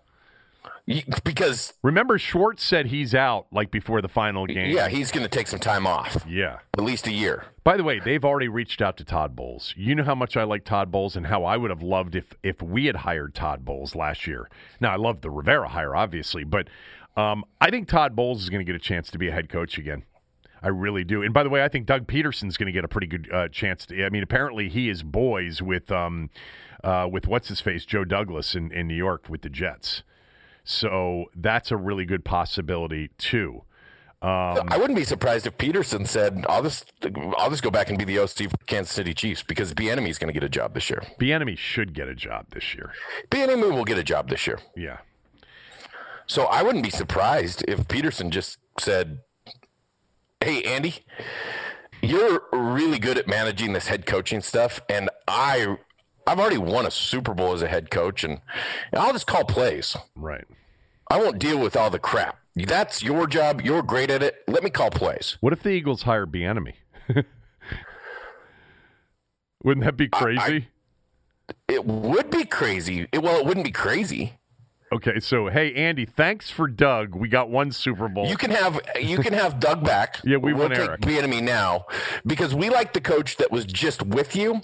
Because 1.23 1.73
remember 1.81 2.19
Schwartz 2.19 2.63
said 2.63 2.87
he's 2.87 3.15
out 3.15 3.47
like 3.51 3.71
before 3.71 4.01
the 4.01 4.07
final 4.07 4.45
game. 4.45 4.75
Yeah, 4.75 4.87
he's 4.87 5.11
going 5.11 5.23
to 5.23 5.29
take 5.29 5.47
some 5.47 5.59
time 5.59 5.87
off. 5.87 6.23
Yeah, 6.27 6.59
at 6.77 6.83
least 6.83 7.07
a 7.07 7.11
year. 7.11 7.45
By 7.63 7.77
the 7.77 7.83
way, 7.83 7.99
they've 7.99 8.23
already 8.23 8.47
reached 8.47 8.81
out 8.81 8.95
to 8.97 9.03
Todd 9.03 9.35
Bowles. 9.35 9.73
You 9.75 9.95
know 9.95 10.03
how 10.03 10.13
much 10.13 10.37
I 10.37 10.43
like 10.43 10.63
Todd 10.63 10.91
Bowles 10.91 11.15
and 11.15 11.25
how 11.27 11.43
I 11.43 11.57
would 11.57 11.71
have 11.71 11.81
loved 11.81 12.15
if 12.15 12.35
if 12.43 12.61
we 12.61 12.85
had 12.85 12.97
hired 12.97 13.33
Todd 13.33 13.65
Bowles 13.65 13.95
last 13.95 14.27
year. 14.27 14.47
Now 14.79 14.93
I 14.93 14.97
love 14.97 15.21
the 15.21 15.31
Rivera 15.31 15.69
hire, 15.69 15.95
obviously, 15.95 16.43
but 16.43 16.67
um, 17.17 17.45
I 17.59 17.71
think 17.71 17.87
Todd 17.87 18.15
Bowles 18.15 18.43
is 18.43 18.49
going 18.49 18.63
to 18.63 18.71
get 18.71 18.75
a 18.75 18.83
chance 18.83 19.09
to 19.11 19.17
be 19.17 19.29
a 19.29 19.31
head 19.31 19.49
coach 19.49 19.77
again. 19.77 20.03
I 20.61 20.69
really 20.69 21.03
do. 21.03 21.21
And 21.21 21.33
by 21.33 21.43
the 21.43 21.49
way, 21.49 21.63
I 21.63 21.67
think 21.67 21.85
Doug 21.85 22.07
Pederson's 22.07 22.57
going 22.57 22.65
to 22.67 22.71
get 22.71 22.83
a 22.83 22.87
pretty 22.87 23.07
good 23.07 23.29
uh, 23.31 23.47
chance. 23.49 23.85
To, 23.87 24.05
I 24.05 24.09
mean, 24.09 24.23
apparently 24.23 24.67
he 24.67 24.89
is 24.89 25.03
boys 25.03 25.61
with 25.61 25.91
um, 25.91 26.29
uh, 26.83 27.07
with 27.11 27.27
what's 27.27 27.47
his 27.47 27.61
face, 27.61 27.85
Joe 27.85 28.03
Douglas 28.03 28.55
in, 28.55 28.71
in 28.71 28.87
New 28.87 28.95
York 28.95 29.29
with 29.29 29.41
the 29.41 29.49
Jets. 29.49 30.03
So 30.65 31.25
that's 31.35 31.71
a 31.71 31.77
really 31.77 32.05
good 32.05 32.25
possibility 32.25 33.11
too. 33.17 33.61
Um, 34.21 34.67
I 34.69 34.77
wouldn't 34.77 34.97
be 34.97 35.03
surprised 35.03 35.45
if 35.45 35.55
Pederson 35.59 36.07
said, 36.07 36.45
"I'll 36.49 36.63
just, 36.63 36.91
I'll 37.37 37.51
just 37.51 37.61
go 37.61 37.69
back 37.69 37.89
and 37.89 37.97
be 37.97 38.05
the 38.05 38.17
OC 38.17 38.49
for 38.49 38.57
Kansas 38.65 38.91
City 38.91 39.13
Chiefs 39.13 39.43
because 39.43 39.73
Bieniemy 39.75 40.09
is 40.09 40.17
going 40.17 40.29
to 40.29 40.33
get 40.33 40.43
a 40.43 40.49
job 40.49 40.73
this 40.73 40.89
year. 40.89 41.03
Bieniemy 41.19 41.55
should 41.57 41.93
get 41.93 42.07
a 42.07 42.15
job 42.15 42.47
this 42.49 42.73
year. 42.73 42.91
Bieniemy 43.29 43.71
will 43.71 43.83
get 43.83 43.99
a 43.99 44.03
job 44.03 44.29
this 44.29 44.47
year. 44.47 44.59
Yeah. 44.75 44.97
So 46.25 46.45
I 46.45 46.63
wouldn't 46.63 46.83
be 46.83 46.89
surprised 46.89 47.63
if 47.67 47.87
Pederson 47.87 48.31
just 48.31 48.57
said, 48.79 49.19
"Hey, 50.41 50.63
Andy, 50.63 51.05
you're 52.01 52.41
really 52.51 52.97
good 52.97 53.19
at 53.19 53.27
managing 53.27 53.73
this 53.73 53.87
head 53.87 54.07
coaching 54.07 54.41
stuff, 54.41 54.81
and 54.89 55.11
I 55.27 55.77
I've 56.27 56.39
already 56.39 56.57
won 56.57 56.85
a 56.85 56.91
Super 56.91 57.33
Bowl 57.33 57.53
as 57.53 57.61
a 57.61 57.67
head 57.67 57.91
coach, 57.91 58.23
and, 58.23 58.41
and 58.91 59.01
I'll 59.01 59.13
just 59.13 59.27
call 59.27 59.45
plays. 59.45 59.95
Right. 60.15 60.45
I 61.09 61.17
won't 61.19 61.39
deal 61.39 61.59
with 61.59 61.75
all 61.75 61.89
the 61.89 61.99
crap. 61.99 62.39
That's 62.55 63.03
your 63.03 63.27
job. 63.27 63.61
You're 63.61 63.83
great 63.83 64.09
at 64.09 64.23
it. 64.23 64.43
Let 64.47 64.63
me 64.63 64.69
call 64.69 64.89
plays. 64.89 65.37
What 65.41 65.53
if 65.53 65.61
the 65.61 65.69
Eagles 65.69 66.03
hire 66.03 66.25
Bieniemy? 66.25 66.73
Wouldn't 69.63 69.85
that 69.85 69.97
be 69.97 70.07
crazy? 70.07 70.39
I, 70.39 70.67
it 71.67 71.85
would 71.85 72.29
be 72.29 72.45
crazy. 72.45 73.07
It, 73.11 73.21
well, 73.21 73.39
it 73.39 73.45
wouldn't 73.45 73.65
be 73.65 73.71
crazy. 73.71 74.33
Okay, 74.95 75.19
so 75.19 75.49
hey 75.49 75.73
Andy, 75.73 76.05
thanks 76.05 76.49
for 76.49 76.69
Doug. 76.69 77.15
We 77.15 77.27
got 77.27 77.49
one 77.49 77.73
Super 77.73 78.07
Bowl. 78.07 78.27
You 78.27 78.37
can 78.37 78.51
have 78.51 78.79
you 78.97 79.17
can 79.17 79.33
have 79.33 79.59
Doug 79.59 79.83
back. 79.83 80.21
yeah, 80.23 80.37
we 80.37 80.53
we'll 80.53 80.69
want 80.69 80.77
Eric. 80.77 81.01
Bieniemy 81.01 81.43
now 81.43 81.85
because 82.25 82.55
we 82.55 82.69
like 82.69 82.93
the 82.93 83.01
coach 83.01 83.35
that 83.35 83.51
was 83.51 83.65
just 83.65 84.03
with 84.03 84.37
you. 84.37 84.61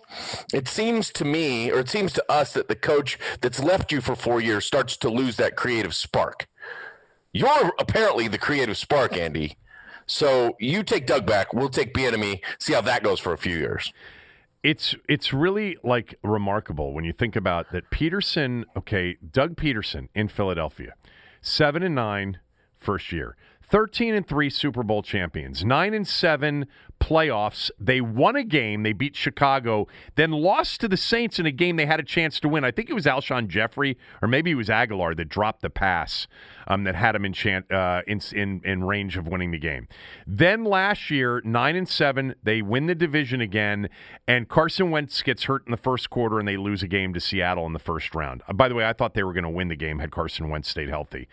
It 0.54 0.70
seems 0.70 1.12
to 1.14 1.26
me, 1.26 1.70
or 1.70 1.80
it 1.80 1.90
seems 1.90 2.14
to 2.14 2.32
us, 2.32 2.54
that 2.54 2.70
the 2.70 2.78
coach 2.78 3.20
that's 3.42 3.62
left 3.62 3.92
you 3.92 4.00
for 4.00 4.16
four 4.16 4.40
years 4.40 4.66
starts 4.66 4.96
to 4.98 5.10
lose 5.10 5.36
that 5.36 5.58
creative 5.58 5.94
spark. 5.94 6.48
You're 7.34 7.74
apparently 7.78 8.30
the 8.30 8.38
creative 8.38 8.78
spark, 8.78 9.18
Andy. 9.18 9.58
So 10.06 10.56
you 10.62 10.84
take 10.84 11.08
Doug 11.08 11.26
back. 11.26 11.54
We'll 11.54 11.68
take 11.68 11.94
Bieniemy. 11.94 12.40
See 12.58 12.72
how 12.72 12.82
that 12.82 13.04
goes 13.04 13.20
for 13.20 13.34
a 13.34 13.38
few 13.38 13.58
years 13.58 13.92
it's 14.64 14.96
it's 15.10 15.34
really 15.34 15.78
like 15.84 16.16
remarkable 16.24 16.94
when 16.94 17.04
you 17.04 17.14
think 17.14 17.36
about 17.36 17.72
that 17.72 17.90
Pederson, 17.90 18.66
okay, 18.78 19.18
Doug 19.32 19.56
Pederson 19.56 20.08
in 20.14 20.28
Philadelphia, 20.28 20.94
7 21.42 21.82
and 21.84 21.96
9 21.96 22.40
first 22.78 23.12
year. 23.12 23.36
13 23.64 24.14
and 24.14 24.28
3 24.28 24.50
Super 24.50 24.84
Bowl 24.84 25.02
champions, 25.02 25.64
9 25.64 25.94
and 25.94 26.08
7 26.08 26.68
playoffs. 27.02 27.72
They 27.80 28.00
won 28.00 28.36
a 28.36 28.44
game, 28.44 28.84
they 28.84 28.94
beat 28.94 29.16
Chicago, 29.16 29.88
then 30.16 30.32
lost 30.32 30.80
to 30.82 30.88
the 30.88 30.96
Saints 30.96 31.40
in 31.40 31.46
a 31.46 31.52
game 31.52 31.76
they 31.76 31.86
had 31.86 32.00
a 32.00 32.04
chance 32.04 32.40
to 32.42 32.48
win. 32.48 32.64
I 32.64 32.72
think 32.72 32.90
it 32.90 32.94
was 32.94 33.06
Alshon 33.06 33.48
Jeffery, 33.48 33.98
or 34.22 34.28
maybe 34.28 34.52
it 34.52 34.56
was 34.56 34.70
Agholor 34.70 35.18
that 35.18 35.28
dropped 35.28 35.62
the 35.62 35.70
pass 35.70 36.28
um, 36.68 36.84
that 36.84 36.96
had 36.96 37.16
him 37.16 37.26
in, 37.26 37.34
chant, 37.34 37.70
uh, 37.72 38.04
in, 38.08 38.22
in 38.34 38.62
in 38.64 38.84
range 38.84 39.18
of 39.18 39.28
winning 39.28 39.52
the 39.52 39.58
game. 39.58 39.88
Then 40.28 40.64
last 40.64 41.10
year, 41.10 41.42
9 41.44 41.76
and 41.76 41.90
7, 41.90 42.36
they 42.44 42.62
win 42.62 42.86
the 42.86 42.96
division 42.96 43.42
again 43.42 43.90
and 44.28 44.48
Carson 44.48 44.92
Wentz 44.92 45.22
gets 45.24 45.44
hurt 45.44 45.64
in 45.66 45.72
the 45.72 45.78
first 45.78 46.10
quarter 46.10 46.40
and 46.40 46.48
they 46.48 46.58
lose 46.58 46.84
a 46.84 46.88
game 46.88 47.14
to 47.14 47.20
Seattle 47.20 47.66
in 47.66 47.74
the 47.74 47.80
first 47.80 48.14
round. 48.14 48.44
Uh, 48.48 48.54
by 48.54 48.70
the 48.70 48.76
way, 48.76 48.86
I 48.86 48.94
thought 48.94 49.16
they 49.16 49.24
were 49.24 49.34
going 49.34 49.44
to 49.44 49.50
win 49.50 49.68
the 49.68 49.76
game 49.76 50.00
had 50.00 50.12
Carson 50.12 50.50
Wentz 50.50 50.70
stayed 50.70 50.90
healthy. 50.90 51.28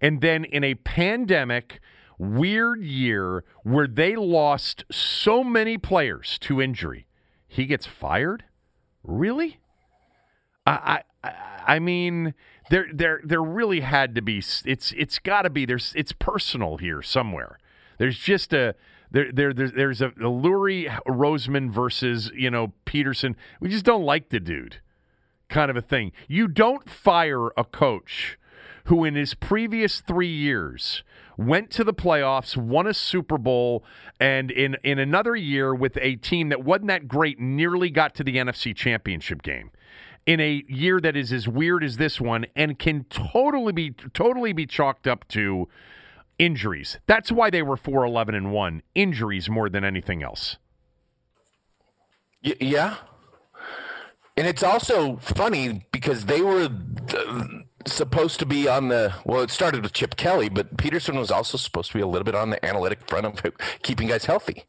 And 0.00 0.20
then 0.20 0.44
in 0.44 0.64
a 0.64 0.74
pandemic 0.74 1.80
weird 2.20 2.82
year 2.82 3.44
where 3.62 3.86
they 3.86 4.14
lost 4.14 4.84
so 4.90 5.42
many 5.42 5.78
players 5.78 6.38
to 6.40 6.60
injury, 6.60 7.06
he 7.48 7.66
gets 7.66 7.86
fired? 7.86 8.44
Really? 9.02 9.58
I 10.66 11.02
I, 11.24 11.32
I 11.66 11.78
mean 11.78 12.34
there 12.70 12.86
there 12.92 13.20
there 13.24 13.42
really 13.42 13.80
had 13.80 14.14
to 14.14 14.22
be 14.22 14.38
it's 14.38 14.92
it's 14.92 15.18
got 15.18 15.42
to 15.42 15.50
be 15.50 15.64
there's 15.64 15.92
it's 15.96 16.12
personal 16.12 16.76
here 16.76 17.02
somewhere. 17.02 17.58
There's 17.98 18.18
just 18.18 18.52
a 18.52 18.74
there, 19.10 19.32
there, 19.32 19.52
there's 19.52 20.00
a, 20.00 20.08
a 20.08 20.30
Lurie 20.30 20.88
Roseman 21.06 21.70
versus 21.70 22.30
you 22.34 22.50
know 22.50 22.72
Pederson. 22.86 23.34
We 23.60 23.68
just 23.68 23.84
don't 23.84 24.04
like 24.04 24.28
the 24.28 24.40
dude, 24.40 24.80
kind 25.48 25.70
of 25.70 25.76
a 25.76 25.82
thing. 25.82 26.12
You 26.28 26.46
don't 26.46 26.88
fire 26.88 27.48
a 27.56 27.64
coach 27.64 28.38
who 28.84 29.04
in 29.04 29.14
his 29.14 29.34
previous 29.34 30.00
three 30.00 30.32
years 30.32 31.02
went 31.36 31.70
to 31.72 31.84
the 31.84 31.94
playoffs, 31.94 32.56
won 32.56 32.86
a 32.86 32.94
Super 32.94 33.38
Bowl, 33.38 33.84
and 34.18 34.50
in, 34.50 34.76
in 34.84 34.98
another 34.98 35.34
year 35.36 35.74
with 35.74 35.96
a 36.00 36.16
team 36.16 36.48
that 36.50 36.64
wasn't 36.64 36.88
that 36.88 37.08
great, 37.08 37.38
nearly 37.38 37.90
got 37.90 38.14
to 38.16 38.24
the 38.24 38.36
NFC 38.36 38.74
Championship 38.74 39.42
game. 39.42 39.70
In 40.26 40.40
a 40.40 40.64
year 40.68 41.00
that 41.00 41.16
is 41.16 41.32
as 41.32 41.48
weird 41.48 41.82
as 41.82 41.96
this 41.96 42.20
one 42.20 42.46
and 42.54 42.78
can 42.78 43.04
totally 43.04 43.72
be 43.72 43.90
totally 44.12 44.52
be 44.52 44.66
chalked 44.66 45.06
up 45.06 45.26
to 45.28 45.66
injuries. 46.38 46.98
That's 47.06 47.32
why 47.32 47.50
they 47.50 47.62
were 47.62 47.76
4 47.76 48.04
11 48.04 48.34
and 48.34 48.52
1. 48.52 48.82
Injuries 48.94 49.48
more 49.48 49.68
than 49.68 49.82
anything 49.82 50.22
else. 50.22 50.58
Y- 52.44 52.54
yeah. 52.60 52.96
And 54.36 54.46
it's 54.46 54.62
also 54.62 55.16
funny 55.16 55.86
because 55.92 56.26
they 56.26 56.40
were 56.40 56.70
supposed 57.86 58.38
to 58.38 58.46
be 58.46 58.68
on 58.68 58.88
the 58.88 59.14
well 59.24 59.42
it 59.42 59.50
started 59.50 59.82
with 59.82 59.92
chip 59.92 60.16
kelly 60.16 60.48
but 60.48 60.76
Pederson 60.76 61.18
was 61.18 61.30
also 61.30 61.56
supposed 61.56 61.92
to 61.92 61.98
be 61.98 62.02
a 62.02 62.06
little 62.06 62.24
bit 62.24 62.34
on 62.34 62.50
the 62.50 62.64
analytic 62.64 63.08
front 63.08 63.26
of 63.26 63.42
keeping 63.82 64.08
guys 64.08 64.26
healthy. 64.26 64.64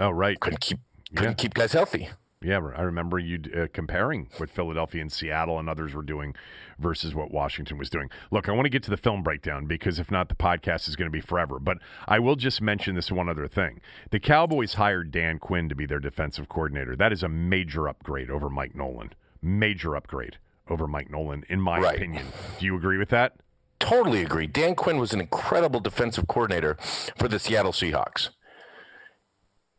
Oh 0.00 0.10
right. 0.10 0.38
Couldn't 0.38 0.60
keep 0.60 0.78
couldn't 1.14 1.32
yeah. 1.32 1.42
keep 1.42 1.54
guys 1.54 1.72
healthy. 1.72 2.10
Yeah 2.42 2.56
i 2.76 2.82
remember 2.82 3.18
you 3.18 3.40
uh, 3.56 3.66
comparing 3.72 4.28
what 4.36 4.50
philadelphia 4.50 5.00
and 5.00 5.10
seattle 5.10 5.58
and 5.58 5.66
others 5.68 5.94
were 5.94 6.02
doing 6.02 6.34
versus 6.78 7.14
what 7.14 7.30
washington 7.30 7.78
was 7.78 7.90
doing. 7.90 8.10
Look 8.30 8.48
i 8.48 8.52
want 8.52 8.66
to 8.66 8.70
get 8.70 8.82
to 8.84 8.90
the 8.90 8.96
film 8.96 9.22
breakdown 9.22 9.66
because 9.66 9.98
if 9.98 10.10
not 10.10 10.28
the 10.28 10.34
podcast 10.34 10.88
is 10.88 10.96
going 10.96 11.10
to 11.10 11.16
be 11.16 11.20
forever. 11.20 11.58
But 11.58 11.78
i 12.06 12.18
will 12.18 12.36
just 12.36 12.60
mention 12.60 12.94
this 12.94 13.10
one 13.10 13.28
other 13.28 13.48
thing. 13.48 13.80
The 14.10 14.20
cowboys 14.20 14.74
hired 14.74 15.10
dan 15.10 15.38
quinn 15.38 15.68
to 15.68 15.74
be 15.74 15.86
their 15.86 16.00
defensive 16.00 16.48
coordinator. 16.48 16.96
That 16.96 17.12
is 17.12 17.22
a 17.22 17.28
major 17.28 17.88
upgrade 17.88 18.30
over 18.30 18.50
mike 18.50 18.74
nolan. 18.74 19.14
Major 19.42 19.96
upgrade 19.96 20.38
over 20.68 20.86
Mike 20.86 21.10
Nolan, 21.10 21.44
in 21.48 21.60
my 21.60 21.78
right. 21.78 21.96
opinion. 21.96 22.26
Do 22.58 22.66
you 22.66 22.76
agree 22.76 22.98
with 22.98 23.10
that? 23.10 23.34
Totally 23.78 24.22
agree. 24.22 24.46
Dan 24.46 24.74
Quinn 24.74 24.98
was 24.98 25.12
an 25.12 25.20
incredible 25.20 25.80
defensive 25.80 26.26
coordinator 26.26 26.76
for 27.18 27.28
the 27.28 27.38
Seattle 27.38 27.72
Seahawks. 27.72 28.30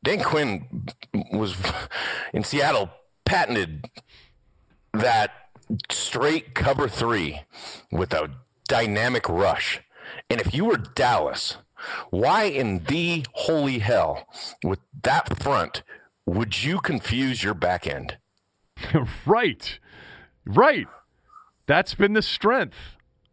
Dan 0.04 0.22
Quinn 0.22 0.86
was 1.34 1.56
in 2.34 2.44
Seattle 2.44 2.92
patented 3.26 3.90
that 4.94 5.32
straight 5.90 6.54
cover 6.54 6.88
three 6.88 7.42
with 7.92 8.14
a 8.14 8.30
dynamic 8.68 9.28
rush. 9.28 9.82
And 10.30 10.40
if 10.40 10.54
you 10.54 10.66
were 10.66 10.78
Dallas, 10.78 11.58
why 12.12 12.44
in 12.44 12.84
the 12.84 13.26
holy 13.34 13.80
hell 13.80 14.28
with 14.64 14.80
that 15.04 15.42
front 15.42 15.84
would 16.26 16.64
you 16.64 16.80
confuse 16.80 17.44
your 17.44 17.54
back 17.54 17.88
end? 17.88 18.18
right. 19.26 19.80
Right. 20.46 20.88
That's 21.68 21.96
been 21.96 22.14
the 22.14 22.22
strength, 22.22 22.76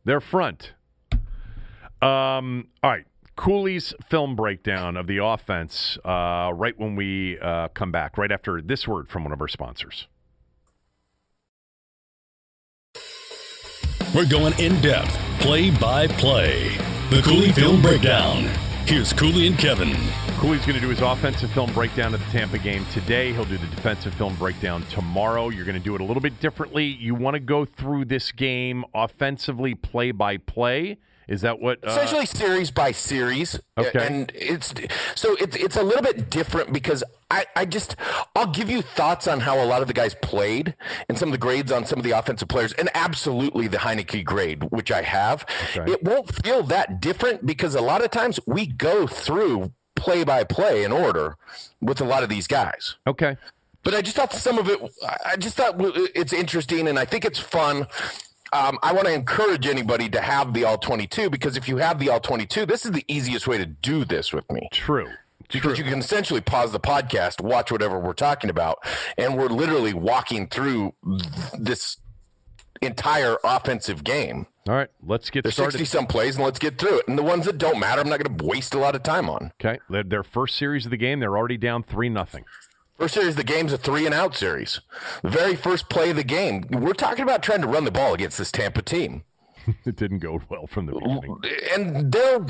their 0.04 0.20
front. 0.20 0.72
Um, 2.00 2.68
all 2.82 2.90
right. 2.90 3.04
Cooley's 3.36 3.94
film 4.10 4.36
breakdown 4.36 4.96
of 4.96 5.06
the 5.06 5.18
offense 5.18 5.98
uh, 6.04 6.52
right 6.54 6.78
when 6.78 6.96
we 6.96 7.38
uh, 7.40 7.68
come 7.68 7.90
back, 7.90 8.18
right 8.18 8.30
after 8.30 8.60
this 8.60 8.86
word 8.86 9.08
from 9.08 9.24
one 9.24 9.32
of 9.32 9.40
our 9.40 9.48
sponsors. 9.48 10.06
We're 14.14 14.28
going 14.28 14.58
in 14.58 14.78
depth, 14.82 15.16
play 15.40 15.70
by 15.70 16.06
play. 16.06 16.76
The 17.08 17.22
Cooley 17.22 17.52
Film 17.52 17.80
Breakdown. 17.80 18.50
Here's 18.84 19.12
Cooley 19.12 19.46
and 19.46 19.56
Kevin. 19.56 19.94
Cooley's 20.38 20.66
going 20.66 20.74
to 20.74 20.80
do 20.80 20.88
his 20.88 21.00
offensive 21.00 21.50
film 21.52 21.72
breakdown 21.72 22.14
of 22.14 22.20
the 22.20 22.30
Tampa 22.32 22.58
game 22.58 22.84
today. 22.92 23.32
He'll 23.32 23.44
do 23.44 23.56
the 23.56 23.68
defensive 23.68 24.12
film 24.14 24.34
breakdown 24.34 24.84
tomorrow. 24.90 25.48
You're 25.50 25.64
going 25.64 25.78
to 25.78 25.82
do 25.82 25.94
it 25.94 26.00
a 26.00 26.04
little 26.04 26.20
bit 26.20 26.38
differently. 26.40 26.84
You 26.84 27.14
want 27.14 27.34
to 27.34 27.40
go 27.40 27.64
through 27.64 28.06
this 28.06 28.32
game 28.32 28.84
offensively, 28.92 29.74
play 29.74 30.10
by 30.10 30.36
play. 30.36 30.98
Is 31.32 31.40
that 31.40 31.60
what? 31.60 31.78
Uh, 31.82 31.90
Essentially, 31.90 32.26
series 32.26 32.70
by 32.70 32.92
series. 32.92 33.58
Okay. 33.78 34.06
And 34.06 34.30
it's 34.34 34.74
so 35.14 35.34
it's 35.40 35.56
it's 35.56 35.76
a 35.76 35.82
little 35.82 36.02
bit 36.02 36.28
different 36.28 36.74
because 36.74 37.02
I, 37.30 37.46
I 37.56 37.64
just 37.64 37.96
I'll 38.36 38.52
give 38.52 38.68
you 38.68 38.82
thoughts 38.82 39.26
on 39.26 39.40
how 39.40 39.58
a 39.58 39.64
lot 39.64 39.80
of 39.80 39.88
the 39.88 39.94
guys 39.94 40.14
played 40.20 40.74
and 41.08 41.18
some 41.18 41.30
of 41.30 41.32
the 41.32 41.38
grades 41.38 41.72
on 41.72 41.86
some 41.86 41.98
of 41.98 42.04
the 42.04 42.10
offensive 42.10 42.48
players 42.48 42.74
and 42.74 42.90
absolutely 42.92 43.66
the 43.66 43.78
Heinicke 43.78 44.22
grade, 44.26 44.64
which 44.64 44.92
I 44.92 45.00
have. 45.00 45.46
Okay. 45.74 45.92
It 45.92 46.02
won't 46.02 46.34
feel 46.44 46.62
that 46.64 47.00
different 47.00 47.46
because 47.46 47.74
a 47.74 47.80
lot 47.80 48.04
of 48.04 48.10
times 48.10 48.38
we 48.46 48.66
go 48.66 49.06
through 49.06 49.72
play 49.96 50.24
by 50.24 50.44
play 50.44 50.84
in 50.84 50.92
order 50.92 51.38
with 51.80 52.02
a 52.02 52.04
lot 52.04 52.22
of 52.22 52.28
these 52.28 52.46
guys. 52.46 52.96
Okay. 53.06 53.38
But 53.84 53.94
I 53.94 54.02
just 54.02 54.16
thought 54.16 54.34
some 54.34 54.58
of 54.58 54.68
it, 54.68 54.78
I 55.24 55.36
just 55.36 55.56
thought 55.56 55.76
it's 56.14 56.34
interesting 56.34 56.88
and 56.88 56.98
I 56.98 57.06
think 57.06 57.24
it's 57.24 57.38
fun. 57.38 57.86
Um, 58.52 58.78
I 58.82 58.92
want 58.92 59.06
to 59.06 59.12
encourage 59.14 59.66
anybody 59.66 60.08
to 60.10 60.20
have 60.20 60.52
the 60.52 60.64
all 60.64 60.78
22 60.78 61.30
because 61.30 61.56
if 61.56 61.68
you 61.68 61.78
have 61.78 61.98
the 61.98 62.10
all 62.10 62.20
22, 62.20 62.66
this 62.66 62.84
is 62.84 62.92
the 62.92 63.04
easiest 63.08 63.46
way 63.46 63.56
to 63.58 63.66
do 63.66 64.04
this 64.04 64.32
with 64.32 64.50
me. 64.50 64.68
True. 64.72 65.08
Because 65.50 65.78
you 65.78 65.84
can 65.84 65.98
essentially 65.98 66.40
pause 66.40 66.72
the 66.72 66.80
podcast, 66.80 67.42
watch 67.42 67.70
whatever 67.70 67.98
we're 67.98 68.14
talking 68.14 68.48
about, 68.48 68.78
and 69.18 69.36
we're 69.36 69.48
literally 69.48 69.92
walking 69.92 70.48
through 70.48 70.94
this 71.58 71.98
entire 72.80 73.36
offensive 73.44 74.02
game. 74.02 74.46
All 74.68 74.74
right, 74.74 74.88
let's 75.04 75.28
get 75.28 75.42
There's 75.42 75.54
started. 75.54 75.72
60 75.78 75.84
some 75.84 76.06
plays, 76.06 76.36
and 76.36 76.44
let's 76.44 76.58
get 76.58 76.78
through 76.78 77.00
it. 77.00 77.08
And 77.08 77.18
the 77.18 77.22
ones 77.22 77.46
that 77.46 77.58
don't 77.58 77.78
matter, 77.80 78.00
I'm 78.00 78.08
not 78.08 78.22
going 78.22 78.38
to 78.38 78.44
waste 78.44 78.74
a 78.74 78.78
lot 78.78 78.94
of 78.94 79.02
time 79.02 79.28
on. 79.28 79.52
Okay, 79.60 79.78
their 79.90 80.22
first 80.22 80.56
series 80.56 80.84
of 80.86 80.90
the 80.90 80.96
game, 80.96 81.20
they're 81.20 81.36
already 81.36 81.58
down 81.58 81.82
three 81.82 82.08
nothing. 82.08 82.44
First 83.02 83.14
series, 83.14 83.34
the 83.34 83.42
game's 83.42 83.72
a 83.72 83.78
three 83.78 84.06
and 84.06 84.14
out 84.14 84.36
series. 84.36 84.80
The 85.22 85.30
very 85.30 85.56
first 85.56 85.88
play 85.88 86.10
of 86.10 86.16
the 86.16 86.22
game, 86.22 86.62
we're 86.70 86.92
talking 86.92 87.24
about 87.24 87.42
trying 87.42 87.60
to 87.62 87.66
run 87.66 87.84
the 87.84 87.90
ball 87.90 88.14
against 88.14 88.38
this 88.38 88.52
Tampa 88.52 88.80
team. 88.80 89.24
it 89.84 89.96
didn't 89.96 90.20
go 90.20 90.40
well 90.48 90.68
from 90.68 90.86
the 90.86 90.92
beginning. 90.92 91.36
And 91.74 92.12
there, 92.12 92.46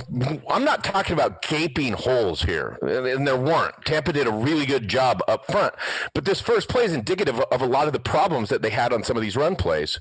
I'm 0.50 0.62
not 0.62 0.84
talking 0.84 1.14
about 1.14 1.40
gaping 1.40 1.94
holes 1.94 2.42
here, 2.42 2.78
and 2.82 3.26
there 3.26 3.40
weren't. 3.40 3.82
Tampa 3.86 4.12
did 4.12 4.26
a 4.26 4.30
really 4.30 4.66
good 4.66 4.88
job 4.88 5.22
up 5.26 5.46
front, 5.46 5.72
but 6.12 6.26
this 6.26 6.42
first 6.42 6.68
play 6.68 6.84
is 6.84 6.92
indicative 6.92 7.40
of 7.40 7.62
a 7.62 7.66
lot 7.66 7.86
of 7.86 7.94
the 7.94 7.98
problems 7.98 8.50
that 8.50 8.60
they 8.60 8.68
had 8.68 8.92
on 8.92 9.02
some 9.02 9.16
of 9.16 9.22
these 9.22 9.38
run 9.38 9.56
plays. 9.56 10.00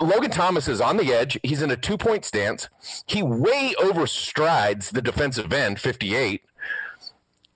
Logan 0.00 0.30
Thomas 0.30 0.68
is 0.68 0.80
on 0.80 0.96
the 0.96 1.12
edge. 1.12 1.38
He's 1.42 1.60
in 1.60 1.70
a 1.70 1.76
two 1.76 1.98
point 1.98 2.24
stance. 2.24 2.70
He 3.06 3.22
way 3.22 3.74
overstrides 3.78 4.90
the 4.90 5.02
defensive 5.02 5.52
end, 5.52 5.78
58. 5.78 6.42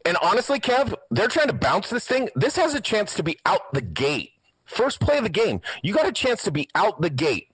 And 0.08 0.16
honestly, 0.22 0.58
Kev, 0.58 0.94
they're 1.10 1.28
trying 1.28 1.48
to 1.48 1.52
bounce 1.52 1.90
this 1.90 2.06
thing. 2.06 2.30
This 2.34 2.56
has 2.56 2.72
a 2.72 2.80
chance 2.80 3.12
to 3.12 3.22
be 3.22 3.38
out 3.44 3.74
the 3.74 3.82
gate. 3.82 4.32
First 4.64 5.00
play 5.00 5.18
of 5.18 5.24
the 5.24 5.28
game, 5.28 5.60
you 5.82 5.92
got 5.92 6.08
a 6.08 6.12
chance 6.12 6.42
to 6.44 6.50
be 6.50 6.66
out 6.74 7.02
the 7.02 7.10
gate. 7.10 7.48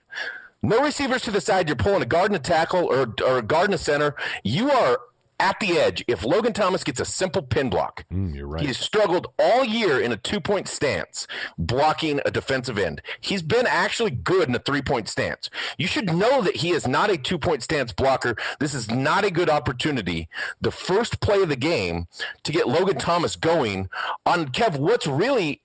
No 0.61 0.81
receivers 0.81 1.23
to 1.23 1.31
the 1.31 1.41
side. 1.41 1.67
You're 1.67 1.75
pulling 1.75 2.01
a 2.01 2.05
guard 2.05 2.31
and 2.31 2.37
a 2.37 2.39
tackle 2.39 2.85
or, 2.85 3.13
or 3.25 3.39
a 3.39 3.41
guard 3.41 3.65
and 3.65 3.73
a 3.73 3.77
center. 3.77 4.15
You 4.45 4.71
are 4.71 5.01
at 5.39 5.59
the 5.59 5.77
edge 5.77 6.03
if 6.07 6.23
Logan 6.23 6.53
Thomas 6.53 6.83
gets 6.83 6.99
a 6.99 7.05
simple 7.05 7.41
pin 7.41 7.69
block. 7.69 8.05
Mm, 8.11 8.35
you're 8.35 8.47
right. 8.47 8.61
He 8.61 8.67
has 8.67 8.77
struggled 8.77 9.27
all 9.37 9.63
year 9.63 9.99
in 9.99 10.11
a 10.11 10.17
two 10.17 10.39
point 10.39 10.67
stance, 10.67 11.27
blocking 11.57 12.21
a 12.25 12.31
defensive 12.31 12.77
end. 12.77 13.01
He's 13.19 13.41
been 13.41 13.67
actually 13.67 14.11
good 14.11 14.49
in 14.49 14.55
a 14.55 14.59
three 14.59 14.81
point 14.81 15.09
stance. 15.09 15.49
You 15.77 15.87
should 15.87 16.13
know 16.13 16.41
that 16.41 16.57
he 16.57 16.71
is 16.71 16.87
not 16.87 17.09
a 17.09 17.17
two 17.17 17.37
point 17.37 17.63
stance 17.63 17.91
blocker. 17.91 18.35
This 18.59 18.73
is 18.73 18.89
not 18.89 19.25
a 19.25 19.31
good 19.31 19.49
opportunity. 19.49 20.29
The 20.61 20.71
first 20.71 21.19
play 21.19 21.41
of 21.41 21.49
the 21.49 21.55
game 21.55 22.07
to 22.43 22.51
get 22.51 22.67
Logan 22.67 22.97
Thomas 22.97 23.35
going 23.35 23.89
on 24.25 24.49
Kev, 24.49 24.77
what's 24.77 25.07
really 25.07 25.61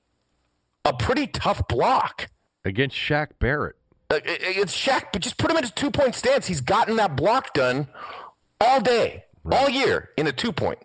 a 0.85 0.93
pretty 0.93 1.27
tough 1.27 1.67
block 1.69 2.29
against 2.65 2.97
Shaq 2.97 3.29
Barrett. 3.39 3.77
Uh, 4.11 4.19
it's 4.25 4.77
Shaq, 4.77 5.07
but 5.13 5.23
just 5.23 5.39
put 5.39 5.51
him 5.51 5.57
in 5.57 5.65
a 5.65 5.69
two 5.69 5.91
point 5.91 6.15
stance. 6.15 6.47
He's 6.47 6.61
gotten 6.61 6.97
that 6.97 7.15
block 7.17 7.55
done 7.55 7.87
all 8.61 8.81
day 8.81 9.25
right. 9.45 9.61
all 9.61 9.69
year 9.69 10.11
in 10.17 10.27
a 10.27 10.33
two 10.33 10.53
point. 10.53 10.79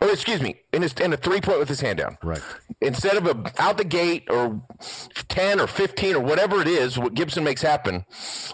Or 0.00 0.10
excuse 0.10 0.40
me, 0.40 0.60
in 0.72 0.82
his 0.82 0.92
in 0.94 1.12
a 1.12 1.16
three 1.16 1.40
point 1.40 1.58
with 1.58 1.68
his 1.68 1.80
hand 1.80 1.98
down. 1.98 2.18
Right. 2.22 2.40
Instead 2.80 3.16
of 3.16 3.26
a 3.26 3.52
out 3.60 3.78
the 3.78 3.84
gate 3.84 4.28
or 4.30 4.62
ten 5.28 5.58
or 5.58 5.66
fifteen 5.66 6.14
or 6.14 6.20
whatever 6.20 6.60
it 6.60 6.68
is, 6.68 6.96
what 6.96 7.14
Gibson 7.14 7.42
makes 7.42 7.62
happen, 7.62 8.04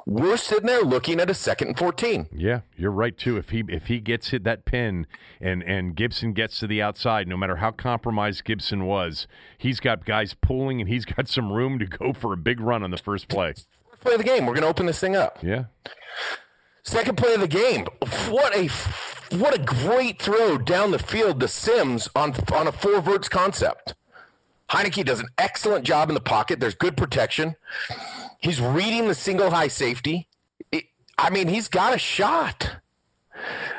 we're 0.06 0.38
sitting 0.38 0.66
there 0.66 0.80
looking 0.80 1.20
at 1.20 1.28
a 1.28 1.34
second 1.34 1.68
and 1.68 1.78
fourteen. 1.78 2.28
Yeah, 2.34 2.60
you're 2.76 2.90
right 2.90 3.16
too. 3.16 3.36
If 3.36 3.50
he 3.50 3.62
if 3.68 3.88
he 3.88 4.00
gets 4.00 4.28
hit 4.28 4.44
that 4.44 4.64
pin 4.64 5.06
and 5.38 5.62
and 5.62 5.94
Gibson 5.94 6.32
gets 6.32 6.58
to 6.60 6.66
the 6.66 6.80
outside, 6.80 7.28
no 7.28 7.36
matter 7.36 7.56
how 7.56 7.72
compromised 7.72 8.44
Gibson 8.44 8.86
was, 8.86 9.26
he's 9.58 9.80
got 9.80 10.06
guys 10.06 10.34
pulling 10.40 10.80
and 10.80 10.88
he's 10.88 11.04
got 11.04 11.28
some 11.28 11.52
room 11.52 11.78
to 11.78 11.84
go 11.84 12.14
for 12.14 12.32
a 12.32 12.38
big 12.38 12.58
run 12.58 12.82
on 12.82 12.90
the 12.90 12.96
first 12.96 13.28
play. 13.28 13.52
Play 14.00 14.14
of 14.14 14.18
the 14.18 14.24
game. 14.24 14.46
We're 14.46 14.54
going 14.54 14.62
to 14.62 14.68
open 14.68 14.86
this 14.86 15.00
thing 15.00 15.16
up. 15.16 15.38
Yeah. 15.42 15.64
Second 16.82 17.16
play 17.16 17.32
of 17.32 17.40
the 17.40 17.48
game. 17.48 17.86
What 18.28 18.54
a 18.54 18.68
what 19.30 19.54
a 19.54 19.58
great 19.58 20.20
throw 20.20 20.58
down 20.58 20.90
the 20.90 20.98
field 20.98 21.40
to 21.40 21.48
Sims 21.48 22.08
on 22.14 22.34
on 22.52 22.66
a 22.66 22.72
four 22.72 23.00
verts 23.00 23.28
concept. 23.28 23.94
Heinicke 24.70 25.04
does 25.04 25.20
an 25.20 25.28
excellent 25.38 25.84
job 25.84 26.08
in 26.08 26.14
the 26.14 26.20
pocket. 26.20 26.60
There's 26.60 26.74
good 26.74 26.96
protection. 26.96 27.56
He's 28.40 28.60
reading 28.60 29.08
the 29.08 29.14
single 29.14 29.50
high 29.50 29.68
safety. 29.68 30.28
It, 30.72 30.84
I 31.18 31.30
mean, 31.30 31.48
he's 31.48 31.68
got 31.68 31.94
a 31.94 31.98
shot. 31.98 32.76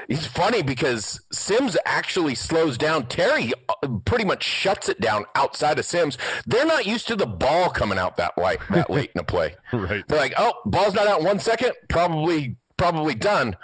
It's 0.07 0.27
funny 0.27 0.61
because 0.61 1.21
Sims 1.31 1.75
actually 1.85 2.35
slows 2.35 2.77
down. 2.77 3.07
Terry 3.07 3.51
uh, 3.67 3.87
pretty 4.05 4.25
much 4.25 4.43
shuts 4.43 4.89
it 4.89 5.01
down 5.01 5.25
outside 5.33 5.79
of 5.79 5.85
Sims. 5.85 6.17
They're 6.45 6.65
not 6.65 6.85
used 6.85 7.07
to 7.07 7.15
the 7.15 7.25
ball 7.25 7.69
coming 7.69 7.97
out 7.97 8.17
that 8.17 8.37
late, 8.37 8.59
that 8.69 8.89
late 8.89 9.11
in 9.15 9.21
a 9.21 9.23
play. 9.23 9.55
right. 9.73 10.03
They're 10.07 10.19
like, 10.19 10.33
oh, 10.37 10.53
ball's 10.65 10.93
not 10.93 11.07
out 11.07 11.19
in 11.19 11.25
one 11.25 11.39
second. 11.39 11.73
Probably, 11.89 12.57
probably 12.77 13.15
done. 13.15 13.57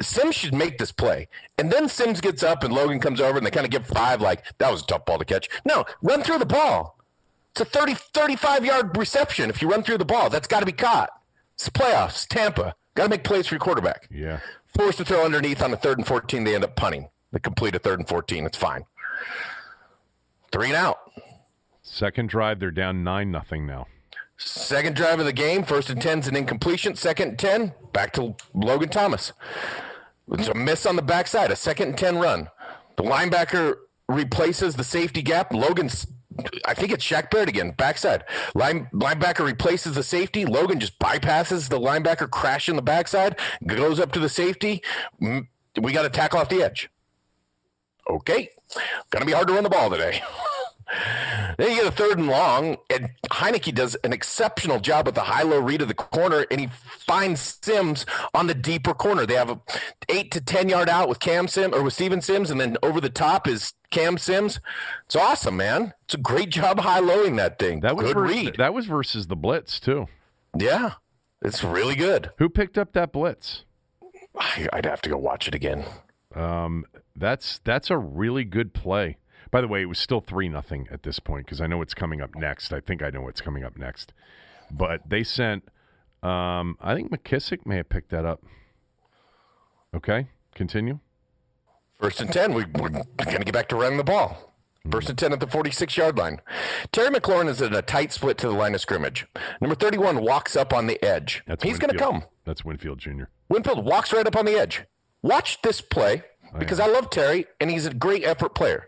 Sims 0.00 0.34
should 0.34 0.54
make 0.54 0.78
this 0.78 0.92
play. 0.92 1.28
And 1.58 1.70
then 1.70 1.88
Sims 1.88 2.20
gets 2.20 2.42
up 2.42 2.62
and 2.62 2.72
Logan 2.72 3.00
comes 3.00 3.20
over 3.20 3.38
and 3.38 3.46
they 3.46 3.50
kind 3.50 3.64
of 3.64 3.70
give 3.70 3.86
five, 3.86 4.20
like, 4.20 4.44
that 4.58 4.70
was 4.70 4.82
a 4.82 4.86
tough 4.86 5.04
ball 5.04 5.18
to 5.18 5.24
catch. 5.24 5.48
No, 5.64 5.84
run 6.02 6.22
through 6.22 6.38
the 6.38 6.46
ball. 6.46 6.98
It's 7.52 7.60
a 7.62 7.64
30, 7.64 7.94
35 7.94 8.64
yard 8.64 8.96
reception. 8.96 9.48
If 9.48 9.62
you 9.62 9.70
run 9.70 9.82
through 9.82 9.98
the 9.98 10.04
ball, 10.04 10.28
that's 10.28 10.48
got 10.48 10.60
to 10.60 10.66
be 10.66 10.72
caught. 10.72 11.10
It's 11.54 11.70
playoffs, 11.70 12.26
Tampa. 12.26 12.74
Got 12.94 13.04
to 13.04 13.08
make 13.10 13.24
plays 13.24 13.46
for 13.46 13.54
your 13.54 13.60
quarterback. 13.60 14.08
Yeah. 14.10 14.40
Forced 14.76 14.98
to 14.98 15.04
throw 15.04 15.24
underneath 15.24 15.62
on 15.62 15.70
the 15.70 15.76
third 15.76 15.96
and 15.96 16.06
14. 16.06 16.44
They 16.44 16.54
end 16.54 16.64
up 16.64 16.76
punting. 16.76 17.08
They 17.32 17.38
complete 17.38 17.74
a 17.74 17.78
third 17.78 17.98
and 17.98 18.06
14. 18.08 18.44
It's 18.44 18.58
fine. 18.58 18.84
Three 20.52 20.68
and 20.68 20.76
out. 20.76 20.98
Second 21.82 22.28
drive, 22.28 22.60
they're 22.60 22.70
down 22.70 23.02
9 23.04 23.30
nothing 23.30 23.66
now. 23.66 23.86
Second 24.38 24.96
drive 24.96 25.18
of 25.18 25.26
the 25.26 25.32
game, 25.32 25.62
first 25.62 25.88
and 25.88 26.00
10's 26.00 26.28
an 26.28 26.36
incompletion. 26.36 26.94
Second 26.94 27.28
and 27.30 27.38
10, 27.38 27.72
back 27.92 28.12
to 28.14 28.36
Logan 28.54 28.90
Thomas. 28.90 29.32
It's 30.32 30.48
a 30.48 30.54
miss 30.54 30.84
on 30.84 30.96
the 30.96 31.02
backside, 31.02 31.50
a 31.50 31.56
second 31.56 31.88
and 31.90 31.98
10 31.98 32.18
run. 32.18 32.50
The 32.96 33.02
linebacker 33.02 33.76
replaces 34.08 34.76
the 34.76 34.84
safety 34.84 35.22
gap. 35.22 35.52
Logan's, 35.52 36.06
I 36.64 36.74
think 36.74 36.92
it's 36.92 37.04
Shaq 37.04 37.30
Barrett 37.30 37.48
again, 37.48 37.70
backside. 37.70 38.24
Line, 38.54 38.88
linebacker 38.92 39.44
replaces 39.44 39.94
the 39.94 40.02
safety. 40.02 40.44
Logan 40.44 40.80
just 40.80 40.98
bypasses 40.98 41.68
the 41.68 41.80
linebacker, 41.80 42.30
crashing 42.30 42.76
the 42.76 42.82
backside, 42.82 43.38
goes 43.66 44.00
up 44.00 44.12
to 44.12 44.20
the 44.20 44.28
safety. 44.28 44.82
We 45.20 45.92
got 45.92 46.02
to 46.02 46.10
tackle 46.10 46.40
off 46.40 46.48
the 46.48 46.62
edge. 46.62 46.90
Okay. 48.08 48.50
Going 49.10 49.20
to 49.20 49.26
be 49.26 49.32
hard 49.32 49.48
to 49.48 49.54
run 49.54 49.62
the 49.62 49.70
ball 49.70 49.90
today. 49.90 50.22
Then 51.58 51.70
you 51.70 51.76
get 51.76 51.86
a 51.86 51.90
third 51.90 52.18
and 52.18 52.28
long, 52.28 52.76
and 52.90 53.10
Heinicke 53.30 53.74
does 53.74 53.96
an 53.96 54.12
exceptional 54.12 54.78
job 54.78 55.06
with 55.06 55.14
the 55.14 55.22
high-low 55.22 55.58
read 55.58 55.82
of 55.82 55.88
the 55.88 55.94
corner, 55.94 56.46
and 56.50 56.60
he 56.60 56.68
finds 56.68 57.58
Sims 57.62 58.06
on 58.34 58.46
the 58.46 58.54
deeper 58.54 58.94
corner. 58.94 59.26
They 59.26 59.34
have 59.34 59.50
a 59.50 59.60
eight 60.08 60.30
to 60.32 60.40
ten 60.40 60.68
yard 60.68 60.88
out 60.88 61.08
with 61.08 61.18
Cam 61.18 61.48
Sims 61.48 61.74
or 61.74 61.82
with 61.82 61.94
Steven 61.94 62.20
Sims, 62.20 62.50
and 62.50 62.60
then 62.60 62.76
over 62.82 63.00
the 63.00 63.10
top 63.10 63.48
is 63.48 63.72
Cam 63.90 64.18
Sims. 64.18 64.60
It's 65.06 65.16
awesome, 65.16 65.56
man. 65.56 65.92
It's 66.04 66.14
a 66.14 66.18
great 66.18 66.50
job 66.50 66.80
high-lowing 66.80 67.36
that 67.36 67.58
thing. 67.58 67.80
That 67.80 67.96
was 67.96 68.06
good 68.06 68.16
versus, 68.16 68.36
read. 68.36 68.56
That 68.56 68.74
was 68.74 68.86
versus 68.86 69.26
the 69.26 69.36
blitz 69.36 69.80
too. 69.80 70.06
Yeah, 70.56 70.92
it's 71.42 71.64
really 71.64 71.96
good. 71.96 72.30
Who 72.38 72.48
picked 72.48 72.78
up 72.78 72.92
that 72.92 73.12
blitz? 73.12 73.64
I'd 74.72 74.86
have 74.86 75.02
to 75.02 75.10
go 75.10 75.16
watch 75.16 75.48
it 75.48 75.54
again. 75.54 75.84
Um, 76.34 76.84
that's 77.16 77.60
that's 77.64 77.90
a 77.90 77.96
really 77.96 78.44
good 78.44 78.74
play. 78.74 79.16
By 79.50 79.60
the 79.60 79.68
way, 79.68 79.82
it 79.82 79.86
was 79.86 79.98
still 79.98 80.20
three 80.20 80.48
nothing 80.48 80.88
at 80.90 81.02
this 81.02 81.18
point 81.18 81.46
because 81.46 81.60
I 81.60 81.66
know 81.66 81.82
it's 81.82 81.94
coming 81.94 82.20
up 82.20 82.34
next. 82.34 82.72
I 82.72 82.80
think 82.80 83.02
I 83.02 83.10
know 83.10 83.22
what's 83.22 83.40
coming 83.40 83.64
up 83.64 83.76
next. 83.76 84.12
But 84.70 85.08
they 85.08 85.22
sent. 85.22 85.64
Um, 86.22 86.76
I 86.80 86.94
think 86.94 87.10
McKissic 87.10 87.64
may 87.66 87.76
have 87.76 87.88
picked 87.88 88.10
that 88.10 88.24
up. 88.24 88.42
Okay, 89.94 90.28
continue. 90.54 90.98
First 91.94 92.20
and 92.20 92.32
ten. 92.32 92.52
We, 92.52 92.64
we're 92.64 92.88
going 92.90 93.04
to 93.16 93.44
get 93.44 93.52
back 93.52 93.68
to 93.68 93.76
running 93.76 93.98
the 93.98 94.04
ball. 94.04 94.46
First 94.90 95.08
and 95.08 95.18
10 95.18 95.32
at 95.32 95.40
the 95.40 95.46
46 95.46 95.96
yard 95.96 96.16
line. 96.16 96.40
Terry 96.92 97.08
McLaurin 97.08 97.48
is 97.48 97.60
in 97.60 97.74
a 97.74 97.82
tight 97.82 98.12
split 98.12 98.38
to 98.38 98.48
the 98.48 98.54
line 98.54 98.74
of 98.74 98.80
scrimmage. 98.80 99.26
Number 99.60 99.74
31 99.74 100.22
walks 100.22 100.54
up 100.54 100.72
on 100.72 100.86
the 100.86 101.02
edge. 101.04 101.42
That's 101.46 101.62
He's 101.62 101.78
going 101.78 101.92
to 101.92 101.98
come. 101.98 102.24
That's 102.44 102.64
Winfield 102.64 102.98
Jr. 102.98 103.24
Winfield 103.48 103.84
walks 103.84 104.12
right 104.12 104.26
up 104.26 104.36
on 104.36 104.44
the 104.44 104.52
edge. 104.52 104.84
Watch 105.22 105.60
this 105.62 105.80
play 105.80 106.22
because 106.58 106.78
I 106.78 106.86
love 106.86 107.10
Terry 107.10 107.46
and 107.60 107.70
he's 107.70 107.86
a 107.86 107.92
great 107.92 108.24
effort 108.24 108.54
player. 108.54 108.86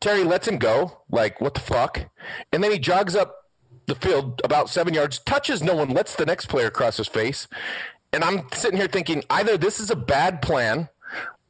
Terry 0.00 0.24
lets 0.24 0.48
him 0.48 0.58
go, 0.58 1.02
like, 1.10 1.40
what 1.40 1.54
the 1.54 1.60
fuck? 1.60 2.10
And 2.52 2.62
then 2.62 2.70
he 2.70 2.78
jogs 2.78 3.14
up 3.14 3.36
the 3.86 3.94
field 3.94 4.40
about 4.44 4.70
seven 4.70 4.94
yards, 4.94 5.18
touches 5.18 5.62
no 5.62 5.74
one, 5.74 5.90
lets 5.90 6.14
the 6.14 6.26
next 6.26 6.46
player 6.46 6.70
cross 6.70 6.96
his 6.96 7.08
face. 7.08 7.48
And 8.12 8.24
I'm 8.24 8.46
sitting 8.52 8.78
here 8.78 8.88
thinking 8.88 9.24
either 9.30 9.56
this 9.56 9.80
is 9.80 9.90
a 9.90 9.96
bad 9.96 10.42
plan 10.42 10.88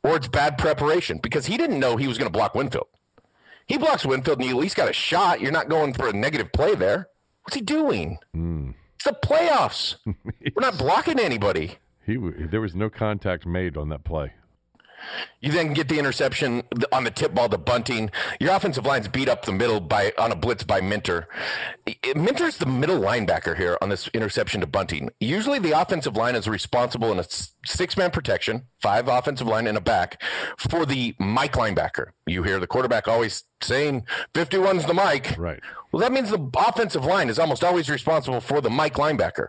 or 0.02 0.16
it's 0.16 0.28
bad 0.28 0.58
preparation 0.58 1.18
because 1.18 1.46
he 1.46 1.56
didn't 1.56 1.78
know 1.78 1.96
he 1.96 2.08
was 2.08 2.18
going 2.18 2.30
to 2.30 2.36
block 2.36 2.54
Winfield. 2.54 2.88
He 3.66 3.78
blocks 3.78 4.04
Winfield 4.04 4.38
and 4.38 4.48
you 4.48 4.56
at 4.56 4.60
least 4.60 4.76
got 4.76 4.90
a 4.90 4.92
shot. 4.92 5.40
You're 5.40 5.52
not 5.52 5.68
going 5.68 5.92
for 5.92 6.08
a 6.08 6.12
negative 6.12 6.52
play 6.52 6.74
there. 6.74 7.08
What's 7.44 7.54
he 7.54 7.60
doing? 7.62 8.18
Mm. 8.36 8.74
It's 8.96 9.04
the 9.04 9.12
playoffs. 9.12 9.96
We're 10.04 10.60
not 10.60 10.76
blocking 10.76 11.18
anybody. 11.18 11.78
He 12.04 12.16
there 12.16 12.60
was 12.60 12.74
no 12.74 12.90
contact 12.90 13.46
made 13.46 13.76
on 13.76 13.88
that 13.90 14.04
play. 14.04 14.32
You 15.40 15.52
then 15.52 15.72
get 15.72 15.88
the 15.88 15.98
interception 15.98 16.62
on 16.92 17.04
the 17.04 17.10
tip 17.10 17.34
ball 17.34 17.48
to 17.48 17.58
Bunting. 17.58 18.10
Your 18.40 18.54
offensive 18.54 18.84
line's 18.84 19.08
beat 19.08 19.28
up 19.28 19.44
the 19.44 19.52
middle 19.52 19.80
by 19.80 20.12
on 20.18 20.32
a 20.32 20.36
blitz 20.36 20.64
by 20.64 20.80
Minter. 20.80 21.28
Minter's 22.14 22.58
the 22.58 22.66
middle 22.66 23.00
linebacker 23.00 23.56
here 23.56 23.78
on 23.80 23.88
this 23.88 24.08
interception 24.08 24.60
to 24.60 24.66
Bunting. 24.66 25.10
Usually 25.20 25.58
the 25.58 25.78
offensive 25.78 26.16
line 26.16 26.34
is 26.34 26.46
responsible 26.46 27.10
in 27.12 27.18
a 27.18 27.24
six 27.66 27.96
man 27.96 28.10
protection, 28.10 28.66
five 28.80 29.08
offensive 29.08 29.46
line 29.46 29.66
and 29.66 29.78
a 29.78 29.80
back 29.80 30.22
for 30.58 30.84
the 30.84 31.14
Mike 31.18 31.54
linebacker. 31.54 32.10
You 32.26 32.42
hear 32.42 32.60
the 32.60 32.66
quarterback 32.66 33.08
always 33.08 33.44
saying 33.62 34.04
51's 34.34 34.86
the 34.86 34.94
Mike. 34.94 35.36
Right. 35.38 35.60
Well, 35.92 36.00
that 36.00 36.12
means 36.12 36.30
the 36.30 36.50
offensive 36.56 37.04
line 37.04 37.28
is 37.28 37.38
almost 37.38 37.64
always 37.64 37.88
responsible 37.88 38.40
for 38.40 38.60
the 38.60 38.70
Mike 38.70 38.94
linebacker 38.94 39.48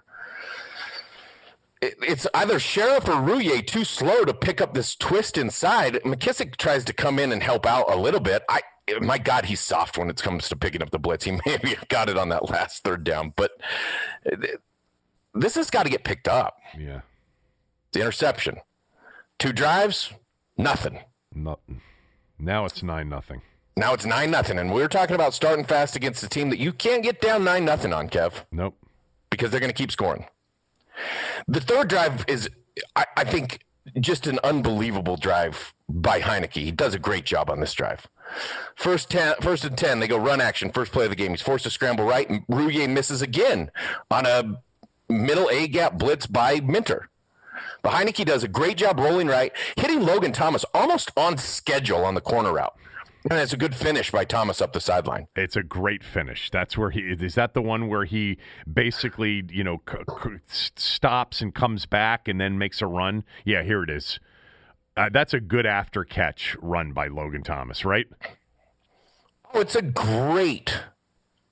it's 1.81 2.27
either 2.33 2.59
Scherff 2.59 3.07
or 3.07 3.13
Roullier 3.13 3.65
too 3.65 3.83
slow 3.83 4.23
to 4.23 4.33
pick 4.33 4.61
up 4.61 4.73
this 4.73 4.95
twist 4.95 5.37
inside. 5.37 5.95
McKissic 6.03 6.57
tries 6.57 6.85
to 6.85 6.93
come 6.93 7.17
in 7.17 7.31
and 7.31 7.41
help 7.41 7.65
out 7.65 7.91
a 7.91 7.95
little 7.95 8.19
bit. 8.19 8.43
I 8.47 8.61
my 8.99 9.17
God, 9.17 9.45
he's 9.45 9.59
soft 9.61 9.97
when 9.97 10.09
it 10.09 10.21
comes 10.21 10.49
to 10.49 10.55
picking 10.55 10.81
up 10.81 10.91
the 10.91 10.99
blitz. 10.99 11.25
He 11.25 11.31
maybe 11.45 11.75
got 11.87 12.09
it 12.09 12.17
on 12.17 12.29
that 12.29 12.49
last 12.49 12.83
third 12.83 13.03
down, 13.03 13.33
but 13.35 13.51
this 15.33 15.55
has 15.55 15.69
got 15.69 15.83
to 15.83 15.89
get 15.89 16.03
picked 16.03 16.27
up. 16.27 16.57
Yeah. 16.77 17.01
The 17.93 18.01
interception. 18.01 18.57
Two 19.39 19.53
drives, 19.53 20.13
nothing. 20.57 20.99
Nothing. 21.33 21.81
Now 22.37 22.65
it's 22.65 22.83
nine 22.83 23.09
nothing. 23.09 23.41
Now 23.75 23.93
it's 23.93 24.05
nine 24.05 24.29
nothing, 24.31 24.59
and 24.59 24.71
we 24.73 24.83
are 24.83 24.87
talking 24.87 25.15
about 25.15 25.33
starting 25.33 25.65
fast 25.65 25.95
against 25.95 26.23
a 26.23 26.29
team 26.29 26.49
that 26.49 26.59
you 26.59 26.73
can't 26.73 27.03
get 27.03 27.21
down 27.21 27.43
nine 27.43 27.65
nothing 27.65 27.93
on, 27.93 28.09
Kev. 28.09 28.43
Nope. 28.51 28.77
Because 29.29 29.49
they're 29.49 29.59
going 29.59 29.71
to 29.71 29.77
keep 29.77 29.91
scoring. 29.91 30.25
The 31.47 31.59
third 31.59 31.87
drive 31.87 32.25
is, 32.27 32.49
I, 32.95 33.05
I 33.17 33.23
think, 33.23 33.65
just 33.99 34.27
an 34.27 34.39
unbelievable 34.43 35.17
drive 35.17 35.73
by 35.89 36.21
Heinicke. 36.21 36.53
He 36.53 36.71
does 36.71 36.93
a 36.93 36.99
great 36.99 37.25
job 37.25 37.49
on 37.49 37.59
this 37.59 37.73
drive. 37.73 38.07
First 38.75 39.09
ten, 39.09 39.33
first 39.41 39.65
and 39.65 39.77
ten, 39.77 39.99
they 39.99 40.07
go 40.07 40.17
run 40.17 40.39
action. 40.39 40.71
First 40.71 40.91
play 40.91 41.05
of 41.05 41.09
the 41.09 41.15
game, 41.15 41.31
he's 41.31 41.41
forced 41.41 41.65
to 41.65 41.69
scramble 41.69 42.05
right, 42.05 42.29
and 42.29 42.45
Roullier 42.47 42.89
misses 42.89 43.21
again 43.21 43.71
on 44.09 44.25
a 44.25 44.61
middle 45.09 45.49
A 45.49 45.67
gap 45.67 45.97
blitz 45.97 46.27
by 46.27 46.61
Minter. 46.61 47.09
But 47.81 47.93
Heinicke 47.93 48.25
does 48.25 48.43
a 48.43 48.47
great 48.47 48.77
job 48.77 48.99
rolling 48.99 49.27
right, 49.27 49.51
hitting 49.75 50.01
Logan 50.01 50.31
Thomas 50.31 50.63
almost 50.73 51.11
on 51.17 51.37
schedule 51.37 52.05
on 52.05 52.15
the 52.15 52.21
corner 52.21 52.53
route. 52.53 52.75
And 53.29 53.39
it's 53.39 53.53
a 53.53 53.57
good 53.57 53.75
finish 53.75 54.09
by 54.09 54.25
Thomas 54.25 54.61
up 54.61 54.73
the 54.73 54.81
sideline. 54.81 55.27
It's 55.35 55.55
a 55.55 55.61
great 55.61 56.03
finish. 56.03 56.49
That's 56.49 56.77
where 56.77 56.89
he 56.89 57.01
is. 57.01 57.35
That 57.35 57.53
the 57.53 57.61
one 57.61 57.87
where 57.87 58.05
he 58.05 58.37
basically, 58.71 59.43
you 59.49 59.63
know, 59.63 59.81
c- 59.89 59.97
c- 60.23 60.39
stops 60.75 61.41
and 61.41 61.53
comes 61.53 61.85
back 61.85 62.27
and 62.27 62.41
then 62.41 62.57
makes 62.57 62.81
a 62.81 62.87
run. 62.87 63.23
Yeah, 63.45 63.61
here 63.61 63.83
it 63.83 63.91
is. 63.91 64.19
Uh, 64.97 65.09
that's 65.13 65.33
a 65.33 65.39
good 65.39 65.65
after 65.65 66.03
catch 66.03 66.57
run 66.61 66.93
by 66.93 67.07
Logan 67.07 67.43
Thomas, 67.43 67.85
right? 67.85 68.07
Oh, 69.53 69.59
it's 69.59 69.75
a 69.75 69.81
great 69.81 70.81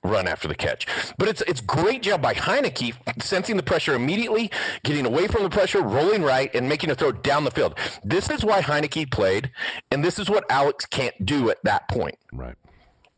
run 0.02 0.26
after 0.26 0.48
the 0.48 0.54
catch. 0.54 0.86
But 1.18 1.28
it's 1.28 1.42
it's 1.42 1.60
great 1.60 2.02
job 2.02 2.22
by 2.22 2.34
Heinicke 2.34 2.94
sensing 3.22 3.56
the 3.56 3.62
pressure 3.62 3.94
immediately, 3.94 4.50
getting 4.84 5.06
away 5.06 5.26
from 5.26 5.42
the 5.42 5.50
pressure, 5.50 5.82
rolling 5.82 6.22
right, 6.22 6.54
and 6.54 6.68
making 6.68 6.90
a 6.90 6.94
throw 6.94 7.12
down 7.12 7.44
the 7.44 7.50
field. 7.50 7.78
This 8.04 8.30
is 8.30 8.44
why 8.44 8.62
Heinicke 8.62 9.10
played, 9.10 9.50
and 9.90 10.04
this 10.04 10.18
is 10.18 10.30
what 10.30 10.44
Alex 10.50 10.86
can't 10.86 11.24
do 11.24 11.50
at 11.50 11.58
that 11.64 11.88
point. 11.88 12.16
Right. 12.32 12.56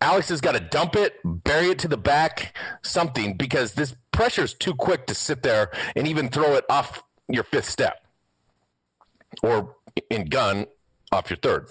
Alex 0.00 0.30
has 0.30 0.40
got 0.40 0.52
to 0.52 0.60
dump 0.60 0.96
it, 0.96 1.14
bury 1.24 1.68
it 1.68 1.78
to 1.78 1.88
the 1.88 1.96
back, 1.96 2.56
something, 2.82 3.36
because 3.36 3.74
this 3.74 3.94
pressure 4.10 4.42
is 4.42 4.52
too 4.52 4.74
quick 4.74 5.06
to 5.06 5.14
sit 5.14 5.44
there 5.44 5.70
and 5.94 6.08
even 6.08 6.28
throw 6.28 6.54
it 6.54 6.64
off 6.68 7.04
your 7.28 7.44
fifth 7.44 7.68
step. 7.68 8.04
Or 9.44 9.76
in 10.10 10.24
gun 10.24 10.66
off 11.12 11.30
your 11.30 11.36
third 11.36 11.68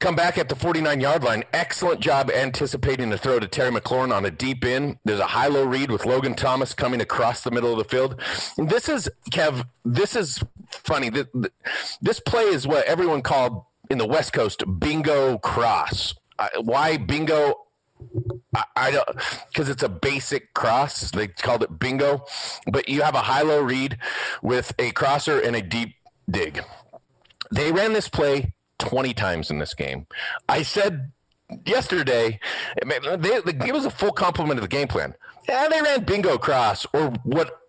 come 0.00 0.14
back 0.14 0.38
at 0.38 0.48
the 0.48 0.56
49 0.56 1.00
yard 1.00 1.22
line. 1.22 1.44
Excellent 1.52 2.00
job 2.00 2.30
anticipating 2.30 3.10
the 3.10 3.18
throw 3.18 3.38
to 3.38 3.48
Terry 3.48 3.70
McLaurin 3.70 4.14
on 4.14 4.24
a 4.24 4.30
deep 4.30 4.64
in. 4.64 4.98
There's 5.04 5.20
a 5.20 5.26
high 5.26 5.48
low 5.48 5.64
read 5.64 5.90
with 5.90 6.06
Logan 6.06 6.34
Thomas 6.34 6.74
coming 6.74 7.00
across 7.00 7.42
the 7.42 7.50
middle 7.50 7.72
of 7.72 7.78
the 7.78 7.84
field. 7.84 8.20
This 8.56 8.88
is, 8.88 9.08
Kev, 9.30 9.66
this 9.84 10.16
is 10.16 10.42
funny. 10.70 11.10
This, 11.10 12.20
play 12.20 12.44
is 12.44 12.66
what 12.66 12.84
everyone 12.86 13.22
called 13.22 13.64
in 13.90 13.98
the 13.98 14.06
West 14.06 14.32
Coast 14.32 14.64
bingo 14.78 15.38
cross. 15.38 16.14
Why 16.60 16.96
bingo? 16.96 17.54
I, 18.54 18.64
I 18.76 18.90
don't 18.90 19.08
because 19.48 19.68
it's 19.68 19.82
a 19.82 19.88
basic 19.88 20.52
cross. 20.54 21.10
They 21.10 21.28
called 21.28 21.62
it 21.62 21.78
bingo, 21.78 22.24
but 22.66 22.88
you 22.88 23.02
have 23.02 23.14
a 23.14 23.20
high 23.20 23.42
low 23.42 23.60
read 23.60 23.98
with 24.42 24.72
a 24.78 24.90
crosser 24.92 25.38
and 25.40 25.54
a 25.54 25.62
deep 25.62 25.94
dig. 26.28 26.62
They 27.52 27.70
ran 27.70 27.92
this 27.92 28.08
play 28.08 28.53
20 28.78 29.14
times 29.14 29.50
in 29.50 29.58
this 29.58 29.74
game. 29.74 30.06
I 30.48 30.62
said 30.62 31.12
yesterday, 31.64 32.40
they, 32.84 33.40
they 33.40 33.70
a 33.70 33.90
full 33.90 34.12
complement 34.12 34.58
of 34.58 34.62
the 34.62 34.68
game 34.68 34.88
plan. 34.88 35.14
Yeah, 35.48 35.68
they 35.68 35.80
ran 35.82 36.04
bingo 36.04 36.38
cross 36.38 36.86
or 36.92 37.12
what 37.24 37.60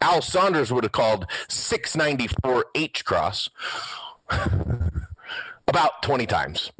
Al 0.00 0.20
Saunders 0.20 0.72
would 0.72 0.84
have 0.84 0.92
called 0.92 1.26
694 1.48 2.66
H 2.74 3.04
cross 3.04 3.48
about 5.68 6.02
20 6.02 6.26
times. 6.26 6.72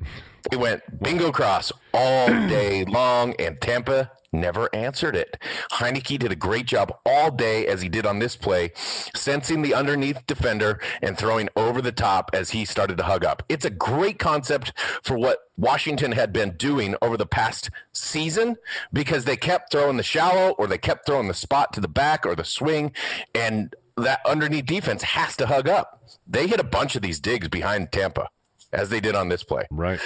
They 0.50 0.56
went 0.56 0.82
bingo 1.02 1.30
cross 1.30 1.72
all 1.94 2.26
day 2.26 2.84
long, 2.84 3.34
and 3.38 3.60
Tampa 3.60 4.10
never 4.32 4.68
answered 4.74 5.14
it. 5.16 5.36
Heinicke 5.72 6.18
did 6.18 6.32
a 6.32 6.36
great 6.36 6.66
job 6.66 6.92
all 7.04 7.30
day, 7.30 7.66
as 7.66 7.82
he 7.82 7.88
did 7.88 8.06
on 8.06 8.18
this 8.18 8.36
play, 8.36 8.72
sensing 8.74 9.62
the 9.62 9.74
underneath 9.74 10.26
defender 10.26 10.80
and 11.02 11.16
throwing 11.16 11.48
over 11.56 11.82
the 11.82 11.92
top 11.92 12.30
as 12.32 12.50
he 12.50 12.64
started 12.64 12.96
to 12.98 13.04
hug 13.04 13.24
up. 13.24 13.42
It's 13.48 13.64
a 13.64 13.70
great 13.70 14.18
concept 14.18 14.72
for 15.02 15.18
what 15.18 15.38
Washington 15.56 16.12
had 16.12 16.32
been 16.32 16.56
doing 16.56 16.96
over 17.02 17.16
the 17.16 17.26
past 17.26 17.70
season 17.92 18.56
because 18.92 19.24
they 19.24 19.36
kept 19.36 19.70
throwing 19.70 19.96
the 19.96 20.02
shallow 20.02 20.50
or 20.58 20.66
they 20.66 20.78
kept 20.78 21.06
throwing 21.06 21.28
the 21.28 21.34
spot 21.34 21.72
to 21.74 21.80
the 21.80 21.88
back 21.88 22.24
or 22.26 22.34
the 22.34 22.44
swing, 22.44 22.92
and 23.34 23.74
that 23.96 24.20
underneath 24.26 24.66
defense 24.66 25.02
has 25.02 25.36
to 25.36 25.46
hug 25.46 25.68
up. 25.68 26.02
They 26.26 26.46
hit 26.46 26.60
a 26.60 26.64
bunch 26.64 26.96
of 26.96 27.02
these 27.02 27.20
digs 27.20 27.48
behind 27.48 27.92
Tampa 27.92 28.28
as 28.72 28.88
they 28.88 29.00
did 29.00 29.14
on 29.14 29.28
this 29.28 29.44
play. 29.44 29.66
Right. 29.70 30.00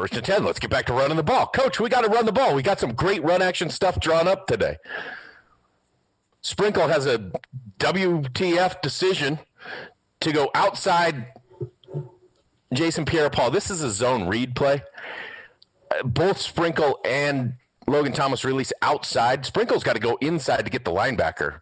First 0.00 0.14
and 0.14 0.24
10. 0.24 0.44
Let's 0.44 0.58
get 0.58 0.70
back 0.70 0.86
to 0.86 0.94
running 0.94 1.18
the 1.18 1.22
ball. 1.22 1.46
Coach, 1.48 1.78
we 1.78 1.90
got 1.90 2.00
to 2.00 2.08
run 2.08 2.24
the 2.24 2.32
ball. 2.32 2.54
We 2.54 2.62
got 2.62 2.80
some 2.80 2.94
great 2.94 3.22
run 3.22 3.42
action 3.42 3.68
stuff 3.68 4.00
drawn 4.00 4.26
up 4.26 4.46
today. 4.46 4.78
Sprinkle 6.40 6.88
has 6.88 7.04
a 7.04 7.30
WTF 7.78 8.80
decision 8.80 9.40
to 10.20 10.32
go 10.32 10.50
outside 10.54 11.26
Jason 12.72 13.04
Pierre 13.04 13.28
Paul. 13.28 13.50
This 13.50 13.68
is 13.68 13.82
a 13.82 13.90
zone 13.90 14.26
read 14.26 14.56
play. 14.56 14.82
Both 16.02 16.40
Sprinkle 16.40 16.98
and 17.04 17.56
Logan 17.86 18.14
Thomas 18.14 18.42
release 18.42 18.72
outside. 18.80 19.44
Sprinkle's 19.44 19.84
got 19.84 19.96
to 19.96 20.00
go 20.00 20.16
inside 20.22 20.64
to 20.64 20.70
get 20.70 20.86
the 20.86 20.92
linebacker. 20.92 21.60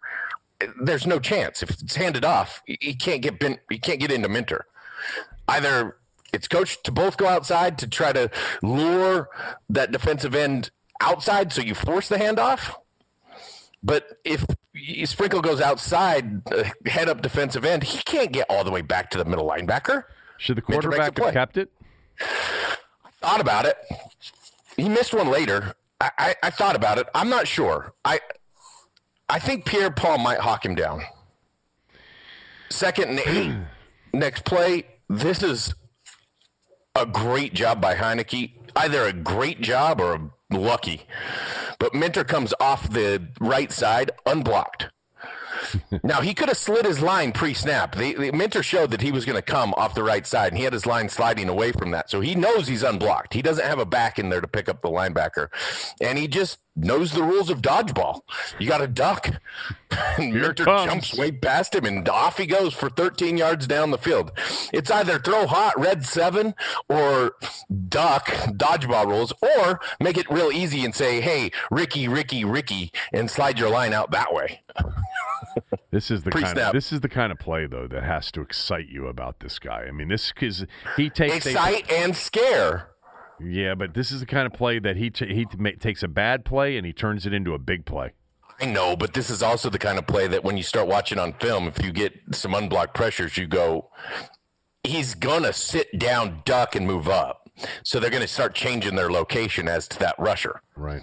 There's 0.81 1.05
no 1.05 1.19
chance. 1.19 1.61
If 1.61 1.71
it's 1.71 1.95
handed 1.95 2.23
off, 2.23 2.61
he 2.65 2.95
can't 2.95 3.21
get 3.21 3.37
bent, 3.37 3.59
he 3.69 3.79
can't 3.79 3.99
get 3.99 4.13
into 4.13 4.29
Minter. 4.29 4.65
Either 5.49 5.97
it's 6.33 6.47
coached 6.47 6.83
to 6.85 6.91
both 6.91 7.17
go 7.17 7.27
outside 7.27 7.77
to 7.79 7.87
try 7.87 8.13
to 8.13 8.29
lure 8.61 9.29
that 9.69 9.91
defensive 9.91 10.35
end 10.35 10.71
outside 11.01 11.51
so 11.51 11.61
you 11.61 11.75
force 11.75 12.09
the 12.09 12.17
handoff. 12.17 12.75
But 13.81 14.19
if 14.25 14.45
Sprinkle 15.05 15.41
goes 15.41 15.61
outside, 15.61 16.47
uh, 16.51 16.63
head 16.85 17.07
up 17.07 17.21
defensive 17.21 17.63
end, 17.63 17.83
he 17.83 18.01
can't 18.03 18.31
get 18.31 18.45
all 18.49 18.63
the 18.63 18.71
way 18.71 18.81
back 18.81 19.09
to 19.11 19.17
the 19.17 19.25
middle 19.25 19.47
linebacker. 19.47 20.03
Should 20.37 20.57
the 20.57 20.61
quarterback 20.61 21.17
have 21.17 21.33
kept 21.33 21.57
it? 21.57 21.71
Thought 23.21 23.41
about 23.41 23.65
it. 23.65 23.77
He 24.77 24.89
missed 24.89 25.13
one 25.13 25.29
later. 25.29 25.73
I, 26.01 26.11
I, 26.17 26.35
I 26.43 26.49
thought 26.49 26.75
about 26.75 26.97
it. 26.97 27.07
I'm 27.13 27.29
not 27.29 27.47
sure. 27.47 27.93
I 28.05 28.19
I 29.27 29.39
think 29.39 29.65
Pierre 29.65 29.91
Paul 29.91 30.17
might 30.17 30.39
hawk 30.39 30.65
him 30.65 30.75
down. 30.75 31.03
Second 32.69 33.09
and 33.09 33.19
eight. 33.25 33.55
Next 34.13 34.43
play. 34.45 34.85
This 35.07 35.43
is 35.43 35.73
a 36.99 37.05
great 37.05 37.53
job 37.53 37.79
by 37.79 37.95
Heinicke. 37.95 38.51
Either 38.75 39.05
a 39.05 39.13
great 39.13 39.61
job 39.61 40.01
or 40.01 40.31
lucky. 40.51 41.03
But 41.79 41.93
Minter 41.93 42.25
comes 42.25 42.53
off 42.59 42.89
the 42.89 43.29
right 43.39 43.71
side 43.71 44.11
unblocked. 44.25 44.87
Now 46.03 46.21
he 46.21 46.33
could 46.33 46.49
have 46.49 46.57
slid 46.57 46.85
his 46.85 47.01
line 47.01 47.31
pre-snap. 47.31 47.95
The, 47.95 48.13
the 48.13 48.31
Minter 48.31 48.63
showed 48.63 48.91
that 48.91 49.01
he 49.01 49.11
was 49.11 49.25
going 49.25 49.35
to 49.35 49.41
come 49.41 49.73
off 49.75 49.95
the 49.95 50.03
right 50.03 50.25
side, 50.25 50.49
and 50.49 50.57
he 50.57 50.63
had 50.63 50.73
his 50.73 50.85
line 50.85 51.09
sliding 51.09 51.49
away 51.49 51.71
from 51.71 51.91
that. 51.91 52.09
So 52.09 52.21
he 52.21 52.35
knows 52.35 52.67
he's 52.67 52.83
unblocked. 52.83 53.33
He 53.33 53.41
doesn't 53.41 53.65
have 53.65 53.79
a 53.79 53.85
back 53.85 54.19
in 54.19 54.29
there 54.29 54.41
to 54.41 54.47
pick 54.47 54.69
up 54.69 54.81
the 54.81 54.89
linebacker, 54.89 55.49
and 56.01 56.17
he 56.17 56.27
just 56.27 56.59
knows 56.75 57.11
the 57.11 57.23
rules 57.23 57.49
of 57.49 57.61
dodgeball. 57.61 58.21
You 58.57 58.67
got 58.67 58.79
to 58.79 58.87
duck. 58.87 59.29
And 60.19 60.35
Minter 60.35 60.65
jumps 60.65 61.17
way 61.17 61.31
past 61.31 61.73
him, 61.73 61.83
and 61.83 62.07
off 62.07 62.37
he 62.37 62.45
goes 62.45 62.75
for 62.75 62.91
13 62.91 63.37
yards 63.37 63.65
down 63.65 63.89
the 63.89 63.97
field. 63.97 64.31
It's 64.71 64.91
either 64.91 65.17
throw 65.17 65.47
hot 65.47 65.79
red 65.79 66.05
seven 66.05 66.53
or 66.87 67.33
duck 67.87 68.27
dodgeball 68.27 69.07
rules, 69.07 69.33
or 69.41 69.79
make 69.99 70.17
it 70.19 70.29
real 70.29 70.51
easy 70.51 70.85
and 70.85 70.93
say, 70.93 71.21
"Hey, 71.21 71.51
Ricky, 71.71 72.07
Ricky, 72.07 72.45
Ricky," 72.45 72.91
and 73.11 73.31
slide 73.31 73.57
your 73.57 73.69
line 73.71 73.93
out 73.93 74.11
that 74.11 74.31
way. 74.31 74.61
This 75.91 76.11
is 76.11 76.23
the 76.23 76.31
Pre-snap. 76.31 76.55
kind 76.55 76.67
of 76.67 76.73
this 76.73 76.91
is 76.91 77.01
the 77.01 77.09
kind 77.09 77.31
of 77.31 77.39
play 77.39 77.65
though 77.65 77.87
that 77.87 78.03
has 78.03 78.31
to 78.33 78.41
excite 78.41 78.87
you 78.89 79.07
about 79.07 79.39
this 79.39 79.59
guy. 79.59 79.85
I 79.87 79.91
mean, 79.91 80.07
this 80.09 80.31
because 80.31 80.65
he 80.97 81.09
takes 81.09 81.45
excite 81.45 81.91
and 81.91 82.15
scare. 82.15 82.89
Yeah, 83.41 83.75
but 83.75 83.93
this 83.93 84.11
is 84.11 84.19
the 84.19 84.25
kind 84.25 84.45
of 84.45 84.53
play 84.53 84.79
that 84.79 84.97
he 84.97 85.09
t- 85.09 85.33
he 85.33 85.45
t- 85.45 85.71
takes 85.79 86.03
a 86.03 86.07
bad 86.07 86.43
play 86.43 86.75
and 86.77 86.85
he 86.85 86.91
turns 86.93 87.25
it 87.25 87.33
into 87.33 87.53
a 87.53 87.59
big 87.59 87.85
play. 87.85 88.11
I 88.61 88.65
know, 88.65 88.97
but 88.97 89.13
this 89.13 89.29
is 89.29 89.41
also 89.41 89.69
the 89.69 89.79
kind 89.79 89.97
of 89.97 90.05
play 90.05 90.27
that 90.27 90.43
when 90.43 90.57
you 90.57 90.63
start 90.63 90.87
watching 90.87 91.17
on 91.17 91.31
film, 91.33 91.67
if 91.67 91.83
you 91.83 91.93
get 91.93 92.13
some 92.33 92.53
unblocked 92.53 92.93
pressures, 92.93 93.37
you 93.37 93.47
go, 93.47 93.89
he's 94.83 95.15
gonna 95.15 95.53
sit 95.53 95.97
down, 95.97 96.41
duck, 96.43 96.75
and 96.75 96.85
move 96.85 97.07
up. 97.07 97.49
So 97.83 97.99
they're 97.99 98.09
gonna 98.09 98.27
start 98.27 98.53
changing 98.55 98.95
their 98.95 99.09
location 99.09 99.69
as 99.69 99.87
to 99.89 99.99
that 99.99 100.15
rusher. 100.19 100.61
Right. 100.75 101.01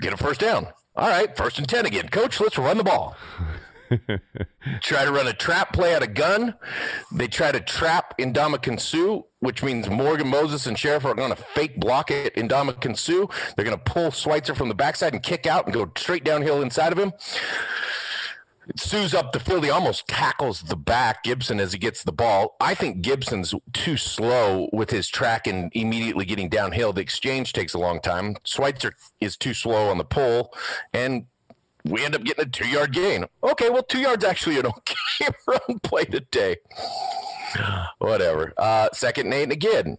Get 0.00 0.12
a 0.12 0.16
first 0.16 0.40
down. 0.40 0.68
All 0.96 1.08
right, 1.08 1.36
first 1.36 1.58
and 1.58 1.68
10 1.68 1.86
again. 1.86 2.08
Coach, 2.08 2.40
let's 2.40 2.56
run 2.56 2.78
the 2.78 2.84
ball. 2.84 3.16
try 4.80 5.04
to 5.04 5.10
run 5.10 5.26
a 5.26 5.32
trap 5.32 5.72
play 5.72 5.94
out 5.94 6.04
of 6.04 6.14
gun. 6.14 6.54
They 7.12 7.26
try 7.26 7.50
to 7.50 7.60
trap 7.60 8.16
Ndamukong 8.18 8.80
Suh, 8.80 9.22
which 9.40 9.62
means 9.62 9.90
Morgan 9.90 10.28
Moses 10.28 10.66
and 10.66 10.76
Scherff 10.76 11.04
are 11.04 11.14
going 11.14 11.34
to 11.34 11.36
fake 11.36 11.80
block 11.80 12.12
it 12.12 12.34
Ndamukong 12.36 12.96
Suh. 12.96 13.26
They're 13.56 13.64
going 13.64 13.76
to 13.76 13.84
pull 13.84 14.12
Schweitzer 14.12 14.54
from 14.54 14.68
the 14.68 14.74
backside 14.74 15.14
and 15.14 15.22
kick 15.22 15.46
out 15.46 15.64
and 15.64 15.74
go 15.74 15.90
straight 15.96 16.24
downhill 16.24 16.62
inside 16.62 16.92
of 16.92 16.98
him. 16.98 17.12
Suh's 18.76 19.14
up 19.14 19.32
the 19.32 19.40
field. 19.40 19.64
He 19.64 19.70
almost 19.70 20.08
tackles 20.08 20.62
the 20.62 20.76
back, 20.76 21.22
Gibson, 21.24 21.60
as 21.60 21.72
he 21.72 21.78
gets 21.78 22.02
the 22.02 22.12
ball. 22.12 22.56
I 22.60 22.74
think 22.74 23.02
Gibson's 23.02 23.54
too 23.72 23.96
slow 23.96 24.68
with 24.72 24.90
his 24.90 25.08
track 25.08 25.46
and 25.46 25.70
immediately 25.74 26.24
getting 26.24 26.48
downhill. 26.48 26.92
The 26.92 27.02
exchange 27.02 27.52
takes 27.52 27.74
a 27.74 27.78
long 27.78 28.00
time. 28.00 28.36
Schweitzer 28.44 28.94
is 29.20 29.36
too 29.36 29.54
slow 29.54 29.88
on 29.88 29.98
the 29.98 30.04
pull, 30.04 30.52
and 30.92 31.26
we 31.84 32.04
end 32.04 32.14
up 32.14 32.24
getting 32.24 32.46
a 32.46 32.48
two 32.48 32.68
yard 32.68 32.92
gain. 32.92 33.26
Okay, 33.42 33.70
well, 33.70 33.82
two 33.82 34.00
yards 34.00 34.24
actually 34.24 34.58
an 34.58 34.66
okay 34.66 35.34
run 35.46 35.78
play 35.82 36.04
today. 36.04 36.56
Whatever. 37.98 38.54
Uh, 38.56 38.88
second 38.92 39.26
and 39.26 39.34
eight, 39.34 39.42
and 39.44 39.52
again, 39.52 39.98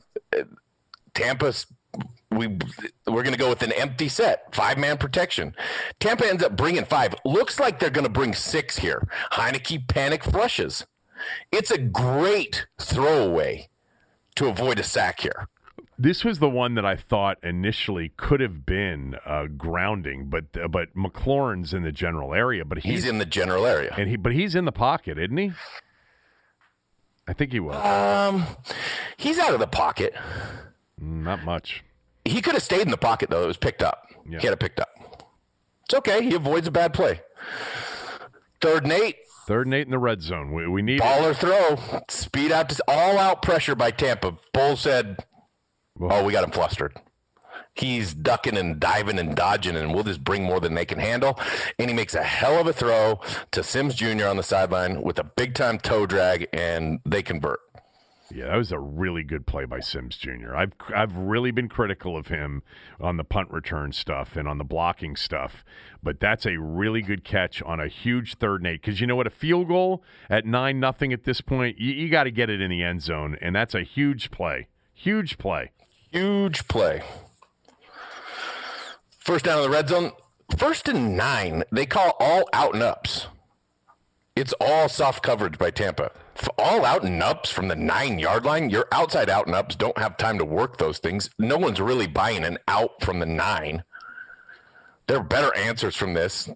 Tampa's 1.13 1.67
we 2.31 2.47
we're 3.07 3.23
going 3.23 3.33
to 3.33 3.39
go 3.39 3.49
with 3.49 3.61
an 3.61 3.71
empty 3.71 4.09
set, 4.09 4.53
five 4.53 4.77
man 4.77 4.97
protection. 4.97 5.55
Tampa 5.99 6.27
ends 6.27 6.43
up 6.43 6.55
bringing 6.55 6.85
five. 6.85 7.15
Looks 7.23 7.59
like 7.59 7.79
they're 7.79 7.89
going 7.89 8.05
to 8.05 8.11
bring 8.11 8.33
six 8.33 8.77
here. 8.77 9.07
Heinicke 9.33 9.87
panic 9.87 10.23
flushes. 10.23 10.85
It's 11.51 11.71
a 11.71 11.77
great 11.77 12.67
throwaway 12.79 13.69
to 14.35 14.47
avoid 14.47 14.79
a 14.79 14.83
sack 14.83 15.21
here. 15.21 15.47
This 15.97 16.25
was 16.25 16.39
the 16.39 16.49
one 16.49 16.75
that 16.75 16.85
I 16.85 16.97
thought 16.97 17.37
initially 17.41 18.11
could 18.17 18.41
have 18.41 18.65
been 18.65 19.15
uh, 19.25 19.45
grounding, 19.45 20.29
but 20.29 20.45
uh, 20.61 20.67
but 20.67 20.93
McLaurin's 20.93 21.73
in 21.73 21.83
the 21.83 21.91
general 21.93 22.33
area, 22.33 22.65
but 22.65 22.79
he's, 22.79 23.03
he's, 23.03 23.07
in 23.07 23.17
the 23.17 23.25
general 23.25 23.65
area, 23.65 23.95
and 23.97 24.09
he 24.09 24.17
but 24.17 24.33
he's 24.33 24.55
in 24.55 24.65
the 24.65 24.73
pocket, 24.73 25.17
isn't 25.17 25.37
he? 25.37 25.53
I 27.27 27.33
think 27.33 27.53
he 27.53 27.61
was. 27.61 27.75
Um, 27.77 28.45
he's 29.15 29.39
out 29.39 29.53
of 29.53 29.59
the 29.61 29.67
pocket. 29.67 30.13
Mm, 31.01 31.23
not 31.23 31.45
much. 31.45 31.83
He 32.25 32.41
could 32.41 32.53
have 32.53 32.63
stayed 32.63 32.81
in 32.81 32.91
the 32.91 32.97
pocket 32.97 33.29
though. 33.29 33.43
It 33.43 33.47
was 33.47 33.57
picked 33.57 33.83
up. 33.83 34.07
Yeah. 34.27 34.39
He 34.39 34.47
had 34.47 34.53
it 34.53 34.59
picked 34.59 34.79
up. 34.79 34.89
It's 35.85 35.93
okay. 35.93 36.23
He 36.23 36.33
avoids 36.33 36.67
a 36.67 36.71
bad 36.71 36.93
play. 36.93 37.21
Third 38.61 38.83
and 38.83 38.91
eight. 38.93 39.17
Third 39.47 39.67
and 39.67 39.75
eight 39.75 39.85
in 39.85 39.91
the 39.91 39.99
red 39.99 40.21
zone. 40.23 40.51
We, 40.53 40.67
we 40.67 40.81
need 40.81 40.99
ball 40.99 41.25
it. 41.25 41.29
or 41.29 41.33
throw. 41.35 42.01
Speed 42.09 42.51
out 42.51 42.69
to 42.69 42.83
all 42.87 43.19
out 43.19 43.41
pressure 43.43 43.75
by 43.75 43.91
Tampa. 43.91 44.35
Bowles 44.53 44.81
said, 44.81 45.23
"Oh, 46.01 46.23
we 46.23 46.31
got 46.33 46.43
him 46.43 46.49
flustered." 46.51 46.93
He's 47.75 48.13
ducking 48.13 48.57
and 48.57 48.79
diving 48.79 49.19
and 49.19 49.35
dodging, 49.35 49.75
and 49.75 49.93
we'll 49.93 50.05
just 50.05 50.23
bring 50.23 50.43
more 50.43 50.61
than 50.61 50.73
they 50.75 50.85
can 50.85 50.97
handle. 50.97 51.37
And 51.77 51.89
he 51.89 51.95
makes 51.95 52.15
a 52.15 52.23
hell 52.23 52.59
of 52.59 52.67
a 52.67 52.73
throw 52.73 53.19
to 53.51 53.63
Sims 53.63 53.95
Jr. 53.95 54.27
on 54.27 54.37
the 54.37 54.43
sideline 54.43 55.03
with 55.03 55.19
a 55.19 55.25
big 55.25 55.53
time 55.53 55.77
toe 55.77 56.05
drag, 56.05 56.47
and 56.53 56.99
they 57.05 57.21
convert. 57.21 57.59
Yeah, 58.33 58.47
that 58.47 58.55
was 58.55 58.71
a 58.71 58.79
really 58.79 59.21
good 59.21 59.45
play 59.45 59.65
by 59.65 59.79
Sims 59.79 60.17
Jr. 60.17 60.55
I've 60.55 60.73
I've 60.93 61.15
really 61.15 61.51
been 61.51 61.69
critical 61.69 62.17
of 62.17 62.27
him 62.27 62.63
on 62.99 63.17
the 63.17 63.23
punt 63.23 63.51
return 63.51 63.91
stuff 63.91 64.35
and 64.35 64.47
on 64.47 64.57
the 64.57 64.63
blocking 64.63 65.15
stuff, 65.15 65.63
but 66.01 66.19
that's 66.19 66.45
a 66.45 66.57
really 66.57 67.03
good 67.03 67.23
catch 67.23 67.61
on 67.61 67.79
a 67.79 67.87
huge 67.87 68.35
third 68.35 68.61
and 68.61 68.67
eight. 68.67 68.81
Because 68.81 68.99
you 68.99 69.05
know 69.05 69.15
what, 69.15 69.27
a 69.27 69.31
field 69.31 69.67
goal 69.67 70.03
at 70.27 70.45
nine 70.45 70.79
nothing 70.79 71.13
at 71.13 71.23
this 71.23 71.39
point, 71.39 71.77
you, 71.77 71.93
you 71.93 72.09
got 72.09 72.23
to 72.23 72.31
get 72.31 72.49
it 72.49 72.61
in 72.61 72.71
the 72.71 72.81
end 72.81 73.03
zone, 73.03 73.37
and 73.41 73.55
that's 73.55 73.75
a 73.75 73.83
huge 73.83 74.31
play. 74.31 74.67
Huge 74.91 75.37
play. 75.37 75.71
Huge 76.11 76.67
play. 76.67 77.03
First 79.19 79.45
down 79.45 79.57
in 79.57 79.63
the 79.63 79.69
red 79.69 79.89
zone. 79.89 80.13
First 80.57 80.87
and 80.87 81.15
nine. 81.15 81.63
They 81.71 81.85
call 81.85 82.15
all 82.19 82.49
out 82.53 82.73
and 82.73 82.81
ups. 82.81 83.27
It's 84.35 84.53
all 84.59 84.89
soft 84.89 85.21
coverage 85.21 85.59
by 85.59 85.69
Tampa 85.69 86.11
all 86.57 86.85
out 86.85 87.03
and 87.03 87.21
ups 87.21 87.49
from 87.49 87.67
the 87.67 87.75
nine 87.75 88.19
yard 88.19 88.45
line. 88.45 88.69
Your 88.69 88.87
outside 88.91 89.29
out 89.29 89.47
and 89.47 89.55
ups 89.55 89.75
don't 89.75 89.97
have 89.97 90.17
time 90.17 90.37
to 90.37 90.45
work 90.45 90.77
those 90.77 90.99
things. 90.99 91.29
No 91.39 91.57
one's 91.57 91.79
really 91.79 92.07
buying 92.07 92.43
an 92.43 92.57
out 92.67 93.01
from 93.01 93.19
the 93.19 93.25
nine. 93.25 93.83
There 95.07 95.17
are 95.17 95.23
better 95.23 95.55
answers 95.55 95.95
from 95.95 96.13
this, 96.13 96.49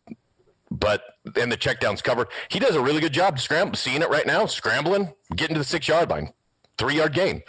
but 0.71 1.03
and 1.35 1.51
the 1.51 1.57
checkdown's 1.57 2.01
covered. 2.01 2.27
He 2.49 2.59
does 2.59 2.75
a 2.75 2.81
really 2.81 3.01
good 3.01 3.13
job 3.13 3.39
scrambling, 3.39 3.75
seeing 3.75 4.01
it 4.01 4.09
right 4.09 4.25
now, 4.25 4.45
scrambling, 4.45 5.13
getting 5.35 5.55
to 5.55 5.59
the 5.59 5.65
six 5.65 5.87
yard 5.87 6.09
line, 6.09 6.33
three 6.77 6.95
yard 6.95 7.13
gain. 7.13 7.43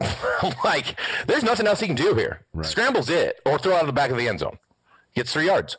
like, 0.64 0.98
there's 1.26 1.42
nothing 1.42 1.66
else 1.66 1.80
he 1.80 1.86
can 1.86 1.96
do 1.96 2.14
here. 2.14 2.44
Right. 2.54 2.66
Scrambles 2.66 3.10
it 3.10 3.40
or 3.44 3.58
throw 3.58 3.74
out 3.74 3.82
of 3.82 3.86
the 3.86 3.92
back 3.92 4.10
of 4.10 4.16
the 4.16 4.28
end 4.28 4.40
zone. 4.40 4.58
Gets 5.14 5.32
three 5.32 5.46
yards. 5.46 5.76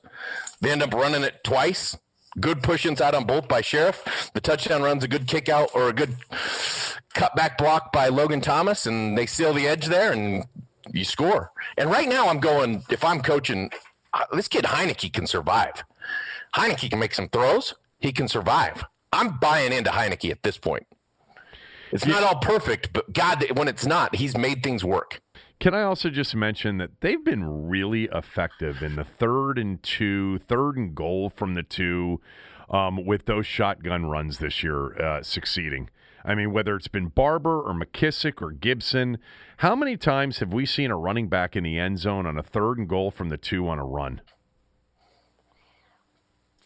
They 0.60 0.72
end 0.72 0.84
up 0.84 0.94
running 0.94 1.24
it 1.24 1.44
twice 1.44 1.98
Good 2.40 2.64
push 2.64 2.86
inside 2.86 3.14
on 3.14 3.26
both 3.26 3.48
by 3.48 3.62
Scherff. 3.62 4.32
The 4.34 4.42
touchdown 4.42 4.82
runs 4.82 5.04
a 5.04 5.08
good 5.08 5.28
kick 5.28 5.50
out 5.50 5.70
or 5.74 5.90
a 5.90 5.94
good 5.94 6.16
cutback 7.14 7.58
block 7.58 7.92
by 7.92 8.08
Logan 8.08 8.40
Thomas, 8.40 8.86
and 8.86 9.18
they 9.18 9.26
seal 9.26 9.54
the 9.54 9.68
edge 9.68 9.88
there, 9.88 10.14
and 10.14 10.46
you 10.94 11.04
score. 11.04 11.52
And 11.78 11.92
right 11.92 12.08
now, 12.08 12.30
I'm 12.30 12.40
going. 12.40 12.84
If 12.90 13.04
I'm 13.04 13.22
coaching, 13.22 13.70
uh, 14.14 14.26
this 14.34 14.48
kid 14.48 14.64
Heinicke 14.64 15.12
can 15.12 15.28
survive. 15.28 15.84
Heinicke 16.56 16.90
can 16.90 17.00
make 17.00 17.14
some 17.14 17.28
throws. 17.28 17.74
He 18.00 18.12
can 18.14 18.28
survive. 18.28 18.86
I'm 19.12 19.38
buying 19.40 19.74
into 19.74 19.92
Heinicke 19.92 20.32
at 20.32 20.44
this 20.44 20.58
point. 20.58 20.88
It's 21.92 22.06
not 22.06 22.24
all 22.24 22.38
perfect, 22.40 22.94
but 22.94 23.12
God, 23.12 23.46
when 23.56 23.68
it's 23.68 23.86
not, 23.86 24.16
he's 24.16 24.38
made 24.38 24.64
things 24.64 24.84
work. 24.84 25.22
Can 25.62 25.76
I 25.76 25.84
also 25.84 26.10
just 26.10 26.36
mention 26.36 26.80
that 26.80 27.02
they've 27.02 27.24
been 27.24 27.70
really 27.70 28.10
effective 28.12 28.82
in 28.82 28.96
the 28.96 29.04
third 29.04 29.60
and 29.60 29.82
two, 29.84 30.40
third 30.40 30.76
and 30.76 30.96
goal 30.96 31.30
from 31.30 31.54
the 31.54 31.62
two, 31.62 32.20
um, 32.72 33.06
with 33.06 33.28
those 33.28 33.46
shotgun 33.46 34.08
runs 34.08 34.40
this 34.40 34.64
year 34.64 35.00
uh, 35.00 35.22
succeeding. 35.22 35.92
I 36.26 36.34
mean, 36.34 36.52
whether 36.52 36.76
it's 36.76 36.88
been 36.88 37.10
Barber 37.10 37.62
or 37.62 37.76
McKissic 37.76 38.42
or 38.42 38.52
Gibson, 38.52 39.20
how 39.58 39.76
many 39.76 39.98
times 39.98 40.40
have 40.40 40.52
we 40.52 40.66
seen 40.66 40.90
a 40.90 40.98
running 40.98 41.28
back 41.28 41.56
in 41.56 41.64
the 41.64 41.78
end 41.78 42.00
zone 42.00 42.26
on 42.26 42.40
a 42.40 42.44
third 42.44 42.80
and 42.80 42.90
goal 42.90 43.12
from 43.12 43.30
the 43.30 43.38
two 43.38 43.68
on 43.68 43.78
a 43.78 43.86
run? 43.86 44.22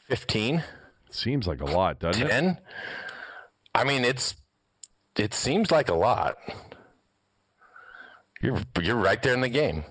15. 0.08 0.64
Seems 1.10 1.48
like 1.48 1.60
a 1.60 1.66
lot, 1.66 2.00
doesn't 2.00 2.30
10? 2.30 2.46
it? 2.46 2.58
I 3.74 3.84
mean, 3.84 4.06
it's 4.06 4.38
it 5.18 5.34
seems 5.34 5.70
like 5.70 5.90
a 5.90 5.96
lot. 5.96 6.38
You're 8.46 8.62
you're 8.82 8.96
right 8.96 9.22
there 9.22 9.34
in 9.34 9.42
the 9.42 9.50
game. 9.50 9.84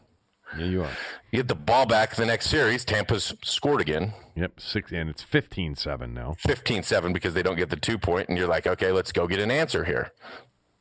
Yeah, 0.56 0.66
you 0.66 0.82
are. 0.82 0.90
You 1.30 1.38
get 1.38 1.48
the 1.48 1.54
ball 1.54 1.86
back 1.86 2.14
the 2.14 2.26
next 2.26 2.46
series. 2.48 2.84
Tampa's 2.84 3.34
scored 3.42 3.80
again. 3.80 4.14
Yep, 4.36 4.60
six, 4.60 4.92
and 4.92 5.10
it's 5.10 5.24
15-7 5.24 6.12
now. 6.12 6.36
15-7 6.46 7.12
because 7.12 7.34
they 7.34 7.42
don't 7.42 7.56
get 7.56 7.70
the 7.70 7.76
two 7.76 7.98
point, 7.98 8.28
and 8.28 8.38
you're 8.38 8.48
like, 8.48 8.66
okay, 8.66 8.92
let's 8.92 9.12
go 9.12 9.26
get 9.26 9.40
an 9.40 9.50
answer 9.50 9.84
here, 9.84 10.12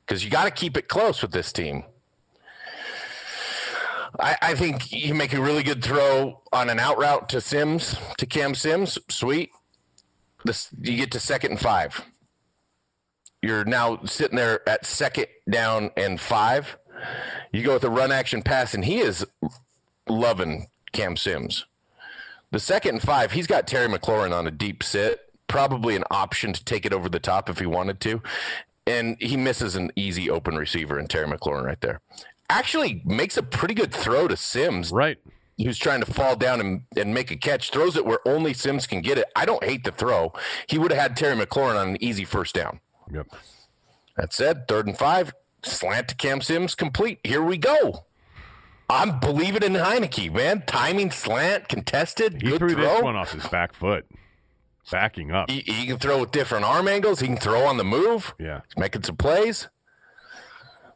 because 0.05 0.23
you 0.23 0.29
got 0.29 0.45
to 0.45 0.51
keep 0.51 0.77
it 0.77 0.87
close 0.87 1.21
with 1.21 1.31
this 1.31 1.51
team. 1.51 1.83
I, 4.19 4.37
I, 4.41 4.53
think 4.53 4.91
you 4.91 5.15
make 5.15 5.33
a 5.33 5.41
really 5.41 5.63
good 5.63 5.83
throw 5.83 6.41
on 6.51 6.69
an 6.69 6.79
out 6.79 6.99
route 6.99 7.29
to 7.29 7.41
Sims 7.41 7.95
to 8.17 8.27
Cam 8.27 8.53
Sims. 8.53 8.99
Sweet. 9.09 9.49
This 10.45 10.69
you 10.79 10.97
get 10.97 11.11
to 11.11 11.19
second 11.19 11.51
and 11.51 11.59
five. 11.59 12.05
You're 13.41 13.65
now 13.65 14.01
sitting 14.05 14.35
there 14.35 14.67
at 14.69 14.85
second 14.85 15.27
down 15.49 15.89
and 15.97 16.19
five 16.19 16.77
you 17.51 17.63
go 17.63 17.73
with 17.73 17.83
a 17.83 17.89
run 17.89 18.11
action 18.11 18.41
pass, 18.41 18.73
and 18.73 18.85
he 18.85 18.99
is 18.99 19.25
loving 20.07 20.67
Cam 20.91 21.17
Sims. 21.17 21.65
The 22.51 22.59
second 22.59 22.95
and 22.95 23.01
five, 23.01 23.31
he's 23.31 23.47
got 23.47 23.67
Terry 23.67 23.87
McLaurin 23.87 24.31
on 24.31 24.45
a 24.45 24.51
deep 24.51 24.83
sit, 24.83 25.21
probably 25.47 25.95
an 25.95 26.03
option 26.11 26.53
to 26.53 26.63
take 26.63 26.85
it 26.85 26.93
over 26.93 27.09
the 27.09 27.19
top 27.19 27.49
if 27.49 27.59
he 27.59 27.65
wanted 27.65 27.99
to. 28.01 28.21
And 28.85 29.17
he 29.19 29.37
misses 29.37 29.75
an 29.75 29.91
easy 29.95 30.29
open 30.29 30.55
receiver 30.55 30.99
in 30.99 31.07
Terry 31.07 31.27
McLaurin 31.27 31.63
right 31.63 31.81
there. 31.81 32.01
Actually 32.49 33.01
makes 33.05 33.37
a 33.37 33.43
pretty 33.43 33.73
good 33.73 33.93
throw 33.93 34.27
to 34.27 34.37
Sims. 34.37 34.91
Right. 34.91 35.17
Who's 35.57 35.77
trying 35.77 36.01
to 36.01 36.11
fall 36.11 36.35
down 36.35 36.59
and, 36.59 36.81
and 36.97 37.13
make 37.13 37.31
a 37.31 37.35
catch, 37.35 37.69
throws 37.69 37.95
it 37.95 38.05
where 38.05 38.19
only 38.27 38.53
Sims 38.53 38.85
can 38.87 39.01
get 39.01 39.17
it. 39.17 39.25
I 39.35 39.45
don't 39.45 39.63
hate 39.63 39.83
the 39.83 39.91
throw. 39.91 40.33
He 40.67 40.77
would 40.77 40.91
have 40.91 40.99
had 40.99 41.15
Terry 41.15 41.35
McLaurin 41.35 41.79
on 41.79 41.89
an 41.89 42.03
easy 42.03 42.25
first 42.25 42.53
down. 42.53 42.79
Yep. 43.11 43.27
That 44.17 44.33
said, 44.33 44.67
third 44.67 44.87
and 44.87 44.97
five, 44.97 45.33
slant 45.65 46.07
to 46.09 46.15
Cam 46.15 46.41
Sims 46.41 46.75
complete. 46.75 47.19
Here 47.23 47.41
we 47.41 47.57
go. 47.57 48.05
I'm 48.89 49.19
believing 49.19 49.63
in 49.63 49.73
Heinicke, 49.73 50.31
man. 50.33 50.63
Timing, 50.67 51.09
slant, 51.11 51.67
contested. 51.69 52.41
He 52.41 52.49
good 52.49 52.59
threw 52.59 52.69
throw. 52.73 52.81
this 52.83 53.01
one 53.01 53.15
off 53.15 53.31
his 53.31 53.47
back 53.47 53.73
foot, 53.73 54.05
backing 54.91 55.31
up. 55.31 55.49
He, 55.49 55.61
he 55.61 55.87
can 55.87 55.97
throw 55.97 56.19
with 56.19 56.31
different 56.31 56.65
arm 56.65 56.87
angles. 56.87 57.19
He 57.21 57.27
can 57.27 57.37
throw 57.37 57.63
on 57.65 57.77
the 57.77 57.83
move. 57.85 58.35
Yeah. 58.39 58.61
He's 58.67 58.77
making 58.77 59.03
some 59.03 59.15
plays. 59.17 59.69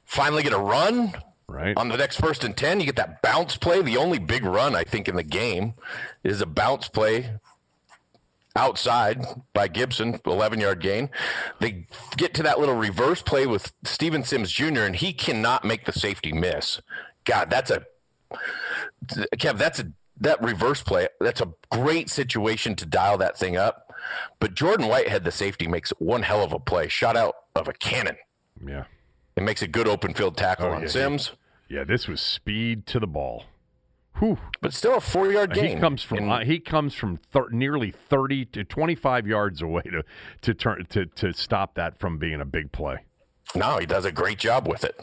Finally 0.05 0.43
get 0.43 0.53
a 0.53 0.59
run 0.59 1.13
Right. 1.49 1.77
on 1.77 1.87
the 1.87 1.95
next 1.97 2.17
first 2.19 2.43
and 2.43 2.55
10. 2.57 2.81
You 2.81 2.85
get 2.87 2.97
that 2.97 3.21
bounce 3.21 3.55
play. 3.57 3.81
The 3.81 3.95
only 3.97 4.19
big 4.19 4.43
run, 4.43 4.75
I 4.75 4.83
think, 4.83 5.07
in 5.07 5.15
the 5.15 5.23
game 5.23 5.73
is 6.23 6.41
a 6.41 6.45
bounce 6.45 6.89
play 6.89 7.39
outside 8.57 9.23
by 9.53 9.67
Gibson, 9.67 10.19
11 10.25 10.59
yard 10.59 10.81
gain. 10.81 11.09
They 11.59 11.85
get 12.17 12.33
to 12.33 12.43
that 12.43 12.59
little 12.59 12.75
reverse 12.75 13.21
play 13.21 13.45
with 13.45 13.71
Steven 13.83 14.23
Sims 14.23 14.51
Jr., 14.51 14.81
and 14.81 14.95
he 14.95 15.13
cannot 15.13 15.63
make 15.63 15.85
the 15.85 15.93
safety 15.93 16.33
miss. 16.33 16.81
God, 17.23 17.49
that's 17.49 17.71
a 17.71 17.83
Kev, 19.37 19.57
that's 19.57 19.79
a 19.79 19.91
that 20.19 20.41
reverse 20.41 20.81
play. 20.81 21.07
That's 21.21 21.41
a 21.41 21.53
great 21.69 22.09
situation 22.09 22.75
to 22.77 22.85
dial 22.85 23.17
that 23.19 23.37
thing 23.37 23.55
up. 23.55 23.93
But 24.39 24.55
Jordan 24.55 24.87
Whitehead, 24.87 25.23
the 25.23 25.31
safety, 25.31 25.67
makes 25.67 25.91
one 25.99 26.23
hell 26.23 26.43
of 26.43 26.53
a 26.53 26.59
play. 26.59 26.87
Shot 26.87 27.15
out 27.15 27.35
of 27.55 27.67
a 27.67 27.73
cannon. 27.73 28.17
Yeah. 28.65 28.85
It 29.35 29.43
makes 29.43 29.61
a 29.61 29.67
good 29.67 29.87
open 29.87 30.13
field 30.15 30.35
tackle 30.35 30.67
Oh, 30.67 30.71
on 30.71 30.81
yeah, 30.81 30.87
Sims, 30.87 31.31
Yeah. 31.69 31.83
This 31.83 32.07
was 32.07 32.19
speed 32.21 32.87
to 32.87 32.99
the 32.99 33.05
ball. 33.07 33.43
Whew. 34.19 34.37
but 34.61 34.73
still 34.73 34.95
a 34.97 35.01
four 35.01 35.31
yard 35.31 35.53
gain. 35.53 35.75
He 35.75 35.79
comes 35.81 36.01
from 36.03 36.29
uh, 36.29 36.39
he 36.43 36.59
comes 36.59 36.93
from 36.93 37.17
thir- 37.17 37.49
nearly 37.51 37.91
thirty 37.91 38.45
to 38.45 38.63
twenty 38.63 38.95
five 38.95 39.27
yards 39.27 39.61
away 39.61 39.83
to 39.83 40.03
to 40.41 40.53
turn 40.53 40.85
to 40.89 41.05
to 41.05 41.33
stop 41.33 41.75
that 41.75 41.99
from 41.99 42.17
being 42.17 42.41
a 42.41 42.45
big 42.45 42.71
play. 42.71 43.05
no, 43.55 43.77
he 43.77 43.85
does 43.85 44.05
a 44.05 44.11
great 44.11 44.39
job 44.39 44.67
with 44.67 44.83
it. 44.83 44.99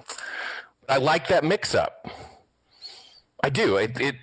I 0.89 0.99
like 0.99 1.29
that 1.29 1.45
mix 1.45 1.75
up. 1.75 2.11
I 3.43 3.51
do. 3.51 3.77
It, 3.77 4.01
it 4.01 4.17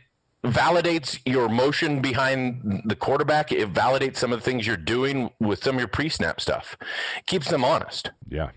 validates 0.44 1.20
your 1.26 1.48
motion 1.48 2.02
behind 2.02 2.82
the 2.86 2.96
quarterback. 2.96 3.52
It 3.52 3.72
validates 3.74 4.18
some 4.18 4.34
of 4.34 4.40
the 4.40 4.44
things 4.46 4.66
you're 4.68 4.78
doing 4.78 5.32
with 5.40 5.64
some 5.64 5.76
of 5.76 5.80
your 5.80 5.88
pre 5.88 6.10
snap 6.10 6.42
stuff. 6.42 6.78
Keeps 7.28 7.50
them 7.50 7.64
honest. 7.64 8.12
Yeah. 8.28 8.50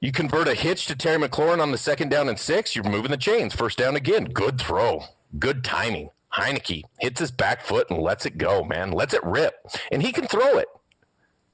You 0.00 0.12
convert 0.12 0.48
a 0.48 0.54
hitch 0.54 0.86
to 0.86 0.96
Terry 0.96 1.18
McLaurin 1.18 1.60
on 1.60 1.72
the 1.72 1.78
second 1.78 2.08
down 2.08 2.28
and 2.28 2.38
six. 2.38 2.74
You're 2.74 2.84
moving 2.84 3.10
the 3.10 3.18
chains. 3.18 3.54
First 3.54 3.76
down 3.76 3.96
again. 3.96 4.24
Good 4.24 4.58
throw. 4.58 5.04
Good 5.38 5.62
timing. 5.62 6.08
Heinicke 6.32 6.84
hits 7.00 7.20
his 7.20 7.30
back 7.30 7.60
foot 7.60 7.90
and 7.90 8.00
lets 8.00 8.24
it 8.24 8.38
go, 8.38 8.64
man. 8.64 8.92
Lets 8.92 9.12
it 9.12 9.22
rip. 9.22 9.54
And 9.92 10.02
he 10.02 10.10
can 10.12 10.26
throw 10.26 10.56
it. 10.56 10.68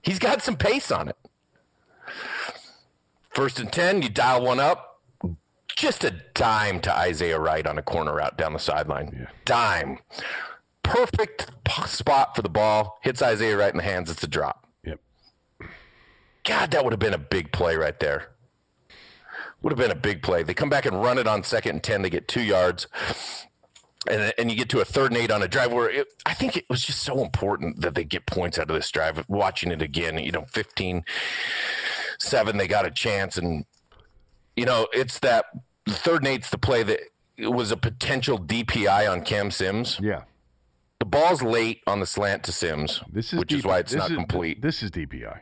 He's 0.00 0.20
got 0.20 0.42
some 0.42 0.56
pace 0.56 0.92
on 0.92 1.08
it. 1.08 1.16
First 3.30 3.58
and 3.58 3.72
10, 3.72 4.02
you 4.02 4.08
dial 4.08 4.44
one 4.44 4.60
up. 4.60 5.00
Just 5.74 6.04
a 6.04 6.12
dime 6.34 6.80
to 6.82 6.96
Isaiah 6.96 7.40
Wright 7.40 7.66
on 7.66 7.78
a 7.78 7.82
corner 7.82 8.14
route 8.14 8.38
down 8.38 8.52
the 8.52 8.58
sideline. 8.60 9.10
Yeah. 9.12 9.26
Dime. 9.44 9.98
Perfect 10.84 11.50
spot 11.86 12.36
for 12.36 12.42
the 12.42 12.48
ball. 12.48 13.00
Hits 13.02 13.20
Isaiah 13.20 13.56
Wright 13.56 13.72
in 13.72 13.78
the 13.78 13.82
hands. 13.82 14.08
It's 14.08 14.22
a 14.22 14.28
drop. 14.28 14.68
Yep. 14.84 15.00
God, 16.44 16.70
that 16.70 16.84
would 16.84 16.92
have 16.92 17.00
been 17.00 17.12
a 17.12 17.18
big 17.18 17.50
play 17.50 17.76
right 17.76 17.98
there. 17.98 18.35
Would 19.66 19.76
have 19.76 19.88
been 19.88 19.90
a 19.90 20.00
big 20.00 20.22
play. 20.22 20.44
They 20.44 20.54
come 20.54 20.68
back 20.70 20.86
and 20.86 21.02
run 21.02 21.18
it 21.18 21.26
on 21.26 21.42
second 21.42 21.70
and 21.72 21.82
10. 21.82 22.02
They 22.02 22.08
get 22.08 22.28
two 22.28 22.40
yards. 22.42 22.86
And, 24.08 24.32
and 24.38 24.48
you 24.48 24.56
get 24.56 24.68
to 24.68 24.78
a 24.80 24.84
third 24.84 25.10
and 25.10 25.20
eight 25.20 25.32
on 25.32 25.42
a 25.42 25.48
drive 25.48 25.72
where 25.72 25.90
it, 25.90 26.06
I 26.24 26.34
think 26.34 26.56
it 26.56 26.66
was 26.70 26.84
just 26.84 27.02
so 27.02 27.20
important 27.20 27.80
that 27.80 27.96
they 27.96 28.04
get 28.04 28.26
points 28.26 28.60
out 28.60 28.70
of 28.70 28.76
this 28.76 28.88
drive. 28.92 29.24
Watching 29.26 29.72
it 29.72 29.82
again, 29.82 30.18
you 30.18 30.30
know, 30.30 30.44
15 30.52 31.04
7, 32.20 32.56
they 32.58 32.68
got 32.68 32.86
a 32.86 32.92
chance. 32.92 33.36
And, 33.36 33.64
you 34.54 34.66
know, 34.66 34.86
it's 34.92 35.18
that 35.18 35.46
third 35.88 36.22
and 36.22 36.28
eight's 36.28 36.50
the 36.50 36.58
play 36.58 36.84
that 36.84 37.00
it 37.36 37.52
was 37.52 37.72
a 37.72 37.76
potential 37.76 38.38
DPI 38.38 39.10
on 39.10 39.22
Cam 39.22 39.50
Sims. 39.50 39.98
Yeah. 40.00 40.22
The 41.00 41.06
ball's 41.06 41.42
late 41.42 41.82
on 41.88 41.98
the 41.98 42.06
slant 42.06 42.44
to 42.44 42.52
Sims, 42.52 43.02
This 43.12 43.32
is 43.32 43.40
which 43.40 43.52
is 43.52 43.64
why 43.64 43.80
it's 43.80 43.94
not 43.94 44.12
is- 44.12 44.16
complete. 44.16 44.62
This 44.62 44.84
is 44.84 44.92
DPI. 44.92 45.40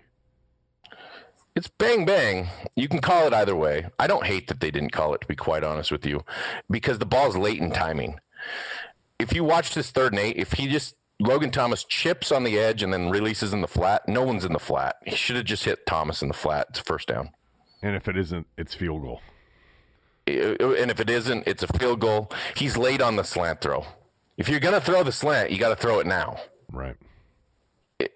It's 1.56 1.68
bang 1.68 2.04
bang. 2.04 2.48
You 2.74 2.88
can 2.88 3.00
call 3.00 3.26
it 3.28 3.32
either 3.32 3.54
way. 3.54 3.86
I 3.98 4.06
don't 4.06 4.26
hate 4.26 4.48
that 4.48 4.60
they 4.60 4.70
didn't 4.70 4.90
call 4.90 5.14
it, 5.14 5.20
to 5.20 5.26
be 5.26 5.36
quite 5.36 5.62
honest 5.62 5.92
with 5.92 6.04
you, 6.04 6.24
because 6.68 6.98
the 6.98 7.06
ball's 7.06 7.36
late 7.36 7.60
in 7.60 7.70
timing. 7.70 8.18
If 9.18 9.32
you 9.32 9.44
watch 9.44 9.74
this 9.74 9.90
third 9.90 10.12
and 10.12 10.20
eight, 10.20 10.36
if 10.36 10.54
he 10.54 10.66
just 10.66 10.96
Logan 11.20 11.52
Thomas 11.52 11.84
chips 11.84 12.32
on 12.32 12.42
the 12.42 12.58
edge 12.58 12.82
and 12.82 12.92
then 12.92 13.08
releases 13.08 13.52
in 13.52 13.60
the 13.60 13.68
flat, 13.68 14.08
no 14.08 14.22
one's 14.22 14.44
in 14.44 14.52
the 14.52 14.58
flat. 14.58 14.96
He 15.06 15.14
should 15.14 15.36
have 15.36 15.44
just 15.44 15.64
hit 15.64 15.86
Thomas 15.86 16.22
in 16.22 16.28
the 16.28 16.34
flat. 16.34 16.66
It's 16.70 16.80
first 16.80 17.06
down. 17.06 17.30
And 17.82 17.94
if 17.94 18.08
it 18.08 18.16
isn't, 18.16 18.48
it's 18.58 18.74
field 18.74 19.02
goal. 19.02 19.20
And 20.26 20.90
if 20.90 20.98
it 20.98 21.08
isn't, 21.08 21.46
it's 21.46 21.62
a 21.62 21.68
field 21.78 22.00
goal. 22.00 22.32
He's 22.56 22.76
late 22.76 23.00
on 23.00 23.14
the 23.14 23.22
slant 23.22 23.60
throw. 23.60 23.86
If 24.36 24.48
you're 24.48 24.58
gonna 24.58 24.80
throw 24.80 25.04
the 25.04 25.12
slant, 25.12 25.52
you 25.52 25.58
got 25.58 25.68
to 25.68 25.76
throw 25.76 26.00
it 26.00 26.06
now. 26.06 26.38
Right. 26.72 26.96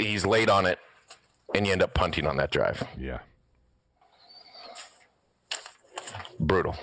He's 0.01 0.27
late 0.27 0.51
on 0.51 0.67
it, 0.67 0.81
and 1.55 1.65
you 1.65 1.73
end 1.73 1.83
up 1.83 1.95
punting 1.95 2.27
on 2.27 2.37
that 2.39 2.51
drive. 2.51 2.83
Yeah. 2.99 3.19
Brutal. 6.41 6.77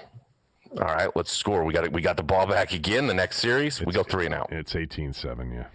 All 0.71 0.85
right, 0.87 1.09
let's 1.15 1.31
score. 1.31 1.63
We 1.63 1.73
got 1.73 1.85
it. 1.85 1.93
We 1.93 2.01
got 2.01 2.17
the 2.17 2.23
ball 2.23 2.45
back 2.47 2.73
again. 2.73 3.07
The 3.07 3.13
next 3.13 3.37
series, 3.37 3.81
we 3.81 3.93
go 3.93 4.03
three 4.03 4.25
and 4.25 4.35
out. 4.35 4.49
It's 4.51 4.73
18-7, 4.73 5.53
yeah. 5.53 5.67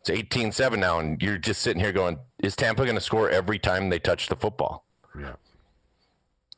It's 0.00 0.10
18-7 0.10 0.78
now, 0.78 0.98
and 1.00 1.20
you're 1.20 1.38
just 1.38 1.60
sitting 1.62 1.80
here 1.82 1.92
going, 1.92 2.18
"Is 2.42 2.54
Tampa 2.56 2.84
going 2.84 2.94
to 2.96 3.00
score 3.00 3.28
every 3.30 3.58
time 3.58 3.88
they 3.90 3.98
touch 3.98 4.28
the 4.28 4.36
football?" 4.36 4.84
Yeah. 5.18 5.34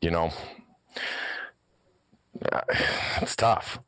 You 0.03 0.11
know, 0.11 0.31
it's 3.23 3.37
tough. 3.37 3.79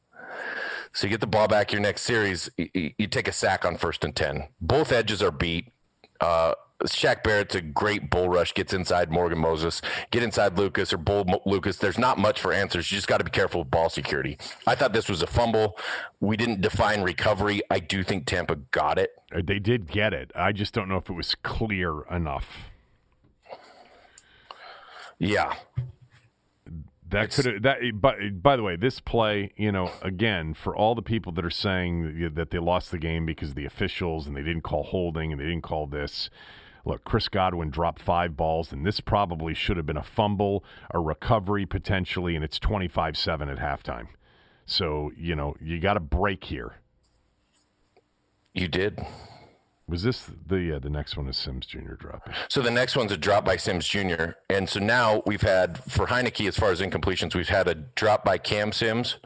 So 0.93 1.07
you 1.07 1.11
get 1.11 1.21
the 1.21 1.27
ball 1.27 1.49
back 1.49 1.73
your 1.73 1.81
next 1.83 2.03
series. 2.03 2.49
You, 2.57 2.69
you- 2.73 2.93
you 2.99 3.07
take 3.07 3.29
a 3.29 3.33
sack 3.33 3.65
on 3.67 3.77
first 3.77 4.05
and 4.05 4.15
ten. 4.17 4.49
Both 4.61 4.93
edges 4.93 5.23
are 5.23 5.31
beat. 5.31 5.73
Uh, 6.21 6.55
Shaq 6.85 7.23
Barrett's 7.25 7.55
a 7.55 7.61
great 7.63 8.11
bull 8.11 8.29
rush. 8.29 8.53
Gets 8.53 8.73
inside 8.75 9.11
Morgan 9.11 9.39
Moses. 9.39 9.81
Get 10.11 10.23
inside 10.23 10.59
Lucas 10.59 10.93
or 10.93 10.99
Bull 10.99 11.25
Mo- 11.25 11.43
Lucas. 11.47 11.79
There's 11.79 11.99
not 11.99 12.19
much 12.19 12.39
for 12.41 12.53
answers. 12.53 12.91
You 12.93 12.99
just 12.99 13.09
got 13.09 13.19
to 13.19 13.25
be 13.25 13.31
careful 13.31 13.63
with 13.63 13.71
ball 13.71 13.89
security. 13.89 14.37
I 14.67 14.75
thought 14.75 14.93
this 14.93 15.09
was 15.09 15.23
a 15.23 15.27
fumble. 15.27 15.79
We 16.21 16.37
didn't 16.37 16.61
define 16.61 17.03
recovery. 17.03 17.63
I 17.71 17.79
do 17.79 18.03
think 18.05 18.27
Tampa 18.27 18.57
got 18.57 18.99
it. 18.99 19.11
Uh, 19.35 19.41
They 19.45 19.59
did 19.59 19.91
get 19.91 20.13
it. 20.13 20.31
I 20.35 20.53
just 20.53 20.75
don't 20.75 20.89
know 20.89 20.99
if 20.99 21.09
it 21.09 21.15
was 21.15 21.35
clear 21.37 22.03
enough. 22.11 22.71
Yeah, 25.19 25.55
That 27.09 27.31
could 27.31 27.47
have 27.47 27.63
that. 27.63 27.79
But 27.95 28.43
by 28.43 28.57
the 28.57 28.63
way, 28.63 28.77
this 28.77 29.01
play, 29.01 29.51
you 29.57 29.73
know, 29.73 29.91
again, 30.03 30.53
for 30.53 30.77
all 30.77 30.95
the 30.95 31.01
people 31.03 31.33
that 31.33 31.45
are 31.45 31.51
saying 31.51 32.33
that 32.35 32.51
they 32.51 32.59
lost 32.59 32.91
the 32.91 32.99
game 32.99 33.25
because 33.25 33.51
of 33.51 33.55
the 33.55 33.65
officials 33.65 34.27
and 34.27 34.37
they 34.37 34.43
didn't 34.43 34.61
call 34.63 34.83
holding 34.83 35.33
and 35.33 35.41
they 35.41 35.47
didn't 35.47 35.63
call 35.63 35.87
this. 35.87 36.29
Look, 36.87 37.03
Chris 37.05 37.29
Godwin 37.29 37.71
dropped 37.71 38.01
five 38.01 38.37
balls, 38.37 38.73
and 38.73 38.87
this 38.87 39.01
probably 39.01 39.55
should 39.55 39.77
have 39.77 39.87
been 39.87 39.97
a 39.97 40.05
fumble, 40.05 40.65
a 40.93 41.01
recovery 41.01 41.67
potentially, 41.67 42.37
and 42.37 42.45
it's 42.45 42.61
twenty-five 42.61 43.17
seven 43.17 43.49
at 43.49 43.59
halftime. 43.59 44.07
So 44.65 45.11
you 45.17 45.35
know 45.35 45.57
you 45.61 45.81
got 45.81 45.97
a 45.97 46.01
break 46.01 46.45
here. 46.45 46.77
you 48.55 48.69
did. 48.69 49.05
Was 49.89 50.03
this 50.03 50.29
the 50.49 50.81
the 50.83 50.91
next 50.91 51.17
one 51.17 51.29
is 51.29 51.37
Sims 51.37 51.65
Jr. 51.65 51.95
dropping? 51.95 52.35
So 52.49 52.61
the 52.61 52.73
next 52.73 52.97
one's 52.97 53.13
a 53.13 53.17
drop 53.17 53.45
by 53.45 53.57
Sims 53.57 53.87
Jr. 53.87 54.33
And 54.51 54.69
so 54.69 54.81
now 54.81 55.23
we've 55.27 55.43
had 55.43 55.79
for 55.85 56.07
Heinicke 56.07 56.49
as 56.49 56.57
far 56.57 56.73
as 56.73 56.81
incompletions, 56.81 57.37
we've 57.37 57.49
had 57.49 57.69
a 57.69 57.77
drop 57.77 58.25
by 58.25 58.37
Cam 58.37 58.73
Sims. 58.73 59.19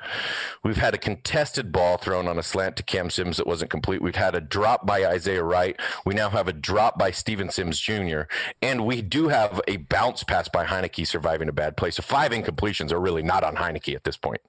We've 0.62 0.76
had 0.76 0.92
a 0.92 0.98
contested 0.98 1.72
ball 1.72 1.96
thrown 1.96 2.28
on 2.28 2.38
a 2.38 2.42
slant 2.42 2.76
to 2.76 2.82
Cam 2.82 3.08
Sims 3.08 3.38
that 3.38 3.46
wasn't 3.46 3.70
complete. 3.70 4.02
We've 4.02 4.16
had 4.16 4.34
a 4.34 4.40
drop 4.40 4.86
by 4.86 5.06
Isaiah 5.06 5.44
Wright. 5.44 5.80
We 6.04 6.12
now 6.12 6.28
have 6.28 6.46
a 6.46 6.52
drop 6.52 6.98
by 6.98 7.10
Steven 7.10 7.48
Sims 7.48 7.80
Jr. 7.80 8.22
And 8.60 8.84
we 8.84 9.00
do 9.00 9.28
have 9.28 9.62
a 9.66 9.78
bounce 9.78 10.24
pass 10.24 10.50
by 10.50 10.66
Heinicke 10.66 11.06
surviving 11.06 11.48
a 11.48 11.52
bad 11.52 11.78
play. 11.78 11.90
So 11.90 12.02
five 12.02 12.32
incompletions 12.32 12.92
are 12.92 13.00
really 13.00 13.22
not 13.22 13.44
on 13.44 13.56
Heinicke 13.56 13.94
at 13.94 14.04
this 14.04 14.18
point. 14.18 14.42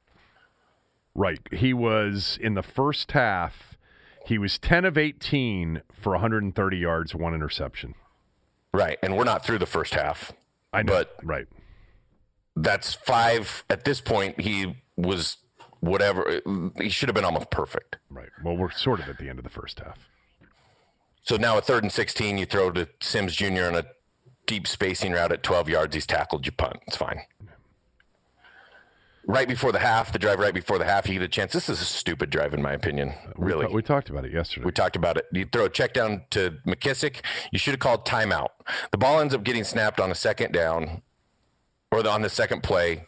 Right. 1.16 1.40
He 1.54 1.74
was 1.74 2.38
in 2.42 2.56
the 2.56 2.64
first 2.64 3.14
half. 3.14 3.71
He 4.26 4.38
was 4.38 4.58
10 4.60 4.86
of 4.86 4.98
18 4.98 5.82
for 5.94 6.12
130 6.14 6.78
yards, 6.78 7.16
one 7.16 7.34
interception. 7.34 7.96
Right. 8.74 8.98
And 9.02 9.18
we're 9.18 9.24
not 9.24 9.46
through 9.46 9.60
the 9.60 9.66
first 9.66 9.94
half. 9.94 10.32
I 10.72 10.84
know. 10.84 10.94
But 10.94 11.16
right. 11.24 11.48
that's 12.56 12.94
five 12.94 13.66
at 13.70 13.84
this 13.84 14.00
point 14.00 14.40
he 14.40 14.78
was 14.96 15.38
whatever. 15.82 16.42
He 16.78 16.90
should 16.90 17.10
have 17.10 17.16
been 17.16 17.26
almost 17.26 17.50
perfect. 17.50 17.98
Right. 18.10 18.30
Well, 18.44 18.56
we're 18.56 18.72
sort 18.72 19.00
of 19.00 19.10
at 19.10 19.18
the 19.18 19.28
end 19.28 19.40
of 19.40 19.44
the 19.44 19.50
first 19.50 19.80
half. 19.80 20.08
So 21.24 21.36
now 21.38 21.58
at 21.58 21.66
third 21.66 21.84
and 21.84 21.92
16, 21.92 22.38
you 22.38 22.46
throw 22.46 22.72
to 22.72 22.88
Sims 23.02 23.36
Jr. 23.36 23.66
on 23.66 23.76
a 23.76 23.86
deep 24.48 24.68
spacing 24.68 25.12
route 25.12 25.32
at 25.32 25.44
12 25.44 25.70
yards. 25.70 25.96
He's 25.96 26.06
tackled 26.06 26.46
you 26.46 26.52
punt. 26.52 26.78
It's 26.88 26.98
fine. 26.98 27.22
Right 29.28 29.48
before 29.48 29.72
the 29.72 29.80
half, 29.80 30.12
the 30.12 30.20
drive 30.20 30.40
right 30.40 30.54
before 30.54 30.80
the 30.80 30.86
half, 30.86 31.08
you 31.08 31.14
get 31.14 31.22
a 31.22 31.28
chance. 31.28 31.54
This 31.54 31.70
is 31.70 31.80
a 31.80 31.86
stupid 31.86 32.30
drive, 32.30 32.54
in 32.54 32.62
my 32.62 32.74
opinion. 32.74 33.14
Really. 33.38 33.68
We, 33.68 33.76
we 33.76 33.82
talked 33.84 34.10
about 34.10 34.26
it 34.26 34.34
yesterday. 34.34 34.66
We 34.66 34.72
talked 34.72 34.96
about 34.96 35.18
it. 35.18 35.26
You 35.32 35.46
throw 35.46 35.66
a 35.66 35.70
check 35.70 35.94
down 35.94 36.24
to 36.32 36.58
McKissic. 36.66 37.22
You 37.52 37.60
should 37.60 37.74
have 37.74 37.80
called 37.80 38.06
timeout. 38.06 38.50
The 38.92 38.98
ball 38.98 39.20
ends 39.20 39.34
up 39.34 39.44
getting 39.44 39.64
snapped 39.64 40.00
on 40.00 40.10
a 40.12 40.16
second 40.16 40.54
down 40.54 41.04
or 41.92 42.02
the, 42.02 42.10
on 42.10 42.24
the 42.24 42.30
second 42.30 42.64
play 42.64 43.06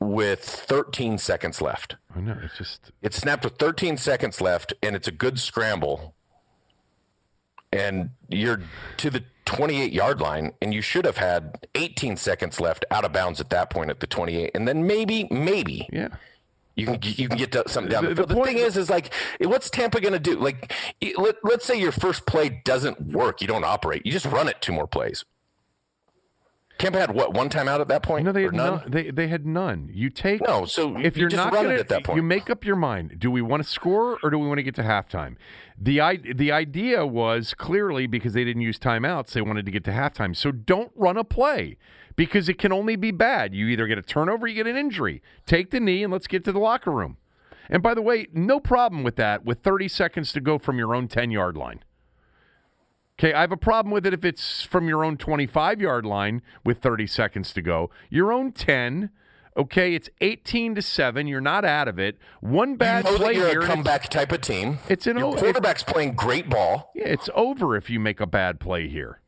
with 0.00 0.40
13 0.40 1.18
seconds 1.18 1.60
left. 1.60 1.96
I 2.14 2.20
know. 2.20 2.36
It's 2.42 2.58
just. 2.58 2.90
It's 3.02 3.16
snapped 3.16 3.44
with 3.44 3.56
13 3.56 3.96
seconds 3.96 4.40
left, 4.40 4.74
and 4.82 4.96
it's 4.96 5.08
a 5.08 5.12
good 5.12 5.38
scramble. 5.38 6.15
And 7.72 8.10
you're 8.28 8.62
to 8.98 9.10
the 9.10 9.24
28 9.44 9.92
yard 9.92 10.20
line, 10.20 10.52
and 10.62 10.72
you 10.72 10.80
should 10.82 11.04
have 11.04 11.16
had 11.18 11.66
18 11.74 12.16
seconds 12.16 12.60
left 12.60 12.84
out 12.90 13.04
of 13.04 13.12
bounds 13.12 13.40
at 13.40 13.50
that 13.50 13.70
point 13.70 13.90
at 13.90 14.00
the 14.00 14.06
28. 14.06 14.50
And 14.54 14.66
then 14.66 14.86
maybe, 14.86 15.28
maybe. 15.30 15.88
Yeah. 15.92 16.08
You 16.74 16.86
can 16.86 16.98
you 17.02 17.28
can 17.28 17.38
get 17.38 17.52
to 17.52 17.64
something 17.68 17.90
down 17.90 18.04
the, 18.04 18.14
The- 18.14 18.26
the 18.26 18.44
thing 18.44 18.58
is, 18.58 18.76
is 18.76 18.90
like, 18.90 19.12
what's 19.40 19.70
Tampa 19.70 19.98
going 20.00 20.12
to 20.12 20.18
do? 20.18 20.38
Like, 20.38 20.72
let, 21.16 21.36
let's 21.42 21.64
say 21.64 21.80
your 21.80 21.92
first 21.92 22.26
play 22.26 22.60
doesn't 22.64 23.00
work, 23.00 23.40
you 23.40 23.46
don't 23.46 23.64
operate, 23.64 24.04
you 24.04 24.12
just 24.12 24.26
run 24.26 24.46
it 24.46 24.60
two 24.60 24.72
more 24.72 24.86
plays. 24.86 25.24
Tampa 26.78 26.98
had 26.98 27.14
what 27.14 27.32
one 27.32 27.48
time 27.48 27.68
out 27.68 27.80
at 27.80 27.88
that 27.88 28.02
point? 28.02 28.24
No, 28.24 28.32
they 28.32 28.42
had 28.42 28.52
none. 28.52 28.82
They 28.86 29.10
they 29.10 29.28
had 29.28 29.46
none. 29.46 29.88
You 29.92 30.10
take 30.10 30.42
No, 30.46 30.66
so 30.66 30.98
if 30.98 31.16
you 31.16 31.22
you're 31.22 31.30
just 31.30 31.50
not 31.52 31.64
it 31.64 31.80
at 31.80 31.88
that 31.88 32.04
point. 32.04 32.16
you 32.16 32.22
make 32.22 32.50
up 32.50 32.64
your 32.64 32.76
mind. 32.76 33.18
Do 33.18 33.30
we 33.30 33.40
want 33.40 33.62
to 33.62 33.68
score 33.68 34.18
or 34.22 34.30
do 34.30 34.38
we 34.38 34.46
want 34.46 34.58
to 34.58 34.62
get 34.62 34.74
to 34.76 34.82
halftime? 34.82 35.36
The 35.80 36.00
the 36.34 36.52
idea 36.52 37.06
was 37.06 37.54
clearly 37.54 38.06
because 38.06 38.34
they 38.34 38.44
didn't 38.44 38.62
use 38.62 38.78
timeouts, 38.78 39.32
they 39.32 39.42
wanted 39.42 39.64
to 39.66 39.72
get 39.72 39.84
to 39.84 39.90
halftime. 39.90 40.36
So 40.36 40.52
don't 40.52 40.92
run 40.94 41.16
a 41.16 41.24
play 41.24 41.78
because 42.14 42.48
it 42.48 42.58
can 42.58 42.72
only 42.72 42.96
be 42.96 43.10
bad. 43.10 43.54
You 43.54 43.66
either 43.68 43.86
get 43.86 43.98
a 43.98 44.02
turnover, 44.02 44.46
you 44.46 44.54
get 44.54 44.66
an 44.66 44.76
injury. 44.76 45.22
Take 45.46 45.70
the 45.70 45.80
knee 45.80 46.02
and 46.02 46.12
let's 46.12 46.26
get 46.26 46.44
to 46.44 46.52
the 46.52 46.58
locker 46.58 46.90
room. 46.90 47.16
And 47.68 47.82
by 47.82 47.94
the 47.94 48.02
way, 48.02 48.28
no 48.32 48.60
problem 48.60 49.02
with 49.02 49.16
that. 49.16 49.44
With 49.44 49.60
30 49.60 49.88
seconds 49.88 50.32
to 50.32 50.40
go 50.40 50.58
from 50.58 50.78
your 50.78 50.94
own 50.94 51.08
10 51.08 51.30
yard 51.30 51.56
line. 51.56 51.82
Okay, 53.18 53.32
I 53.32 53.40
have 53.40 53.52
a 53.52 53.56
problem 53.56 53.90
with 53.92 54.04
it 54.06 54.12
if 54.12 54.24
it's 54.26 54.62
from 54.62 54.88
your 54.88 55.02
own 55.04 55.16
25 55.16 55.80
yard 55.80 56.04
line 56.04 56.42
with 56.64 56.78
30 56.82 57.06
seconds 57.06 57.52
to 57.54 57.62
go. 57.62 57.90
Your 58.10 58.30
own 58.32 58.52
10. 58.52 59.08
Okay, 59.56 59.94
it's 59.94 60.10
18 60.20 60.74
to 60.74 60.82
7. 60.82 61.26
You're 61.26 61.40
not 61.40 61.64
out 61.64 61.88
of 61.88 61.98
it. 61.98 62.18
One 62.40 62.76
bad 62.76 63.06
you 63.06 63.12
know 63.12 63.16
play 63.16 63.32
you're 63.36 63.48
here. 63.48 63.60
a 63.62 63.66
comeback 63.66 64.10
type 64.10 64.32
of 64.32 64.42
team. 64.42 64.80
It's 64.90 65.06
an 65.06 65.16
Your 65.16 65.34
o- 65.34 65.38
quarterback's 65.38 65.82
playing 65.82 66.12
great 66.12 66.50
ball. 66.50 66.92
Yeah, 66.94 67.06
it's 67.06 67.30
over 67.34 67.74
if 67.74 67.88
you 67.88 67.98
make 67.98 68.20
a 68.20 68.26
bad 68.26 68.60
play 68.60 68.86
here. 68.86 69.20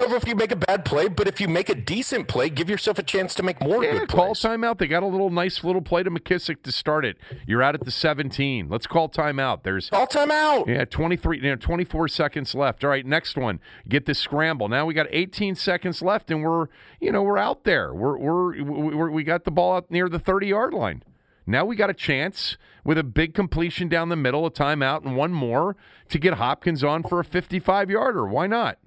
Over 0.00 0.16
if 0.16 0.26
you 0.26 0.34
make 0.34 0.52
a 0.52 0.56
bad 0.56 0.84
play, 0.86 1.08
but 1.08 1.28
if 1.28 1.40
you 1.40 1.48
make 1.48 1.68
a 1.68 1.74
decent 1.74 2.28
play, 2.28 2.48
give 2.48 2.70
yourself 2.70 2.98
a 2.98 3.02
chance 3.02 3.34
to 3.34 3.42
make 3.42 3.60
more 3.60 3.84
yeah, 3.84 3.92
good 3.92 4.08
call 4.08 4.28
plays. 4.28 4.40
timeout. 4.40 4.78
They 4.78 4.86
got 4.86 5.02
a 5.02 5.06
little 5.06 5.28
nice 5.28 5.62
little 5.62 5.82
play 5.82 6.02
to 6.02 6.10
McKissic 6.10 6.62
to 6.62 6.72
start 6.72 7.04
it. 7.04 7.18
You're 7.46 7.62
out 7.62 7.74
at 7.74 7.84
the 7.84 7.90
17. 7.90 8.68
Let's 8.70 8.86
call 8.86 9.10
timeout. 9.10 9.64
There's 9.64 9.90
Call 9.90 10.06
timeout. 10.06 10.66
Yeah, 10.66 10.86
23, 10.86 11.36
you 11.38 11.42
know, 11.50 11.56
24 11.56 12.08
seconds 12.08 12.54
left. 12.54 12.84
All 12.84 12.90
right, 12.90 13.04
next 13.04 13.36
one. 13.36 13.60
Get 13.86 14.06
this 14.06 14.18
scramble. 14.18 14.68
Now 14.68 14.86
we 14.86 14.94
got 14.94 15.08
18 15.10 15.54
seconds 15.56 16.00
left, 16.00 16.30
and 16.30 16.42
we're, 16.42 16.68
you 16.98 17.12
know, 17.12 17.22
we're 17.22 17.38
out 17.38 17.64
there. 17.64 17.92
We're, 17.92 18.16
we're, 18.16 18.62
we're 18.62 19.10
we 19.10 19.24
got 19.24 19.44
the 19.44 19.50
ball 19.50 19.76
out 19.76 19.90
near 19.90 20.08
the 20.08 20.18
30 20.18 20.46
yard 20.46 20.72
line. 20.72 21.02
Now 21.46 21.64
we 21.64 21.76
got 21.76 21.90
a 21.90 21.94
chance 21.94 22.56
with 22.82 22.98
a 22.98 23.04
big 23.04 23.34
completion 23.34 23.88
down 23.88 24.08
the 24.08 24.16
middle, 24.16 24.46
a 24.46 24.50
timeout, 24.50 25.04
and 25.04 25.16
one 25.16 25.32
more 25.32 25.76
to 26.08 26.18
get 26.18 26.34
Hopkins 26.34 26.82
on 26.82 27.02
for 27.02 27.20
a 27.20 27.24
55 27.24 27.90
yarder. 27.90 28.26
Why 28.26 28.46
not? 28.46 28.78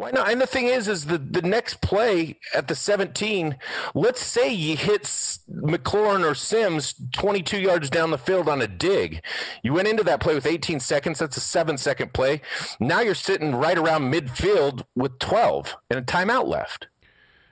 Why 0.00 0.10
not? 0.12 0.30
And 0.30 0.40
the 0.40 0.46
thing 0.46 0.64
is, 0.64 0.88
is 0.88 1.04
the, 1.04 1.18
the 1.18 1.42
next 1.42 1.82
play 1.82 2.38
at 2.54 2.68
the 2.68 2.74
17, 2.74 3.58
let's 3.94 4.22
say 4.22 4.50
you 4.50 4.74
hit 4.74 5.02
McLaurin 5.02 6.24
or 6.24 6.34
Sims 6.34 6.94
22 7.12 7.60
yards 7.60 7.90
down 7.90 8.10
the 8.10 8.16
field 8.16 8.48
on 8.48 8.62
a 8.62 8.66
dig. 8.66 9.22
You 9.62 9.74
went 9.74 9.88
into 9.88 10.02
that 10.04 10.20
play 10.20 10.34
with 10.34 10.46
18 10.46 10.80
seconds. 10.80 11.18
That's 11.18 11.36
a 11.36 11.40
seven 11.40 11.76
second 11.76 12.14
play. 12.14 12.40
Now 12.80 13.00
you're 13.00 13.14
sitting 13.14 13.54
right 13.54 13.76
around 13.76 14.10
midfield 14.10 14.84
with 14.96 15.18
12 15.18 15.76
and 15.90 15.98
a 15.98 16.02
timeout 16.02 16.48
left. 16.48 16.88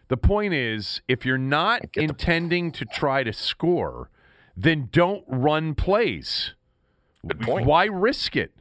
The 0.08 0.16
point 0.16 0.54
is, 0.54 1.02
if 1.06 1.26
you're 1.26 1.36
not 1.36 1.92
get 1.92 1.92
the- 1.92 2.00
intending 2.04 2.72
to 2.72 2.86
try 2.86 3.24
to 3.24 3.32
score, 3.34 4.08
then 4.56 4.88
don't 4.90 5.24
run 5.28 5.74
plays. 5.74 6.54
Good 7.26 7.40
point. 7.42 7.66
Why 7.66 7.84
risk 7.84 8.36
it? 8.36 8.52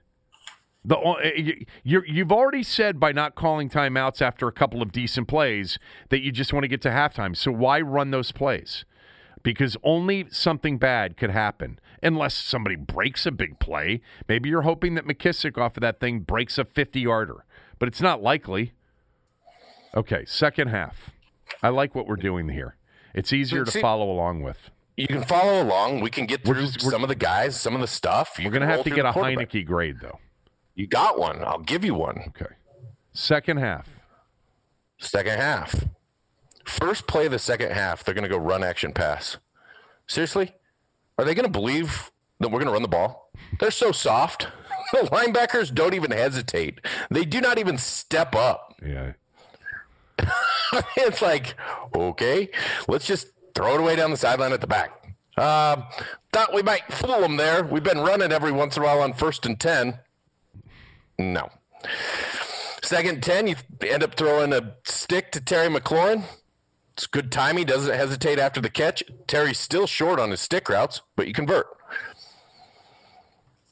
The 0.88 0.98
uh, 0.98 1.18
you 1.36 1.66
you're, 1.84 2.06
you've 2.06 2.32
already 2.32 2.64
said 2.64 2.98
by 2.98 3.12
not 3.12 3.36
calling 3.36 3.70
timeouts 3.70 4.22
after 4.22 4.48
a 4.48 4.54
couple 4.54 4.82
of 4.82 4.94
decent 4.94 5.28
plays 5.28 5.78
that 6.10 6.22
you 6.22 6.32
just 6.32 6.54
want 6.54 6.64
to 6.64 6.70
get 6.70 6.82
to 6.84 6.90
halftime. 6.90 7.36
So 7.36 7.52
why 7.52 7.82
run 7.82 8.12
those 8.12 8.32
plays? 8.32 8.86
Because 9.44 9.76
only 9.84 10.28
something 10.32 10.78
bad 10.78 11.18
could 11.18 11.30
happen 11.30 11.80
unless 12.02 12.36
somebody 12.36 12.78
breaks 12.78 13.26
a 13.26 13.32
big 13.32 13.60
play. 13.60 14.02
Maybe 14.30 14.50
you're 14.50 14.62
hoping 14.62 14.96
that 14.96 15.06
McKissic 15.06 15.58
off 15.58 15.76
of 15.76 15.82
that 15.82 16.00
thing 16.00 16.22
breaks 16.22 16.58
a 16.58 16.64
50 16.64 17.02
yarder, 17.02 17.46
but 17.80 17.88
it's 17.88 18.02
not 18.02 18.24
likely. 18.24 18.74
Okay, 19.96 20.24
second 20.26 20.70
half. 20.70 21.12
I 21.62 21.70
like 21.70 21.96
what 21.96 22.08
we're 22.08 22.16
doing 22.16 22.50
here. 22.50 22.78
It's 23.14 23.34
easier 23.34 23.66
to 23.66 23.80
follow 23.82 24.10
along 24.10 24.44
with. 24.44 24.70
You 24.96 25.08
can 25.08 25.24
follow 25.24 25.62
along. 25.62 26.02
We 26.02 26.10
can 26.10 26.26
get 26.26 26.44
through 26.44 26.68
just- 26.68 26.82
some 26.82 27.04
of 27.04 27.10
the 27.10 27.16
guys, 27.16 27.60
some 27.60 27.76
of 27.76 27.82
the 27.82 27.88
stuff. 27.88 28.38
You 28.40 28.46
We're 28.46 28.52
going 28.52 28.62
to 28.62 28.68
have 28.68 28.84
to 28.84 28.90
get 28.90 29.06
a. 29.06 29.12
Heinicke 29.12 29.66
grade, 29.66 29.98
though. 30.02 30.20
You 30.78 30.86
got 30.86 31.18
one. 31.18 31.44
I'll 31.44 31.58
give 31.58 31.84
you 31.84 31.96
one. 31.96 32.26
Okay. 32.28 32.54
Second 33.12 33.58
half. 33.58 33.90
Second 35.00 35.40
half. 35.40 35.86
First 36.66 37.08
play 37.08 37.26
of 37.26 37.32
the 37.32 37.40
second 37.40 37.72
half, 37.72 38.04
they're 38.04 38.14
going 38.14 38.24
to 38.24 38.30
go 38.30 38.38
run 38.38 38.64
action 38.64 38.94
pass. 38.94 39.38
Seriously? 40.06 40.54
Are 41.18 41.26
they 41.26 41.34
going 41.34 41.48
to 41.48 41.52
believe 41.52 42.12
that 42.40 42.50
we're 42.50 42.60
going 42.60 42.68
to 42.68 42.74
run 42.74 42.84
the 42.84 42.88
ball? 42.88 43.32
They're 43.60 43.72
so 43.72 43.92
soft. 43.92 44.48
The 44.94 45.00
linebackers 45.00 45.74
don't 45.76 45.94
even 45.94 46.12
hesitate. 46.12 46.80
They 47.12 47.26
do 47.26 47.42
not 47.42 47.58
even 47.60 47.78
step 47.78 48.34
up. 48.34 48.74
Yeah. 48.82 49.14
it's 50.96 51.22
like, 51.22 51.56
okay, 51.94 52.48
let's 52.88 53.06
just 53.06 53.28
throw 53.54 53.74
it 53.74 53.82
away 53.82 53.98
down 53.98 54.12
the 54.12 54.18
sideline 54.18 54.54
at 54.54 54.62
the 54.62 54.68
back. 54.68 55.14
Um, 55.38 55.84
thought 56.32 56.54
we 56.54 56.62
might 56.62 56.90
fool 56.90 57.20
them 57.20 57.36
there. 57.36 57.66
We've 57.66 57.84
been 57.84 58.00
running 58.00 58.32
every 58.32 58.54
once 58.54 58.78
in 58.78 58.84
a 58.84 58.86
while 58.86 59.02
on 59.02 59.12
first 59.12 59.46
and 59.46 59.60
10. 59.60 60.00
No. 61.18 61.50
Second 62.84 63.24
10, 63.24 63.48
you 63.48 63.56
end 63.82 64.04
up 64.04 64.16
throwing 64.16 64.54
a 64.54 64.76
stick 64.86 65.32
to 65.34 65.42
Terry 65.42 65.68
McLaurin. 65.68 66.24
It's 66.94 67.06
good 67.06 67.32
timing, 67.32 67.60
He 67.60 67.66
doesn't 67.66 67.94
hesitate 67.94 68.40
after 68.40 68.62
the 68.62 68.70
catch. 68.70 69.04
Terry's 69.28 69.60
still 69.60 69.86
short 69.88 70.20
on 70.20 70.32
his 70.32 70.42
stick 70.42 70.70
routes, 70.70 71.02
but 71.16 71.28
you 71.28 71.34
convert. 71.34 71.68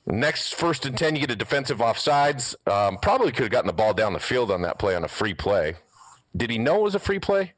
Next 0.06 0.54
first 0.54 0.86
and 0.86 0.96
10, 0.96 1.16
you 1.16 1.22
get 1.22 1.32
a 1.32 1.36
defensive 1.36 1.80
offsides. 1.80 2.56
Um, 2.72 2.98
probably 3.02 3.32
could 3.32 3.44
have 3.44 3.52
gotten 3.52 3.68
the 3.68 3.74
ball 3.74 3.94
down 3.94 4.14
the 4.14 4.20
field 4.20 4.52
on 4.52 4.62
that 4.62 4.78
play 4.78 4.96
on 4.96 5.04
a 5.04 5.08
free 5.08 5.34
play. 5.34 5.76
Did 6.38 6.52
he 6.52 6.60
know 6.60 6.78
it 6.82 6.84
was 6.84 6.96
a 6.96 7.00
free 7.00 7.18
play? 7.18 7.54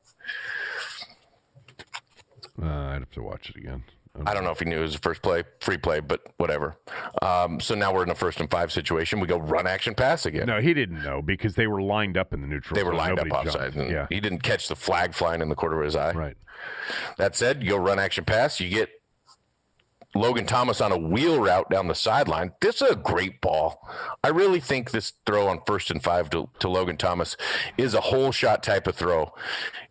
Uh, 2.61 2.65
I'd 2.65 2.99
have 2.99 3.11
to 3.11 3.21
watch 3.21 3.49
it 3.49 3.57
again. 3.57 3.83
I 4.25 4.33
don't 4.33 4.43
know 4.43 4.51
if 4.51 4.59
he 4.59 4.65
knew 4.65 4.79
it 4.79 4.81
was 4.81 4.95
a 4.95 4.99
first 4.99 5.21
play, 5.21 5.43
free 5.59 5.77
play, 5.77 5.99
but 5.99 6.21
whatever. 6.37 6.77
Um, 7.21 7.59
so 7.59 7.75
now 7.75 7.93
we're 7.93 8.03
in 8.03 8.09
a 8.09 8.15
first 8.15 8.39
and 8.39 8.49
five 8.49 8.71
situation. 8.71 9.19
We 9.19 9.27
go 9.27 9.37
run 9.37 9.67
action 9.67 9.93
pass 9.95 10.25
again. 10.25 10.47
No, 10.47 10.59
he 10.61 10.73
didn't 10.73 11.03
know 11.03 11.21
because 11.21 11.55
they 11.55 11.67
were 11.67 11.81
lined 11.81 12.17
up 12.17 12.33
in 12.33 12.41
the 12.41 12.47
neutral. 12.47 12.75
they 12.75 12.83
were 12.83 12.93
lined 12.95 13.19
up 13.19 13.29
offside. 13.31 13.75
Yeah, 13.75 14.07
He 14.09 14.19
didn't 14.19 14.43
catch 14.43 14.67
the 14.67 14.75
flag 14.75 15.13
flying 15.13 15.41
in 15.41 15.49
the 15.49 15.55
corner 15.55 15.79
of 15.79 15.85
his 15.85 15.95
eye. 15.95 16.11
right. 16.13 16.37
That 17.17 17.35
said, 17.35 17.61
you 17.63 17.69
go 17.69 17.77
run 17.77 17.99
action 17.99 18.25
pass. 18.25 18.59
You 18.59 18.69
get 18.69 18.89
Logan 20.15 20.45
Thomas 20.47 20.81
on 20.81 20.91
a 20.91 20.97
wheel 20.97 21.39
route 21.39 21.69
down 21.69 21.87
the 21.87 21.93
sideline. 21.93 22.53
This 22.61 22.81
is 22.81 22.91
a 22.91 22.95
great 22.95 23.39
ball. 23.41 23.87
I 24.23 24.29
really 24.29 24.59
think 24.59 24.89
this 24.89 25.13
throw 25.27 25.47
on 25.47 25.59
first 25.67 25.91
and 25.91 26.01
five 26.03 26.29
to, 26.31 26.49
to 26.59 26.67
Logan 26.69 26.97
Thomas 26.97 27.37
is 27.77 27.93
a 27.93 28.01
whole 28.01 28.31
shot 28.31 28.63
type 28.63 28.87
of 28.87 28.95
throw. 28.95 29.31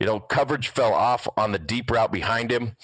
You 0.01 0.07
know, 0.07 0.19
coverage 0.19 0.69
fell 0.69 0.93
off 0.95 1.29
on 1.37 1.53
the 1.53 1.59
deep 1.61 1.91
route 1.91 2.11
behind 2.11 2.51
him. 2.51 2.77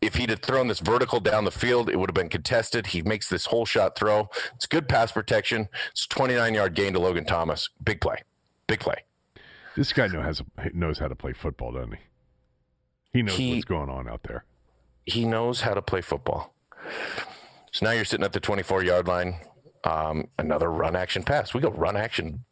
If 0.00 0.14
he'd 0.14 0.30
have 0.30 0.40
thrown 0.40 0.68
this 0.68 0.80
vertical 0.80 1.20
down 1.20 1.44
the 1.44 1.50
field, 1.50 1.90
it 1.90 1.96
would 1.98 2.08
have 2.08 2.14
been 2.14 2.30
contested. 2.30 2.88
He 2.88 3.02
makes 3.02 3.28
this 3.28 3.46
whole 3.46 3.66
shot 3.66 3.96
throw. 3.98 4.30
It's 4.54 4.66
good 4.66 4.88
pass 4.88 5.12
protection. 5.12 5.68
It's 5.90 6.06
29 6.06 6.54
yard 6.54 6.74
gain 6.74 6.94
to 6.94 6.98
Logan 6.98 7.26
Thomas. 7.26 7.68
Big 7.84 8.00
play. 8.00 8.22
Big 8.66 8.80
play. 8.80 9.04
This 9.76 9.92
guy 9.92 10.06
know 10.08 10.22
has 10.22 10.42
knows 10.72 10.98
how 10.98 11.08
to 11.08 11.14
play 11.14 11.32
football, 11.34 11.72
doesn't 11.72 11.92
he? 11.92 11.98
He 13.12 13.22
knows 13.22 13.36
He- 13.36 13.52
what's 13.54 13.64
going 13.64 13.90
on 13.90 14.08
out 14.08 14.22
there. 14.24 14.44
he 15.06 15.24
knows 15.24 15.60
how 15.62 15.74
to 15.74 15.82
play 15.82 16.00
football. 16.00 16.54
So 17.72 17.84
now 17.86 17.92
you're 17.92 18.04
sitting 18.04 18.24
at 18.24 18.32
the 18.32 18.40
24 18.40 18.82
yard 18.84 19.06
line. 19.06 19.40
Um, 19.84 20.28
another 20.38 20.70
run 20.70 20.94
action 20.96 21.22
pass. 21.22 21.52
We 21.54 21.60
go 21.60 21.70
run 21.70 21.96
action 21.96 22.44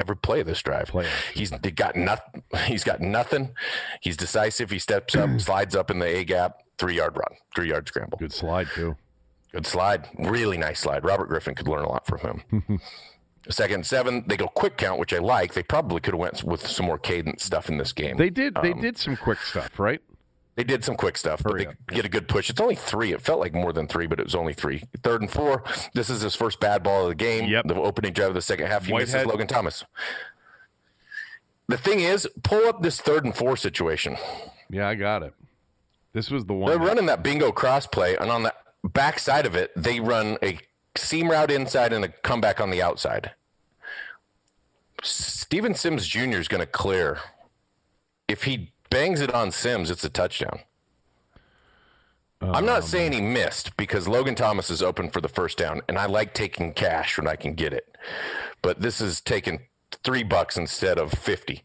every 0.00 0.16
play 0.16 0.40
of 0.40 0.46
this 0.46 0.62
drive. 0.62 0.88
Play. 0.88 1.08
He's 1.34 1.50
he 1.62 1.70
got 1.70 1.94
nothing. 1.96 2.42
He's 2.64 2.84
got 2.84 3.00
nothing. 3.00 3.54
He's 4.00 4.16
decisive. 4.16 4.70
He 4.70 4.78
steps 4.78 5.14
up, 5.14 5.40
slides 5.40 5.74
up 5.76 5.90
in 5.90 5.98
the 5.98 6.06
A 6.06 6.24
gap. 6.24 6.62
Three 6.78 6.96
yard 6.96 7.16
run, 7.16 7.36
three 7.54 7.68
yard 7.68 7.88
scramble. 7.88 8.18
Good 8.18 8.32
slide 8.32 8.68
too. 8.74 8.96
Good 9.52 9.66
slide. 9.66 10.08
Really 10.18 10.58
nice 10.58 10.80
slide. 10.80 11.04
Robert 11.04 11.28
Griffin 11.28 11.54
could 11.54 11.68
learn 11.68 11.84
a 11.84 11.88
lot 11.88 12.06
from 12.06 12.18
him. 12.20 12.80
Second 13.48 13.86
seven, 13.86 14.24
they 14.26 14.36
go 14.36 14.48
quick 14.48 14.76
count, 14.76 14.98
which 14.98 15.14
I 15.14 15.18
like. 15.18 15.54
They 15.54 15.62
probably 15.62 16.00
could 16.00 16.14
have 16.14 16.20
went 16.20 16.42
with 16.42 16.66
some 16.66 16.84
more 16.86 16.98
cadence 16.98 17.44
stuff 17.44 17.68
in 17.68 17.78
this 17.78 17.92
game. 17.92 18.16
They 18.16 18.28
did. 18.28 18.56
They 18.60 18.72
Um, 18.72 18.80
did 18.80 18.98
some 18.98 19.16
quick 19.16 19.38
stuff, 19.38 19.78
right? 19.78 20.00
They 20.56 20.64
did 20.64 20.84
some 20.84 20.96
quick 20.96 21.16
stuff, 21.16 21.42
but 21.44 21.56
they 21.58 21.66
up. 21.66 21.74
get 21.88 22.04
a 22.04 22.08
good 22.08 22.26
push. 22.28 22.50
It's 22.50 22.60
only 22.60 22.74
three. 22.74 23.12
It 23.12 23.20
felt 23.20 23.38
like 23.40 23.52
more 23.54 23.72
than 23.72 23.86
three, 23.86 24.06
but 24.06 24.18
it 24.18 24.24
was 24.24 24.34
only 24.34 24.52
three. 24.54 24.82
Third 25.02 25.20
and 25.20 25.30
four. 25.30 25.62
This 25.94 26.10
is 26.10 26.22
his 26.22 26.34
first 26.34 26.58
bad 26.60 26.82
ball 26.82 27.02
of 27.04 27.08
the 27.10 27.14
game. 27.14 27.48
Yep. 27.48 27.66
The 27.68 27.74
opening 27.76 28.12
drive 28.14 28.30
of 28.30 28.34
the 28.34 28.42
second 28.42 28.66
half. 28.66 28.86
He 28.86 28.92
misses 28.94 29.24
Logan 29.26 29.46
Thomas. 29.46 29.84
The 31.68 31.76
thing 31.76 32.00
is, 32.00 32.28
pull 32.42 32.66
up 32.68 32.82
this 32.82 33.00
third 33.00 33.24
and 33.24 33.34
four 33.36 33.56
situation. 33.56 34.16
Yeah, 34.70 34.88
I 34.88 34.94
got 34.94 35.22
it. 35.22 35.34
This 36.16 36.30
was 36.30 36.46
the 36.46 36.54
one. 36.54 36.70
They're 36.70 36.78
running 36.78 37.04
that 37.06 37.22
bingo 37.22 37.52
crossplay, 37.52 38.18
and 38.18 38.30
on 38.30 38.42
the 38.42 38.54
back 38.82 39.18
side 39.18 39.44
of 39.44 39.54
it, 39.54 39.70
they 39.76 40.00
run 40.00 40.38
a 40.42 40.58
seam 40.96 41.30
route 41.30 41.50
inside 41.50 41.92
and 41.92 42.06
a 42.06 42.08
comeback 42.08 42.58
on 42.58 42.70
the 42.70 42.80
outside. 42.80 43.32
Steven 45.02 45.74
Sims 45.74 46.06
Jr. 46.06 46.38
is 46.38 46.48
going 46.48 46.62
to 46.62 46.66
clear. 46.66 47.18
If 48.28 48.44
he 48.44 48.72
bangs 48.88 49.20
it 49.20 49.34
on 49.34 49.50
Sims, 49.50 49.90
it's 49.90 50.04
a 50.04 50.08
touchdown. 50.08 50.60
I'm 52.40 52.64
not 52.64 52.82
um, 52.82 52.88
saying 52.88 53.12
he 53.12 53.20
missed 53.20 53.76
because 53.76 54.08
Logan 54.08 54.34
Thomas 54.34 54.70
is 54.70 54.82
open 54.82 55.10
for 55.10 55.20
the 55.20 55.28
first 55.28 55.58
down, 55.58 55.82
and 55.86 55.98
I 55.98 56.06
like 56.06 56.32
taking 56.32 56.72
cash 56.72 57.18
when 57.18 57.28
I 57.28 57.36
can 57.36 57.52
get 57.52 57.74
it. 57.74 57.94
But 58.62 58.80
this 58.80 59.02
is 59.02 59.20
taking 59.20 59.66
three 60.02 60.22
bucks 60.22 60.56
instead 60.56 60.98
of 60.98 61.12
50. 61.12 61.62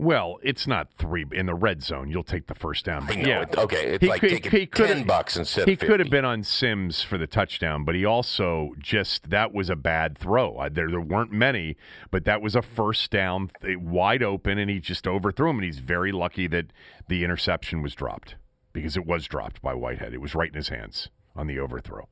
Well, 0.00 0.38
it's 0.44 0.68
not 0.68 0.92
three 0.96 1.24
in 1.32 1.46
the 1.46 1.56
red 1.56 1.82
zone. 1.82 2.08
You'll 2.08 2.22
take 2.22 2.46
the 2.46 2.54
first 2.54 2.84
down. 2.84 3.04
But 3.06 3.16
yeah, 3.18 3.42
it- 3.42 3.58
okay, 3.58 3.94
it's 3.94 4.02
He 4.02 4.08
like 4.08 4.20
could- 4.20 4.30
taking 4.30 4.50
he 4.52 4.66
10 4.66 5.02
bucks 5.04 5.36
instead 5.36 5.66
he 5.66 5.74
could 5.74 5.98
have 5.98 6.08
been 6.08 6.24
on 6.24 6.44
Sims 6.44 7.02
for 7.02 7.18
the 7.18 7.26
touchdown, 7.26 7.84
but 7.84 7.96
he 7.96 8.04
also 8.04 8.74
just 8.78 9.30
that 9.30 9.52
was 9.52 9.68
a 9.68 9.74
bad 9.74 10.16
throw. 10.16 10.56
There, 10.70 10.88
there 10.88 11.00
weren't 11.00 11.32
many, 11.32 11.76
but 12.12 12.24
that 12.26 12.40
was 12.40 12.54
a 12.54 12.62
first 12.62 13.10
down, 13.10 13.50
eh, 13.66 13.74
wide 13.76 14.22
open, 14.22 14.56
and 14.56 14.70
he 14.70 14.78
just 14.78 15.08
overthrew 15.08 15.50
him. 15.50 15.56
And 15.56 15.64
he's 15.64 15.80
very 15.80 16.12
lucky 16.12 16.46
that 16.46 16.66
the 17.08 17.24
interception 17.24 17.82
was 17.82 17.96
dropped 17.96 18.36
because 18.72 18.96
it 18.96 19.04
was 19.04 19.26
dropped 19.26 19.60
by 19.62 19.74
Whitehead. 19.74 20.14
It 20.14 20.20
was 20.20 20.32
right 20.36 20.48
in 20.50 20.54
his 20.54 20.68
hands 20.68 21.08
on 21.34 21.48
the 21.48 21.58
overthrow. 21.58 22.08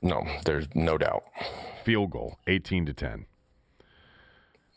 No, 0.00 0.22
there's 0.46 0.66
no 0.74 0.96
doubt. 0.96 1.24
Field 1.84 2.10
goal, 2.10 2.38
eighteen 2.46 2.86
to 2.86 2.94
ten. 2.94 3.26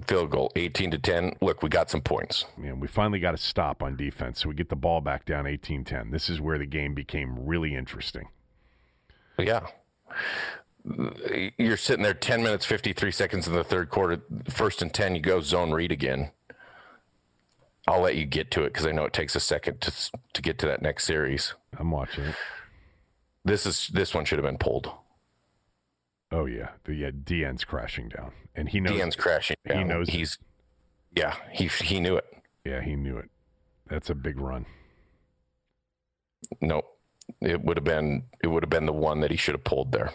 Field 0.08 0.32
goal 0.32 0.52
18 0.56 0.92
to 0.92 0.98
10 0.98 1.38
look 1.42 1.62
we 1.64 1.70
got 1.70 1.90
some 1.90 2.02
points. 2.02 2.46
Man, 2.58 2.80
we 2.80 2.88
finally 2.88 3.20
got 3.20 3.34
a 3.34 3.38
stop 3.38 3.82
on 3.84 3.96
defense, 3.96 4.42
so 4.42 4.50
we 4.50 4.56
get 4.56 4.70
the 4.70 4.76
ball 4.76 5.02
back 5.02 5.26
down 5.26 5.46
18-10. 5.46 6.12
This 6.12 6.30
is 6.30 6.42
where 6.42 6.58
the 6.58 6.66
game 6.66 6.94
became 6.94 7.46
really 7.46 7.76
interesting. 7.76 8.28
yeah. 9.38 9.68
You're 11.58 11.78
sitting 11.78 12.04
there 12.04 12.14
10 12.14 12.44
minutes 12.44 12.66
53 12.66 13.12
seconds 13.12 13.48
in 13.48 13.54
the 13.54 13.64
third 13.64 13.90
quarter 13.90 14.22
first 14.50 14.82
and 14.82 14.94
10 14.94 15.16
you 15.16 15.22
go 15.22 15.40
zone 15.40 15.72
read 15.72 15.92
again. 15.92 16.32
I'll 17.88 18.02
let 18.02 18.16
you 18.16 18.26
get 18.26 18.50
to 18.52 18.64
it 18.64 18.74
because 18.74 18.86
i 18.86 18.92
know 18.92 19.04
it 19.06 19.14
takes 19.14 19.36
a 19.36 19.40
second 19.42 19.82
to 19.82 19.92
to 20.34 20.42
get 20.42 20.58
to 20.60 20.66
that 20.68 20.82
next 20.82 21.06
series. 21.06 21.54
I'm 21.78 21.92
watching 21.92 22.26
it. 22.26 22.36
this 23.44 23.66
is 23.66 23.90
this 23.94 24.14
one 24.14 24.26
should 24.26 24.40
have 24.40 24.46
been 24.46 24.58
pulled. 24.58 24.92
Oh 26.32 26.46
yeah, 26.46 26.70
the 26.86 26.96
yeah, 26.96 27.12
DN's 27.12 27.64
crashing 27.64 28.10
down, 28.10 28.32
and 28.56 28.70
he 28.70 28.80
knows. 28.80 28.98
Dean's 28.98 29.16
crashing 29.16 29.58
he 29.66 29.70
down. 29.74 29.88
knows 29.88 30.10
it. 30.10 30.14
he's 30.16 30.38
yeah 31.16 31.36
he 31.52 31.68
he 31.68 32.00
knew 32.00 32.16
it 32.18 32.26
Yeah, 32.66 32.82
he 32.82 32.96
knew 32.96 33.18
it. 33.18 33.30
That's 33.88 34.10
a 34.10 34.16
big 34.16 34.40
run. 34.40 34.66
no 36.62 36.82
it 37.42 37.62
would 37.64 37.78
have 37.78 37.84
been 37.84 38.24
it 38.44 38.48
would 38.48 38.64
have 38.64 38.70
been 38.70 38.86
the 38.86 38.94
one 38.94 39.22
that 39.22 39.32
he 39.32 39.38
should 39.38 39.56
have 39.56 39.64
pulled 39.64 39.92
there 39.92 40.12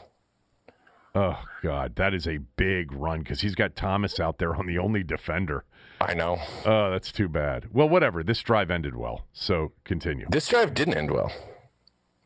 Oh 1.15 1.39
God, 1.63 1.97
that 1.97 2.13
is 2.15 2.29
a 2.29 2.37
big 2.57 2.93
run 2.93 3.21
because 3.21 3.41
he's 3.41 3.55
got 3.57 3.75
Thomas 3.75 4.21
out 4.21 4.39
there 4.39 4.55
on 4.55 4.67
the 4.67 4.79
only 4.79 5.03
defender. 5.03 5.65
i 6.01 6.13
know 6.15 6.39
Oh, 6.67 6.91
that's 6.91 7.11
too 7.11 7.29
bad. 7.29 7.69
Well, 7.73 7.89
whatever. 7.89 8.23
This 8.23 8.41
drive 8.41 8.71
ended 8.71 8.95
well, 8.95 9.27
so 9.33 9.73
continue. 9.85 10.27
this 10.31 10.47
drive 10.49 10.75
didn't 10.75 10.95
end 10.99 11.11
well 11.11 11.33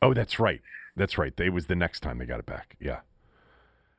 Oh, 0.03 0.13
that's 0.13 0.39
right. 0.41 0.61
That's 0.97 1.17
right. 1.17 1.35
They 1.35 1.49
was 1.49 1.69
the 1.69 1.77
next 1.77 2.01
time 2.01 2.19
they 2.19 2.27
got 2.27 2.41
it 2.41 2.45
back. 2.45 2.77
Yeah. 2.81 3.01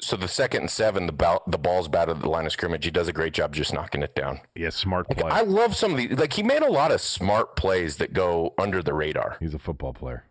So 0.06 0.16
the 0.18 0.28
second 0.28 0.62
and 0.62 0.70
seven 0.72 1.06
the 1.08 1.12
ball 1.14 1.42
the 1.48 1.58
ball's 1.58 1.88
batted 1.88 2.18
at 2.18 2.22
the 2.22 2.30
line 2.30 2.46
of 2.46 2.52
scrimmage 2.52 2.86
he 2.86 2.92
does 2.92 3.08
a 3.08 3.14
great 3.14 3.34
job 3.34 3.54
just 3.54 3.74
knocking 3.74 4.04
it 4.04 4.14
down 4.16 4.42
Yeah, 4.56 4.70
smart 4.70 5.10
play. 5.10 5.30
I 5.30 5.42
love 5.42 5.76
some 5.76 5.92
of 5.92 5.98
these. 5.98 6.12
Like 6.12 6.34
he 6.34 6.44
made 6.44 6.62
a 6.62 6.72
lot 6.72 6.92
of 6.92 7.02
smart 7.02 7.56
plays 7.56 7.98
that 7.98 8.14
go 8.14 8.54
under 8.58 8.82
the 8.84 8.94
radar. 8.94 9.38
He's 9.40 9.54
a 9.54 9.60
football 9.60 9.94
player. 9.94 10.26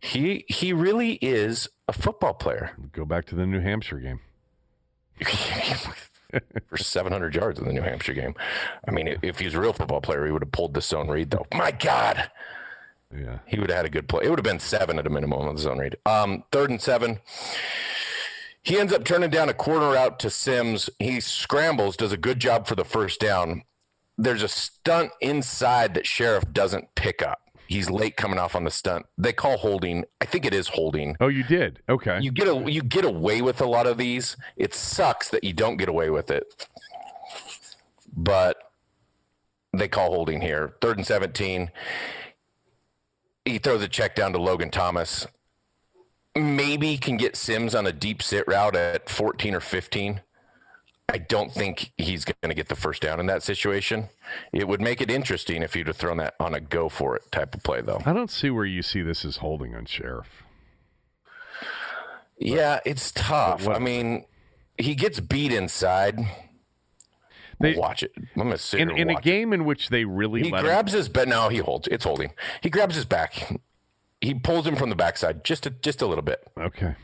He 0.00 0.44
he 0.48 0.72
really 0.72 1.12
is 1.22 1.68
a 1.88 1.92
football 1.92 2.34
player 2.34 2.72
Go 2.92 3.04
back 3.04 3.26
to 3.26 3.34
the 3.34 3.46
New 3.46 3.60
Hampshire 3.60 3.98
game. 3.98 4.20
for 6.68 6.76
700 6.76 7.34
yards 7.34 7.58
in 7.58 7.66
the 7.66 7.72
New 7.72 7.82
Hampshire 7.82 8.14
game. 8.14 8.34
I 8.86 8.92
mean, 8.92 9.18
if 9.22 9.38
he 9.40 9.44
was 9.46 9.54
a 9.54 9.60
real 9.60 9.72
football 9.72 10.00
player, 10.00 10.24
he 10.26 10.32
would 10.32 10.42
have 10.42 10.52
pulled 10.52 10.74
the 10.74 10.80
zone 10.80 11.08
read 11.08 11.30
though. 11.30 11.46
My 11.52 11.72
God, 11.72 12.30
Yeah. 13.12 13.38
he 13.46 13.58
would 13.58 13.68
have 13.70 13.78
had 13.78 13.86
a 13.86 13.90
good 13.90 14.08
play. 14.08 14.24
It 14.24 14.30
would 14.30 14.38
have 14.38 14.44
been 14.44 14.60
seven 14.60 14.98
at 14.98 15.06
a 15.06 15.10
minimum 15.10 15.40
on 15.40 15.54
the 15.56 15.60
zone 15.60 15.78
read. 15.78 15.96
Um, 16.06 16.44
third 16.52 16.70
and 16.70 16.80
seven. 16.80 17.18
He 18.62 18.78
ends 18.78 18.92
up 18.92 19.04
turning 19.04 19.30
down 19.30 19.48
a 19.48 19.54
corner 19.54 19.96
out 19.96 20.18
to 20.20 20.30
Sims. 20.30 20.90
He 20.98 21.20
scrambles, 21.20 21.96
does 21.96 22.12
a 22.12 22.16
good 22.16 22.38
job 22.38 22.66
for 22.66 22.74
the 22.74 22.84
first 22.84 23.20
down. 23.20 23.62
There's 24.18 24.42
a 24.42 24.48
stunt 24.48 25.12
inside 25.20 25.94
that 25.94 26.04
Scherff 26.04 26.52
doesn't 26.52 26.94
pick 26.94 27.22
up. 27.22 27.40
He's 27.66 27.88
late 27.88 28.16
coming 28.16 28.38
off 28.38 28.56
on 28.56 28.64
the 28.64 28.70
stunt. 28.70 29.06
They 29.16 29.32
call 29.32 29.56
holding. 29.56 30.04
I 30.20 30.24
think 30.24 30.44
it 30.44 30.52
is 30.52 30.68
holding. 30.68 31.16
Oh, 31.20 31.28
you 31.28 31.44
did. 31.44 31.80
Okay. 31.88 32.18
You 32.20 32.32
get 32.32 32.48
a 32.48 32.70
you 32.70 32.82
get 32.82 33.04
away 33.04 33.42
with 33.42 33.60
a 33.60 33.66
lot 33.66 33.86
of 33.86 33.96
these. 33.96 34.36
It 34.56 34.74
sucks 34.74 35.28
that 35.28 35.44
you 35.44 35.52
don't 35.52 35.76
get 35.76 35.88
away 35.88 36.10
with 36.10 36.32
it. 36.32 36.66
But 38.12 38.56
they 39.72 39.86
call 39.86 40.10
holding 40.10 40.40
here. 40.40 40.74
Third 40.80 40.98
and 40.98 41.06
17. 41.06 41.70
He 43.44 43.58
throws 43.58 43.82
a 43.82 43.88
check 43.88 44.16
down 44.16 44.32
to 44.32 44.40
Logan 44.40 44.70
Thomas. 44.70 45.28
Maybe 46.36 46.96
can 46.96 47.16
get 47.16 47.36
Sims 47.36 47.74
on 47.74 47.86
a 47.86 47.92
deep 47.92 48.22
sit 48.22 48.46
route 48.46 48.76
at 48.76 49.08
14 49.08 49.54
or 49.54 49.60
15. 49.60 50.20
I 51.12 51.18
don't 51.18 51.52
think 51.52 51.92
he's 51.98 52.24
going 52.24 52.50
to 52.50 52.54
get 52.54 52.68
the 52.68 52.76
first 52.76 53.02
down 53.02 53.18
in 53.18 53.26
that 53.26 53.42
situation. 53.42 54.10
It 54.52 54.68
would 54.68 54.80
make 54.80 55.00
it 55.00 55.10
interesting 55.10 55.60
if 55.62 55.74
he'd 55.74 55.88
have 55.88 55.96
thrown 55.96 56.18
that 56.18 56.34
on 56.38 56.54
a 56.54 56.60
go 56.60 56.88
for 56.88 57.16
it 57.16 57.22
type 57.32 57.54
of 57.54 57.64
play, 57.64 57.80
though. 57.80 58.00
I 58.06 58.12
don't 58.12 58.30
see 58.30 58.48
where 58.48 58.64
you 58.64 58.80
see 58.82 59.02
this 59.02 59.24
as 59.24 59.38
holding 59.38 59.74
on 59.74 59.86
Scherff. 59.86 60.26
Yeah, 62.38 62.78
it's 62.86 63.10
tough. 63.10 63.66
I 63.66 63.80
mean, 63.80 64.24
he 64.78 64.94
gets 64.94 65.18
beat 65.18 65.52
inside. 65.52 66.18
They- 67.60 67.74
watch 67.74 68.02
it. 68.02 68.12
I'm 68.16 68.44
gonna 68.44 68.56
sit 68.56 68.80
In, 68.80 68.88
here 68.90 68.98
in 68.98 69.10
a 69.10 69.20
game 69.20 69.52
in 69.52 69.64
which 69.66 69.90
they 69.90 70.04
really. 70.06 70.42
He 70.44 70.50
let 70.50 70.60
him, 70.60 70.66
grabs 70.66 70.92
his 70.92 71.10
but 71.10 71.28
no, 71.28 71.48
he 71.50 71.58
holds. 71.58 71.88
It's 71.88 72.04
holding. 72.04 72.32
He 72.62 72.70
grabs 72.70 72.94
his 72.94 73.04
back. 73.04 73.52
He 74.20 74.34
pulls 74.34 74.66
him 74.66 74.76
from 74.76 74.90
the 74.90 74.96
backside 74.96 75.44
just 75.44 75.66
a, 75.66 75.70
just 75.70 76.02
a 76.02 76.06
little 76.06 76.22
bit. 76.22 76.46
okay. 76.58 76.94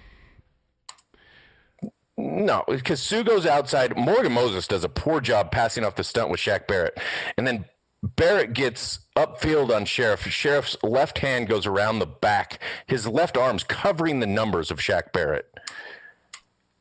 No, 2.18 2.64
because 2.66 3.02
Suh 3.02 3.22
goes 3.22 3.44
outside. 3.44 3.94
Morgan 3.96 4.32
Moses 4.32 4.66
does 4.66 4.84
a 4.84 4.88
poor 4.88 5.20
job 5.20 5.52
passing 5.52 5.84
off 5.84 5.96
the 5.96 6.04
stunt 6.04 6.30
with 6.30 6.40
Shaq 6.40 6.66
Barrett, 6.66 6.98
and 7.36 7.46
then 7.46 7.66
Barrett 8.02 8.54
gets 8.54 9.00
upfield 9.16 9.74
on 9.74 9.84
Scherff. 9.84 10.20
Scherff's 10.20 10.76
left 10.82 11.18
hand 11.18 11.46
goes 11.46 11.66
around 11.66 11.98
the 11.98 12.06
back. 12.06 12.58
His 12.86 13.06
left 13.06 13.36
arm's 13.36 13.64
covering 13.64 14.20
the 14.20 14.26
numbers 14.26 14.70
of 14.70 14.78
Shaq 14.78 15.12
Barrett. 15.12 15.52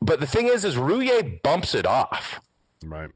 But 0.01 0.19
the 0.19 0.27
thing 0.27 0.47
is, 0.47 0.63
is 0.63 0.75
Roullier 0.75 1.41
bumps 1.41 1.75
it 1.75 1.85
off. 1.85 2.39
Right. 2.85 3.09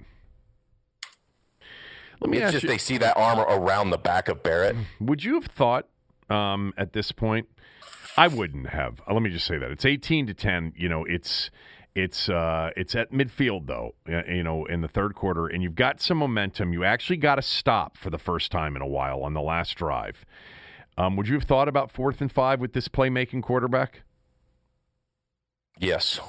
Let 2.20 2.30
me 2.30 2.38
It's 2.40 2.52
just 2.52 2.64
you, 2.64 2.70
they 2.70 2.78
see 2.78 2.98
that 2.98 3.16
arm 3.16 3.40
around 3.40 3.91
the 3.91 3.98
back 3.98 4.28
of 4.28 4.44
Barrett. 4.44 4.76
would 5.00 5.24
you 5.24 5.36
have 5.36 5.46
thought 5.46 5.88
um, 6.30 6.74
at 6.78 6.94
this 6.94 7.12
point? 7.12 7.48
I 8.18 8.28
wouldn't 8.28 8.70
have. 8.70 9.02
Uh, 9.08 9.14
Let 9.14 9.22
me 9.24 9.30
just 9.30 9.46
say 9.46 9.58
that 9.58 9.72
it's 9.72 9.86
eighteen 9.86 10.28
to 10.28 10.34
ten. 10.34 10.74
You 10.76 10.90
know, 10.90 11.06
it's 11.06 11.50
it's 11.96 12.30
uh, 12.30 12.72
it's 12.76 12.96
at 12.96 13.12
midfield 13.12 13.68
though. 13.68 13.96
You 14.08 14.44
know, 14.44 14.66
in 14.66 14.82
the 14.82 14.88
third 14.88 15.16
quarter, 15.16 15.48
and 15.48 15.64
you've 15.64 15.76
got 15.76 16.02
some 16.02 16.18
momentum. 16.18 16.74
You 16.74 16.84
actually 16.84 17.18
got 17.18 17.40
a 17.40 17.42
stop 17.42 17.98
for 17.98 18.10
the 18.10 18.18
first 18.18 18.52
time 18.52 18.76
in 18.76 18.82
a 18.82 18.88
while 18.88 19.24
on 19.24 19.34
the 19.34 19.42
last 19.42 19.76
drive. 19.76 20.26
Um, 20.98 21.16
would 21.16 21.28
you 21.30 21.36
have 21.36 21.44
thought 21.44 21.70
about 21.70 21.92
fourth 21.92 22.20
and 22.20 22.32
five 22.32 22.60
with 22.60 22.74
this 22.74 22.90
playmaking 22.90 23.42
quarterback? 23.42 24.04
Yes. 25.78 26.20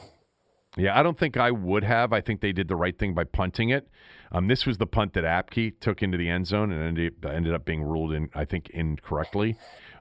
Yeah, 0.77 0.97
I 0.97 1.03
don't 1.03 1.19
think 1.19 1.37
I 1.37 1.51
would 1.51 1.83
have. 1.83 2.13
I 2.13 2.21
think 2.21 2.41
they 2.41 2.53
did 2.53 2.69
the 2.69 2.77
right 2.77 2.97
thing 2.97 3.13
by 3.13 3.25
punting 3.25 3.71
it. 3.71 3.89
Um, 4.31 4.47
this 4.47 4.65
was 4.65 4.79
the 4.79 4.87
punt 4.87 5.15
that 5.15 5.25
Apke 5.25 5.81
took 5.81 6.01
into 6.05 6.17
the 6.17 6.29
end 6.29 6.47
zone 6.47 6.71
and 6.71 6.81
ended, 6.81 7.27
ended 7.27 7.53
up 7.53 7.65
being 7.65 7.83
ruled 7.83 8.13
in, 8.13 8.31
I 8.33 8.45
think, 8.45 8.71
incorrectly. 8.71 9.57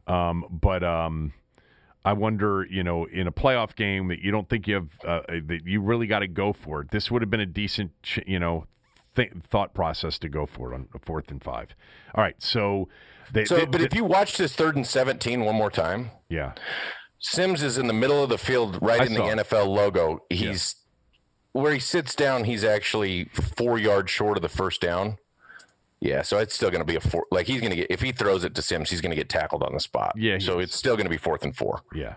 Um, 0.09 0.45
but 0.49 0.83
um, 0.83 1.33
I 2.03 2.13
wonder, 2.13 2.65
you 2.69 2.83
know, 2.83 3.05
in 3.05 3.27
a 3.27 3.31
playoff 3.31 3.75
game 3.75 4.07
that 4.07 4.19
you 4.19 4.31
don't 4.31 4.49
think 4.49 4.67
you 4.67 4.75
have, 4.75 4.87
uh, 5.07 5.21
that 5.45 5.61
you 5.65 5.81
really 5.81 6.07
got 6.07 6.19
to 6.19 6.27
go 6.27 6.51
for 6.53 6.81
it. 6.81 6.91
This 6.91 7.11
would 7.11 7.21
have 7.21 7.29
been 7.29 7.39
a 7.39 7.45
decent, 7.45 7.91
ch- 8.03 8.19
you 8.25 8.39
know, 8.39 8.65
th- 9.15 9.31
thought 9.49 9.73
process 9.73 10.17
to 10.19 10.29
go 10.29 10.45
for 10.45 10.71
it 10.71 10.75
on 10.75 10.87
a 10.95 10.99
fourth 10.99 11.29
and 11.29 11.43
five. 11.43 11.75
All 12.15 12.23
right, 12.23 12.35
so 12.41 12.89
they. 13.31 13.45
So, 13.45 13.57
they- 13.57 13.65
but 13.65 13.79
they- 13.79 13.85
if 13.85 13.93
you 13.93 14.03
watch 14.03 14.37
this 14.37 14.55
third 14.55 14.75
and 14.75 14.87
17 14.87 15.45
one 15.45 15.55
more 15.55 15.69
time, 15.71 16.11
yeah, 16.29 16.53
Sims 17.19 17.61
is 17.61 17.77
in 17.77 17.87
the 17.87 17.93
middle 17.93 18.23
of 18.23 18.29
the 18.29 18.37
field, 18.37 18.79
right 18.81 19.01
I 19.01 19.05
in 19.05 19.13
the 19.13 19.19
saw 19.19 19.29
it. 19.29 19.37
NFL 19.37 19.67
logo. 19.67 20.23
He's 20.29 20.75
where 21.51 21.73
he 21.73 21.79
sits 21.79 22.15
down. 22.15 22.45
He's 22.45 22.63
actually 22.63 23.25
four 23.25 23.77
yards 23.77 24.09
short 24.11 24.37
of 24.37 24.41
the 24.41 24.49
first 24.49 24.79
down. 24.81 25.17
Yeah, 26.01 26.21
so 26.21 26.37
it's 26.37 26.55
still 26.55 26.69
going 26.69 26.79
to 26.81 26.85
be 26.85 26.95
a 26.95 27.01
four. 27.01 27.25
Like 27.31 27.47
he's 27.47 27.59
going 27.59 27.71
to 27.71 27.75
get 27.75 27.87
if 27.89 28.01
he 28.01 28.11
throws 28.11 28.43
it 28.43 28.55
to 28.55 28.61
Sims, 28.61 28.89
he's 28.89 29.01
going 29.01 29.09
to 29.11 29.15
get 29.15 29.27
tackled 29.29 29.63
on 29.63 29.73
the 29.73 29.79
spot. 29.79 30.13
Yeah, 30.15 30.37
so 30.39 30.59
is. 30.59 30.69
it's 30.69 30.77
still 30.77 30.95
going 30.95 31.05
to 31.05 31.09
be 31.09 31.17
fourth 31.17 31.43
and 31.43 31.55
four. 31.55 31.81
yeah, 31.93 32.13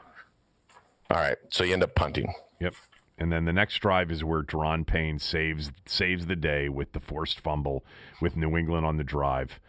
All 1.11 1.19
right, 1.19 1.37
so 1.51 1.65
you 1.65 1.73
end 1.73 1.83
up 1.83 1.95
punting. 1.95 2.33
yep. 2.61 2.75
And 3.19 3.31
then 3.31 3.45
the 3.45 3.53
next 3.53 3.79
drive 3.81 4.11
is 4.11 4.25
where 4.25 4.43
Daron 4.43 4.87
Payne 4.87 5.19
saves 5.19 5.71
saves 5.87 6.27
the 6.27 6.35
day 6.37 6.69
with 6.69 6.93
the 6.93 7.01
forced 7.01 7.41
fumble 7.41 7.85
with 8.21 8.37
New 8.37 8.57
England 8.57 8.87
on 8.87 8.97
the 8.97 9.05
drive. 9.05 9.61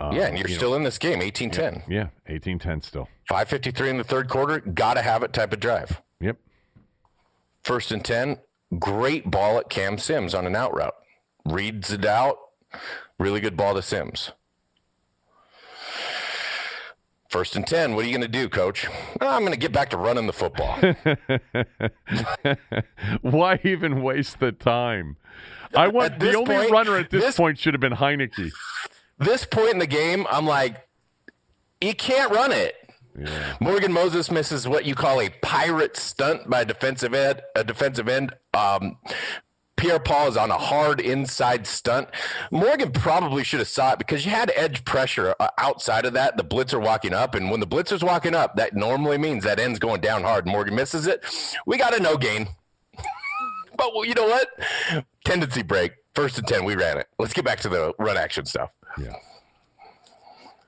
Um, 0.00 0.14
yeah, 0.14 0.26
and 0.28 0.38
you're 0.38 0.46
you 0.48 0.54
know, 0.54 0.58
still 0.58 0.74
in 0.74 0.82
this 0.84 0.96
game, 0.98 1.20
18-10. 1.20 1.82
yeah, 1.88 2.08
18-10 2.28 2.84
still. 2.84 3.08
553 3.28 3.90
in 3.90 3.96
the 3.98 4.04
third 4.04 4.28
quarter, 4.28 4.60
gotta 4.60 5.02
have 5.02 5.22
it 5.22 5.32
type 5.32 5.52
of 5.52 5.60
drive. 5.60 6.00
Yep. 6.20 6.36
First 7.62 7.92
and 7.92 8.04
10, 8.04 8.38
great 8.78 9.30
ball 9.30 9.58
at 9.58 9.68
Cam 9.70 9.98
Sims 9.98 10.34
on 10.34 10.46
an 10.46 10.54
out 10.56 10.74
route. 10.74 10.94
Reads 11.44 11.90
it 11.92 12.04
out, 12.04 12.36
really 13.18 13.40
good 13.40 13.56
ball 13.56 13.74
to 13.74 13.82
Sims. 13.82 14.32
First 17.28 17.56
and 17.56 17.66
10, 17.66 17.94
what 17.94 18.04
are 18.04 18.08
you 18.08 18.12
going 18.16 18.22
to 18.22 18.28
do, 18.28 18.48
coach? 18.48 18.86
"Oh, 19.20 19.28
I'm 19.28 19.40
going 19.40 19.52
to 19.52 19.58
get 19.58 19.70
back 19.70 19.90
to 19.90 19.98
running 19.98 20.26
the 20.26 20.32
football. 20.32 20.78
Why 23.20 23.60
even 23.64 24.02
waste 24.02 24.40
the 24.40 24.52
time? 24.52 25.16
I 25.74 25.88
want 25.88 26.20
the 26.20 26.34
only 26.34 26.56
point- 26.56 26.70
runner 26.70 26.96
at 26.96 27.10
this, 27.10 27.22
this- 27.22 27.36
point 27.36 27.58
should 27.58 27.74
have 27.74 27.82
been 27.82 27.92
Heinicke. 27.92 28.50
this 29.18 29.44
point 29.44 29.72
in 29.72 29.78
the 29.78 29.86
game, 29.86 30.26
I'm 30.30 30.46
like, 30.46 30.88
he 31.82 31.92
can't 31.92 32.32
run 32.32 32.50
it. 32.50 32.74
Morgan 33.60 33.92
Moses 33.92 34.30
misses 34.30 34.66
what 34.66 34.84
you 34.86 34.94
call 34.94 35.20
a 35.20 35.28
pirate 35.42 35.96
stunt 35.96 36.48
by 36.48 36.62
defensive 36.64 37.12
end. 37.12 37.42
A 37.56 37.64
defensive 37.64 38.08
end. 38.08 38.32
Um, 38.54 38.96
Pierre 39.78 40.00
Paul 40.00 40.28
is 40.28 40.36
on 40.36 40.50
a 40.50 40.58
hard 40.58 41.00
inside 41.00 41.66
stunt. 41.66 42.08
Morgan 42.50 42.90
probably 42.90 43.44
should 43.44 43.60
have 43.60 43.68
saw 43.68 43.92
it 43.92 43.98
because 43.98 44.26
you 44.26 44.32
had 44.32 44.52
edge 44.54 44.84
pressure 44.84 45.34
uh, 45.40 45.48
outside 45.56 46.04
of 46.04 46.12
that. 46.14 46.36
The 46.36 46.44
blitzer 46.44 46.82
walking 46.82 47.14
up, 47.14 47.34
and 47.34 47.50
when 47.50 47.60
the 47.60 47.66
blitzer's 47.66 48.02
walking 48.02 48.34
up, 48.34 48.56
that 48.56 48.74
normally 48.74 49.16
means 49.16 49.44
that 49.44 49.58
end's 49.58 49.78
going 49.78 50.00
down 50.00 50.22
hard. 50.22 50.46
Morgan 50.46 50.74
misses 50.74 51.06
it. 51.06 51.24
We 51.64 51.78
got 51.78 51.96
a 51.96 52.02
no 52.02 52.16
gain. 52.16 52.48
but 53.76 53.94
well, 53.94 54.04
you 54.04 54.14
know 54.14 54.26
what? 54.26 54.48
Tendency 55.24 55.62
break. 55.62 55.92
First 56.14 56.38
and 56.38 56.48
ten, 56.48 56.64
we 56.64 56.74
ran 56.74 56.98
it. 56.98 57.06
Let's 57.18 57.32
get 57.32 57.44
back 57.44 57.60
to 57.60 57.68
the 57.68 57.94
run 57.98 58.16
action 58.16 58.44
stuff. 58.44 58.70
Yeah. 58.98 59.14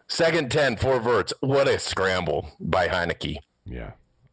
Second 0.06 0.50
10, 0.50 0.76
four 0.76 1.00
verts. 1.00 1.32
What 1.40 1.68
a 1.68 1.78
scramble 1.78 2.50
by 2.60 2.88
Heinicke. 2.88 3.38
Yeah. 3.64 3.92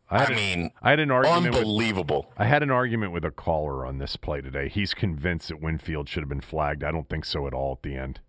I, 0.10 0.20
had 0.20 0.32
a- 0.32 0.36
mean, 0.36 0.72
I 0.82 0.92
had 0.92 1.00
an 1.00 1.12
argument 1.12 1.54
with 1.54 1.56
unbelievable. 1.64 2.32
I 2.38 2.46
had 2.46 2.64
an 2.64 2.72
argument 2.72 3.12
with 3.12 3.26
a 3.26 3.32
caller 3.32 3.86
on 3.86 3.98
this 3.98 4.16
play 4.16 4.42
today. 4.42 4.70
He's 4.70 4.94
convinced 4.94 5.50
that 5.50 5.62
Winfield 5.62 6.08
should 6.08 6.22
have 6.24 6.30
been 6.30 6.42
flagged. 6.42 6.84
I 6.84 6.92
don't 6.92 7.10
think 7.10 7.26
so 7.26 7.46
at 7.48 7.54
all 7.54 7.74
at 7.74 7.84
the 7.84 7.96
end. 7.96 8.20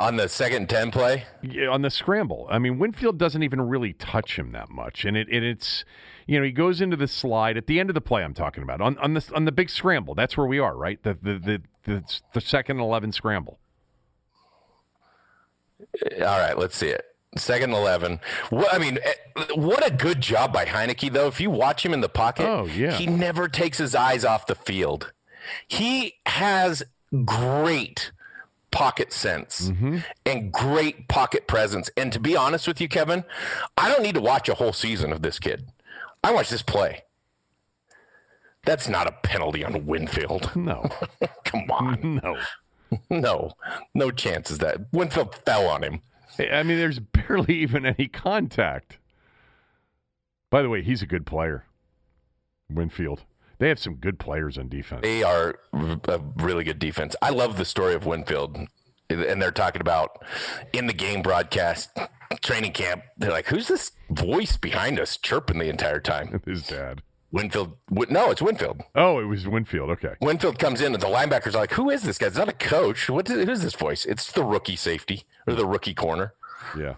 On 0.00 0.16
the 0.16 0.28
second 0.28 0.68
10 0.68 0.90
play, 0.90 1.24
Yeah, 1.40 1.68
on 1.68 1.82
the 1.82 1.90
scramble. 1.90 2.48
I 2.50 2.58
mean, 2.58 2.80
Winfield 2.80 3.16
doesn't 3.16 3.44
even 3.44 3.60
really 3.60 3.92
touch 3.92 4.36
him 4.36 4.50
that 4.50 4.68
much, 4.68 5.04
and 5.04 5.16
it 5.16 5.28
and 5.30 5.44
it's 5.44 5.84
you 6.26 6.36
know 6.36 6.44
he 6.44 6.50
goes 6.50 6.80
into 6.80 6.96
the 6.96 7.06
slide 7.06 7.56
at 7.56 7.68
the 7.68 7.78
end 7.78 7.90
of 7.90 7.94
the 7.94 8.00
play. 8.00 8.24
I'm 8.24 8.34
talking 8.34 8.64
about 8.64 8.80
on 8.80 8.98
on 8.98 9.14
the 9.14 9.24
on 9.32 9.44
the 9.44 9.52
big 9.52 9.70
scramble. 9.70 10.16
That's 10.16 10.36
where 10.36 10.48
we 10.48 10.58
are, 10.58 10.76
right? 10.76 11.00
The 11.04 11.14
the 11.22 11.38
the 11.38 11.62
the, 11.84 12.20
the 12.32 12.40
second 12.40 12.80
eleven 12.80 13.12
scramble. 13.12 13.60
all 16.18 16.38
right, 16.40 16.58
let's 16.58 16.76
see 16.76 16.88
it. 16.88 17.04
Second 17.36 17.72
11. 17.72 18.20
What, 18.50 18.72
I 18.72 18.78
mean, 18.78 18.98
eh, 19.02 19.44
what 19.54 19.84
a 19.86 19.90
good 19.90 20.20
job 20.20 20.52
by 20.52 20.64
Heinicke, 20.66 21.12
though. 21.12 21.26
If 21.26 21.40
you 21.40 21.50
watch 21.50 21.84
him 21.84 21.92
in 21.92 22.00
the 22.00 22.08
pocket, 22.08 22.46
Oh, 22.46 22.66
yeah. 22.66 22.92
he 22.92 23.06
never 23.06 23.48
takes 23.48 23.78
his 23.78 23.94
eyes 23.94 24.24
off 24.24 24.46
the 24.46 24.54
field. 24.54 25.12
He 25.66 26.14
has 26.26 26.82
great 27.24 28.12
pocket 28.70 29.12
sense 29.12 29.68
Mm-hmm. 29.70 29.98
and 30.26 30.52
great 30.52 31.08
pocket 31.08 31.46
presence. 31.46 31.90
And 31.96 32.12
to 32.12 32.20
be 32.20 32.36
honest 32.36 32.66
with 32.68 32.80
you, 32.80 32.88
Kevin, 32.88 33.24
I 33.76 33.88
don't 33.88 34.02
need 34.02 34.14
to 34.16 34.20
watch 34.20 34.48
a 34.48 34.54
whole 34.54 34.72
season 34.72 35.12
of 35.12 35.22
this 35.22 35.38
kid. 35.38 35.66
I 36.22 36.32
watch 36.32 36.50
this 36.50 36.62
play. 36.62 37.02
That's 38.64 38.88
not 38.88 39.06
a 39.06 39.12
penalty 39.12 39.62
on 39.64 39.86
Winfield. 39.86 40.54
No, 40.56 40.88
Come 41.44 41.70
on. 41.70 42.20
no. 42.22 42.38
No, 43.10 43.50
no 43.92 44.10
chances 44.12 44.58
that 44.58 44.86
Winfield 44.92 45.34
fell 45.44 45.66
on 45.68 45.82
him. 45.82 46.00
I 46.38 46.62
mean, 46.62 46.78
there's 46.78 46.98
barely 47.28 47.56
even 47.56 47.86
any 47.86 48.08
contact. 48.08 48.98
By 50.50 50.62
the 50.62 50.68
way, 50.68 50.82
he's 50.82 51.02
a 51.02 51.06
good 51.06 51.26
player. 51.26 51.64
Winfield. 52.70 53.24
They 53.58 53.68
have 53.68 53.78
some 53.78 53.94
good 53.96 54.18
players 54.18 54.58
on 54.58 54.68
defense. 54.68 55.02
They 55.02 55.22
are 55.22 55.58
a 55.72 56.20
really 56.36 56.64
good 56.64 56.78
defense. 56.78 57.14
I 57.22 57.30
love 57.30 57.56
the 57.56 57.64
story 57.64 57.94
of 57.94 58.04
Winfield, 58.04 58.58
and 59.08 59.40
they're 59.40 59.52
talking 59.52 59.80
about 59.80 60.24
in 60.72 60.86
the 60.86 60.92
game 60.92 61.22
broadcast 61.22 61.90
training 62.42 62.72
camp. 62.72 63.04
They're 63.16 63.30
like, 63.30 63.46
"Who's 63.46 63.68
this 63.68 63.92
voice 64.10 64.56
behind 64.56 64.98
us 64.98 65.16
chirping 65.16 65.58
the 65.58 65.68
entire 65.68 66.00
time?" 66.00 66.42
His 66.46 66.66
dad. 66.66 67.02
Winfield. 67.34 67.76
No, 67.90 68.30
it's 68.30 68.40
Winfield. 68.40 68.80
Oh, 68.94 69.18
it 69.18 69.24
was 69.24 69.46
Winfield. 69.48 69.90
Okay. 69.90 70.14
Winfield 70.20 70.58
comes 70.58 70.80
in, 70.80 70.94
and 70.94 71.02
the 71.02 71.08
linebackers 71.08 71.54
are 71.54 71.58
like, 71.58 71.72
"Who 71.72 71.90
is 71.90 72.04
this 72.04 72.16
guy? 72.16 72.28
It's 72.28 72.36
not 72.36 72.48
a 72.48 72.52
coach. 72.52 73.10
What 73.10 73.28
is, 73.28 73.44
who's 73.44 73.60
this 73.60 73.74
voice? 73.74 74.04
It's 74.06 74.30
the 74.30 74.44
rookie 74.44 74.76
safety 74.76 75.24
or 75.46 75.54
the 75.54 75.66
rookie 75.66 75.94
corner." 75.94 76.32
Yeah. 76.78 76.94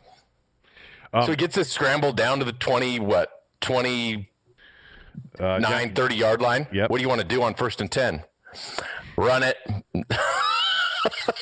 so 1.12 1.28
he 1.30 1.36
gets 1.36 1.54
this 1.56 1.70
scramble 1.72 2.12
down 2.12 2.38
to 2.40 2.44
the 2.44 2.52
twenty 2.52 3.00
what 3.00 3.44
twenty 3.60 4.28
Uh, 5.40 5.58
nine, 5.58 5.94
30 5.94 6.14
yard 6.14 6.42
line. 6.42 6.66
Yep. 6.70 6.90
What 6.90 6.98
do 6.98 7.02
you 7.02 7.08
want 7.08 7.22
to 7.22 7.26
do 7.26 7.42
on 7.42 7.54
first 7.54 7.80
and 7.80 7.90
10? 7.90 8.22
Run 9.16 9.42
it. 9.42 9.56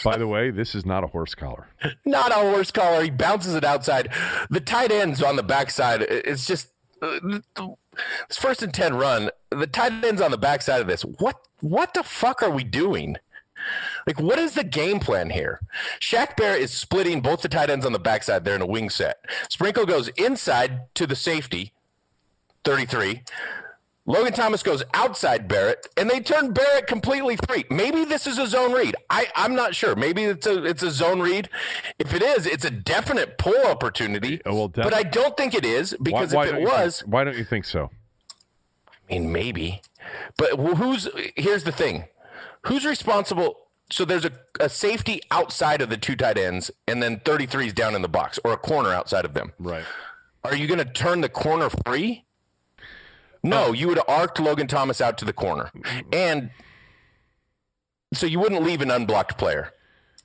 By 0.04 0.16
the 0.16 0.28
way, 0.28 0.50
this 0.52 0.74
is 0.76 0.86
not 0.86 1.02
a 1.02 1.08
horse 1.08 1.34
collar. 1.34 1.66
Not 2.04 2.30
a 2.30 2.34
horse 2.36 2.70
collar. 2.70 3.02
He 3.02 3.10
bounces 3.10 3.54
it 3.56 3.64
outside. 3.64 4.10
The 4.50 4.60
tight 4.60 4.92
end's 4.92 5.22
on 5.24 5.34
the 5.34 5.42
backside. 5.42 6.02
It's 6.02 6.46
just 6.46 6.68
uh, 7.02 7.18
this 8.28 8.38
first 8.38 8.62
and 8.62 8.72
10 8.72 8.94
run. 8.96 9.30
The 9.50 9.66
tight 9.66 10.04
end's 10.04 10.20
on 10.20 10.30
the 10.30 10.38
backside 10.38 10.80
of 10.80 10.86
this. 10.86 11.02
What 11.02 11.36
what 11.60 11.94
the 11.94 12.02
fuck 12.02 12.42
are 12.42 12.50
we 12.50 12.64
doing? 12.64 13.16
Like, 14.06 14.20
what 14.20 14.38
is 14.38 14.54
the 14.54 14.64
game 14.64 15.00
plan 15.00 15.30
here? 15.30 15.60
Shaq 16.00 16.36
Bear 16.36 16.54
is 16.54 16.70
splitting 16.70 17.20
both 17.20 17.40
the 17.40 17.48
tight 17.48 17.70
ends 17.70 17.86
on 17.86 17.92
the 17.92 17.98
backside 17.98 18.44
there 18.44 18.54
in 18.54 18.60
a 18.60 18.66
wing 18.66 18.90
set. 18.90 19.24
Sprinkle 19.48 19.86
goes 19.86 20.08
inside 20.08 20.94
to 20.94 21.06
the 21.06 21.16
safety, 21.16 21.72
33. 22.64 23.22
Logan 24.06 24.34
Thomas 24.34 24.62
goes 24.62 24.82
outside 24.92 25.48
Barrett, 25.48 25.88
and 25.96 26.10
they 26.10 26.20
turn 26.20 26.52
Barrett 26.52 26.86
completely 26.86 27.36
free. 27.48 27.64
Maybe 27.70 28.04
this 28.04 28.26
is 28.26 28.38
a 28.38 28.46
zone 28.46 28.72
read. 28.72 28.94
I, 29.08 29.28
I'm 29.34 29.54
not 29.54 29.74
sure. 29.74 29.96
Maybe 29.96 30.24
it's 30.24 30.46
a 30.46 30.62
it's 30.64 30.82
a 30.82 30.90
zone 30.90 31.20
read. 31.20 31.48
If 31.98 32.12
it 32.12 32.22
is, 32.22 32.46
it's 32.46 32.66
a 32.66 32.70
definite 32.70 33.38
pull 33.38 33.64
opportunity. 33.66 34.42
Oh, 34.44 34.54
well, 34.54 34.68
but 34.68 34.92
I 34.92 35.04
don't 35.04 35.36
think 35.38 35.54
it 35.54 35.64
is 35.64 35.96
because 36.02 36.34
why 36.34 36.44
if 36.48 36.52
it 36.54 36.60
you 36.60 36.66
think- 36.66 36.78
was, 36.78 37.00
why 37.06 37.24
don't 37.24 37.38
you 37.38 37.44
think 37.44 37.64
so? 37.64 37.90
I 39.08 39.14
mean, 39.14 39.32
maybe. 39.32 39.80
But 40.36 40.50
wh- 40.60 40.76
who's 40.76 41.08
here's 41.34 41.64
the 41.64 41.72
thing: 41.72 42.04
who's 42.66 42.84
responsible? 42.84 43.56
So 43.90 44.04
there's 44.04 44.24
a, 44.26 44.32
a 44.60 44.68
safety 44.68 45.22
outside 45.30 45.80
of 45.80 45.88
the 45.88 45.96
two 45.96 46.16
tight 46.16 46.36
ends, 46.36 46.70
and 46.88 47.02
then 47.02 47.20
33 47.24 47.68
is 47.68 47.72
down 47.72 47.94
in 47.94 48.02
the 48.02 48.08
box, 48.08 48.38
or 48.44 48.52
a 48.52 48.56
corner 48.58 48.90
outside 48.92 49.24
of 49.24 49.32
them. 49.34 49.52
Right. 49.58 49.84
Are 50.42 50.54
you 50.56 50.66
going 50.66 50.78
to 50.78 50.84
turn 50.84 51.20
the 51.22 51.28
corner 51.28 51.68
free? 51.86 52.24
No, 53.44 53.66
oh. 53.66 53.72
you 53.72 53.88
would 53.88 53.98
have 53.98 54.08
arced 54.08 54.40
Logan 54.40 54.66
Thomas 54.66 55.00
out 55.00 55.18
to 55.18 55.24
the 55.24 55.32
corner, 55.32 55.70
and 56.12 56.50
so 58.12 58.26
you 58.26 58.40
wouldn't 58.40 58.62
leave 58.62 58.80
an 58.80 58.90
unblocked 58.90 59.36
player. 59.38 59.70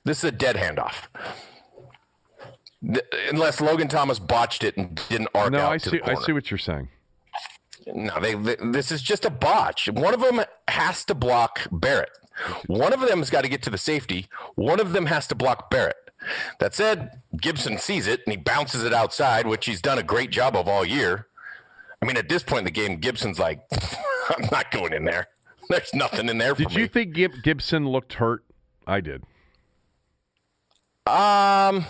This 0.04 0.18
is 0.18 0.24
a 0.24 0.32
dead 0.32 0.56
handoff. 0.56 1.06
Unless 3.30 3.60
Logan 3.60 3.88
Thomas 3.88 4.18
botched 4.18 4.64
it 4.64 4.76
and 4.76 5.00
didn't 5.10 5.28
arc 5.34 5.52
No, 5.52 5.58
out 5.60 5.72
I 5.72 5.78
to 5.78 5.90
see. 5.90 5.98
the 5.98 6.10
I 6.10 6.14
see 6.14 6.32
what 6.32 6.50
you're 6.50 6.58
saying. 6.58 6.88
No, 7.86 8.18
they, 8.20 8.34
they- 8.34 8.56
This 8.56 8.90
is 8.90 9.02
just 9.02 9.24
a 9.26 9.30
botch. 9.30 9.88
One 9.90 10.14
of 10.14 10.20
them 10.20 10.40
has 10.68 11.04
to 11.04 11.14
block 11.14 11.60
Barrett. 11.70 12.10
One 12.66 12.94
of 12.94 13.00
them 13.00 13.18
has 13.18 13.28
got 13.28 13.42
to 13.42 13.50
get 13.50 13.62
to 13.64 13.70
the 13.70 13.76
safety. 13.78 14.28
One 14.54 14.80
of 14.80 14.92
them 14.92 15.06
has 15.06 15.26
to 15.26 15.34
block 15.34 15.68
Barrett. 15.70 15.96
That 16.58 16.74
said, 16.74 17.20
Gibson 17.36 17.76
sees 17.76 18.06
it 18.06 18.20
and 18.26 18.32
he 18.32 18.36
bounces 18.38 18.82
it 18.84 18.94
outside, 18.94 19.46
which 19.46 19.66
he's 19.66 19.82
done 19.82 19.98
a 19.98 20.02
great 20.02 20.30
job 20.30 20.56
of 20.56 20.66
all 20.66 20.84
year. 20.84 21.26
I 22.02 22.06
mean, 22.06 22.16
at 22.16 22.28
this 22.28 22.42
point 22.42 22.60
in 22.60 22.64
the 22.64 22.70
game, 22.70 22.98
Gibson's 22.98 23.38
like, 23.38 23.60
"I'm 24.30 24.48
not 24.50 24.70
going 24.70 24.92
in 24.92 25.04
there. 25.04 25.28
There's 25.68 25.94
nothing 25.94 26.28
in 26.28 26.38
there 26.38 26.54
for 26.54 26.62
me. 26.62 26.66
Did 26.66 26.74
me." 26.74 26.80
you 26.82 26.88
think 26.88 27.42
Gibson 27.42 27.88
looked 27.88 28.14
hurt? 28.14 28.44
I 28.86 29.00
did. 29.00 29.22
Um, 31.06 31.84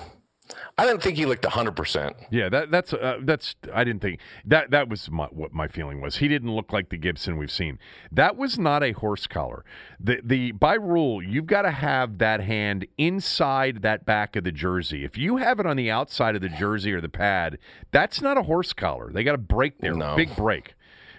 I 0.80 0.86
didn't 0.86 1.02
think 1.02 1.16
he 1.18 1.26
looked 1.26 1.42
100%. 1.42 2.14
Yeah, 2.30 2.48
that 2.48 2.70
that's 2.70 2.92
uh, 2.94 3.18
that's 3.22 3.54
I 3.72 3.84
didn't 3.84 4.00
think 4.00 4.20
that 4.46 4.70
that 4.70 4.88
was 4.88 5.10
my, 5.10 5.26
what 5.26 5.52
my 5.52 5.68
feeling 5.68 6.00
was. 6.00 6.16
He 6.16 6.26
didn't 6.28 6.54
look 6.54 6.72
like 6.72 6.88
the 6.88 6.96
Gibson 6.96 7.36
we've 7.36 7.50
seen. 7.50 7.78
That 8.10 8.36
was 8.36 8.58
not 8.58 8.82
a 8.82 8.92
horse 8.92 9.26
collar. 9.26 9.64
The 10.00 10.20
the 10.24 10.52
by 10.52 10.74
rule, 10.74 11.22
you've 11.22 11.46
got 11.46 11.62
to 11.62 11.70
have 11.70 12.16
that 12.18 12.40
hand 12.40 12.86
inside 12.96 13.82
that 13.82 14.06
back 14.06 14.36
of 14.36 14.44
the 14.44 14.52
jersey. 14.52 15.04
If 15.04 15.18
you 15.18 15.36
have 15.36 15.60
it 15.60 15.66
on 15.66 15.76
the 15.76 15.90
outside 15.90 16.34
of 16.34 16.40
the 16.40 16.48
jersey 16.48 16.92
or 16.92 17.00
the 17.02 17.08
pad, 17.10 17.58
that's 17.90 18.22
not 18.22 18.38
a 18.38 18.42
horse 18.44 18.72
collar. 18.72 19.10
They 19.12 19.22
got 19.22 19.32
to 19.32 19.38
break 19.38 19.78
there, 19.80 19.92
No. 19.94 20.16
big 20.16 20.34
break, 20.34 20.74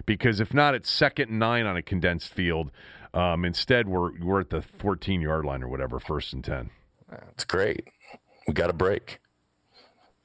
because 0.08 0.40
if 0.40 0.54
not, 0.56 0.74
it's 0.74 0.90
second 0.90 1.30
and 1.30 1.38
nine 1.40 1.68
on 1.68 1.78
a 1.78 1.82
condensed 1.84 2.34
field. 2.34 2.72
Um, 3.14 3.46
instead, 3.46 3.88
we're 3.88 4.20
we're 4.24 4.40
at 4.40 4.50
the 4.50 4.62
14 4.62 5.22
yard 5.22 5.46
line 5.46 5.62
or 5.62 5.68
whatever, 5.68 6.00
first 6.00 6.34
and 6.34 6.44
ten. 6.44 6.72
That's 7.10 7.44
great. 7.46 7.88
We 8.48 8.54
got 8.54 8.70
a 8.70 8.74
break. 8.74 9.20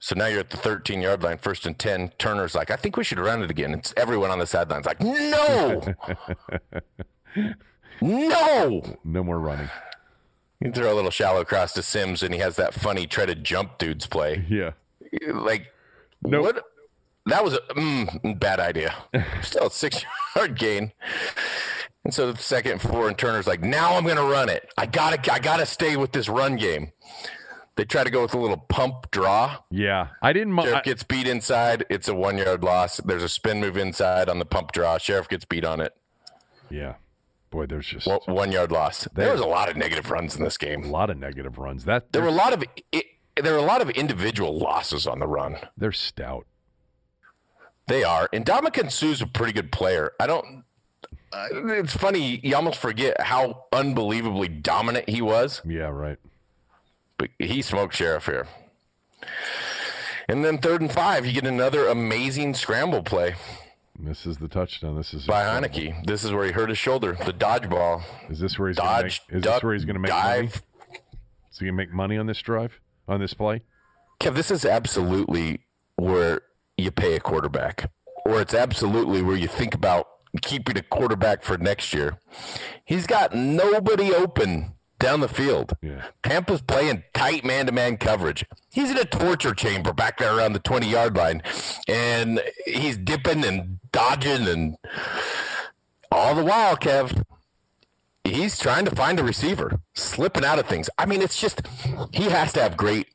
So 0.06 0.14
now 0.14 0.26
you're 0.26 0.38
at 0.38 0.50
the 0.50 0.56
13 0.56 1.00
yard 1.00 1.24
line, 1.24 1.36
first 1.36 1.66
and 1.66 1.76
10. 1.76 2.10
Turner's 2.16 2.54
like, 2.54 2.70
I 2.70 2.76
think 2.76 2.96
we 2.96 3.02
should 3.02 3.18
run 3.18 3.42
it 3.42 3.50
again. 3.50 3.74
It's 3.74 3.92
everyone 3.96 4.30
on 4.30 4.38
the 4.38 4.46
sidelines 4.46 4.86
like, 4.86 5.00
no, 5.00 5.82
no. 8.00 8.82
No 9.02 9.24
more 9.24 9.40
running. 9.40 9.68
You 10.60 10.70
throw 10.70 10.92
a 10.92 10.94
little 10.94 11.10
shallow 11.10 11.44
cross 11.44 11.72
to 11.72 11.82
Sims, 11.82 12.22
and 12.22 12.32
he 12.32 12.38
has 12.38 12.54
that 12.54 12.72
funny 12.72 13.08
try 13.08 13.26
to 13.26 13.34
jump 13.34 13.78
dudes 13.78 14.06
play. 14.06 14.44
Yeah. 14.48 14.74
Like, 15.26 15.72
Nope. 16.22 16.44
what? 16.44 16.64
That 17.26 17.42
was 17.42 17.54
a 17.54 17.58
mm, 17.74 18.38
bad 18.38 18.60
idea. 18.60 18.94
Still 19.42 19.66
a 19.66 19.70
six 19.72 20.04
yard 20.36 20.56
gain. 20.56 20.92
And 22.04 22.14
so 22.14 22.30
the 22.30 22.38
second 22.40 22.70
and 22.70 22.80
four, 22.80 23.08
and 23.08 23.18
Turner's 23.18 23.48
like, 23.48 23.60
now 23.60 23.96
I'm 23.96 24.04
going 24.04 24.18
to 24.18 24.22
run 24.22 24.50
it. 24.50 24.70
I 24.78 24.86
gotta, 24.86 25.32
I 25.32 25.40
gotta 25.40 25.66
stay 25.66 25.96
with 25.96 26.12
this 26.12 26.28
run 26.28 26.54
game. 26.54 26.92
They 27.76 27.84
try 27.84 28.04
to 28.04 28.10
go 28.10 28.22
with 28.22 28.32
a 28.34 28.38
little 28.38 28.56
pump 28.56 29.10
draw. 29.10 29.58
Yeah, 29.70 30.08
I 30.22 30.32
didn't. 30.32 30.54
mi- 30.54 30.62
Scherff 30.64 30.76
I- 30.76 30.80
gets 30.82 31.02
beat 31.02 31.28
inside. 31.28 31.84
It's 31.90 32.08
a 32.08 32.14
one 32.14 32.38
yard 32.38 32.64
loss. 32.64 32.96
There's 32.98 33.22
a 33.22 33.28
spin 33.28 33.60
move 33.60 33.76
inside 33.76 34.28
on 34.30 34.38
the 34.38 34.46
pump 34.46 34.72
draw. 34.72 34.96
Scherff 34.98 35.28
gets 35.28 35.44
beat 35.44 35.64
on 35.64 35.80
it. 35.80 35.94
Yeah. 36.70 36.94
Boy, 37.50 37.66
there's 37.66 37.86
just 37.86 38.06
One- 38.06 38.20
One 38.26 38.50
yard 38.52 38.72
loss. 38.72 39.04
There 39.14 39.26
There- 39.26 39.32
was 39.32 39.40
a 39.42 39.46
lot 39.46 39.68
of 39.68 39.76
negative 39.76 40.10
runs 40.10 40.36
in 40.36 40.42
this 40.42 40.56
game. 40.58 40.84
a 40.84 40.88
lot 40.88 41.10
of 41.10 41.18
negative 41.18 41.58
runs. 41.58 41.84
That 41.84 42.12
There 42.12 42.22
were 42.22 42.28
a 42.28 42.32
lot 42.32 42.52
of 42.52 42.64
i 42.94 43.02
there 43.42 43.52
were 43.52 43.58
a 43.58 43.62
lot 43.62 43.82
of 43.82 43.90
individual 43.90 44.58
losses 44.58 45.06
on 45.06 45.18
the 45.18 45.26
run. 45.26 45.58
they're 45.76 45.92
stout. 45.92 46.46
They 47.86 48.02
are. 48.02 48.28
And 48.32 48.44
Ndamukong 48.46 48.90
Suh's 48.90 49.20
a 49.22 49.26
pretty 49.26 49.52
good 49.52 49.70
player. 49.70 50.12
I 50.18 50.26
don't. 50.26 50.64
Uh, 51.32 51.46
it's 51.52 51.94
funny. 51.94 52.40
You 52.42 52.56
almost 52.56 52.78
forget 52.80 53.20
how 53.20 53.64
unbelievably 53.72 54.48
dominant 54.48 55.08
he 55.08 55.20
was. 55.20 55.60
Yeah, 55.64 55.88
right. 55.88 56.18
But 57.18 57.30
he 57.38 57.62
smoked 57.62 57.94
Scherff 57.94 58.26
here. 58.26 58.46
And 60.28 60.44
then 60.44 60.58
third 60.58 60.80
and 60.80 60.90
five, 60.92 61.24
you 61.24 61.32
get 61.32 61.46
another 61.46 61.86
amazing 61.86 62.54
scramble 62.54 63.02
play 63.02 63.36
This 63.98 64.26
is 64.26 64.38
the 64.38 64.48
touchdown. 64.48 64.96
This 64.96 65.14
is 65.14 65.26
by 65.26 65.44
Heinicke. 65.44 66.04
This 66.06 66.24
is 66.24 66.32
where 66.32 66.44
he 66.44 66.52
hurt 66.52 66.68
his 66.68 66.78
shoulder. 66.78 67.12
The 67.24 67.32
dodgeball. 67.32 68.02
Is 68.28 68.40
this 68.40 68.58
where 68.58 68.68
he's 68.68 68.76
gonna 68.76 69.02
Dodge, 69.02 69.22
make, 69.30 69.36
is 69.38 69.42
duck, 69.42 69.54
this 69.54 69.62
where 69.62 69.74
he's 69.74 69.84
going 69.84 69.94
to 69.94 70.00
make 70.00 70.10
money? 70.12 70.42
dive. 70.48 70.62
Is 71.52 71.58
he 71.58 71.64
going 71.66 71.74
to 71.74 71.76
make 71.76 71.92
money 71.92 72.18
on 72.18 72.26
this 72.26 72.42
drive? 72.42 72.80
On 73.08 73.20
this 73.20 73.34
play? 73.34 73.62
Kev, 74.20 74.34
this 74.34 74.50
is 74.50 74.64
absolutely 74.64 75.60
where 75.96 76.42
you 76.76 76.90
pay 76.90 77.14
a 77.14 77.20
quarterback, 77.20 77.90
or 78.26 78.40
it's 78.40 78.52
absolutely 78.52 79.22
where 79.22 79.36
you 79.36 79.46
think 79.48 79.74
about 79.74 80.06
keeping 80.42 80.76
a 80.76 80.82
quarterback 80.82 81.42
for 81.42 81.56
next 81.56 81.94
year. 81.94 82.18
He's 82.84 83.06
got 83.06 83.34
nobody 83.34 84.12
open 84.12 84.74
down 84.98 85.20
the 85.20 85.28
field. 85.28 85.74
Yeah. 85.82 86.06
Tampa's 86.22 86.62
playing 86.62 87.04
tight 87.14 87.44
man 87.44 87.66
to 87.66 87.72
man 87.72 87.96
coverage. 87.96 88.44
He's 88.72 88.90
in 88.90 88.98
a 88.98 89.04
torture 89.04 89.54
chamber 89.54 89.92
back 89.92 90.18
there 90.18 90.36
around 90.36 90.52
the 90.52 90.58
20 90.60 90.88
yard 90.88 91.16
line, 91.16 91.42
and 91.88 92.42
he's 92.64 92.96
dipping 92.96 93.44
and 93.44 93.78
dodging, 93.92 94.48
and 94.48 94.76
all 96.10 96.34
the 96.34 96.44
while, 96.44 96.76
Kev, 96.76 97.22
he's 98.24 98.58
trying 98.58 98.84
to 98.84 98.94
find 98.94 99.18
a 99.18 99.24
receiver, 99.24 99.80
slipping 99.94 100.44
out 100.44 100.58
of 100.58 100.66
things. 100.66 100.88
I 100.98 101.06
mean, 101.06 101.22
it's 101.22 101.40
just, 101.40 101.62
he 102.12 102.24
has 102.24 102.52
to 102.54 102.62
have 102.62 102.76
great 102.76 103.08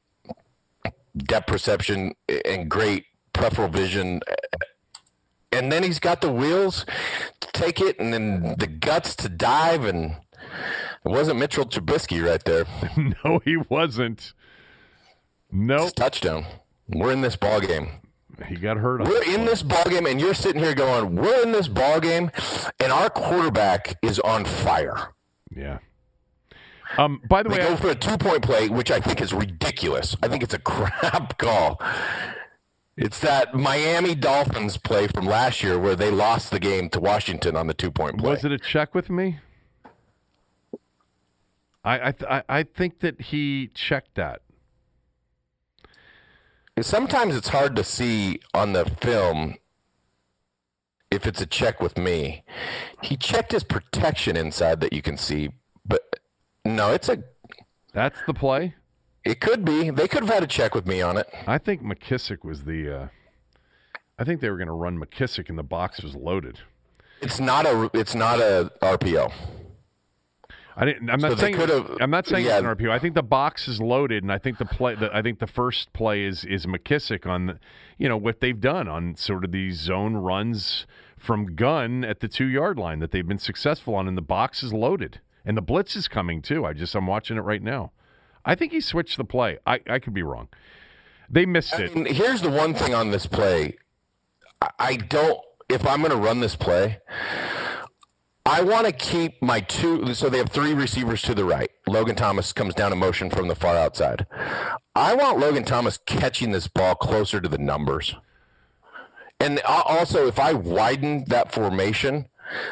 depth 1.17 1.47
perception 1.47 2.13
and 2.45 2.69
great 2.69 3.05
peripheral 3.33 3.67
vision. 3.67 4.21
And 5.51 5.71
then 5.71 5.83
he's 5.83 5.99
got 5.99 6.21
the 6.21 6.31
wheels 6.31 6.85
to 7.41 7.47
take 7.51 7.81
it 7.81 7.99
and 7.99 8.13
then 8.13 8.55
the 8.57 8.67
guts 8.67 9.15
to 9.17 9.29
dive. 9.29 9.85
And 9.85 10.15
it 11.05 11.09
wasn't 11.09 11.39
Mitchell 11.39 11.65
Trubisky 11.65 12.25
right 12.25 12.43
there. 12.43 12.65
no, 13.25 13.39
he 13.43 13.57
wasn't. 13.57 14.33
Nope. 15.51 15.81
It's 15.81 15.91
a 15.91 15.95
touchdown. 15.95 16.45
We're 16.87 17.11
in 17.11 17.21
this 17.21 17.35
ball 17.35 17.59
game. 17.61 17.89
He 18.47 18.55
got 18.55 18.77
hurt. 18.77 19.01
On 19.01 19.07
We're 19.07 19.23
in 19.23 19.45
this 19.45 19.61
ball 19.63 19.83
game, 19.85 20.05
and 20.05 20.19
you're 20.19 20.33
sitting 20.33 20.61
here 20.61 20.73
going, 20.73 21.15
"We're 21.15 21.43
in 21.43 21.51
this 21.51 21.67
ball 21.67 21.99
game, 21.99 22.31
and 22.79 22.91
our 22.91 23.09
quarterback 23.09 23.97
is 24.01 24.19
on 24.19 24.45
fire." 24.45 25.13
Yeah. 25.55 25.79
Um. 26.97 27.21
By 27.29 27.43
the 27.43 27.49
They 27.49 27.57
way, 27.57 27.63
go 27.63 27.73
I, 27.73 27.75
for 27.75 27.89
a 27.89 27.95
two 27.95 28.17
point 28.17 28.41
play, 28.41 28.67
which 28.69 28.89
I 28.89 28.99
think 28.99 29.21
is 29.21 29.31
ridiculous. 29.33 30.15
I 30.23 30.27
think 30.27 30.43
it's 30.43 30.53
a 30.53 30.59
crap 30.71 31.37
call. 31.37 31.81
It's 32.97 33.19
that 33.19 33.53
Miami 33.53 34.15
Dolphins 34.15 34.77
play 34.77 35.07
from 35.07 35.25
last 35.25 35.63
year 35.63 35.77
where 35.79 35.95
they 35.95 36.11
lost 36.11 36.51
the 36.51 36.59
game 36.59 36.89
to 36.89 36.99
Washington 36.99 37.55
on 37.55 37.67
the 37.67 37.73
two 37.73 37.91
point 37.91 38.17
play. 38.19 38.31
was 38.31 38.45
it 38.45 38.51
a 38.51 38.57
check 38.59 38.93
with 38.95 39.09
me? 39.09 39.39
I 41.83 42.07
I, 42.07 42.11
th- 42.11 42.31
I 42.31 42.43
I 42.49 42.63
think 42.63 42.99
that 42.99 43.21
he 43.21 43.69
checked 43.73 44.15
that. 44.15 44.41
Sometimes 46.81 47.35
it's 47.35 47.49
hard 47.49 47.75
to 47.75 47.83
see 47.83 48.39
on 48.53 48.73
the 48.73 48.85
film 48.85 49.55
if 51.11 51.27
it's 51.27 51.41
a 51.41 51.45
check 51.45 51.81
with 51.81 51.97
me. 51.97 52.43
He 53.03 53.17
checked 53.17 53.51
his 53.51 53.63
protection 53.63 54.37
inside 54.37 54.79
that 54.79 54.93
you 54.93 55.01
can 55.01 55.17
see, 55.17 55.49
but 55.85 56.19
no, 56.65 56.91
it's 56.91 57.09
a. 57.09 57.23
That's 57.93 58.17
the 58.25 58.33
play. 58.33 58.75
It 59.25 59.41
could 59.41 59.65
be. 59.65 59.89
They 59.89 60.07
could 60.07 60.23
have 60.23 60.33
had 60.33 60.43
a 60.43 60.47
check 60.47 60.73
with 60.73 60.87
me 60.87 61.01
on 61.01 61.17
it. 61.17 61.27
I 61.45 61.57
think 61.57 61.83
McKissic 61.83 62.43
was 62.43 62.63
the. 62.63 63.01
Uh, 63.01 63.07
I 64.17 64.23
think 64.23 64.39
they 64.39 64.49
were 64.49 64.57
going 64.57 64.67
to 64.67 64.73
run 64.73 64.97
McKissic, 64.97 65.49
and 65.49 65.57
the 65.57 65.63
box 65.63 66.01
was 66.01 66.15
loaded. 66.15 66.59
It's 67.21 67.39
not 67.39 67.65
a. 67.65 67.91
It's 67.93 68.15
not 68.15 68.39
a 68.39 68.71
RPO. 68.81 69.31
I 70.75 70.85
didn't. 70.85 71.09
I'm 71.09 71.19
not 71.19 71.37
they 71.37 71.53
saying. 71.53 71.97
I'm 71.99 72.09
not 72.09 72.25
saying 72.27 72.45
yeah. 72.45 72.57
it's 72.57 72.65
an 72.65 72.75
RPO. 72.75 72.89
I 72.89 72.99
think 72.99 73.15
the 73.15 73.23
box 73.23 73.67
is 73.67 73.81
loaded, 73.81 74.23
and 74.23 74.31
I 74.31 74.37
think 74.37 74.57
the 74.57 74.65
play. 74.65 74.95
The, 74.95 75.15
I 75.15 75.21
think 75.21 75.39
the 75.39 75.47
first 75.47 75.93
play 75.93 76.23
is 76.23 76.45
is 76.45 76.65
McKissic 76.65 77.25
on, 77.25 77.45
the, 77.47 77.59
you 77.97 78.07
know, 78.07 78.17
what 78.17 78.39
they've 78.39 78.59
done 78.59 78.87
on 78.87 79.15
sort 79.15 79.43
of 79.43 79.51
these 79.51 79.79
zone 79.79 80.15
runs 80.15 80.85
from 81.17 81.55
gun 81.55 82.03
at 82.03 82.19
the 82.19 82.27
two 82.27 82.47
yard 82.47 82.77
line 82.77 82.99
that 82.99 83.11
they've 83.11 83.27
been 83.27 83.37
successful 83.37 83.95
on, 83.95 84.07
and 84.07 84.17
the 84.17 84.21
box 84.21 84.63
is 84.63 84.73
loaded, 84.73 85.19
and 85.45 85.57
the 85.57 85.61
blitz 85.61 85.95
is 85.95 86.07
coming 86.07 86.41
too. 86.41 86.65
I 86.65 86.73
just 86.73 86.95
I'm 86.95 87.07
watching 87.07 87.37
it 87.37 87.41
right 87.41 87.61
now. 87.61 87.91
I 88.45 88.55
think 88.55 88.71
he 88.71 88.81
switched 88.81 89.17
the 89.17 89.25
play. 89.25 89.57
I 89.67 89.81
I 89.89 89.99
could 89.99 90.13
be 90.13 90.23
wrong. 90.23 90.47
They 91.29 91.45
missed 91.45 91.79
it. 91.79 91.95
And 91.95 92.07
here's 92.07 92.41
the 92.41 92.49
one 92.49 92.73
thing 92.73 92.93
on 92.93 93.11
this 93.11 93.25
play. 93.25 93.77
I- 94.61 94.71
I 94.77 94.95
don't. 94.95 95.39
If 95.69 95.87
I'm 95.87 95.99
going 95.99 96.11
to 96.11 96.17
run 96.17 96.41
this 96.41 96.57
play, 96.57 96.99
I 98.45 98.61
want 98.63 98.87
to 98.87 98.91
keep 98.91 99.41
my 99.41 99.59
two. 99.61 100.13
So 100.13 100.29
they 100.29 100.37
have 100.39 100.49
three 100.49 100.73
receivers 100.73 101.21
to 101.23 101.35
the 101.35 101.45
right. 101.45 101.69
Logan 101.87 102.15
Thomas 102.15 102.51
comes 102.53 102.73
down 102.73 102.91
in 102.91 102.97
motion 102.97 103.29
from 103.29 103.47
the 103.47 103.55
far 103.55 103.75
outside. 103.77 104.25
I 104.95 105.13
want 105.13 105.39
Logan 105.39 105.63
Thomas 105.63 105.97
catching 106.05 106.51
this 106.51 106.67
ball 106.67 106.95
closer 106.95 107.39
to 107.39 107.47
the 107.47 107.57
numbers. 107.57 108.15
And 109.39 109.59
also, 109.65 110.27
if 110.27 110.39
I 110.39 110.53
widen 110.53 111.25
that 111.27 111.51
formation, 111.51 112.27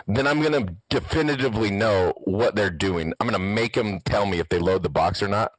then 0.08 0.28
I'm 0.28 0.42
going 0.42 0.66
to 0.66 0.76
definitively 0.90 1.72
know 1.72 2.14
what 2.26 2.56
they're 2.56 2.70
doing. 2.70 3.14
I'm 3.20 3.28
going 3.28 3.40
to 3.40 3.48
make 3.48 3.74
them 3.74 4.00
tell 4.02 4.26
me 4.26 4.40
if 4.40 4.50
they 4.50 4.60
load 4.60 4.84
the 4.84 4.90
box 4.90 5.24
or 5.24 5.28
not. 5.28 5.52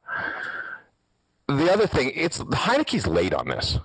The 1.47 1.69
other 1.71 1.87
thing, 1.87 2.11
it's 2.15 2.37
Heinicke's 2.39 3.07
late 3.07 3.33
on 3.33 3.49
this. 3.49 3.79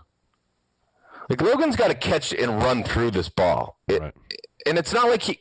Like 1.28 1.40
Logan's 1.43 1.74
got 1.74 1.89
to 1.89 1.94
catch 1.94 2.32
and 2.32 2.62
run 2.62 2.85
through 2.85 3.11
this 3.12 3.28
ball, 3.28 3.78
It- 3.89 4.01
Right. 4.03 4.15
and 4.65 4.78
it's 4.78 4.93
not 4.93 5.09
like 5.09 5.23
he 5.23 5.40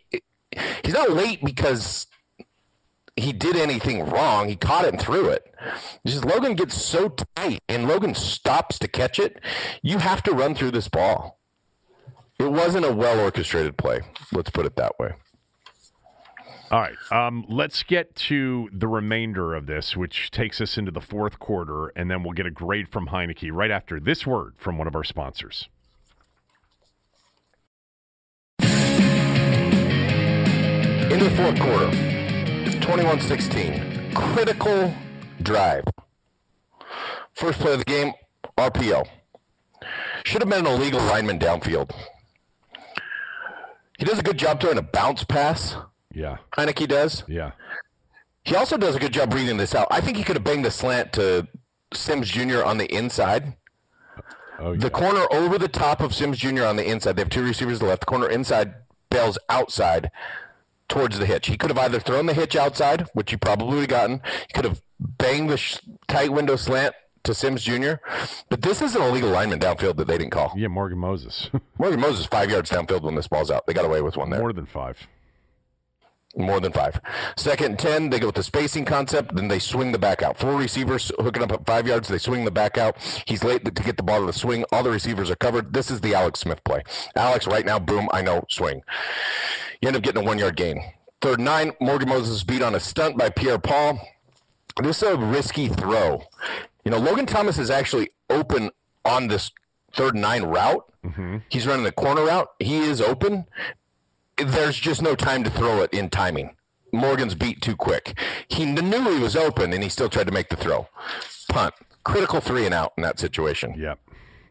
he's 0.83 0.93
not 0.93 1.11
late 1.11 1.43
because 1.43 2.07
he 3.15 3.31
did 3.31 3.55
anything 3.55 4.05
wrong. 4.05 4.49
He 4.49 4.55
caught 4.55 4.85
it 4.85 4.93
and 4.93 5.01
threw 5.01 5.29
it. 5.29 5.53
Just 6.05 6.25
Logan 6.25 6.55
gets 6.55 6.81
so 6.81 7.09
tight, 7.35 7.59
and 7.69 7.87
Logan 7.87 8.13
stops 8.13 8.77
to 8.79 8.87
catch 8.87 9.19
it. 9.19 9.39
You 9.81 9.99
have 9.99 10.21
to 10.23 10.31
run 10.31 10.55
through 10.55 10.71
this 10.71 10.89
ball. 10.89 11.39
It 12.37 12.51
wasn't 12.51 12.85
a 12.85 12.93
well 12.93 13.19
orchestrated 13.19 13.77
play. 13.77 14.01
Let's 14.33 14.49
put 14.49 14.65
it 14.65 14.75
that 14.75 14.99
way. 14.99 15.13
All 16.71 16.81
right. 16.81 16.95
Um, 17.11 17.45
let's 17.47 17.83
get 17.83 18.15
to 18.15 18.69
the 18.73 18.87
remainder 18.87 19.53
of 19.53 19.67
this, 19.67 19.95
which 19.95 20.31
takes 20.31 20.59
us 20.59 20.77
into 20.77 20.91
the 20.91 20.99
fourth 20.99 21.39
quarter, 21.39 21.89
and 21.95 22.09
then 22.09 22.23
we'll 22.23 22.33
get 22.33 22.45
a 22.45 22.51
grade 22.51 22.89
from 22.89 23.07
Heinicke 23.07 23.51
right 23.53 23.71
after 23.71 23.99
this 23.99 24.25
word 24.25 24.55
from 24.57 24.77
one 24.77 24.87
of 24.87 24.95
our 24.95 25.03
sponsors. 25.03 25.69
Into 31.15 31.29
the 31.29 31.35
fourth 31.37 31.57
quarter, 31.61 32.81
21 32.81 33.21
16. 33.21 34.11
Critical 34.13 34.93
drive. 35.41 35.85
First 37.31 37.59
play 37.59 37.71
of 37.71 37.79
the 37.79 37.85
game, 37.85 38.11
RPO. 38.57 39.07
Should 40.25 40.41
have 40.41 40.49
been 40.49 40.65
an 40.65 40.73
illegal 40.73 40.99
lineman 40.99 41.39
downfield. 41.39 41.89
He 43.97 44.03
does 44.03 44.19
a 44.19 44.23
good 44.23 44.37
job 44.37 44.59
throwing 44.59 44.77
a 44.77 44.81
bounce 44.81 45.23
pass. 45.23 45.77
Yeah. 46.13 46.39
Heinicke 46.57 46.85
does. 46.85 47.23
Yeah. 47.29 47.51
He 48.43 48.53
also 48.53 48.75
does 48.75 48.97
a 48.97 48.99
good 48.99 49.13
job 49.13 49.33
reading 49.33 49.55
this 49.55 49.73
out. 49.73 49.87
I 49.89 50.01
think 50.01 50.17
he 50.17 50.23
could 50.25 50.35
have 50.35 50.43
banged 50.43 50.65
the 50.65 50.71
slant 50.71 51.13
to 51.13 51.47
Sims 51.93 52.29
Jr. 52.29 52.61
on 52.61 52.77
the 52.77 52.93
inside. 52.93 53.55
Oh, 54.59 54.73
yeah. 54.73 54.79
The 54.79 54.89
corner 54.89 55.25
over 55.31 55.57
the 55.57 55.69
top 55.69 56.01
of 56.01 56.13
Sims 56.13 56.39
Jr. 56.39 56.65
on 56.65 56.75
the 56.75 56.85
inside. 56.85 57.15
They 57.15 57.21
have 57.21 57.29
two 57.29 57.45
receivers 57.45 57.81
left. 57.81 58.01
The 58.01 58.05
corner 58.05 58.27
inside 58.27 58.73
bails 59.09 59.37
outside 59.47 60.11
towards 60.89 61.19
the 61.19 61.25
hitch. 61.25 61.47
He 61.47 61.57
could 61.57 61.69
have 61.69 61.77
either 61.79 61.99
thrown 61.99 62.25
the 62.25 62.33
hitch 62.33 62.55
outside, 62.55 63.07
which 63.13 63.31
he 63.31 63.37
probably 63.37 63.67
would 63.75 63.79
have 63.81 63.87
gotten. 63.89 64.21
He 64.47 64.53
could 64.53 64.65
have 64.65 64.81
banged 64.99 65.49
the 65.49 65.57
sh- 65.57 65.79
tight 66.07 66.31
window 66.31 66.55
slant 66.55 66.93
to 67.23 67.33
Sims 67.33 67.63
Jr. 67.63 67.93
But 68.49 68.61
this 68.61 68.81
is 68.81 68.95
an 68.95 69.01
illegal 69.01 69.29
lineman 69.29 69.59
downfield 69.59 69.97
that 69.97 70.07
they 70.07 70.17
didn't 70.17 70.31
call. 70.31 70.53
yeah, 70.55 70.67
Morgan 70.67 70.99
Moses. 70.99 71.49
Morgan 71.79 71.99
Moses 71.99 72.25
five 72.27 72.51
yards 72.51 72.69
downfield 72.69 73.01
when 73.01 73.15
this 73.15 73.27
ball's 73.27 73.49
out. 73.49 73.65
They 73.65 73.73
got 73.73 73.85
away 73.85 74.01
with 74.01 74.15
one 74.15 74.29
there. 74.29 74.39
More 74.39 74.53
than 74.53 74.65
five. 74.67 75.07
More 76.37 76.59
than 76.59 76.73
five. 76.73 76.99
Second 77.37 77.65
and 77.65 77.79
10, 77.79 78.09
they 78.09 78.19
go 78.19 78.25
with 78.27 78.35
the 78.35 78.43
spacing 78.43 78.83
concept, 78.83 79.37
then 79.37 79.47
they 79.47 79.57
swing 79.57 79.93
the 79.93 79.97
back 79.97 80.21
out. 80.21 80.37
Four 80.37 80.55
receivers 80.57 81.09
hooking 81.17 81.41
up 81.41 81.51
at 81.53 81.65
five 81.65 81.87
yards, 81.87 82.09
they 82.09 82.17
swing 82.17 82.43
the 82.43 82.51
back 82.51 82.77
out. 82.77 82.97
He's 83.25 83.41
late 83.41 83.63
to 83.63 83.71
get 83.71 83.95
the 83.95 84.03
ball 84.03 84.19
to 84.19 84.25
the 84.25 84.33
swing. 84.33 84.65
All 84.73 84.83
the 84.83 84.91
receivers 84.91 85.31
are 85.31 85.37
covered. 85.37 85.71
This 85.71 85.89
is 85.89 86.01
the 86.01 86.13
Alex 86.13 86.41
Smith 86.41 86.61
play. 86.65 86.83
Alex, 87.15 87.47
right 87.47 87.65
now, 87.65 87.79
boom, 87.79 88.09
I 88.11 88.21
know, 88.21 88.43
swing. 88.49 88.83
You 89.81 89.87
end 89.87 89.97
up 89.97 90.03
getting 90.03 90.23
a 90.23 90.25
one 90.25 90.39
yard 90.39 90.55
gain. 90.55 90.81
Third 91.21 91.39
nine, 91.39 91.71
Morgan 91.79 92.09
Moses 92.09 92.43
beat 92.43 92.61
on 92.61 92.75
a 92.75 92.79
stunt 92.79 93.17
by 93.17 93.29
Pierre 93.29 93.59
Paul. 93.59 93.99
This 94.81 95.01
is 95.01 95.09
a 95.09 95.17
risky 95.17 95.67
throw. 95.67 96.23
You 96.83 96.91
know, 96.91 96.97
Logan 96.97 97.25
Thomas 97.25 97.57
is 97.57 97.69
actually 97.69 98.09
open 98.29 98.71
on 99.03 99.27
this 99.27 99.51
third 99.93 100.15
nine 100.15 100.43
route. 100.43 100.85
Mm-hmm. 101.03 101.37
He's 101.49 101.65
running 101.65 101.83
the 101.83 101.91
corner 101.91 102.25
route. 102.25 102.49
He 102.59 102.77
is 102.77 103.01
open 103.01 103.45
there's 104.37 104.77
just 104.77 105.01
no 105.01 105.15
time 105.15 105.43
to 105.43 105.49
throw 105.49 105.81
it 105.81 105.93
in 105.93 106.09
timing. 106.09 106.55
Morgan's 106.91 107.35
beat 107.35 107.61
too 107.61 107.75
quick. 107.75 108.17
He 108.47 108.65
knew 108.65 109.13
he 109.13 109.19
was 109.19 109.35
open 109.35 109.73
and 109.73 109.83
he 109.83 109.89
still 109.89 110.09
tried 110.09 110.27
to 110.27 110.33
make 110.33 110.49
the 110.49 110.55
throw. 110.55 110.87
Punt. 111.49 111.73
Critical 112.03 112.39
three 112.39 112.65
and 112.65 112.73
out 112.73 112.93
in 112.97 113.03
that 113.03 113.19
situation. 113.19 113.73
Yep. 113.77 113.99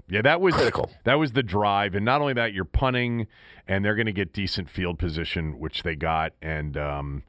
Yeah, 0.08 0.22
that 0.22 0.40
was 0.40 0.54
Critical. 0.54 0.90
That 1.04 1.14
was 1.14 1.32
the 1.32 1.42
drive, 1.42 1.94
and 1.94 2.04
not 2.04 2.20
only 2.20 2.34
that, 2.34 2.52
you're 2.52 2.66
punting, 2.66 3.26
and 3.66 3.84
they're 3.84 3.94
going 3.94 4.06
to 4.06 4.12
get 4.12 4.32
decent 4.32 4.68
field 4.68 4.98
position, 4.98 5.58
which 5.58 5.82
they 5.82 5.94
got, 5.94 6.32
and 6.42 6.76
um, 6.76 7.22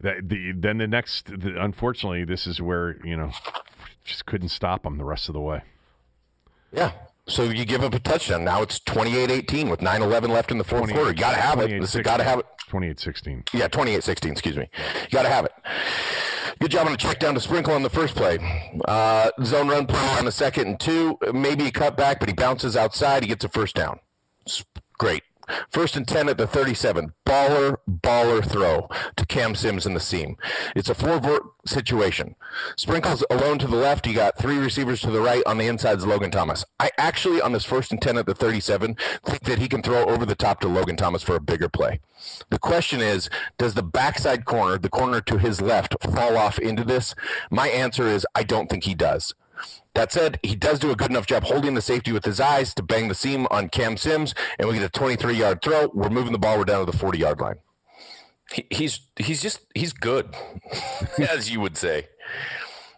that 0.00 0.28
the 0.28 0.52
then 0.52 0.78
the 0.78 0.86
next, 0.86 1.26
the, 1.26 1.62
unfortunately, 1.62 2.24
this 2.24 2.46
is 2.46 2.60
where 2.60 2.98
you 3.04 3.16
know 3.16 3.30
just 4.04 4.26
couldn't 4.26 4.50
stop 4.50 4.82
them 4.82 4.98
the 4.98 5.04
rest 5.04 5.28
of 5.28 5.32
the 5.32 5.40
way. 5.40 5.62
Yeah. 6.72 6.92
So 7.28 7.42
you 7.42 7.64
give 7.64 7.82
up 7.82 7.92
a 7.92 7.98
touchdown. 7.98 8.44
Now 8.44 8.62
it's 8.62 8.78
28-18 8.78 9.68
with 9.68 9.80
9-11 9.80 10.28
left 10.28 10.52
in 10.52 10.58
the 10.58 10.64
fourth 10.64 10.92
quarter. 10.92 11.10
You 11.10 11.16
got 11.16 11.32
to 11.32 11.40
have 11.40 11.58
it. 11.58 11.80
This 11.80 11.96
got 11.96 12.18
to 12.18 12.24
have 12.24 12.38
it. 12.38 12.46
28-16. 12.70 13.52
Yeah, 13.52 13.66
28-16, 13.66 14.30
excuse 14.30 14.56
me. 14.56 14.68
You 15.02 15.08
got 15.10 15.22
to 15.22 15.28
have 15.28 15.44
it. 15.44 15.52
Good 16.58 16.70
job 16.70 16.86
on 16.86 16.94
a 16.94 16.96
check 16.96 17.18
down 17.18 17.34
to 17.34 17.40
Sprinkle 17.40 17.74
on 17.74 17.82
the 17.82 17.90
first 17.90 18.14
play. 18.14 18.38
Uh, 18.86 19.30
zone 19.44 19.68
run 19.68 19.86
play 19.86 20.00
on 20.18 20.24
the 20.24 20.32
second 20.32 20.66
and 20.68 20.80
two. 20.80 21.18
Maybe 21.32 21.66
a 21.66 21.70
cut 21.70 21.96
back, 21.96 22.18
but 22.18 22.28
he 22.28 22.34
bounces 22.34 22.76
outside. 22.76 23.22
He 23.22 23.28
gets 23.28 23.44
a 23.44 23.48
first 23.48 23.74
down. 23.74 24.00
Great. 24.98 25.22
First 25.70 25.96
and 25.96 26.06
10 26.06 26.28
at 26.28 26.38
the 26.38 26.46
37. 26.46 27.12
Baller, 27.24 27.76
baller 27.88 28.44
throw 28.44 28.88
to 29.16 29.26
Cam 29.26 29.54
Sims 29.54 29.86
in 29.86 29.94
the 29.94 30.00
seam. 30.00 30.36
It's 30.74 30.88
a 30.88 30.94
four 30.94 31.18
vert 31.18 31.42
situation. 31.66 32.34
Sprinkles 32.76 33.24
alone 33.30 33.58
to 33.58 33.66
the 33.66 33.76
left. 33.76 34.06
You 34.06 34.14
got 34.14 34.38
three 34.38 34.58
receivers 34.58 35.00
to 35.02 35.10
the 35.10 35.20
right. 35.20 35.42
On 35.46 35.58
the 35.58 35.66
inside 35.66 35.98
is 35.98 36.06
Logan 36.06 36.30
Thomas. 36.30 36.64
I 36.78 36.90
actually, 36.98 37.40
on 37.40 37.52
this 37.52 37.64
first 37.64 37.92
and 37.92 38.00
10 38.00 38.18
at 38.18 38.26
the 38.26 38.34
37, 38.34 38.96
think 39.24 39.40
that 39.44 39.58
he 39.58 39.68
can 39.68 39.82
throw 39.82 40.04
over 40.04 40.24
the 40.24 40.34
top 40.34 40.60
to 40.60 40.68
Logan 40.68 40.96
Thomas 40.96 41.22
for 41.22 41.36
a 41.36 41.40
bigger 41.40 41.68
play. 41.68 42.00
The 42.50 42.58
question 42.58 43.00
is, 43.00 43.28
does 43.58 43.74
the 43.74 43.82
backside 43.82 44.44
corner, 44.44 44.78
the 44.78 44.88
corner 44.88 45.20
to 45.22 45.38
his 45.38 45.60
left, 45.60 45.96
fall 46.02 46.36
off 46.36 46.58
into 46.58 46.84
this? 46.84 47.14
My 47.50 47.68
answer 47.68 48.06
is, 48.06 48.26
I 48.34 48.42
don't 48.42 48.68
think 48.68 48.84
he 48.84 48.94
does. 48.94 49.34
That 49.94 50.12
said, 50.12 50.38
he 50.42 50.54
does 50.54 50.78
do 50.78 50.90
a 50.90 50.96
good 50.96 51.10
enough 51.10 51.26
job 51.26 51.44
holding 51.44 51.74
the 51.74 51.80
safety 51.80 52.12
with 52.12 52.24
his 52.24 52.40
eyes 52.40 52.74
to 52.74 52.82
bang 52.82 53.08
the 53.08 53.14
seam 53.14 53.46
on 53.50 53.68
Cam 53.68 53.96
Sims, 53.96 54.34
and 54.58 54.68
we 54.68 54.74
get 54.74 54.82
a 54.82 54.90
23 54.90 55.34
yard 55.34 55.62
throw. 55.62 55.88
We're 55.94 56.10
moving 56.10 56.32
the 56.32 56.38
ball. 56.38 56.58
We're 56.58 56.64
down 56.64 56.84
to 56.84 56.90
the 56.90 56.96
40 56.96 57.18
yard 57.18 57.40
line. 57.40 57.56
He, 58.52 58.66
he's 58.70 59.00
he's 59.16 59.42
just 59.42 59.60
he's 59.74 59.92
good, 59.92 60.34
as 61.30 61.50
you 61.50 61.60
would 61.60 61.76
say. 61.76 62.08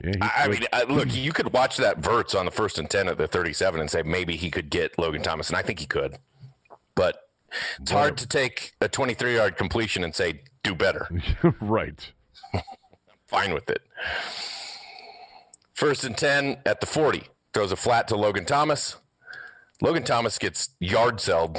Yeah, 0.02 0.12
I, 0.20 0.44
I 0.44 0.48
mean, 0.48 0.64
I, 0.72 0.82
look, 0.84 1.12
you 1.14 1.32
could 1.32 1.52
watch 1.52 1.76
that 1.78 1.98
verts 1.98 2.34
on 2.34 2.44
the 2.44 2.50
first 2.50 2.78
and 2.78 2.88
10 2.88 3.08
at 3.08 3.18
the 3.18 3.26
37 3.26 3.80
and 3.80 3.90
say 3.90 4.02
maybe 4.02 4.36
he 4.36 4.50
could 4.50 4.70
get 4.70 4.98
Logan 4.98 5.22
Thomas, 5.22 5.48
and 5.48 5.56
I 5.56 5.62
think 5.62 5.80
he 5.80 5.86
could. 5.86 6.18
But 6.94 7.28
it's 7.80 7.90
hard 7.90 8.16
to 8.18 8.26
take 8.26 8.72
a 8.80 8.88
23 8.88 9.34
yard 9.34 9.56
completion 9.56 10.04
and 10.04 10.14
say 10.14 10.42
do 10.62 10.74
better. 10.74 11.08
right. 11.60 12.12
fine 13.26 13.54
with 13.54 13.70
it. 13.70 13.82
First 15.78 16.02
and 16.02 16.18
10 16.18 16.56
at 16.66 16.80
the 16.80 16.86
40. 16.86 17.22
Throws 17.54 17.70
a 17.70 17.76
flat 17.76 18.08
to 18.08 18.16
Logan 18.16 18.44
Thomas. 18.44 18.96
Logan 19.80 20.02
Thomas 20.02 20.36
gets 20.36 20.70
yard 20.80 21.20
selled 21.20 21.56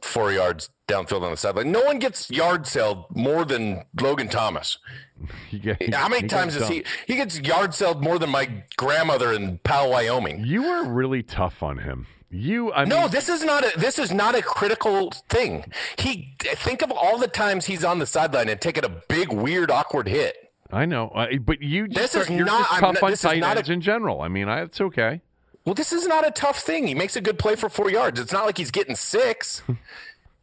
four 0.00 0.30
yards 0.32 0.70
downfield 0.86 1.22
on 1.22 1.32
the 1.32 1.36
sideline. 1.36 1.72
No 1.72 1.82
one 1.82 1.98
gets 1.98 2.30
yard 2.30 2.68
selled 2.68 3.06
more 3.10 3.44
than 3.44 3.82
Logan 4.00 4.28
Thomas. 4.28 4.78
He 5.50 5.58
get- 5.58 5.92
How 5.92 6.08
many 6.08 6.22
he 6.22 6.28
times 6.28 6.56
does 6.56 6.68
he? 6.68 6.84
He 7.08 7.16
gets 7.16 7.40
yard 7.40 7.74
selled 7.74 8.04
more 8.04 8.20
than 8.20 8.30
my 8.30 8.62
grandmother 8.76 9.32
in 9.32 9.58
Powell, 9.64 9.90
Wyoming. 9.90 10.44
You 10.44 10.62
were 10.62 10.84
really 10.84 11.24
tough 11.24 11.60
on 11.60 11.78
him. 11.78 12.06
You, 12.30 12.72
I 12.72 12.84
No, 12.84 13.08
this 13.08 13.28
is 13.28 13.42
not 13.42 13.64
a 13.64 13.76
this 13.80 13.98
is 13.98 14.12
not 14.12 14.36
a 14.36 14.42
critical 14.42 15.10
thing. 15.28 15.72
He 15.98 16.36
think 16.38 16.82
of 16.82 16.92
all 16.92 17.18
the 17.18 17.26
times 17.26 17.64
he's 17.64 17.82
on 17.82 17.98
the 17.98 18.06
sideline 18.06 18.48
and 18.48 18.60
taking 18.60 18.84
a 18.84 19.02
big, 19.08 19.32
weird, 19.32 19.72
awkward 19.72 20.06
hit. 20.06 20.36
I 20.72 20.84
know, 20.84 21.08
uh, 21.08 21.26
but 21.40 21.62
you 21.62 21.86
just 21.88 22.12
This 22.14 22.22
is 22.28 22.30
you're 22.30 22.44
not- 22.46 22.58
just 22.58 22.70
tough 22.80 22.80
not- 22.94 23.02
on 23.02 23.10
this 23.10 23.20
is 23.20 23.30
tight 23.30 23.38
not 23.40 23.68
a- 23.68 23.72
in 23.72 23.80
general. 23.80 24.20
I 24.20 24.28
mean, 24.28 24.48
I, 24.48 24.62
it's 24.62 24.80
okay. 24.80 25.20
Well, 25.64 25.74
this 25.74 25.92
is 25.92 26.06
not 26.06 26.26
a 26.26 26.30
tough 26.30 26.60
thing. 26.60 26.86
He 26.86 26.94
makes 26.94 27.16
a 27.16 27.20
good 27.20 27.38
play 27.38 27.56
for 27.56 27.68
four 27.68 27.90
yards. 27.90 28.20
It's 28.20 28.32
not 28.32 28.46
like 28.46 28.56
he's 28.58 28.70
getting 28.70 28.94
six. 28.96 29.62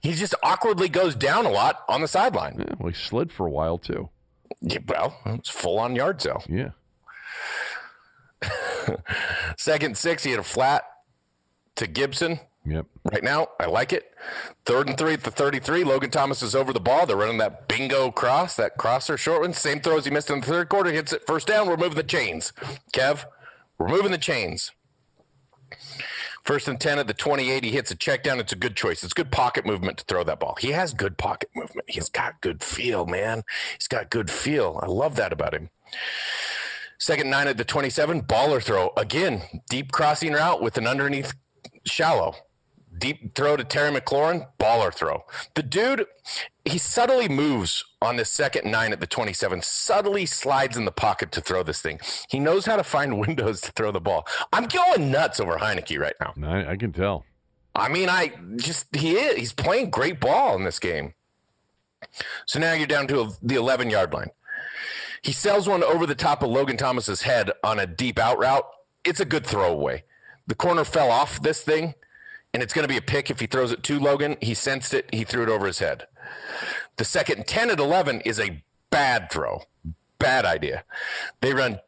he 0.01 0.13
just 0.13 0.35
awkwardly 0.43 0.89
goes 0.89 1.15
down 1.15 1.45
a 1.45 1.49
lot 1.49 1.83
on 1.87 2.01
the 2.01 2.07
sideline. 2.07 2.57
Yeah, 2.59 2.75
well, 2.79 2.89
he 2.89 2.95
slid 2.95 3.31
for 3.31 3.47
a 3.47 3.49
while 3.51 3.77
too. 3.77 4.09
Yeah, 4.61 4.79
well, 4.87 5.17
it's 5.27 5.49
full 5.49 5.79
on 5.79 5.95
yard 5.95 6.21
sale. 6.21 6.43
Yeah. 6.47 6.69
Second 9.57 9.97
six, 9.97 10.23
he 10.23 10.31
had 10.31 10.39
a 10.39 10.43
flat 10.43 10.83
to 11.75 11.87
Gibson. 11.87 12.39
Yep. 12.65 12.85
Right 13.11 13.23
now, 13.23 13.47
I 13.59 13.65
like 13.65 13.91
it. 13.91 14.05
Third 14.65 14.87
and 14.87 14.97
three 14.97 15.13
at 15.13 15.23
the 15.23 15.31
33. 15.31 15.83
Logan 15.83 16.09
Thomas 16.09 16.41
is 16.41 16.55
over 16.55 16.71
the 16.71 16.79
ball. 16.79 17.05
They're 17.05 17.17
running 17.17 17.37
that 17.39 17.67
bingo 17.67 18.09
cross, 18.09 18.55
that 18.55 18.77
crosser 18.77 19.17
short 19.17 19.41
one. 19.41 19.53
Same 19.53 19.81
throws 19.81 20.05
he 20.05 20.11
missed 20.11 20.29
in 20.29 20.39
the 20.39 20.45
third 20.45 20.69
quarter. 20.69 20.91
Hits 20.91 21.11
it 21.11 21.27
first 21.27 21.47
down. 21.47 21.67
We're 21.67 21.75
moving 21.75 21.97
the 21.97 22.03
chains. 22.03 22.53
Kev, 22.93 23.25
we're 23.77 23.89
moving 23.89 24.11
the 24.11 24.17
chains. 24.17 24.71
First 26.45 26.67
and 26.67 26.79
10 26.79 26.99
at 26.99 27.07
the 27.07 27.13
28. 27.13 27.63
He 27.63 27.71
hits 27.71 27.91
a 27.91 27.95
check 27.95 28.23
down. 28.23 28.39
It's 28.39 28.53
a 28.53 28.57
good 28.57 28.75
choice. 28.75 29.03
It's 29.03 29.13
good 29.13 29.31
pocket 29.31 29.65
movement 29.65 29.97
to 29.97 30.05
throw 30.05 30.23
that 30.23 30.39
ball. 30.39 30.55
He 30.59 30.71
has 30.71 30.93
good 30.93 31.17
pocket 31.17 31.49
movement. 31.55 31.89
He's 31.89 32.09
got 32.09 32.41
good 32.41 32.63
feel, 32.63 33.05
man. 33.05 33.43
He's 33.77 33.87
got 33.87 34.09
good 34.09 34.29
feel. 34.29 34.79
I 34.81 34.87
love 34.87 35.15
that 35.15 35.33
about 35.33 35.53
him. 35.53 35.69
Second 36.97 37.29
nine 37.29 37.47
at 37.47 37.57
the 37.57 37.65
27. 37.65 38.23
Baller 38.23 38.61
throw. 38.61 38.91
Again, 38.95 39.41
deep 39.69 39.91
crossing 39.91 40.33
route 40.33 40.61
with 40.61 40.77
an 40.77 40.87
underneath 40.87 41.33
shallow. 41.85 42.35
Deep 42.97 43.35
throw 43.35 43.57
to 43.57 43.63
Terry 43.63 43.91
McLaurin, 43.91 44.47
baller 44.59 44.93
throw. 44.93 45.23
The 45.55 45.63
dude, 45.63 46.05
he 46.65 46.77
subtly 46.77 47.27
moves 47.27 47.83
on 48.01 48.17
the 48.17 48.25
second 48.25 48.69
nine 48.69 48.91
at 48.91 48.99
the 48.99 49.07
27, 49.07 49.61
subtly 49.61 50.25
slides 50.25 50.77
in 50.77 50.85
the 50.85 50.91
pocket 50.91 51.31
to 51.33 51.41
throw 51.41 51.63
this 51.63 51.81
thing. 51.81 51.99
He 52.29 52.39
knows 52.39 52.65
how 52.65 52.75
to 52.75 52.83
find 52.83 53.19
windows 53.27 53.61
to 53.61 53.71
throw 53.71 53.91
the 53.91 54.01
ball. 54.01 54.25
I'm 54.51 54.65
going 54.65 55.11
nuts 55.11 55.39
over 55.39 55.57
Heinicke 55.57 55.99
right 55.99 56.15
now. 56.19 56.33
I, 56.47 56.71
I 56.71 56.77
can 56.77 56.91
tell. 56.91 57.25
I 57.75 57.89
mean, 57.89 58.09
I 58.09 58.33
just, 58.57 58.95
he 58.95 59.13
is. 59.13 59.35
He's 59.35 59.53
playing 59.53 59.89
great 59.89 60.19
ball 60.19 60.55
in 60.55 60.63
this 60.63 60.79
game. 60.79 61.15
So 62.45 62.59
now 62.59 62.73
you're 62.73 62.87
down 62.87 63.07
to 63.07 63.31
the 63.41 63.55
11 63.55 63.89
yard 63.89 64.13
line. 64.13 64.29
He 65.23 65.31
sells 65.31 65.67
one 65.67 65.83
over 65.83 66.05
the 66.05 66.15
top 66.15 66.43
of 66.43 66.49
Logan 66.49 66.77
Thomas's 66.77 67.21
head 67.21 67.51
on 67.63 67.79
a 67.79 67.87
deep 67.87 68.19
out 68.19 68.37
route. 68.37 68.65
It's 69.05 69.21
a 69.21 69.25
good 69.25 69.45
throwaway. 69.45 70.03
The 70.47 70.55
corner 70.55 70.83
fell 70.83 71.09
off 71.09 71.41
this 71.41 71.61
thing, 71.61 71.93
and 72.53 72.61
it's 72.61 72.73
going 72.73 72.83
to 72.83 72.91
be 72.91 72.97
a 72.97 73.01
pick 73.01 73.29
if 73.29 73.39
he 73.39 73.47
throws 73.47 73.71
it 73.71 73.83
to 73.83 73.99
Logan. 73.99 74.37
He 74.41 74.53
sensed 74.53 74.93
it. 74.93 75.09
He 75.11 75.23
threw 75.23 75.43
it 75.43 75.49
over 75.49 75.65
his 75.65 75.79
head. 75.79 76.07
The 76.97 77.05
second 77.05 77.47
10 77.47 77.71
at 77.71 77.79
11 77.79 78.21
is 78.21 78.39
a 78.39 78.63
bad 78.89 79.31
throw. 79.31 79.63
Bad 80.19 80.45
idea. 80.45 80.83
They 81.41 81.53
run 81.53 81.79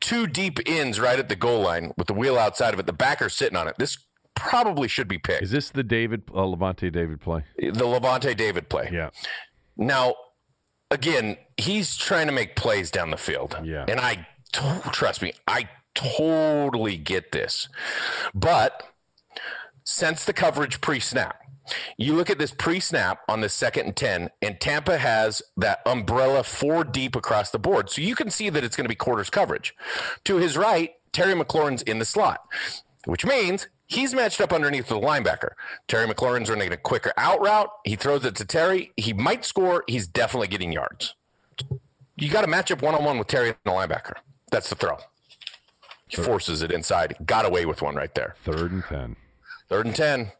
two 0.00 0.26
deep 0.26 0.58
ins 0.68 0.98
right 0.98 1.18
at 1.18 1.28
the 1.28 1.36
goal 1.36 1.60
line 1.62 1.92
with 1.96 2.06
the 2.06 2.14
wheel 2.14 2.38
outside 2.38 2.74
of 2.74 2.80
it. 2.80 2.86
The 2.86 2.92
backer's 2.92 3.34
sitting 3.34 3.56
on 3.56 3.68
it. 3.68 3.76
This 3.78 3.98
probably 4.34 4.88
should 4.88 5.08
be 5.08 5.18
picked. 5.18 5.42
Is 5.42 5.50
this 5.50 5.70
the 5.70 5.82
David 5.82 6.22
uh, 6.30 6.42
Lavonte 6.42 6.90
David 6.90 7.20
play? 7.20 7.44
the 7.58 7.70
Lavonte 7.70 8.36
David 8.36 8.68
play. 8.68 8.88
Yeah. 8.92 9.10
Now, 9.76 10.14
again, 10.90 11.36
he's 11.56 11.96
trying 11.96 12.26
to 12.26 12.32
make 12.32 12.56
plays 12.56 12.90
down 12.90 13.10
the 13.10 13.16
field. 13.16 13.56
Yeah. 13.62 13.84
And 13.86 14.00
I 14.00 14.26
trust 14.92 15.22
me, 15.22 15.32
I 15.46 15.68
totally 15.94 16.96
get 16.96 17.32
this. 17.32 17.68
But 18.34 18.82
since 19.84 20.24
the 20.24 20.32
coverage 20.32 20.80
pre 20.80 20.98
snap, 20.98 21.40
you 21.96 22.14
look 22.14 22.30
at 22.30 22.38
this 22.38 22.52
pre 22.52 22.80
snap 22.80 23.20
on 23.28 23.40
the 23.40 23.48
second 23.48 23.86
and 23.86 23.96
10, 23.96 24.30
and 24.42 24.60
Tampa 24.60 24.98
has 24.98 25.42
that 25.56 25.80
umbrella 25.86 26.42
four 26.42 26.84
deep 26.84 27.16
across 27.16 27.50
the 27.50 27.58
board. 27.58 27.90
So 27.90 28.02
you 28.02 28.14
can 28.14 28.30
see 28.30 28.50
that 28.50 28.64
it's 28.64 28.76
going 28.76 28.84
to 28.84 28.88
be 28.88 28.94
quarters 28.94 29.30
coverage. 29.30 29.74
To 30.24 30.36
his 30.36 30.56
right, 30.56 30.94
Terry 31.12 31.34
McLaurin's 31.34 31.82
in 31.82 31.98
the 31.98 32.04
slot, 32.04 32.40
which 33.06 33.24
means 33.24 33.68
he's 33.86 34.14
matched 34.14 34.40
up 34.40 34.52
underneath 34.52 34.88
the 34.88 34.98
linebacker. 34.98 35.52
Terry 35.88 36.06
McLaurin's 36.06 36.50
running 36.50 36.72
a 36.72 36.76
quicker 36.76 37.12
out 37.16 37.40
route. 37.40 37.70
He 37.84 37.96
throws 37.96 38.24
it 38.24 38.34
to 38.36 38.44
Terry. 38.44 38.92
He 38.96 39.12
might 39.12 39.44
score. 39.44 39.84
He's 39.86 40.06
definitely 40.06 40.48
getting 40.48 40.72
yards. 40.72 41.14
You 42.16 42.30
got 42.30 42.42
to 42.42 42.46
match 42.46 42.70
up 42.70 42.82
one 42.82 42.94
on 42.94 43.04
one 43.04 43.18
with 43.18 43.28
Terry 43.28 43.48
and 43.48 43.56
the 43.64 43.70
linebacker. 43.70 44.14
That's 44.50 44.68
the 44.68 44.76
throw. 44.76 44.98
He 46.08 46.16
forces 46.22 46.62
it 46.62 46.70
inside. 46.70 47.16
Got 47.24 47.44
away 47.44 47.64
with 47.64 47.82
one 47.82 47.96
right 47.96 48.14
there. 48.14 48.36
Third 48.44 48.70
and 48.70 48.84
10. 48.84 49.16
Third 49.68 49.86
and 49.86 49.94
10. 49.96 50.32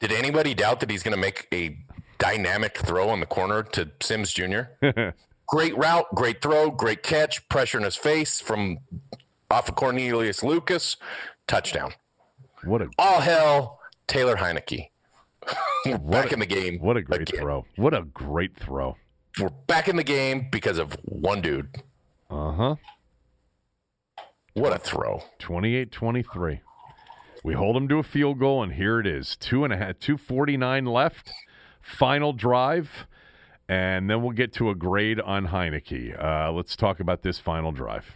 Did 0.00 0.12
anybody 0.12 0.54
doubt 0.54 0.80
that 0.80 0.90
he's 0.90 1.02
going 1.02 1.14
to 1.14 1.20
make 1.20 1.48
a 1.52 1.78
dynamic 2.18 2.76
throw 2.78 3.08
on 3.08 3.20
the 3.20 3.26
corner 3.26 3.62
to 3.62 3.90
Sims 4.00 4.32
Jr.? 4.32 4.62
great 5.46 5.76
route, 5.76 6.06
great 6.14 6.42
throw, 6.42 6.70
great 6.70 7.02
catch, 7.02 7.48
pressure 7.48 7.78
in 7.78 7.84
his 7.84 7.96
face 7.96 8.40
from 8.40 8.78
off 9.50 9.68
of 9.68 9.74
Cornelius 9.76 10.42
Lucas, 10.42 10.96
touchdown. 11.46 11.92
What 12.64 12.82
a 12.82 12.88
All 12.98 13.20
hell, 13.20 13.80
Taylor 14.06 14.36
Heinicke. 14.36 14.88
Back 16.00 16.30
a- 16.30 16.34
in 16.34 16.40
the 16.40 16.46
game. 16.46 16.78
what 16.80 16.96
a 16.96 17.02
great 17.02 17.22
again. 17.22 17.40
throw. 17.40 17.64
What 17.76 17.94
a 17.94 18.02
great 18.02 18.56
throw. 18.58 18.96
We're 19.40 19.50
back 19.66 19.88
in 19.88 19.96
the 19.96 20.04
game 20.04 20.48
because 20.50 20.78
of 20.78 20.96
one 21.04 21.42
dude. 21.42 21.68
Uh-huh. 22.30 22.76
What 24.54 24.72
a 24.74 24.78
throw. 24.78 25.22
28-23. 25.40 26.60
We 27.44 27.54
hold 27.54 27.76
them 27.76 27.88
to 27.88 27.98
a 27.98 28.02
field 28.02 28.38
goal, 28.38 28.62
and 28.62 28.72
here 28.72 28.98
it 29.00 29.06
is. 29.06 29.36
Two 29.36 29.64
and 29.64 29.72
a 29.72 29.76
half, 29.76 29.98
two 29.98 30.16
forty-nine 30.16 30.84
left. 30.84 31.32
Final 31.80 32.32
drive, 32.32 33.06
and 33.68 34.10
then 34.10 34.22
we'll 34.22 34.32
get 34.32 34.52
to 34.54 34.70
a 34.70 34.74
grade 34.74 35.20
on 35.20 35.48
Heinicke. 35.48 36.20
Uh, 36.22 36.50
let's 36.52 36.74
talk 36.74 36.98
about 36.98 37.22
this 37.22 37.38
final 37.38 37.70
drive. 37.72 38.12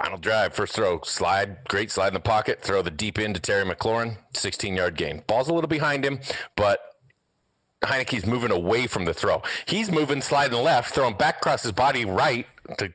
Final 0.00 0.18
drive, 0.18 0.54
first 0.54 0.76
throw, 0.76 1.00
slide, 1.02 1.64
great 1.66 1.90
slide 1.90 2.08
in 2.08 2.14
the 2.14 2.20
pocket, 2.20 2.62
throw 2.62 2.82
the 2.82 2.90
deep 2.90 3.18
end 3.18 3.34
to 3.34 3.40
Terry 3.40 3.64
McLaurin, 3.64 4.18
16 4.34 4.76
yard 4.76 4.96
gain. 4.96 5.24
Ball's 5.26 5.48
a 5.48 5.54
little 5.54 5.68
behind 5.68 6.04
him, 6.04 6.20
but 6.54 6.80
Heinicke's 7.82 8.24
moving 8.24 8.52
away 8.52 8.86
from 8.86 9.04
the 9.04 9.14
throw. 9.14 9.42
He's 9.66 9.90
moving, 9.90 10.20
sliding 10.20 10.62
left, 10.62 10.94
throwing 10.94 11.16
back 11.16 11.38
across 11.38 11.64
his 11.64 11.72
body 11.72 12.04
right 12.04 12.46
to 12.78 12.92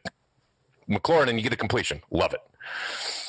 McLaurin, 0.90 1.28
and 1.28 1.38
you 1.38 1.44
get 1.44 1.52
a 1.52 1.58
completion. 1.58 2.02
Love 2.10 2.34
it. 2.34 2.42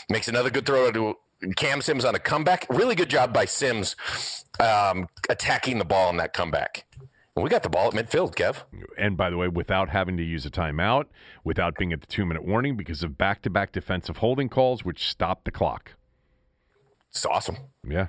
Makes 0.08 0.28
another 0.28 0.50
good 0.50 0.66
throw 0.66 0.92
to 0.92 1.16
Cam 1.56 1.80
Sims 1.80 2.04
on 2.04 2.14
a 2.14 2.18
comeback. 2.18 2.66
Really 2.70 2.94
good 2.94 3.10
job 3.10 3.32
by 3.32 3.44
Sims 3.44 3.96
um, 4.60 5.08
attacking 5.28 5.78
the 5.78 5.84
ball 5.84 6.08
on 6.08 6.16
that 6.18 6.32
comeback. 6.32 6.84
And 7.36 7.42
we 7.42 7.50
got 7.50 7.64
the 7.64 7.68
ball 7.68 7.88
at 7.88 7.94
midfield, 7.94 8.34
Kev. 8.36 8.62
And 8.96 9.16
by 9.16 9.28
the 9.28 9.36
way, 9.36 9.48
without 9.48 9.88
having 9.88 10.16
to 10.18 10.22
use 10.22 10.46
a 10.46 10.50
timeout, 10.50 11.06
without 11.42 11.76
being 11.76 11.92
at 11.92 12.00
the 12.00 12.06
two-minute 12.06 12.44
warning 12.44 12.76
because 12.76 13.02
of 13.02 13.18
back-to-back 13.18 13.72
defensive 13.72 14.18
holding 14.18 14.48
calls, 14.48 14.84
which 14.84 15.08
stopped 15.08 15.44
the 15.44 15.50
clock. 15.50 15.92
It's 17.10 17.26
awesome. 17.26 17.56
Yeah. 17.86 18.08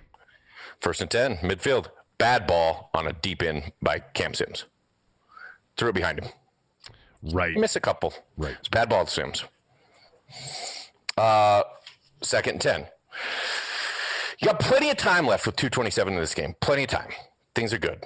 First 0.80 1.02
and 1.02 1.10
10, 1.10 1.38
midfield. 1.38 1.88
Bad 2.18 2.45
ball 2.47 2.91
on 2.93 3.07
a 3.07 3.14
deep 3.14 3.41
in 3.41 3.72
by 3.81 3.99
Cam 3.99 4.34
Sims. 4.34 4.65
Threw 5.76 5.89
it 5.89 5.95
behind 5.95 6.19
him. 6.19 6.30
Right. 7.23 7.57
Miss 7.57 7.76
a 7.76 7.80
couple. 7.80 8.14
Right. 8.38 8.56
It's 8.60 8.69
bad 8.69 8.89
ball 8.89 9.06
to 9.06 9.11
Sims. 9.11 9.43
Uh, 11.18 11.64
second 12.22 12.53
and 12.53 12.61
10. 12.61 12.88
You 14.39 14.47
got 14.47 14.59
plenty 14.59 14.89
of 14.89 14.97
time 14.97 15.25
left 15.27 15.45
with 15.45 15.55
227 15.55 16.13
in 16.13 16.19
this 16.19 16.33
game. 16.33 16.55
Plenty 16.59 16.83
of 16.83 16.89
time. 16.89 17.09
Things 17.53 17.73
are 17.73 17.77
good. 17.77 18.03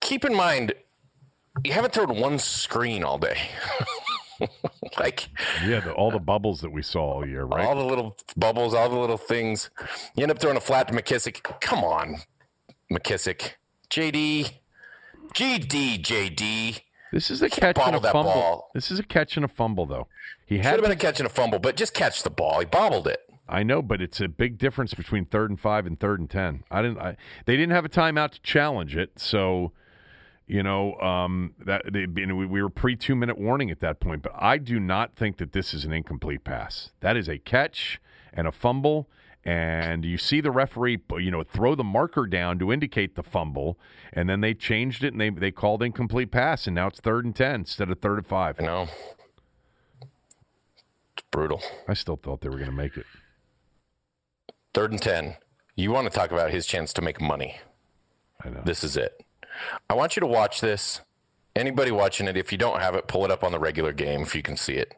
Keep 0.00 0.24
in 0.24 0.34
mind, 0.34 0.74
you 1.64 1.72
haven't 1.72 1.94
thrown 1.94 2.18
one 2.20 2.38
screen 2.38 3.04
all 3.04 3.18
day. 3.18 3.38
like 4.98 5.28
Yeah, 5.64 5.80
the, 5.80 5.92
all 5.92 6.10
the 6.10 6.18
bubbles 6.18 6.60
that 6.60 6.70
we 6.70 6.82
saw 6.82 7.14
all 7.14 7.26
year, 7.26 7.44
right? 7.44 7.64
all 7.64 7.76
the 7.76 7.84
little 7.84 8.16
bubbles, 8.36 8.74
all 8.74 8.88
the 8.88 8.98
little 8.98 9.16
things. 9.16 9.70
You 10.16 10.24
end 10.24 10.32
up 10.32 10.38
throwing 10.40 10.56
a 10.56 10.60
flat 10.60 10.88
to 10.88 10.94
McKissic. 10.94 11.42
Come 11.60 11.84
on, 11.84 12.16
McKissic. 12.92 13.52
JD. 13.90 14.50
GD, 15.34 16.02
JD. 16.02 16.80
this 17.12 17.30
is 17.30 17.42
a 17.42 17.48
catch 17.48 17.78
and 17.78 17.96
a 17.96 18.00
fumble. 18.00 18.22
ball. 18.24 18.70
This 18.74 18.90
is 18.90 18.98
a 18.98 19.02
catch 19.02 19.36
and 19.36 19.44
a 19.44 19.48
fumble, 19.48 19.86
though. 19.86 20.06
He 20.46 20.56
Should 20.56 20.64
had 20.64 20.72
have 20.74 20.82
been 20.82 20.92
a 20.92 20.96
catch 20.96 21.20
and 21.20 21.26
a 21.26 21.30
fumble, 21.30 21.58
but 21.58 21.76
just 21.76 21.94
catch 21.94 22.22
the 22.22 22.30
ball. 22.30 22.60
He 22.60 22.66
bobbled 22.66 23.06
it. 23.06 23.20
I 23.48 23.62
know, 23.62 23.82
but 23.82 24.00
it's 24.00 24.20
a 24.20 24.28
big 24.28 24.58
difference 24.58 24.94
between 24.94 25.26
third 25.26 25.50
and 25.50 25.60
five 25.60 25.86
and 25.86 25.98
third 25.98 26.20
and 26.20 26.30
ten. 26.30 26.64
I 26.70 26.82
didn't. 26.82 26.98
I, 26.98 27.16
they 27.44 27.56
didn't 27.56 27.72
have 27.72 27.84
a 27.84 27.90
timeout 27.90 28.30
to 28.32 28.40
challenge 28.42 28.96
it, 28.96 29.18
so 29.18 29.72
you 30.46 30.62
know 30.62 30.94
um, 31.00 31.54
that 31.64 31.82
they, 31.92 32.04
and 32.04 32.38
we, 32.38 32.46
we 32.46 32.62
were 32.62 32.70
pre 32.70 32.96
two 32.96 33.14
minute 33.14 33.38
warning 33.38 33.70
at 33.70 33.80
that 33.80 34.00
point. 34.00 34.22
But 34.22 34.32
I 34.34 34.56
do 34.56 34.80
not 34.80 35.14
think 35.14 35.36
that 35.38 35.52
this 35.52 35.74
is 35.74 35.84
an 35.84 35.92
incomplete 35.92 36.44
pass. 36.44 36.90
That 37.00 37.16
is 37.16 37.28
a 37.28 37.38
catch 37.38 38.00
and 38.32 38.48
a 38.48 38.52
fumble, 38.52 39.10
and 39.44 40.06
you 40.06 40.16
see 40.16 40.40
the 40.40 40.50
referee, 40.50 41.00
you 41.18 41.30
know, 41.30 41.42
throw 41.42 41.74
the 41.74 41.84
marker 41.84 42.26
down 42.26 42.58
to 42.60 42.72
indicate 42.72 43.14
the 43.14 43.22
fumble, 43.22 43.78
and 44.12 44.28
then 44.28 44.40
they 44.40 44.54
changed 44.54 45.04
it 45.04 45.12
and 45.12 45.20
they 45.20 45.28
they 45.28 45.50
called 45.50 45.82
incomplete 45.82 46.30
pass, 46.30 46.66
and 46.66 46.74
now 46.74 46.86
it's 46.86 47.00
third 47.00 47.26
and 47.26 47.36
ten 47.36 47.56
instead 47.56 47.90
of 47.90 47.98
third 47.98 48.18
and 48.18 48.26
five. 48.26 48.56
You 48.58 48.66
know, 48.66 48.82
it's 48.84 49.13
brutal. 51.34 51.60
I 51.88 51.94
still 51.94 52.16
thought 52.16 52.40
they 52.42 52.48
were 52.48 52.58
going 52.58 52.70
to 52.70 52.76
make 52.76 52.96
it. 52.96 53.06
Third 54.72 54.92
and 54.92 55.02
10. 55.02 55.34
You 55.74 55.90
want 55.90 56.06
to 56.06 56.16
talk 56.16 56.30
about 56.30 56.52
his 56.52 56.64
chance 56.64 56.92
to 56.92 57.02
make 57.02 57.20
money. 57.20 57.58
I 58.44 58.50
know. 58.50 58.62
This 58.64 58.84
is 58.84 58.96
it. 58.96 59.20
I 59.90 59.94
want 59.94 60.14
you 60.14 60.20
to 60.20 60.28
watch 60.28 60.60
this. 60.60 61.00
Anybody 61.56 61.90
watching 61.90 62.28
it, 62.28 62.36
if 62.36 62.52
you 62.52 62.58
don't 62.58 62.80
have 62.80 62.94
it, 62.94 63.08
pull 63.08 63.24
it 63.24 63.32
up 63.32 63.42
on 63.42 63.50
the 63.50 63.58
regular 63.58 63.92
game 63.92 64.22
if 64.22 64.36
you 64.36 64.42
can 64.42 64.56
see 64.56 64.74
it. 64.74 64.94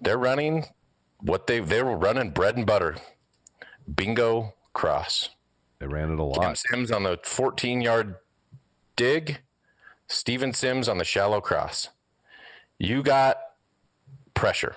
They're 0.00 0.18
running 0.18 0.66
what 1.18 1.48
they 1.48 1.58
they 1.60 1.82
were 1.82 1.96
running 1.96 2.30
bread 2.30 2.56
and 2.56 2.66
butter. 2.66 2.96
Bingo 3.92 4.54
cross. 4.72 5.30
They 5.80 5.86
ran 5.86 6.10
it 6.10 6.14
a 6.14 6.32
Cam 6.32 6.42
lot. 6.42 6.58
Sims 6.58 6.90
on 6.92 7.02
the 7.02 7.18
14 7.22 7.80
yard 7.80 8.16
dig. 8.94 9.40
Steven 10.08 10.52
Sims 10.52 10.88
on 10.88 10.98
the 10.98 11.04
shallow 11.04 11.40
cross. 11.40 11.88
You 12.78 13.02
got 13.02 13.36
pressure. 14.34 14.76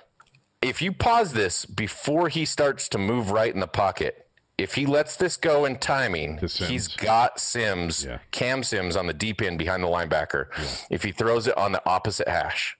If 0.63 0.81
you 0.81 0.91
pause 0.93 1.33
this 1.33 1.65
before 1.65 2.29
he 2.29 2.45
starts 2.45 2.87
to 2.89 2.97
move 2.97 3.31
right 3.31 3.53
in 3.53 3.59
the 3.59 3.67
pocket, 3.67 4.27
if 4.57 4.75
he 4.75 4.85
lets 4.85 5.15
this 5.15 5.35
go 5.35 5.65
in 5.65 5.77
timing, 5.77 6.37
he's 6.37 6.87
got 6.87 7.39
Sims, 7.39 8.05
Yeah. 8.05 8.19
Cam 8.31 8.63
Sims 8.63 8.95
on 8.95 9.07
the 9.07 9.13
deep 9.13 9.41
end 9.41 9.57
behind 9.59 9.83
the 9.83 9.87
linebacker. 9.87 10.45
If 10.89 11.03
he 11.03 11.11
throws 11.11 11.47
it 11.47 11.57
on 11.57 11.71
the 11.73 11.81
opposite 11.87 12.27
hash, 12.27 12.77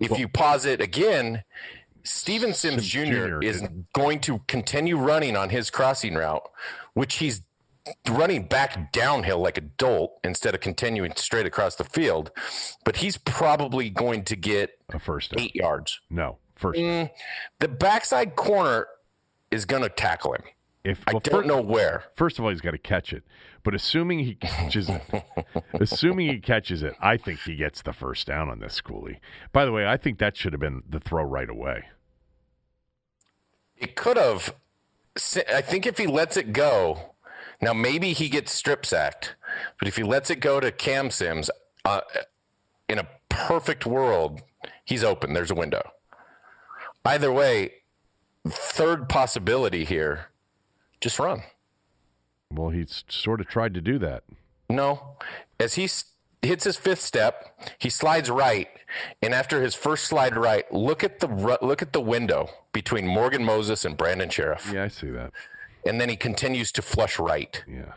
if 0.00 0.18
you 0.18 0.28
pause 0.28 0.64
it 0.66 0.80
again, 0.80 1.44
Steven 2.02 2.52
Sims 2.54 2.90
Sims 2.90 3.10
Jr. 3.10 3.26
Jr. 3.28 3.42
is 3.42 3.62
is- 3.62 3.68
going 3.94 4.20
to 4.20 4.40
continue 4.48 4.96
running 4.96 5.36
on 5.36 5.50
his 5.50 5.70
crossing 5.70 6.14
route, 6.14 6.42
which 6.94 7.16
he's 7.16 7.42
running 8.08 8.44
back 8.46 8.92
downhill 8.92 9.38
like 9.38 9.56
a 9.58 9.62
dolt 9.62 10.18
instead 10.24 10.54
of 10.54 10.60
continuing 10.60 11.12
straight 11.16 11.46
across 11.46 11.76
the 11.76 11.84
field. 11.84 12.30
But 12.84 12.96
he's 12.96 13.16
probably 13.18 13.88
going 13.90 14.24
to 14.24 14.36
get 14.36 14.78
A 14.92 14.98
first 14.98 15.30
down. 15.32 15.44
eight 15.44 15.54
yards. 15.54 16.00
No, 16.10 16.38
first. 16.60 16.78
Mm, 16.78 17.10
the 17.58 17.68
backside 17.68 18.36
corner 18.36 18.86
is 19.50 19.64
going 19.64 19.82
to 19.82 19.88
tackle 19.88 20.34
him. 20.34 20.42
If 20.82 21.02
I 21.06 21.12
don't 21.12 21.26
fir- 21.28 21.42
know 21.42 21.60
where. 21.60 22.04
First 22.14 22.38
of 22.38 22.44
all, 22.44 22.50
he's 22.50 22.62
got 22.62 22.70
to 22.70 22.78
catch 22.78 23.12
it. 23.12 23.22
But 23.62 23.74
assuming 23.74 24.20
he 24.20 24.34
catches 24.34 24.88
it, 24.88 25.02
assuming 25.74 26.28
he 26.28 26.38
catches 26.38 26.82
it, 26.82 26.94
I 27.00 27.18
think 27.18 27.40
he 27.40 27.56
gets 27.56 27.82
the 27.82 27.92
first 27.92 28.26
down 28.26 28.48
on 28.48 28.60
this 28.60 28.80
schoolie. 28.80 29.18
By 29.52 29.66
the 29.66 29.72
way, 29.72 29.86
I 29.86 29.98
think 29.98 30.18
that 30.18 30.36
should 30.36 30.54
have 30.54 30.60
been 30.60 30.82
the 30.88 31.00
throw 31.00 31.24
right 31.24 31.50
away. 31.50 31.84
It 33.76 33.96
could 33.96 34.16
have. 34.16 34.54
I 35.52 35.60
think 35.60 35.86
if 35.86 35.98
he 35.98 36.06
lets 36.06 36.36
it 36.36 36.52
go, 36.52 37.14
now 37.60 37.74
maybe 37.74 38.12
he 38.12 38.28
gets 38.30 38.52
strip 38.52 38.86
sacked, 38.86 39.36
but 39.78 39.88
if 39.88 39.96
he 39.96 40.02
lets 40.02 40.30
it 40.30 40.36
go 40.36 40.60
to 40.60 40.70
Cam 40.70 41.10
Sims, 41.10 41.50
uh, 41.84 42.00
in 42.88 42.98
a 42.98 43.08
perfect 43.28 43.84
world, 43.84 44.40
he's 44.84 45.04
open. 45.04 45.34
There's 45.34 45.50
a 45.50 45.54
window. 45.54 45.82
Either 47.04 47.32
way, 47.32 47.72
third 48.48 49.08
possibility 49.08 49.84
here, 49.84 50.26
just 51.00 51.18
run. 51.18 51.42
Well, 52.52 52.70
he's 52.70 53.04
sort 53.08 53.40
of 53.40 53.46
tried 53.48 53.74
to 53.74 53.80
do 53.80 53.98
that. 54.00 54.24
No, 54.68 55.16
as 55.58 55.74
he 55.74 55.88
hits 56.42 56.64
his 56.64 56.76
fifth 56.76 57.00
step, 57.00 57.58
he 57.78 57.90
slides 57.90 58.30
right, 58.30 58.68
and 59.22 59.34
after 59.34 59.62
his 59.62 59.74
first 59.74 60.04
slide 60.04 60.36
right, 60.36 60.70
look 60.72 61.02
at 61.04 61.20
the 61.20 61.58
look 61.62 61.82
at 61.82 61.92
the 61.92 62.00
window 62.00 62.48
between 62.72 63.06
Morgan 63.06 63.44
Moses 63.44 63.84
and 63.84 63.96
Brandon 63.96 64.28
Scherff, 64.28 64.72
Yeah, 64.72 64.84
I 64.84 64.88
see 64.88 65.10
that. 65.10 65.32
and 65.86 66.00
then 66.00 66.08
he 66.08 66.16
continues 66.16 66.70
to 66.72 66.82
flush 66.82 67.18
right. 67.18 67.62
Yeah. 67.66 67.92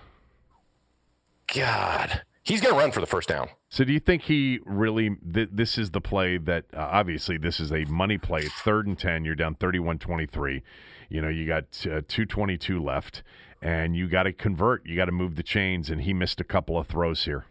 God, 1.54 2.22
He's 2.44 2.60
going 2.60 2.74
to 2.74 2.80
run 2.80 2.92
for 2.92 3.00
the 3.00 3.06
first 3.06 3.30
down. 3.30 3.50
So, 3.70 3.84
do 3.84 3.94
you 3.94 4.00
think 4.00 4.24
he 4.24 4.60
really? 4.66 5.16
Th- 5.34 5.50
this 5.52 5.78
is 5.78 5.92
the 5.92 6.02
play 6.02 6.38
that 6.38 6.66
uh, 6.74 6.90
obviously 6.92 7.38
this 7.38 7.60
is 7.60 7.72
a 7.72 7.86
money 7.86 8.18
play. 8.18 8.42
It's 8.42 8.56
third 8.56 8.86
and 8.86 9.00
ten. 9.00 9.24
You're 9.24 9.36
down 9.36 9.56
31-23. 9.56 10.62
You 11.10 11.22
know, 11.22 11.30
you 11.30 11.48
got 11.48 11.86
uh, 11.90 12.02
two 12.08 12.26
twenty 12.26 12.58
two 12.58 12.84
left, 12.84 13.24
and 13.62 13.96
you 13.96 14.10
got 14.10 14.24
to 14.24 14.34
convert. 14.34 14.86
You 14.86 14.96
got 14.96 15.06
to 15.06 15.12
move 15.14 15.36
the 15.36 15.44
chains, 15.44 15.90
and 15.90 16.02
he 16.02 16.14
missed 16.14 16.42
a 16.42 16.44
couple 16.44 16.78
of 16.78 16.88
throws 16.88 17.24
here. 17.24 17.46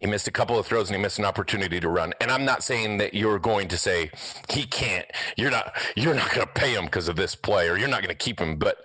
He 0.00 0.06
missed 0.06 0.28
a 0.28 0.32
couple 0.32 0.58
of 0.58 0.64
throws 0.64 0.88
and 0.88 0.96
he 0.96 1.02
missed 1.02 1.18
an 1.18 1.24
opportunity 1.24 1.80
to 1.80 1.88
run. 1.88 2.14
And 2.20 2.30
I'm 2.30 2.44
not 2.44 2.62
saying 2.62 2.98
that 2.98 3.14
you're 3.14 3.40
going 3.40 3.66
to 3.66 3.76
say 3.76 4.12
he 4.48 4.64
can't. 4.64 5.06
You're 5.36 5.50
not. 5.50 5.76
You're 5.96 6.14
not 6.14 6.32
going 6.32 6.46
to 6.46 6.52
pay 6.52 6.74
him 6.74 6.84
because 6.84 7.08
of 7.08 7.16
this 7.16 7.34
play, 7.34 7.68
or 7.68 7.76
you're 7.76 7.88
not 7.88 8.02
going 8.02 8.08
to 8.10 8.14
keep 8.14 8.40
him. 8.40 8.56
But 8.56 8.76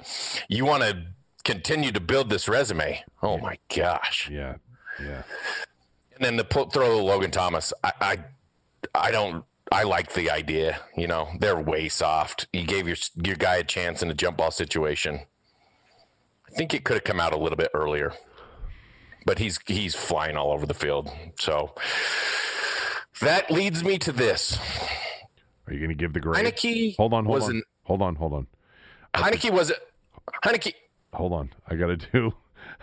you 0.47 0.65
want 0.65 0.83
to 0.83 1.03
continue 1.43 1.91
to 1.91 1.99
build 1.99 2.29
this 2.29 2.47
resume. 2.47 3.03
Oh 3.21 3.37
my 3.37 3.57
gosh. 3.75 4.29
Yeah. 4.31 4.55
Yeah. 5.01 5.23
And 6.15 6.23
then 6.23 6.37
the 6.37 6.43
throw 6.43 6.69
to 6.69 6.95
Logan 6.95 7.31
Thomas. 7.31 7.73
I, 7.83 7.91
I, 8.01 8.17
I 8.93 9.11
don't. 9.11 9.45
I 9.71 9.83
like 9.83 10.13
the 10.13 10.29
idea. 10.29 10.79
You 10.95 11.07
know, 11.07 11.29
they're 11.39 11.59
way 11.59 11.89
soft. 11.89 12.47
You 12.53 12.63
gave 12.63 12.87
your 12.87 12.97
your 13.23 13.35
guy 13.35 13.55
a 13.55 13.63
chance 13.63 14.03
in 14.03 14.11
a 14.11 14.13
jump 14.13 14.37
ball 14.37 14.51
situation. 14.51 15.21
I 16.47 16.55
think 16.55 16.73
it 16.73 16.83
could 16.83 16.95
have 16.95 17.03
come 17.03 17.19
out 17.19 17.33
a 17.33 17.37
little 17.37 17.57
bit 17.57 17.71
earlier 17.73 18.13
but 19.25 19.39
he's 19.39 19.59
he's 19.65 19.95
flying 19.95 20.37
all 20.37 20.51
over 20.51 20.65
the 20.65 20.73
field. 20.73 21.09
So 21.39 21.73
that 23.21 23.49
leads 23.49 23.83
me 23.83 23.97
to 23.99 24.11
this. 24.11 24.57
Are 25.67 25.73
you 25.73 25.79
going 25.79 25.89
to 25.89 25.95
give 25.95 26.13
the 26.13 26.19
grade? 26.19 26.45
Heinicke 26.45 26.95
hold 26.97 27.13
on, 27.13 27.25
hold 27.25 27.43
on, 27.43 27.63
hold 27.83 28.01
on, 28.01 28.15
hold 28.15 28.33
on. 28.33 28.47
Heinicke 29.13 29.51
was 29.51 29.69
it? 29.69 29.77
Heinicke. 30.43 30.73
Hold 31.13 31.33
on, 31.33 31.49
I 31.67 31.75
got 31.75 31.87
to 31.87 31.97
do. 31.97 32.33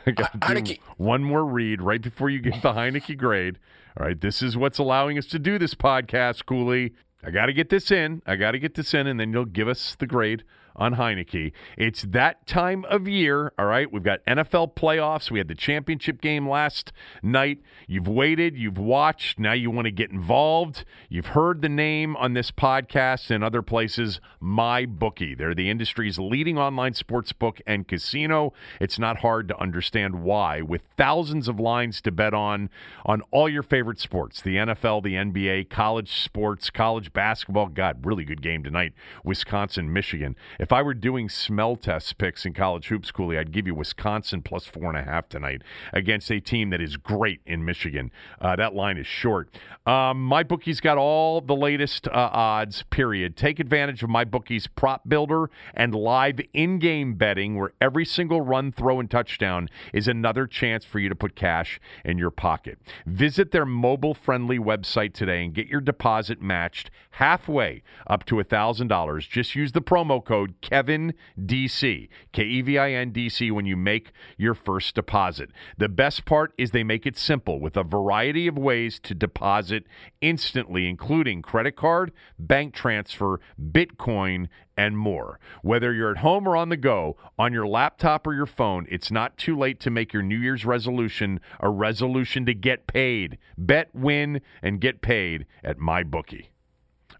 I 0.06 0.10
got 0.12 0.32
to 0.32 0.38
do 0.38 0.46
Heinicke. 0.46 0.78
one 0.96 1.22
more 1.24 1.44
read 1.44 1.82
right 1.82 2.00
before 2.00 2.30
you 2.30 2.40
get 2.40 2.62
the 2.62 2.72
Heinicke 2.72 3.16
grade. 3.16 3.58
All 3.98 4.06
right, 4.06 4.20
this 4.20 4.42
is 4.42 4.56
what's 4.56 4.78
allowing 4.78 5.18
us 5.18 5.26
to 5.26 5.38
do 5.38 5.58
this 5.58 5.74
podcast, 5.74 6.46
Cooley. 6.46 6.94
I 7.22 7.30
got 7.30 7.46
to 7.46 7.52
get 7.52 7.68
this 7.68 7.90
in. 7.90 8.22
I 8.26 8.36
got 8.36 8.52
to 8.52 8.58
get 8.58 8.74
this 8.74 8.94
in, 8.94 9.06
and 9.06 9.20
then 9.20 9.32
you'll 9.32 9.44
give 9.44 9.68
us 9.68 9.96
the 9.98 10.06
grade 10.06 10.44
on 10.76 10.94
Heinicke. 10.94 11.52
It's 11.76 12.02
that 12.02 12.46
time 12.46 12.84
of 12.86 13.08
year, 13.08 13.52
all 13.58 13.66
right? 13.66 13.90
We've 13.90 14.02
got 14.02 14.24
NFL 14.26 14.74
playoffs. 14.74 15.30
We 15.30 15.38
had 15.38 15.48
the 15.48 15.54
championship 15.54 16.20
game 16.20 16.48
last 16.48 16.92
night. 17.22 17.60
You've 17.86 18.08
waited, 18.08 18.56
you've 18.56 18.78
watched, 18.78 19.38
now 19.38 19.52
you 19.52 19.70
want 19.70 19.86
to 19.86 19.90
get 19.90 20.10
involved. 20.10 20.84
You've 21.08 21.26
heard 21.26 21.62
the 21.62 21.68
name 21.68 22.16
on 22.16 22.34
this 22.34 22.50
podcast 22.50 23.30
and 23.30 23.42
other 23.42 23.62
places, 23.62 24.20
My 24.40 24.86
Bookie. 24.86 25.34
They're 25.34 25.54
the 25.54 25.70
industry's 25.70 26.18
leading 26.18 26.58
online 26.58 26.94
sports 26.94 27.32
book 27.32 27.60
and 27.66 27.86
casino. 27.86 28.52
It's 28.80 28.98
not 28.98 29.18
hard 29.18 29.48
to 29.48 29.60
understand 29.60 30.22
why. 30.22 30.62
With 30.62 30.82
thousands 30.96 31.48
of 31.48 31.58
lines 31.58 32.00
to 32.02 32.10
bet 32.10 32.34
on 32.34 32.70
on 33.04 33.22
all 33.30 33.48
your 33.48 33.62
favorite 33.62 34.00
sports, 34.00 34.40
the 34.40 34.56
NFL, 34.56 35.02
the 35.02 35.14
NBA, 35.14 35.70
college 35.70 36.22
sports, 36.22 36.70
college 36.70 37.12
basketball. 37.12 37.68
God, 37.68 38.04
really 38.04 38.24
good 38.24 38.42
game 38.42 38.62
tonight. 38.62 38.92
Wisconsin, 39.24 39.92
Michigan. 39.92 40.36
If 40.60 40.72
I 40.72 40.82
were 40.82 40.92
doing 40.92 41.30
smell 41.30 41.74
test 41.74 42.18
picks 42.18 42.44
in 42.44 42.52
college 42.52 42.88
hoops, 42.88 43.10
Cooley, 43.10 43.38
I'd 43.38 43.50
give 43.50 43.66
you 43.66 43.74
Wisconsin 43.74 44.42
plus 44.42 44.66
four 44.66 44.94
and 44.94 44.98
a 44.98 45.10
half 45.10 45.26
tonight 45.26 45.62
against 45.94 46.30
a 46.30 46.38
team 46.38 46.68
that 46.68 46.82
is 46.82 46.98
great 46.98 47.40
in 47.46 47.64
Michigan. 47.64 48.10
Uh, 48.38 48.56
that 48.56 48.74
line 48.74 48.98
is 48.98 49.06
short. 49.06 49.48
Um, 49.86 50.22
my 50.22 50.42
bookie's 50.42 50.78
got 50.78 50.98
all 50.98 51.40
the 51.40 51.56
latest 51.56 52.08
uh, 52.08 52.10
odds. 52.30 52.84
Period. 52.90 53.38
Take 53.38 53.58
advantage 53.58 54.02
of 54.02 54.10
my 54.10 54.22
bookie's 54.22 54.66
prop 54.66 55.08
builder 55.08 55.48
and 55.72 55.94
live 55.94 56.38
in-game 56.52 57.14
betting, 57.14 57.56
where 57.56 57.72
every 57.80 58.04
single 58.04 58.42
run, 58.42 58.70
throw, 58.70 59.00
and 59.00 59.10
touchdown 59.10 59.70
is 59.94 60.08
another 60.08 60.46
chance 60.46 60.84
for 60.84 60.98
you 60.98 61.08
to 61.08 61.14
put 61.14 61.34
cash 61.34 61.80
in 62.04 62.18
your 62.18 62.30
pocket. 62.30 62.78
Visit 63.06 63.50
their 63.50 63.64
mobile-friendly 63.64 64.58
website 64.58 65.14
today 65.14 65.42
and 65.42 65.54
get 65.54 65.68
your 65.68 65.80
deposit 65.80 66.42
matched 66.42 66.90
halfway 67.12 67.82
up 68.06 68.26
to 68.26 68.42
thousand 68.42 68.88
dollars. 68.88 69.26
Just 69.26 69.54
use 69.54 69.72
the 69.72 69.80
promo 69.80 70.22
code 70.22 70.49
code 70.50 70.60
Kevin 70.60 71.14
DC, 71.38 72.08
K 72.32 72.42
E 72.42 72.62
V 72.62 72.78
I 72.78 72.92
N 72.92 73.10
D 73.12 73.28
C, 73.28 73.50
when 73.50 73.66
you 73.66 73.76
make 73.76 74.12
your 74.36 74.54
first 74.54 74.94
deposit. 74.94 75.50
The 75.78 75.88
best 75.88 76.24
part 76.24 76.52
is 76.58 76.70
they 76.70 76.84
make 76.84 77.06
it 77.06 77.16
simple 77.16 77.60
with 77.60 77.76
a 77.76 77.82
variety 77.82 78.46
of 78.46 78.58
ways 78.58 78.98
to 79.00 79.14
deposit 79.14 79.84
instantly, 80.20 80.88
including 80.88 81.42
credit 81.42 81.76
card, 81.76 82.12
bank 82.38 82.74
transfer, 82.74 83.40
Bitcoin, 83.60 84.48
and 84.76 84.96
more. 84.96 85.38
Whether 85.62 85.92
you're 85.92 86.12
at 86.12 86.18
home 86.18 86.48
or 86.48 86.56
on 86.56 86.68
the 86.70 86.76
go, 86.76 87.16
on 87.38 87.52
your 87.52 87.66
laptop 87.66 88.26
or 88.26 88.34
your 88.34 88.46
phone, 88.46 88.86
it's 88.90 89.10
not 89.10 89.36
too 89.36 89.56
late 89.56 89.80
to 89.80 89.90
make 89.90 90.12
your 90.12 90.22
New 90.22 90.38
Year's 90.38 90.64
resolution 90.64 91.40
a 91.60 91.68
resolution 91.68 92.46
to 92.46 92.54
get 92.54 92.86
paid. 92.86 93.38
Bet, 93.58 93.90
win, 93.94 94.40
and 94.62 94.80
get 94.80 95.02
paid 95.02 95.46
at 95.62 95.78
MyBookie. 95.78 96.46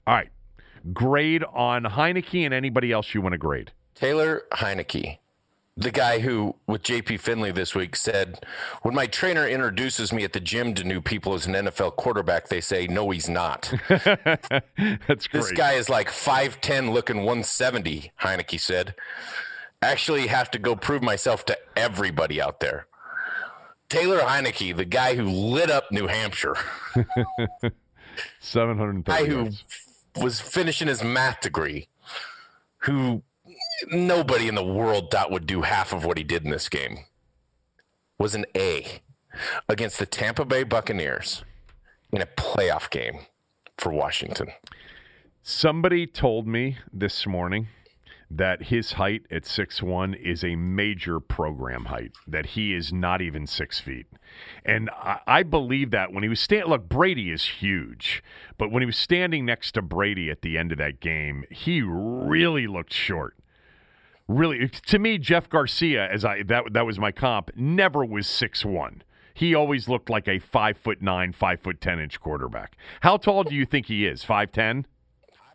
All 0.07 0.15
right 0.15 0.31
grade 0.93 1.44
on 1.52 1.85
Heinicke 1.85 2.44
and 2.44 2.55
anybody 2.55 2.93
else 2.93 3.15
you 3.15 3.20
want 3.20 3.32
to 3.32 3.39
grade? 3.39 3.73
Taylor 3.94 4.43
Heinicke, 4.52 5.19
the 5.77 5.90
guy 5.90 6.20
who, 6.20 6.57
with 6.66 6.82
JP 6.82 7.20
Finlay 7.20 7.52
this 7.52 7.74
week, 7.74 7.97
said, 7.97 8.44
When 8.82 8.94
my 8.94 9.07
trainer 9.07 9.47
introduces 9.47 10.12
me 10.12 10.24
at 10.24 10.32
the 10.32 10.40
gym 10.40 10.74
to 10.74 10.85
new 10.85 11.01
people 11.01 11.35
as 11.35 11.47
an 11.47 11.55
NFL 11.55 11.97
quarterback, 11.97 12.48
they 12.48 12.61
say, 12.61 12.86
No, 12.86 13.11
he's 13.11 13.28
not. 13.28 13.73
That's 13.89 15.27
great. 15.27 15.32
This 15.32 15.52
guy 15.52 15.73
is 15.73 15.89
like 15.89 16.09
5'10, 16.09 16.93
looking 16.93 17.19
170, 17.19 18.12
Heinicke 18.23 18.61
said. 18.61 18.94
Actually, 19.82 20.27
have 20.27 20.51
to 20.51 20.59
go 20.59 20.77
prove 20.77 21.02
myself 21.02 21.47
to 21.47 21.59
everybody 21.77 22.40
out 22.40 22.61
there. 22.61 22.86
Taylor 23.89 24.20
Heinicke, 24.20 24.77
the 24.77 24.85
guy 24.85 25.15
who 25.16 25.24
lit 25.24 25.70
up 25.70 25.90
New 25.90 26.07
Hampshire. 26.07 26.57
730 28.40 29.02
guy 29.02 29.24
who 29.28 29.51
was 30.20 30.40
finishing 30.40 30.88
his 30.88 31.02
math 31.02 31.40
degree, 31.40 31.88
who 32.78 33.22
nobody 33.88 34.48
in 34.48 34.55
the 34.55 34.64
world 34.64 35.10
thought 35.10 35.30
would 35.30 35.47
do 35.47 35.62
half 35.62 35.92
of 35.92 36.05
what 36.05 36.18
he 36.18 36.24
did 36.24 36.44
in 36.44 36.51
this 36.51 36.68
game, 36.68 36.98
was 38.18 38.34
an 38.34 38.44
A 38.56 39.01
against 39.68 39.98
the 39.98 40.06
Tampa 40.06 40.44
Bay 40.44 40.62
Buccaneers 40.62 41.44
in 42.12 42.20
a 42.20 42.26
playoff 42.26 42.90
game 42.90 43.20
for 43.78 43.92
Washington. 43.92 44.48
Somebody 45.42 46.06
told 46.06 46.47
me 46.47 46.76
this 46.92 47.26
morning 47.26 47.68
that 48.30 48.64
his 48.64 48.92
height 48.92 49.22
at 49.30 49.47
six 49.47 49.82
one 49.82 50.14
is 50.14 50.44
a 50.44 50.55
major 50.55 51.18
program 51.18 51.86
height, 51.86 52.12
that 52.26 52.47
he 52.47 52.74
is 52.74 52.92
not 52.92 53.22
even 53.22 53.47
six 53.47 53.80
feet. 53.80 54.06
And 54.65 54.90
I, 54.90 55.20
I 55.27 55.43
believe 55.43 55.90
that 55.90 56.12
when 56.12 56.23
he 56.23 56.28
was 56.28 56.40
standing, 56.40 56.69
look, 56.69 56.89
Brady 56.89 57.31
is 57.31 57.44
huge, 57.44 58.23
but 58.59 58.70
when 58.70 58.82
he 58.82 58.86
was 58.86 58.97
standing 58.97 59.44
next 59.44 59.73
to 59.73 59.82
Brady 59.82 60.31
at 60.31 60.43
the 60.43 60.59
end 60.59 60.73
of 60.73 60.78
that 60.78 61.01
game, 61.01 61.44
he 61.51 61.82
really 61.82 62.66
looked 62.66 62.93
short. 62.93 63.36
Really, 64.28 64.69
to 64.69 64.98
me, 64.98 65.19
Jeff 65.19 65.48
Garcia, 65.48 66.09
as 66.09 66.24
I 66.24 66.44
that 66.44 66.73
that 66.73 66.86
was 66.86 67.01
my 67.01 67.11
comp, 67.11 67.51
never 67.57 68.05
was 68.05 68.28
six 68.28 68.65
one. 68.65 69.02
He 69.35 69.55
always 69.55 69.89
looked 69.89 70.09
like 70.09 70.28
a 70.28 70.39
five 70.39 70.77
foot 70.78 71.02
nine, 71.02 71.32
five 71.32 71.61
foot 71.61 71.81
ten 71.81 71.98
inch 71.98 72.20
quarterback. 72.20 72.77
How 73.01 73.16
tall 73.16 73.43
do 73.43 73.57
you 73.57 73.66
think 73.66 73.86
he 73.86 74.07
is? 74.07 74.23
Five 74.23 74.52
ten? 74.52 74.86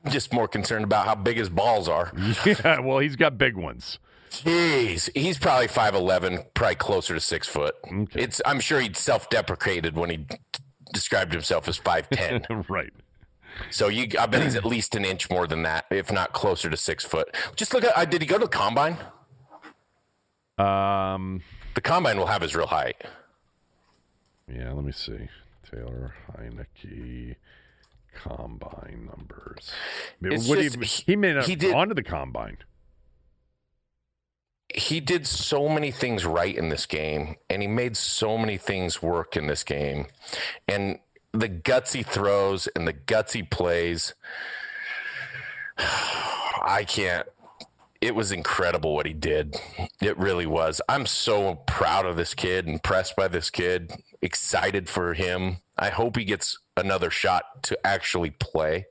I'm 0.03 0.11
just 0.11 0.33
more 0.33 0.47
concerned 0.47 0.83
about 0.83 1.05
how 1.05 1.15
big 1.15 1.37
his 1.37 1.49
balls 1.49 1.87
are. 1.87 2.11
Yeah, 2.45 2.79
well, 2.79 2.99
he's 2.99 3.15
got 3.15 3.37
big 3.37 3.55
ones. 3.55 3.97
Jeez, 4.43 5.09
he's 5.15 5.37
probably 5.37 5.67
five 5.67 5.95
eleven, 5.95 6.39
probably 6.53 6.75
closer 6.75 7.13
to 7.13 7.19
six 7.19 7.47
foot. 7.47 7.75
Okay. 7.85 8.21
It's 8.21 8.41
I'm 8.45 8.59
sure 8.59 8.79
he 8.79 8.91
self 8.93 9.29
deprecated 9.29 9.95
when 9.95 10.09
he 10.09 10.17
d- 10.17 10.37
described 10.93 11.33
himself 11.33 11.67
as 11.67 11.77
five 11.77 12.09
ten. 12.09 12.45
right. 12.69 12.93
So 13.69 13.87
you, 13.87 14.07
I 14.19 14.25
bet 14.25 14.43
he's 14.43 14.55
at 14.55 14.65
least 14.65 14.95
an 14.95 15.05
inch 15.05 15.29
more 15.29 15.47
than 15.47 15.63
that, 15.63 15.85
if 15.89 16.11
not 16.11 16.33
closer 16.33 16.69
to 16.69 16.77
six 16.77 17.05
foot. 17.05 17.35
Just 17.55 17.73
look 17.73 17.83
at. 17.83 17.97
Uh, 17.97 18.05
did 18.05 18.21
he 18.21 18.27
go 18.27 18.37
to 18.37 18.45
the 18.45 18.49
combine? 18.49 18.97
Um, 20.57 21.41
the 21.73 21.81
combine 21.81 22.17
will 22.17 22.27
have 22.27 22.41
his 22.41 22.55
real 22.55 22.67
height. 22.67 23.01
Yeah, 24.53 24.71
let 24.73 24.83
me 24.85 24.91
see. 24.91 25.29
Taylor 25.69 26.13
Heinicke 26.31 27.35
combine 28.15 29.09
numbers. 29.15 29.71
What 30.19 30.59
just, 30.59 30.75
he, 30.77 31.11
he 31.11 31.15
may 31.15 31.33
not 31.33 31.45
he 31.45 31.55
did, 31.55 31.71
gone 31.73 31.89
to 31.89 31.93
the 31.93 32.03
combine. 32.03 32.57
He 34.73 34.99
did 34.99 35.25
so 35.25 35.69
many 35.69 35.91
things 35.91 36.25
right 36.25 36.55
in 36.55 36.69
this 36.69 36.85
game, 36.85 37.35
and 37.49 37.61
he 37.61 37.67
made 37.67 37.95
so 37.95 38.37
many 38.37 38.57
things 38.57 39.01
work 39.01 39.37
in 39.37 39.47
this 39.47 39.63
game. 39.63 40.07
And 40.67 40.99
the 41.31 41.49
gutsy 41.49 42.05
throws 42.05 42.67
and 42.75 42.87
the 42.87 42.93
gutsy 42.93 43.49
plays. 43.49 44.13
I 45.77 46.85
can't. 46.87 47.27
It 48.01 48.15
was 48.15 48.31
incredible 48.31 48.93
what 48.93 49.05
he 49.05 49.13
did. 49.13 49.55
It 50.01 50.17
really 50.17 50.45
was. 50.45 50.81
I'm 50.87 51.05
so 51.05 51.55
proud 51.67 52.05
of 52.05 52.17
this 52.17 52.33
kid, 52.33 52.67
impressed 52.67 53.15
by 53.15 53.27
this 53.27 53.49
kid, 53.49 53.93
excited 54.21 54.89
for 54.89 55.13
him. 55.13 55.57
I 55.77 55.89
hope 55.89 56.17
he 56.17 56.25
gets 56.25 56.59
another 56.77 57.09
shot 57.09 57.63
to 57.63 57.87
actually 57.87 58.31
play. 58.31 58.87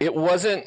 It 0.00 0.14
wasn't 0.14 0.66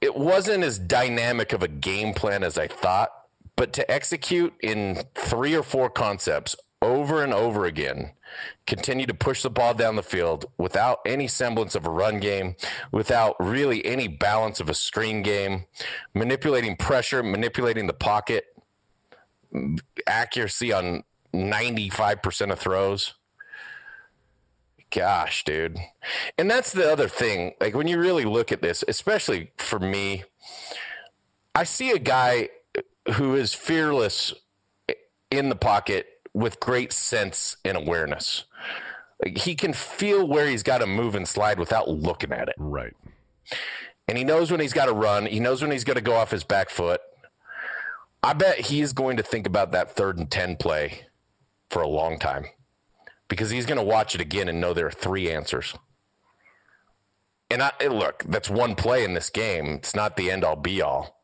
it 0.00 0.16
wasn't 0.16 0.64
as 0.64 0.78
dynamic 0.78 1.52
of 1.52 1.62
a 1.62 1.68
game 1.68 2.14
plan 2.14 2.42
as 2.42 2.58
I 2.58 2.66
thought, 2.66 3.10
but 3.56 3.72
to 3.74 3.90
execute 3.90 4.54
in 4.62 5.02
three 5.14 5.54
or 5.54 5.62
four 5.62 5.88
concepts 5.90 6.56
over 6.82 7.22
and 7.22 7.32
over 7.32 7.64
again 7.64 8.12
continue 8.66 9.06
to 9.06 9.14
push 9.14 9.42
the 9.42 9.50
ball 9.50 9.74
down 9.74 9.96
the 9.96 10.02
field 10.02 10.46
without 10.58 10.98
any 11.06 11.26
semblance 11.26 11.74
of 11.74 11.86
a 11.86 11.90
run 11.90 12.20
game, 12.20 12.54
without 12.92 13.34
really 13.40 13.84
any 13.84 14.08
balance 14.08 14.60
of 14.60 14.68
a 14.68 14.74
screen 14.74 15.22
game, 15.22 15.64
manipulating 16.14 16.76
pressure, 16.76 17.22
manipulating 17.22 17.86
the 17.86 17.94
pocket, 17.94 18.44
accuracy 20.06 20.72
on 20.72 21.02
95% 21.32 22.52
of 22.52 22.58
throws. 22.58 23.14
Gosh, 24.90 25.44
dude. 25.44 25.78
And 26.38 26.50
that's 26.50 26.72
the 26.72 26.90
other 26.90 27.08
thing. 27.08 27.54
Like 27.60 27.74
when 27.74 27.88
you 27.88 27.98
really 27.98 28.24
look 28.24 28.52
at 28.52 28.62
this, 28.62 28.84
especially 28.86 29.52
for 29.56 29.78
me, 29.78 30.24
I 31.54 31.64
see 31.64 31.90
a 31.90 31.98
guy 31.98 32.50
who 33.14 33.34
is 33.34 33.54
fearless 33.54 34.34
in 35.30 35.48
the 35.48 35.56
pocket 35.56 36.06
with 36.32 36.60
great 36.60 36.92
sense 36.92 37.56
and 37.64 37.76
awareness. 37.76 38.44
Like 39.24 39.38
he 39.38 39.54
can 39.54 39.72
feel 39.72 40.26
where 40.26 40.48
he's 40.48 40.62
got 40.62 40.78
to 40.78 40.86
move 40.86 41.14
and 41.14 41.26
slide 41.26 41.58
without 41.58 41.88
looking 41.88 42.32
at 42.32 42.48
it. 42.48 42.54
Right. 42.58 42.94
And 44.08 44.16
he 44.16 44.24
knows 44.24 44.50
when 44.50 44.60
he's 44.60 44.72
got 44.72 44.86
to 44.86 44.92
run. 44.92 45.26
He 45.26 45.40
knows 45.40 45.62
when 45.62 45.70
he's 45.72 45.84
going 45.84 45.96
to 45.96 46.02
go 46.02 46.14
off 46.14 46.30
his 46.30 46.44
back 46.44 46.70
foot. 46.70 47.00
I 48.22 48.34
bet 48.34 48.60
he's 48.66 48.92
going 48.92 49.16
to 49.16 49.22
think 49.22 49.46
about 49.46 49.72
that 49.72 49.96
third 49.96 50.18
and 50.18 50.30
10 50.30 50.56
play 50.56 51.06
for 51.70 51.82
a 51.82 51.88
long 51.88 52.18
time 52.18 52.46
because 53.28 53.50
he's 53.50 53.66
going 53.66 53.78
to 53.78 53.84
watch 53.84 54.14
it 54.14 54.20
again 54.20 54.48
and 54.48 54.60
know 54.60 54.72
there 54.72 54.86
are 54.86 54.92
three 54.92 55.30
answers. 55.30 55.74
And 57.50 57.62
I, 57.62 57.72
look, 57.86 58.24
that's 58.26 58.50
one 58.50 58.74
play 58.74 59.04
in 59.04 59.14
this 59.14 59.30
game. 59.30 59.66
It's 59.74 59.94
not 59.94 60.16
the 60.16 60.30
end 60.30 60.44
all 60.44 60.56
be 60.56 60.82
all. 60.82 61.20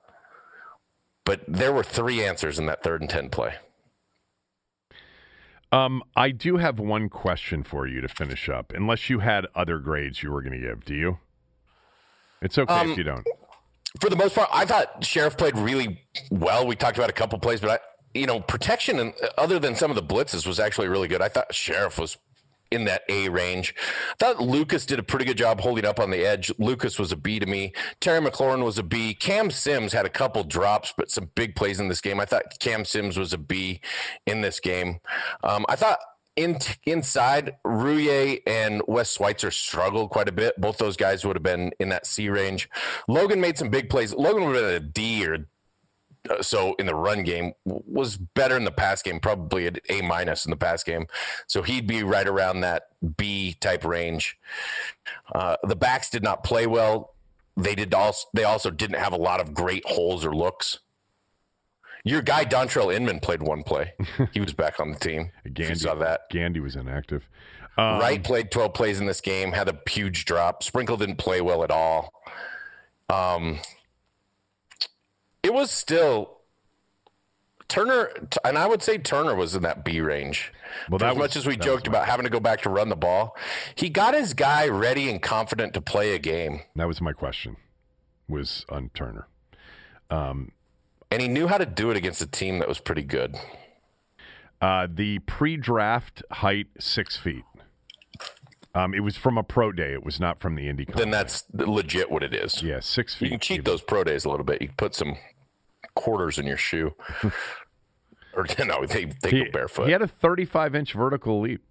But 1.24 1.42
there 1.46 1.72
were 1.72 1.82
three 1.82 2.24
answers 2.24 2.58
in 2.58 2.66
that 2.66 2.82
third 2.82 3.00
and 3.00 3.10
10 3.10 3.30
play. 3.30 3.54
Um, 5.70 6.02
I 6.14 6.30
do 6.30 6.58
have 6.58 6.78
one 6.78 7.08
question 7.08 7.62
for 7.64 7.86
you 7.86 8.00
to 8.02 8.08
finish 8.08 8.48
up, 8.48 8.72
unless 8.74 9.08
you 9.08 9.20
had 9.20 9.46
other 9.54 9.78
grades 9.78 10.22
you 10.22 10.30
were 10.30 10.42
going 10.42 10.60
to 10.60 10.66
give. 10.66 10.84
Do 10.84 10.94
you? 10.94 11.18
It's 12.42 12.58
okay 12.58 12.74
um, 12.74 12.90
if 12.90 12.98
you 12.98 13.04
don't. 13.04 13.26
For 14.00 14.10
the 14.10 14.16
most 14.16 14.34
part, 14.34 14.50
I 14.52 14.66
thought 14.66 15.02
Scherff 15.02 15.38
played 15.38 15.56
really 15.56 16.02
well. 16.30 16.66
We 16.66 16.76
talked 16.76 16.98
about 16.98 17.08
a 17.08 17.14
couple 17.14 17.38
plays, 17.38 17.60
but 17.60 17.70
I, 17.70 17.78
you 18.14 18.26
know, 18.26 18.40
protection 18.40 18.98
and 18.98 19.14
other 19.38 19.58
than 19.58 19.74
some 19.74 19.90
of 19.90 19.96
the 19.96 20.02
blitzes 20.02 20.46
was 20.46 20.60
actually 20.60 20.88
really 20.88 21.08
good. 21.08 21.22
I 21.22 21.28
thought 21.28 21.52
Scherff 21.52 21.98
was 21.98 22.18
in 22.72 22.84
that 22.86 23.02
A 23.08 23.28
range. 23.28 23.74
I 24.12 24.14
thought 24.18 24.40
Lucas 24.40 24.86
did 24.86 24.98
a 24.98 25.02
pretty 25.02 25.24
good 25.24 25.36
job 25.36 25.60
holding 25.60 25.84
up 25.84 26.00
on 26.00 26.10
the 26.10 26.24
edge. 26.24 26.50
Lucas 26.58 26.98
was 26.98 27.12
a 27.12 27.16
B 27.16 27.38
to 27.38 27.46
me. 27.46 27.72
Terry 28.00 28.20
McLaurin 28.20 28.64
was 28.64 28.78
a 28.78 28.82
B. 28.82 29.14
Cam 29.14 29.50
Sims 29.50 29.92
had 29.92 30.06
a 30.06 30.10
couple 30.10 30.42
drops, 30.42 30.94
but 30.96 31.10
some 31.10 31.30
big 31.34 31.54
plays 31.54 31.78
in 31.78 31.88
this 31.88 32.00
game. 32.00 32.18
I 32.18 32.24
thought 32.24 32.58
Cam 32.58 32.84
Sims 32.84 33.18
was 33.18 33.32
a 33.32 33.38
B 33.38 33.80
in 34.26 34.40
this 34.40 34.58
game. 34.58 35.00
Um, 35.44 35.66
I 35.68 35.76
thought 35.76 35.98
in, 36.34 36.58
inside, 36.86 37.56
Roullier 37.64 38.40
and 38.46 38.82
Wes 38.88 39.12
Schweitzer 39.12 39.50
struggled 39.50 40.10
quite 40.10 40.28
a 40.28 40.32
bit. 40.32 40.58
Both 40.58 40.78
those 40.78 40.96
guys 40.96 41.24
would 41.24 41.36
have 41.36 41.42
been 41.42 41.72
in 41.78 41.90
that 41.90 42.06
C 42.06 42.30
range. 42.30 42.70
Logan 43.06 43.40
made 43.40 43.58
some 43.58 43.68
big 43.68 43.90
plays. 43.90 44.14
Logan 44.14 44.46
would 44.46 44.56
have 44.56 44.64
been 44.64 44.82
a 44.82 44.92
D 44.92 45.26
or 45.26 45.46
uh, 46.30 46.42
so 46.42 46.74
in 46.74 46.86
the 46.86 46.94
run 46.94 47.22
game 47.22 47.52
was 47.64 48.16
better 48.16 48.56
in 48.56 48.64
the 48.64 48.70
pass 48.70 49.02
game, 49.02 49.20
probably 49.20 49.66
at 49.66 49.80
A 49.88 50.02
minus 50.02 50.44
in 50.44 50.50
the 50.50 50.56
pass 50.56 50.84
game. 50.84 51.06
So 51.46 51.62
he'd 51.62 51.86
be 51.86 52.02
right 52.02 52.28
around 52.28 52.60
that 52.60 52.84
B 53.16 53.54
type 53.60 53.84
range. 53.84 54.38
Uh, 55.34 55.56
the 55.64 55.76
backs 55.76 56.10
did 56.10 56.22
not 56.22 56.44
play 56.44 56.66
well. 56.66 57.14
They 57.56 57.74
did 57.74 57.92
also 57.92 58.28
they 58.32 58.44
also 58.44 58.70
didn't 58.70 58.98
have 58.98 59.12
a 59.12 59.16
lot 59.16 59.40
of 59.40 59.52
great 59.52 59.84
holes 59.86 60.24
or 60.24 60.34
looks. 60.34 60.78
Your 62.04 62.22
guy 62.22 62.44
Dontrelle 62.44 62.94
Inman 62.94 63.20
played 63.20 63.42
one 63.42 63.62
play. 63.62 63.92
He 64.32 64.40
was 64.40 64.52
back 64.52 64.80
on 64.80 64.90
the 64.90 64.98
team. 64.98 65.30
Gandy, 65.52 65.74
saw 65.76 65.94
that. 65.96 66.22
Gandy 66.30 66.58
was 66.58 66.74
inactive. 66.74 67.28
Um, 67.78 68.00
Wright 68.00 68.22
played 68.22 68.50
12 68.50 68.74
plays 68.74 69.00
in 69.00 69.06
this 69.06 69.20
game, 69.20 69.52
had 69.52 69.68
a 69.68 69.78
huge 69.88 70.24
drop. 70.24 70.62
Sprinkle 70.62 70.96
didn't 70.96 71.16
play 71.16 71.40
well 71.40 71.62
at 71.62 71.70
all. 71.70 72.12
Um, 73.08 73.60
it 75.42 75.52
was 75.52 75.70
still 75.70 76.38
Turner, 77.72 78.10
and 78.44 78.58
I 78.58 78.66
would 78.66 78.82
say 78.82 78.98
Turner 78.98 79.34
was 79.34 79.54
in 79.54 79.62
that 79.62 79.82
B 79.84 80.00
range. 80.00 80.52
Well, 80.90 80.98
that 80.98 81.12
as 81.12 81.16
much 81.16 81.36
as 81.36 81.46
we 81.46 81.56
joked 81.56 81.86
about 81.86 82.06
having 82.06 82.24
to 82.24 82.30
go 82.30 82.38
back 82.38 82.60
to 82.62 82.68
run 82.68 82.90
the 82.90 82.96
ball, 82.96 83.34
he 83.74 83.88
got 83.88 84.12
his 84.12 84.34
guy 84.34 84.68
ready 84.68 85.08
and 85.08 85.22
confident 85.22 85.72
to 85.74 85.80
play 85.80 86.14
a 86.14 86.18
game. 86.18 86.60
That 86.76 86.86
was 86.86 87.00
my 87.00 87.12
question. 87.12 87.56
Was 88.28 88.66
on 88.68 88.90
Turner, 88.92 89.26
um, 90.10 90.52
and 91.10 91.22
he 91.22 91.28
knew 91.28 91.46
how 91.46 91.58
to 91.58 91.66
do 91.66 91.90
it 91.90 91.96
against 91.96 92.20
a 92.20 92.26
team 92.26 92.58
that 92.58 92.68
was 92.68 92.78
pretty 92.78 93.02
good. 93.02 93.36
Uh, 94.60 94.86
the 94.90 95.18
pre-draft 95.20 96.22
height 96.30 96.68
six 96.78 97.16
feet. 97.16 97.44
Um, 98.74 98.94
it 98.94 99.00
was 99.00 99.16
from 99.16 99.36
a 99.36 99.42
pro 99.42 99.72
day. 99.72 99.92
It 99.92 100.04
was 100.04 100.20
not 100.20 100.40
from 100.40 100.54
the 100.54 100.68
Indy. 100.68 100.86
Then 100.94 101.10
that's 101.10 101.44
legit 101.52 102.10
what 102.10 102.22
it 102.22 102.34
is. 102.34 102.62
Yeah, 102.62 102.80
six 102.80 103.14
feet. 103.14 103.26
You 103.26 103.30
can 103.32 103.40
cheat 103.40 103.64
those 103.64 103.82
pro 103.82 104.04
days 104.04 104.24
a 104.24 104.30
little 104.30 104.44
bit. 104.44 104.62
You 104.62 104.68
can 104.68 104.76
put 104.76 104.94
some 104.94 105.16
quarters 105.94 106.38
in 106.38 106.46
your 106.46 106.56
shoe. 106.56 106.94
or 108.34 108.46
you 108.58 108.64
know, 108.64 108.86
they 108.86 109.06
they 109.22 109.30
he, 109.30 109.44
go 109.44 109.50
barefoot. 109.52 109.86
He 109.86 109.92
had 109.92 110.02
a 110.02 110.08
35 110.08 110.74
inch 110.74 110.92
vertical 110.92 111.40
leap. 111.40 111.62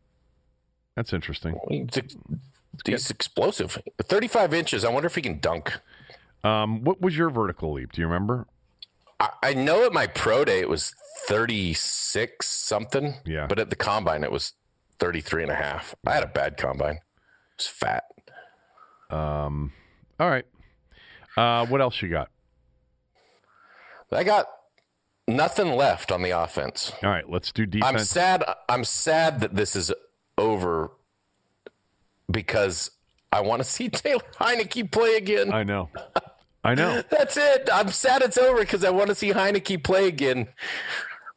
That's 0.95 1.13
interesting. 1.13 1.57
He's, 1.69 1.87
he's 2.85 3.09
explosive. 3.09 3.81
35 4.01 4.53
inches. 4.53 4.83
I 4.83 4.89
wonder 4.89 5.07
if 5.07 5.15
he 5.15 5.21
can 5.21 5.39
dunk. 5.39 5.79
Um, 6.43 6.83
what 6.83 6.99
was 6.99 7.17
your 7.17 7.29
vertical 7.29 7.73
leap? 7.73 7.93
Do 7.93 8.01
you 8.01 8.07
remember? 8.07 8.47
I, 9.19 9.29
I 9.43 9.53
know 9.53 9.85
at 9.85 9.93
my 9.93 10.07
pro 10.07 10.43
day 10.43 10.59
it 10.59 10.69
was 10.69 10.93
36 11.27 12.47
something. 12.47 13.15
Yeah. 13.25 13.47
But 13.47 13.59
at 13.59 13.69
the 13.69 13.75
combine 13.75 14.23
it 14.23 14.31
was 14.31 14.53
33 14.99 15.43
and 15.43 15.51
a 15.51 15.55
half. 15.55 15.95
I 16.05 16.13
had 16.13 16.23
a 16.23 16.27
bad 16.27 16.57
combine. 16.57 16.99
It's 17.55 17.67
fat. 17.67 18.03
Um. 19.09 19.73
All 20.19 20.29
right. 20.29 20.45
Uh, 21.37 21.65
what 21.67 21.81
else 21.81 22.01
you 22.01 22.09
got? 22.09 22.29
I 24.11 24.23
got 24.23 24.47
nothing 25.27 25.75
left 25.75 26.11
on 26.11 26.21
the 26.21 26.31
offense. 26.31 26.91
All 27.03 27.09
right, 27.09 27.29
let's 27.29 27.51
do 27.51 27.65
defense. 27.65 27.93
I'm 27.93 27.99
sad. 27.99 28.43
I'm 28.69 28.83
sad 28.83 29.39
that 29.39 29.55
this 29.55 29.75
is 29.75 29.91
over 30.37 30.91
because 32.29 32.91
I 33.31 33.41
want 33.41 33.61
to 33.61 33.63
see 33.69 33.89
Taylor 33.89 34.23
Heinicke 34.39 34.91
play 34.91 35.15
again. 35.15 35.53
I 35.53 35.63
know. 35.63 35.89
I 36.63 36.75
know. 36.75 37.01
That's 37.09 37.37
it. 37.37 37.69
I'm 37.71 37.89
sad 37.89 38.21
it's 38.21 38.37
over 38.37 38.59
because 38.59 38.83
I 38.83 38.89
want 38.89 39.09
to 39.09 39.15
see 39.15 39.31
Heinicke 39.31 39.83
play 39.83 40.07
again. 40.07 40.47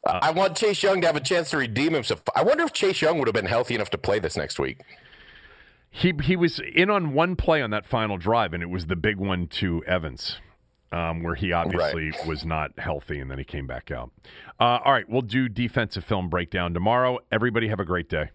Uh, 0.05 0.19
I 0.21 0.31
want 0.31 0.55
Chase 0.55 0.83
Young 0.83 1.01
to 1.01 1.07
have 1.07 1.15
a 1.15 1.21
chance 1.21 1.49
to 1.49 1.57
redeem 1.57 1.93
himself. 1.93 2.21
I 2.35 2.43
wonder 2.43 2.63
if 2.63 2.73
Chase 2.73 3.01
Young 3.01 3.17
would 3.17 3.27
have 3.27 3.33
been 3.33 3.47
healthy 3.47 3.73
enough 3.73 3.89
to 3.91 3.97
play 3.97 4.19
this 4.19 4.37
next 4.37 4.59
week. 4.59 4.81
He 5.89 6.13
he 6.23 6.35
was 6.35 6.59
in 6.59 6.89
on 6.89 7.13
one 7.13 7.37
play 7.37 7.61
on 7.61 7.69
that 7.69 7.85
final 7.85 8.17
drive, 8.17 8.53
and 8.53 8.61
it 8.61 8.69
was 8.69 8.87
the 8.87 8.97
big 8.97 9.15
one 9.15 9.47
to 9.47 9.83
Evans 9.85 10.37
um, 10.95 11.23
where 11.23 11.35
he 11.35 11.51
obviously 11.51 12.11
right. 12.11 12.27
was 12.27 12.45
not 12.45 12.71
healthy 12.79 13.19
and 13.19 13.29
then 13.29 13.37
he 13.37 13.43
came 13.43 13.67
back 13.67 13.91
out. 13.91 14.11
Uh, 14.59 14.79
all 14.85 14.93
right, 14.93 15.07
we'll 15.09 15.21
do 15.21 15.49
defensive 15.49 16.05
film 16.05 16.29
breakdown 16.29 16.73
tomorrow. 16.73 17.19
Everybody 17.31 17.67
have 17.67 17.81
a 17.81 17.85
great 17.85 18.09
day. 18.09 18.29